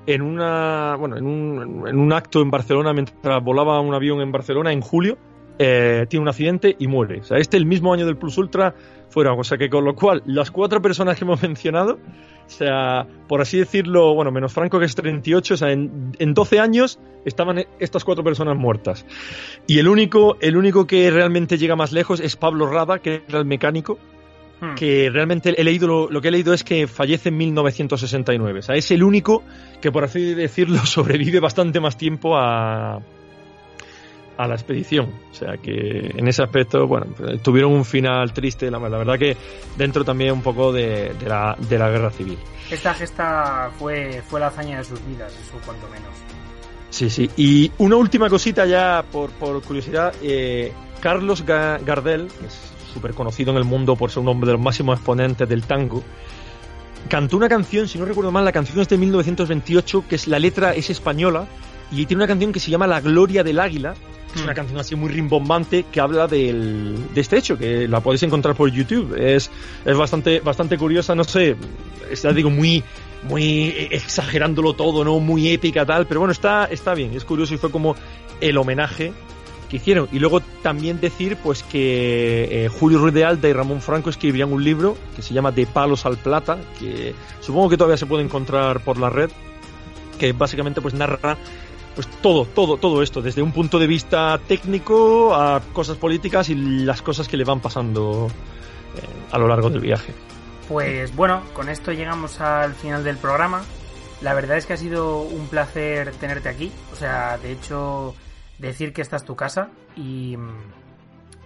en 0.05 0.21
una 0.21 0.95
bueno 0.95 1.17
en 1.17 1.25
un, 1.25 1.87
en 1.87 1.99
un 1.99 2.13
acto 2.13 2.41
en 2.41 2.49
Barcelona 2.49 2.93
mientras 2.93 3.43
volaba 3.43 3.79
un 3.79 3.93
avión 3.93 4.21
en 4.21 4.31
Barcelona 4.31 4.71
en 4.71 4.81
julio 4.81 5.17
eh, 5.59 6.05
tiene 6.09 6.23
un 6.23 6.29
accidente 6.29 6.75
y 6.79 6.87
muere. 6.87 7.19
O 7.19 7.23
sea, 7.23 7.37
este 7.37 7.57
el 7.57 7.65
mismo 7.65 7.93
año 7.93 8.05
del 8.05 8.17
Plus 8.17 8.37
Ultra 8.37 8.73
fuera. 9.09 9.33
O 9.33 9.43
sea 9.43 9.57
que 9.57 9.69
con 9.69 9.85
lo 9.85 9.93
cual, 9.93 10.23
las 10.25 10.49
cuatro 10.49 10.81
personas 10.81 11.17
que 11.17 11.25
hemos 11.25 11.41
mencionado, 11.43 11.99
o 12.47 12.49
sea, 12.49 13.05
por 13.27 13.41
así 13.41 13.59
decirlo, 13.59 14.15
bueno, 14.15 14.31
menos 14.31 14.53
Franco 14.53 14.79
que 14.79 14.85
es 14.85 14.95
38, 14.95 15.53
o 15.53 15.57
sea, 15.57 15.71
en, 15.71 16.13
en 16.17 16.33
12 16.33 16.59
años 16.59 16.99
estaban 17.25 17.63
estas 17.79 18.03
cuatro 18.03 18.23
personas 18.23 18.57
muertas. 18.57 19.05
Y 19.67 19.79
el 19.79 19.87
único, 19.87 20.37
el 20.39 20.57
único 20.57 20.87
que 20.87 21.11
realmente 21.11 21.57
llega 21.57 21.75
más 21.75 21.91
lejos 21.91 22.19
es 22.19 22.35
Pablo 22.35 22.67
Rada, 22.67 22.99
que 22.99 23.23
era 23.27 23.39
el 23.39 23.45
mecánico, 23.45 23.99
Hmm. 24.61 24.75
que 24.75 25.09
realmente 25.09 25.55
he 25.57 25.63
leído 25.63 26.09
lo, 26.09 26.21
que 26.21 26.27
he 26.27 26.31
leído 26.31 26.53
es 26.53 26.65
que 26.65 26.85
fallece 26.87 27.29
en 27.29 27.37
1969. 27.37 28.59
O 28.59 28.61
sea, 28.61 28.75
es 28.75 28.91
el 28.91 29.03
único 29.03 29.43
que, 29.81 29.91
por 29.91 30.03
así 30.03 30.33
decirlo, 30.33 30.79
sobrevive 30.85 31.39
bastante 31.39 31.79
más 31.79 31.97
tiempo 31.97 32.37
a, 32.37 32.99
a 34.39 34.47
la 34.47 34.55
expedición. 34.55 35.11
O 35.31 35.35
sea 35.35 35.57
que 35.57 36.13
en 36.15 36.25
ese 36.29 36.41
aspecto, 36.41 36.87
bueno, 36.87 37.07
tuvieron 37.43 37.73
un 37.73 37.83
final 37.83 38.31
triste. 38.31 38.71
La, 38.71 38.79
verdad 38.79 39.19
que 39.19 39.35
dentro 39.77 40.05
también 40.05 40.31
un 40.31 40.41
poco 40.41 40.71
de, 40.71 41.13
la, 41.27 41.57
de 41.59 41.77
la 41.77 41.89
guerra 41.89 42.09
civil. 42.09 42.37
Esta 42.71 42.93
gesta 42.93 43.69
fue, 43.77 44.23
fue 44.29 44.39
la 44.39 44.47
hazaña 44.47 44.77
de 44.77 44.85
sus 44.85 45.05
vidas, 45.05 45.33
eso 45.33 45.59
cuanto 45.65 45.89
menos. 45.89 46.13
Sí, 46.89 47.09
sí. 47.09 47.29
Y 47.35 47.69
una 47.79 47.97
última 47.97 48.29
cosita 48.29 48.65
ya 48.65 49.03
por, 49.11 49.29
por 49.31 49.61
curiosidad. 49.61 50.13
Eh, 50.23 50.71
Carlos 51.01 51.45
Gardel, 51.45 52.29
que 52.39 52.47
es 52.47 52.71
súper 52.93 53.13
conocido 53.13 53.51
en 53.51 53.57
el 53.57 53.65
mundo 53.65 53.97
por 53.97 54.09
ser 54.09 54.19
un 54.19 54.29
hombre 54.29 54.47
de 54.47 54.53
los 54.53 54.61
máximos 54.61 54.99
exponentes 54.99 55.49
del 55.49 55.63
tango, 55.63 56.01
cantó 57.09 57.35
una 57.35 57.49
canción, 57.49 57.89
si 57.89 57.99
no 57.99 58.05
recuerdo 58.05 58.31
mal, 58.31 58.45
la 58.45 58.53
canción 58.53 58.79
es 58.79 58.87
de 58.87 58.97
1928, 58.97 60.05
que 60.07 60.15
es 60.15 60.27
la 60.27 60.39
letra 60.39 60.73
es 60.73 60.89
española, 60.89 61.45
y 61.91 62.05
tiene 62.05 62.23
una 62.23 62.27
canción 62.27 62.53
que 62.53 62.59
se 62.59 62.71
llama 62.71 62.87
La 62.87 63.01
Gloria 63.01 63.43
del 63.43 63.59
Águila, 63.59 63.95
es 64.35 64.41
una 64.41 64.53
canción 64.53 64.79
así 64.79 64.95
muy 64.95 65.09
rimbombante 65.09 65.85
que 65.91 65.99
habla 65.99 66.27
del, 66.27 67.13
de 67.13 67.21
este 67.21 67.37
hecho, 67.37 67.57
que 67.57 67.87
la 67.87 67.99
podéis 68.01 68.23
encontrar 68.23 68.55
por 68.55 68.69
YouTube. 68.69 69.15
Es, 69.17 69.49
es 69.85 69.97
bastante, 69.97 70.39
bastante 70.39 70.77
curiosa, 70.77 71.15
no 71.15 71.23
sé, 71.23 71.55
está, 72.09 72.31
digo, 72.31 72.49
muy, 72.49 72.83
muy 73.23 73.87
exagerándolo 73.91 74.73
todo, 74.73 75.03
¿no? 75.03 75.19
Muy 75.19 75.49
épica 75.49 75.85
tal, 75.85 76.05
pero 76.05 76.19
bueno, 76.19 76.31
está, 76.31 76.65
está 76.65 76.93
bien, 76.93 77.13
es 77.13 77.25
curioso 77.25 77.53
y 77.53 77.57
fue 77.57 77.71
como 77.71 77.95
el 78.39 78.57
homenaje 78.57 79.13
que 79.69 79.77
hicieron. 79.77 80.09
Y 80.11 80.19
luego 80.19 80.41
también 80.61 80.99
decir 80.99 81.37
pues 81.41 81.63
que 81.63 82.65
eh, 82.65 82.67
Julio 82.67 82.99
Ruiz 82.99 83.13
de 83.13 83.23
Alda 83.23 83.47
y 83.47 83.53
Ramón 83.53 83.81
Franco 83.81 84.09
escribirían 84.09 84.51
un 84.51 84.63
libro 84.63 84.97
que 85.15 85.21
se 85.21 85.33
llama 85.33 85.51
De 85.51 85.65
palos 85.65 86.05
al 86.05 86.17
plata, 86.17 86.57
que 86.79 87.13
supongo 87.39 87.69
que 87.69 87.77
todavía 87.77 87.97
se 87.97 88.05
puede 88.05 88.23
encontrar 88.23 88.83
por 88.83 88.97
la 88.97 89.09
red, 89.09 89.29
que 90.17 90.33
básicamente 90.33 90.81
pues 90.81 90.93
narra 90.93 91.37
pues 91.99 92.07
todo, 92.21 92.45
todo, 92.45 92.77
todo 92.77 93.03
esto, 93.03 93.21
desde 93.21 93.41
un 93.41 93.51
punto 93.51 93.77
de 93.77 93.85
vista 93.85 94.39
técnico 94.47 95.35
a 95.35 95.59
cosas 95.73 95.97
políticas 95.97 96.47
y 96.47 96.55
las 96.55 97.01
cosas 97.01 97.27
que 97.27 97.35
le 97.35 97.43
van 97.43 97.59
pasando 97.59 98.27
eh, 98.95 99.01
a 99.33 99.37
lo 99.37 99.49
largo 99.49 99.69
del 99.69 99.81
viaje. 99.81 100.13
Pues 100.69 101.13
bueno, 101.13 101.41
con 101.51 101.67
esto 101.67 101.91
llegamos 101.91 102.39
al 102.39 102.73
final 102.73 103.03
del 103.03 103.17
programa. 103.17 103.65
La 104.21 104.33
verdad 104.33 104.55
es 104.55 104.65
que 104.65 104.71
ha 104.71 104.77
sido 104.77 105.23
un 105.23 105.49
placer 105.49 106.13
tenerte 106.13 106.47
aquí. 106.47 106.71
O 106.93 106.95
sea, 106.95 107.37
de 107.37 107.51
hecho, 107.51 108.15
decir 108.59 108.93
que 108.93 109.01
esta 109.01 109.17
es 109.17 109.25
tu 109.25 109.35
casa 109.35 109.67
y, 109.97 110.37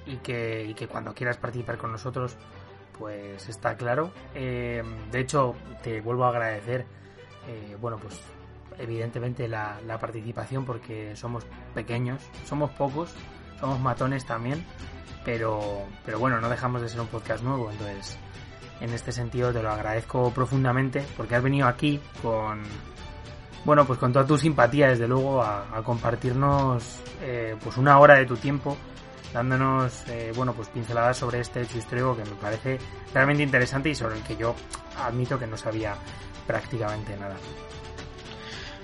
y, 0.05 0.17
que, 0.17 0.75
que 0.77 0.87
cuando 0.87 1.15
quieras 1.15 1.37
participar 1.37 1.79
con 1.79 1.91
nosotros, 1.91 2.37
pues 2.99 3.49
está 3.49 3.75
claro. 3.75 4.11
Eh, 4.35 4.83
de 5.11 5.19
hecho, 5.19 5.55
te 5.81 5.99
vuelvo 5.99 6.25
a 6.25 6.29
agradecer, 6.29 6.85
eh, 7.47 7.75
bueno, 7.81 7.97
pues 7.97 8.21
evidentemente 8.79 9.47
la, 9.47 9.79
participación 9.99 10.65
porque 10.65 11.15
somos 11.15 11.45
pequeños, 11.73 12.21
somos 12.45 12.71
pocos, 12.71 13.13
somos 13.59 13.79
matones 13.79 14.25
también, 14.25 14.65
pero, 15.23 15.83
pero 16.05 16.19
bueno, 16.19 16.41
no 16.41 16.49
dejamos 16.49 16.81
de 16.81 16.89
ser 16.89 17.01
un 17.01 17.07
podcast 17.07 17.43
nuevo, 17.43 17.71
entonces 17.71 18.17
en 18.81 18.91
este 18.91 19.11
sentido 19.11 19.53
te 19.53 19.61
lo 19.61 19.71
agradezco 19.71 20.31
profundamente 20.31 21.05
porque 21.15 21.35
has 21.35 21.43
venido 21.43 21.67
aquí 21.67 22.01
con 22.21 22.63
bueno, 23.65 23.85
pues 23.85 23.97
con 23.97 24.11
toda 24.11 24.25
tu 24.25 24.37
simpatía, 24.37 24.89
desde 24.89 25.07
luego, 25.07 25.41
a, 25.41 25.81
compartirnos 25.83 27.01
eh, 27.21 27.55
pues 27.63 27.77
una 27.77 27.97
hora 27.97 28.15
de 28.15 28.25
tu 28.25 28.35
tiempo, 28.35 28.75
dándonos, 29.33 30.05
eh, 30.09 30.33
bueno, 30.35 30.53
pues 30.53 30.67
pinceladas 30.67 31.17
sobre 31.17 31.39
este 31.39 31.61
hecho 31.61 31.77
histórico 31.77 32.15
que 32.15 32.25
me 32.25 32.35
parece 32.35 32.77
realmente 33.13 33.43
interesante 33.43 33.89
y 33.89 33.95
sobre 33.95 34.17
el 34.17 34.23
que 34.23 34.35
yo 34.35 34.53
admito 34.97 35.39
que 35.39 35.47
no 35.47 35.55
sabía 35.55 35.95
prácticamente 36.45 37.15
nada. 37.15 37.35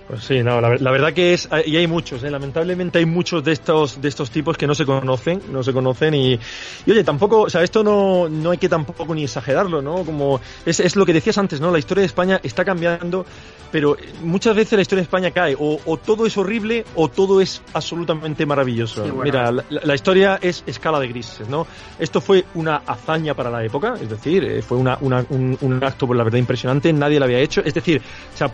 Pues 0.09 0.23
sí, 0.23 0.41
no, 0.41 0.59
la, 0.59 0.91
verdad 0.91 1.13
que 1.13 1.35
es, 1.35 1.47
y 1.67 1.77
hay 1.77 1.85
muchos, 1.85 2.23
¿eh? 2.23 2.31
lamentablemente 2.31 2.97
hay 2.97 3.05
muchos 3.05 3.43
de 3.43 3.51
estos, 3.51 4.01
de 4.01 4.07
estos 4.07 4.31
tipos 4.31 4.57
que 4.57 4.65
no 4.65 4.73
se 4.73 4.83
conocen, 4.83 5.39
no 5.51 5.61
se 5.61 5.71
conocen 5.71 6.15
y, 6.15 6.33
y 6.33 6.91
oye, 6.91 7.03
tampoco, 7.03 7.41
o 7.41 7.49
sea, 7.51 7.61
esto 7.61 7.83
no, 7.83 8.27
no 8.27 8.49
hay 8.49 8.57
que 8.57 8.67
tampoco 8.67 9.13
ni 9.13 9.25
exagerarlo, 9.25 9.83
¿no? 9.83 10.03
Como, 10.03 10.41
es, 10.65 10.79
es 10.79 10.95
lo 10.95 11.05
que 11.05 11.13
decías 11.13 11.37
antes, 11.37 11.61
¿no? 11.61 11.69
La 11.69 11.77
historia 11.77 12.01
de 12.01 12.07
España 12.07 12.39
está 12.41 12.65
cambiando, 12.65 13.23
pero 13.71 13.97
muchas 14.23 14.55
veces 14.55 14.77
la 14.77 14.81
historia 14.81 15.01
de 15.01 15.03
España 15.03 15.29
cae, 15.29 15.55
o, 15.59 15.79
o 15.85 15.97
todo 15.97 16.25
es 16.25 16.35
horrible 16.39 16.85
o 16.95 17.07
todo 17.09 17.39
es 17.39 17.61
absolutamente 17.73 18.47
maravilloso. 18.47 19.05
Mira, 19.23 19.51
la, 19.51 19.63
la, 19.69 19.93
historia 19.93 20.39
es 20.41 20.63
escala 20.65 20.99
de 20.99 21.07
grises, 21.07 21.47
¿no? 21.47 21.67
Esto 21.99 22.19
fue 22.19 22.45
una 22.55 22.77
hazaña 22.77 23.35
para 23.35 23.51
la 23.51 23.63
época, 23.63 23.93
es 24.01 24.09
decir, 24.09 24.43
eh, 24.43 24.63
fue 24.63 24.79
una, 24.79 24.97
una, 25.01 25.23
un, 25.29 25.55
un 25.61 25.83
acto, 25.83 26.07
por 26.07 26.15
la 26.15 26.23
verdad, 26.23 26.39
impresionante, 26.39 26.91
nadie 26.93 27.19
lo 27.19 27.25
había 27.25 27.37
hecho, 27.37 27.61
es 27.63 27.75
decir, 27.75 28.01
o 28.33 28.37
sea, 28.37 28.51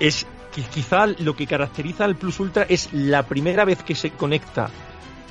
es 0.00 0.26
quizá 0.62 1.06
lo 1.06 1.34
que 1.36 1.46
caracteriza 1.46 2.04
al 2.04 2.16
Plus 2.16 2.40
Ultra 2.40 2.64
es 2.68 2.92
la 2.92 3.24
primera 3.24 3.64
vez 3.64 3.82
que 3.82 3.94
se 3.94 4.10
conecta 4.10 4.70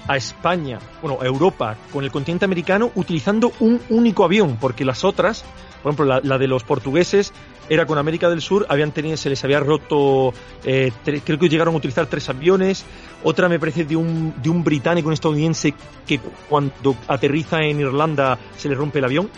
a 0.07 0.17
España, 0.17 0.79
bueno, 1.01 1.17
a 1.21 1.25
Europa 1.25 1.75
con 1.91 2.03
el 2.03 2.11
continente 2.11 2.45
americano 2.45 2.91
utilizando 2.95 3.51
un 3.59 3.81
único 3.89 4.23
avión, 4.23 4.57
porque 4.59 4.85
las 4.85 5.03
otras, 5.03 5.43
por 5.81 5.93
ejemplo, 5.93 6.21
la, 6.21 6.37
de 6.37 6.47
los 6.47 6.63
portugueses 6.63 7.33
era 7.69 7.87
con 7.87 7.97
América 7.97 8.29
del 8.29 8.41
Sur, 8.41 8.67
habían 8.69 8.91
tenido, 8.91 9.17
se 9.17 9.29
les 9.29 9.43
había 9.43 9.59
roto, 9.59 10.33
eh, 10.63 10.91
creo 11.03 11.39
que 11.39 11.49
llegaron 11.49 11.73
a 11.73 11.77
utilizar 11.77 12.05
tres 12.05 12.29
aviones, 12.29 12.85
otra 13.23 13.49
me 13.49 13.59
parece 13.59 13.85
de 13.85 13.95
un, 13.95 14.35
de 14.41 14.49
un 14.49 14.63
británico, 14.63 15.07
un 15.07 15.13
estadounidense, 15.13 15.73
que 16.05 16.19
cuando 16.47 16.95
aterriza 17.07 17.61
en 17.61 17.79
Irlanda 17.79 18.37
se 18.57 18.69
le 18.69 18.75
rompe 18.75 18.99
el 18.99 19.05
avión, 19.05 19.29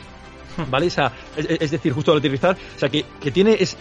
¿vale? 0.69 0.87
O 0.87 1.11
es, 1.37 1.71
decir, 1.71 1.93
justo 1.93 2.11
al 2.11 2.17
aterrizar, 2.17 2.57
o 2.75 2.79
sea, 2.79 2.89
que, 2.89 3.05
que 3.21 3.31
tiene, 3.31 3.55
es 3.57 3.77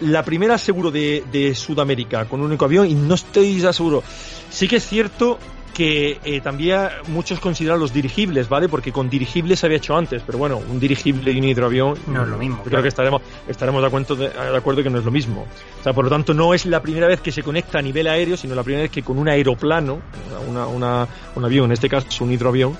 la 0.00 0.22
primera 0.24 0.58
seguro 0.58 0.90
de, 0.90 1.24
de, 1.30 1.54
Sudamérica 1.54 2.24
con 2.24 2.40
un 2.40 2.46
único 2.46 2.64
avión 2.64 2.88
y 2.88 2.94
no 2.94 3.14
estoy 3.14 3.58
ya 3.60 3.72
seguro. 3.72 4.02
Sí 4.50 4.68
que 4.68 4.76
es 4.76 4.86
cierto 4.86 5.38
que 5.74 6.18
eh, 6.24 6.40
también 6.40 6.88
muchos 7.08 7.40
consideran 7.40 7.78
los 7.78 7.92
dirigibles, 7.92 8.48
¿vale? 8.48 8.68
Porque 8.68 8.92
con 8.92 9.08
dirigibles 9.08 9.60
se 9.60 9.66
había 9.66 9.78
hecho 9.78 9.96
antes, 9.96 10.22
pero 10.26 10.38
bueno, 10.38 10.58
un 10.58 10.80
dirigible 10.80 11.32
y 11.32 11.38
un 11.38 11.44
hidroavión 11.44 11.98
no 12.06 12.22
es 12.22 12.28
lo 12.28 12.38
mismo. 12.38 12.62
Creo 12.64 12.82
que 12.82 12.88
estaremos, 12.88 13.22
estaremos 13.48 13.80
de, 13.80 13.86
acuerdo 13.86 14.16
de, 14.16 14.56
acuerdo 14.56 14.82
que 14.82 14.90
no 14.90 14.98
es 14.98 15.04
lo 15.04 15.10
mismo. 15.10 15.46
O 15.80 15.82
sea, 15.82 15.92
por 15.92 16.04
lo 16.04 16.10
tanto, 16.10 16.34
no 16.34 16.54
es 16.54 16.66
la 16.66 16.82
primera 16.82 17.06
vez 17.06 17.20
que 17.20 17.32
se 17.32 17.42
conecta 17.42 17.78
a 17.78 17.82
nivel 17.82 18.08
aéreo, 18.08 18.36
sino 18.36 18.54
la 18.54 18.62
primera 18.62 18.82
vez 18.82 18.90
que 18.90 19.02
con 19.02 19.18
un 19.18 19.28
aeroplano, 19.28 20.00
una, 20.48 20.66
una, 20.66 21.08
un 21.34 21.44
avión, 21.44 21.66
en 21.66 21.72
este 21.72 21.88
caso 21.88 22.24
un 22.24 22.32
hidroavión, 22.32 22.76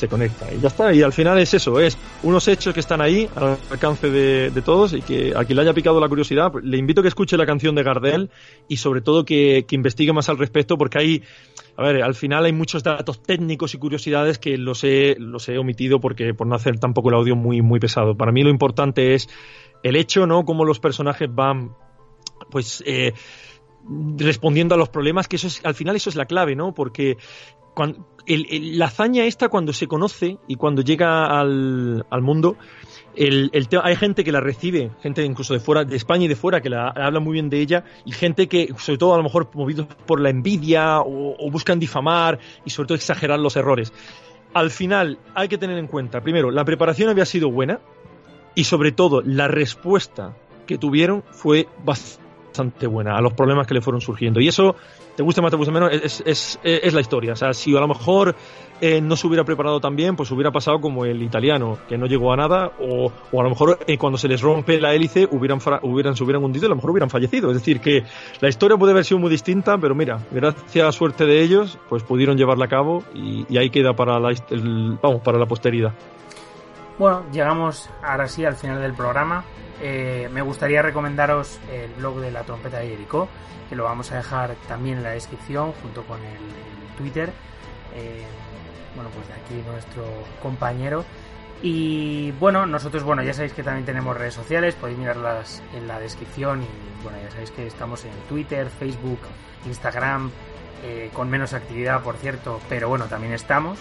se 0.00 0.08
conecta. 0.08 0.52
Y 0.52 0.60
ya 0.60 0.68
está. 0.68 0.92
Y 0.92 1.02
al 1.02 1.12
final 1.12 1.38
es 1.38 1.54
eso, 1.54 1.78
es 1.78 1.96
unos 2.22 2.48
hechos 2.48 2.72
que 2.72 2.80
están 2.80 3.00
ahí 3.00 3.28
al 3.36 3.58
alcance 3.70 4.10
de, 4.10 4.62
todos 4.62 4.94
y 4.94 5.02
que 5.02 5.32
a 5.36 5.44
quien 5.44 5.56
le 5.56 5.62
haya 5.62 5.74
picado 5.74 6.00
la 6.00 6.08
curiosidad, 6.08 6.52
le 6.62 6.76
invito 6.76 7.00
a 7.00 7.02
que 7.02 7.08
escuche 7.08 7.36
la 7.36 7.46
canción 7.46 7.74
de 7.74 7.82
Gardel 7.82 8.30
y 8.68 8.78
sobre 8.78 9.00
todo 9.02 9.24
que, 9.24 9.64
investigue 9.70 10.12
más 10.12 10.28
al 10.28 10.38
respecto 10.38 10.76
porque 10.76 10.98
hay, 10.98 11.22
a 11.76 11.82
ver, 11.82 12.02
al 12.02 12.14
final 12.14 12.44
hay 12.44 12.52
muchos 12.52 12.82
datos 12.82 13.22
técnicos 13.22 13.74
y 13.74 13.78
curiosidades 13.78 14.38
que 14.38 14.58
los 14.58 14.84
he, 14.84 15.16
los 15.18 15.48
he 15.48 15.58
omitido 15.58 16.00
porque 16.00 16.34
por 16.34 16.46
no 16.46 16.54
hacer 16.54 16.78
tampoco 16.78 17.10
el 17.10 17.14
audio 17.14 17.36
muy, 17.36 17.62
muy 17.62 17.78
pesado. 17.78 18.16
Para 18.16 18.32
mí 18.32 18.42
lo 18.42 18.50
importante 18.50 19.14
es 19.14 19.28
el 19.82 19.96
hecho, 19.96 20.26
¿no? 20.26 20.44
Cómo 20.44 20.64
los 20.64 20.80
personajes 20.80 21.28
van, 21.32 21.74
pues, 22.50 22.82
eh, 22.86 23.12
respondiendo 24.18 24.74
a 24.74 24.78
los 24.78 24.88
problemas, 24.88 25.28
que 25.28 25.36
eso 25.36 25.46
es, 25.46 25.64
al 25.64 25.74
final 25.74 25.96
eso 25.96 26.10
es 26.10 26.16
la 26.16 26.26
clave, 26.26 26.54
¿no? 26.54 26.74
Porque 26.74 27.16
la 28.26 28.86
hazaña 28.86 29.24
esta 29.24 29.48
cuando 29.48 29.72
se 29.72 29.86
conoce 29.86 30.38
y 30.46 30.56
cuando 30.56 30.82
llega 30.82 31.40
al, 31.40 32.04
mundo, 32.22 32.56
hay 33.16 33.96
gente 33.96 34.24
que 34.24 34.32
la 34.32 34.40
recibe, 34.40 34.90
gente 35.02 35.24
incluso 35.24 35.54
de 35.54 35.60
fuera, 35.60 35.84
de 35.84 35.96
España 35.96 36.24
y 36.24 36.28
de 36.28 36.36
fuera, 36.36 36.60
que 36.60 36.70
la, 36.70 36.88
habla 36.88 37.20
muy 37.20 37.34
bien 37.34 37.50
de 37.50 37.60
ella, 37.60 37.84
y 38.04 38.12
gente 38.12 38.46
que, 38.48 38.72
sobre 38.78 38.98
todo 38.98 39.14
a 39.14 39.16
lo 39.16 39.22
mejor 39.22 39.50
movidos 39.54 39.86
por 40.06 40.20
la 40.20 40.30
envidia 40.30 41.00
o, 41.00 41.50
buscan 41.50 41.78
difamar 41.78 42.38
y 42.64 42.70
sobre 42.70 42.88
todo 42.88 42.96
exagerar 42.96 43.38
los 43.38 43.56
errores. 43.56 43.92
Al 44.52 44.70
final 44.70 45.18
hay 45.34 45.48
que 45.48 45.58
tener 45.58 45.78
en 45.78 45.86
cuenta, 45.86 46.20
primero, 46.20 46.50
la 46.50 46.64
preparación 46.64 47.08
había 47.08 47.24
sido 47.24 47.50
buena 47.50 47.80
y 48.54 48.64
sobre 48.64 48.92
todo 48.92 49.22
la 49.22 49.48
respuesta 49.48 50.36
que 50.66 50.76
tuvieron 50.78 51.22
fue 51.30 51.68
bastante 51.84 52.29
buena 52.86 53.16
a 53.16 53.20
los 53.20 53.32
problemas 53.32 53.66
que 53.66 53.74
le 53.74 53.80
fueron 53.80 54.00
surgiendo. 54.00 54.40
Y 54.40 54.48
eso 54.48 54.76
te 55.16 55.22
guste 55.22 55.42
más, 55.42 55.50
te 55.50 55.56
guste 55.56 55.72
menos, 55.72 55.90
es, 55.92 56.22
es, 56.24 56.58
es, 56.62 56.94
la 56.94 57.00
historia. 57.00 57.32
O 57.32 57.36
sea, 57.36 57.52
si 57.52 57.76
a 57.76 57.80
lo 57.80 57.88
mejor 57.88 58.34
eh, 58.80 59.00
no 59.00 59.16
se 59.16 59.26
hubiera 59.26 59.44
preparado 59.44 59.80
tan 59.80 59.96
bien, 59.96 60.16
pues 60.16 60.30
hubiera 60.30 60.50
pasado 60.50 60.80
como 60.80 61.04
el 61.04 61.22
italiano, 61.22 61.78
que 61.88 61.98
no 61.98 62.06
llegó 62.06 62.32
a 62.32 62.36
nada, 62.36 62.72
o, 62.80 63.12
o 63.32 63.40
a 63.40 63.44
lo 63.44 63.50
mejor 63.50 63.78
eh, 63.86 63.98
cuando 63.98 64.18
se 64.18 64.28
les 64.28 64.40
rompe 64.40 64.80
la 64.80 64.94
hélice 64.94 65.28
hubieran, 65.30 65.58
hubieran, 65.82 66.16
se 66.16 66.24
hubieran 66.24 66.44
hundido 66.44 66.64
y 66.64 66.66
a 66.66 66.70
lo 66.70 66.76
mejor 66.76 66.90
hubieran 66.90 67.10
fallecido. 67.10 67.50
Es 67.50 67.58
decir, 67.58 67.80
que 67.80 68.04
la 68.40 68.48
historia 68.48 68.76
puede 68.76 68.92
haber 68.92 69.04
sido 69.04 69.18
muy 69.18 69.30
distinta, 69.30 69.78
pero 69.78 69.94
mira, 69.94 70.20
gracias 70.30 70.82
a 70.82 70.86
la 70.86 70.92
suerte 70.92 71.26
de 71.26 71.42
ellos, 71.42 71.78
pues 71.88 72.02
pudieron 72.02 72.36
llevarla 72.36 72.66
a 72.66 72.68
cabo 72.68 73.02
y, 73.14 73.44
y 73.48 73.58
ahí 73.58 73.70
queda 73.70 73.94
para 73.94 74.18
la, 74.18 74.34
vamos, 75.02 75.22
para 75.22 75.38
la 75.38 75.46
posteridad. 75.46 75.92
Bueno, 77.00 77.24
llegamos 77.32 77.88
ahora 78.02 78.28
sí 78.28 78.44
al 78.44 78.56
final 78.56 78.78
del 78.82 78.92
programa. 78.92 79.42
Eh, 79.80 80.28
me 80.34 80.42
gustaría 80.42 80.82
recomendaros 80.82 81.58
el 81.72 81.90
blog 81.94 82.20
de 82.20 82.30
la 82.30 82.42
trompeta 82.42 82.80
de 82.80 82.88
Jericó 82.90 83.26
que 83.70 83.74
lo 83.74 83.84
vamos 83.84 84.12
a 84.12 84.16
dejar 84.16 84.54
también 84.68 84.98
en 84.98 85.04
la 85.04 85.12
descripción 85.12 85.72
junto 85.72 86.02
con 86.02 86.18
el, 86.22 86.96
Twitter. 86.98 87.32
Eh, 87.94 88.26
bueno, 88.94 89.08
pues 89.14 89.26
de 89.28 89.32
aquí 89.32 89.66
nuestro 89.66 90.04
compañero. 90.42 91.06
Y 91.62 92.32
bueno, 92.32 92.66
nosotros, 92.66 93.02
bueno, 93.02 93.22
ya 93.22 93.32
sabéis 93.32 93.54
que 93.54 93.62
también 93.62 93.86
tenemos 93.86 94.14
redes 94.14 94.34
sociales, 94.34 94.74
podéis 94.74 94.98
mirarlas 94.98 95.62
en 95.74 95.88
la 95.88 95.98
descripción 95.98 96.62
y 96.62 97.02
bueno, 97.02 97.16
ya 97.24 97.30
sabéis 97.30 97.50
que 97.50 97.66
estamos 97.66 98.04
en 98.04 98.12
Twitter, 98.28 98.68
Facebook, 98.68 99.20
Instagram, 99.64 100.30
eh, 100.84 101.08
con 101.14 101.30
menos 101.30 101.54
actividad, 101.54 102.02
por 102.02 102.18
cierto, 102.18 102.60
pero 102.68 102.90
bueno, 102.90 103.06
también 103.06 103.32
estamos. 103.32 103.78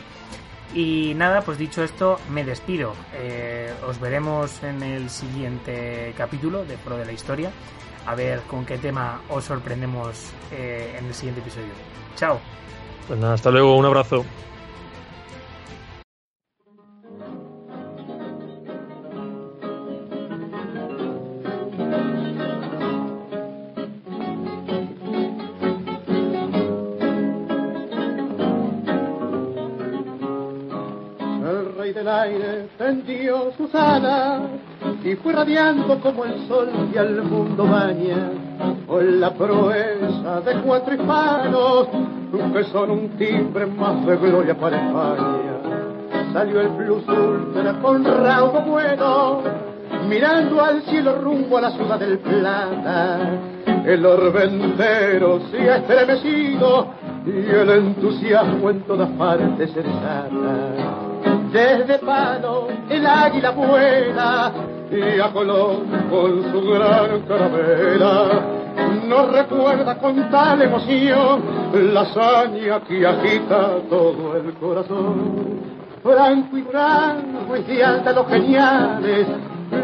Y 0.73 1.13
nada, 1.15 1.41
pues 1.41 1.57
dicho 1.57 1.83
esto, 1.83 2.19
me 2.29 2.43
despido. 2.43 2.93
Eh, 3.15 3.73
os 3.87 3.99
veremos 3.99 4.61
en 4.63 4.83
el 4.83 5.09
siguiente 5.09 6.13
capítulo 6.15 6.63
de 6.65 6.77
Pro 6.77 6.97
de 6.97 7.05
la 7.05 7.11
Historia 7.11 7.51
a 8.05 8.15
ver 8.15 8.41
con 8.41 8.65
qué 8.65 8.77
tema 8.77 9.21
os 9.29 9.43
sorprendemos 9.43 10.31
eh, 10.51 10.95
en 10.97 11.05
el 11.05 11.13
siguiente 11.13 11.41
episodio. 11.41 11.69
Chao. 12.15 12.39
Pues 13.07 13.19
nada, 13.19 13.35
hasta 13.35 13.51
luego, 13.51 13.75
un 13.77 13.85
abrazo. 13.85 14.25
Rey 31.89 31.93
del 31.93 32.07
aire 32.07 32.67
tendió 32.77 33.51
sus 33.57 33.73
alas 33.73 34.41
y 35.03 35.15
fue 35.15 35.33
radiando 35.33 35.99
como 35.99 36.23
el 36.23 36.47
sol 36.47 36.69
que 36.93 36.99
al 36.99 37.23
mundo 37.23 37.65
baña 37.65 38.29
con 38.85 39.19
la 39.19 39.31
proeza 39.33 40.41
de 40.41 40.61
cuatro 40.61 40.93
hispanos 40.93 41.87
que 42.53 42.63
son 42.65 42.91
un 42.91 43.09
timbre 43.17 43.65
más 43.65 44.05
de 44.05 44.17
gloria 44.17 44.55
para 44.55 44.77
España. 44.77 46.31
Salió 46.31 46.61
el 46.61 46.69
plus 46.69 47.07
ultra 47.07 47.73
con 47.81 48.03
raudo 48.03 48.61
bueno, 48.61 49.41
mirando 50.07 50.63
al 50.63 50.83
cielo 50.83 51.19
rumbo 51.21 51.57
a 51.57 51.61
la 51.61 51.71
ciudad 51.71 51.99
del 51.99 52.19
Plata. 52.19 53.19
El 53.83 54.05
orbe 54.05 54.43
entero 54.43 55.39
se 55.49 55.71
ha 55.71 55.77
estremecido 55.77 56.87
y 57.25 57.49
el 57.49 57.69
entusiasmo 57.69 58.69
en 58.69 58.81
todas 58.81 59.09
partes 59.11 59.71
se 59.71 59.81
desata. 59.81 60.99
Desde 61.51 61.97
Palo 61.99 62.67
el 62.89 63.05
águila 63.05 63.51
vuela 63.51 64.51
y 64.91 65.19
a 65.19 65.31
Colón 65.31 65.85
con 66.09 66.51
su 66.51 66.69
gran 66.69 67.21
carabela 67.27 68.41
nos 69.07 69.31
recuerda 69.31 69.95
con 69.97 70.29
tal 70.29 70.61
emoción 70.61 71.41
la 71.73 72.01
hazaña 72.01 72.79
que 72.81 73.05
agita 73.05 73.77
todo 73.89 74.37
el 74.37 74.53
corazón. 74.53 75.59
Franco 76.03 76.57
y 76.57 76.61
Franco 76.63 77.57
y 77.67 77.81
alta 77.81 78.13
los 78.13 78.27
geniales, 78.27 79.27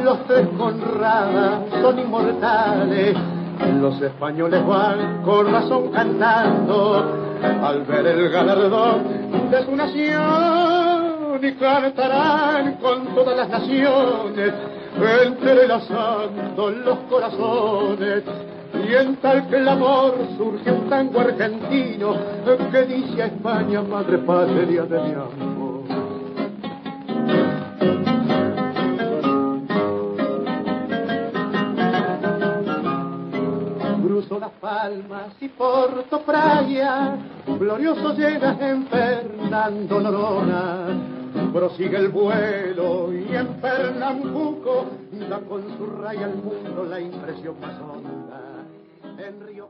los 0.04 0.24
tres 0.28 0.48
Conradas 0.58 1.60
son 1.82 2.00
inmortales. 2.00 3.18
Los 3.82 4.02
españoles 4.02 4.66
van 4.68 5.24
con 5.24 5.52
razón 5.52 5.92
cantando 5.92 7.06
al 7.64 7.84
ver 7.84 8.06
el 8.06 8.30
galardón 8.30 9.04
de 9.50 9.66
su 9.66 9.76
nación 9.76 10.75
y 11.44 11.54
cantarán 11.56 12.76
con 12.76 13.14
todas 13.14 13.38
las 13.38 13.50
naciones 13.50 14.54
entrelazando 15.26 16.72
los 16.72 17.00
corazones 17.10 18.24
Y 18.88 18.94
en 18.94 19.16
tal 19.18 19.48
clamor 19.48 20.16
surge 20.38 20.72
un 20.72 20.90
tango 20.90 21.20
argentino 21.20 22.16
que 22.72 22.86
dice 22.86 23.24
a 23.24 23.26
España, 23.28 23.82
madre 23.82 24.18
patria 24.20 24.84
de 24.84 25.00
mi 25.00 25.14
amor. 25.14 25.66
Cruzo 34.04 34.40
las 34.40 34.52
palmas 34.62 35.34
y 35.40 35.48
Porto 35.50 36.22
Praia, 36.22 37.18
glorioso 37.60 38.14
llega 38.14 38.58
en 38.60 38.88
Fernando 38.88 40.00
Norona. 40.02 41.25
Prosigue 41.54 41.98
el 41.98 42.10
vuelo 42.10 43.14
y 43.14 43.36
en 43.36 43.48
Pernambuco 43.62 44.86
da 45.30 45.40
con 45.40 45.78
su 45.78 45.86
raya 45.86 46.26
al 46.26 46.36
mundo 46.36 46.86
la 46.86 47.00
impresión 47.00 47.60
más 47.60 47.80
honda. 47.80 48.66
En 49.18 49.48
Río. 49.48 49.70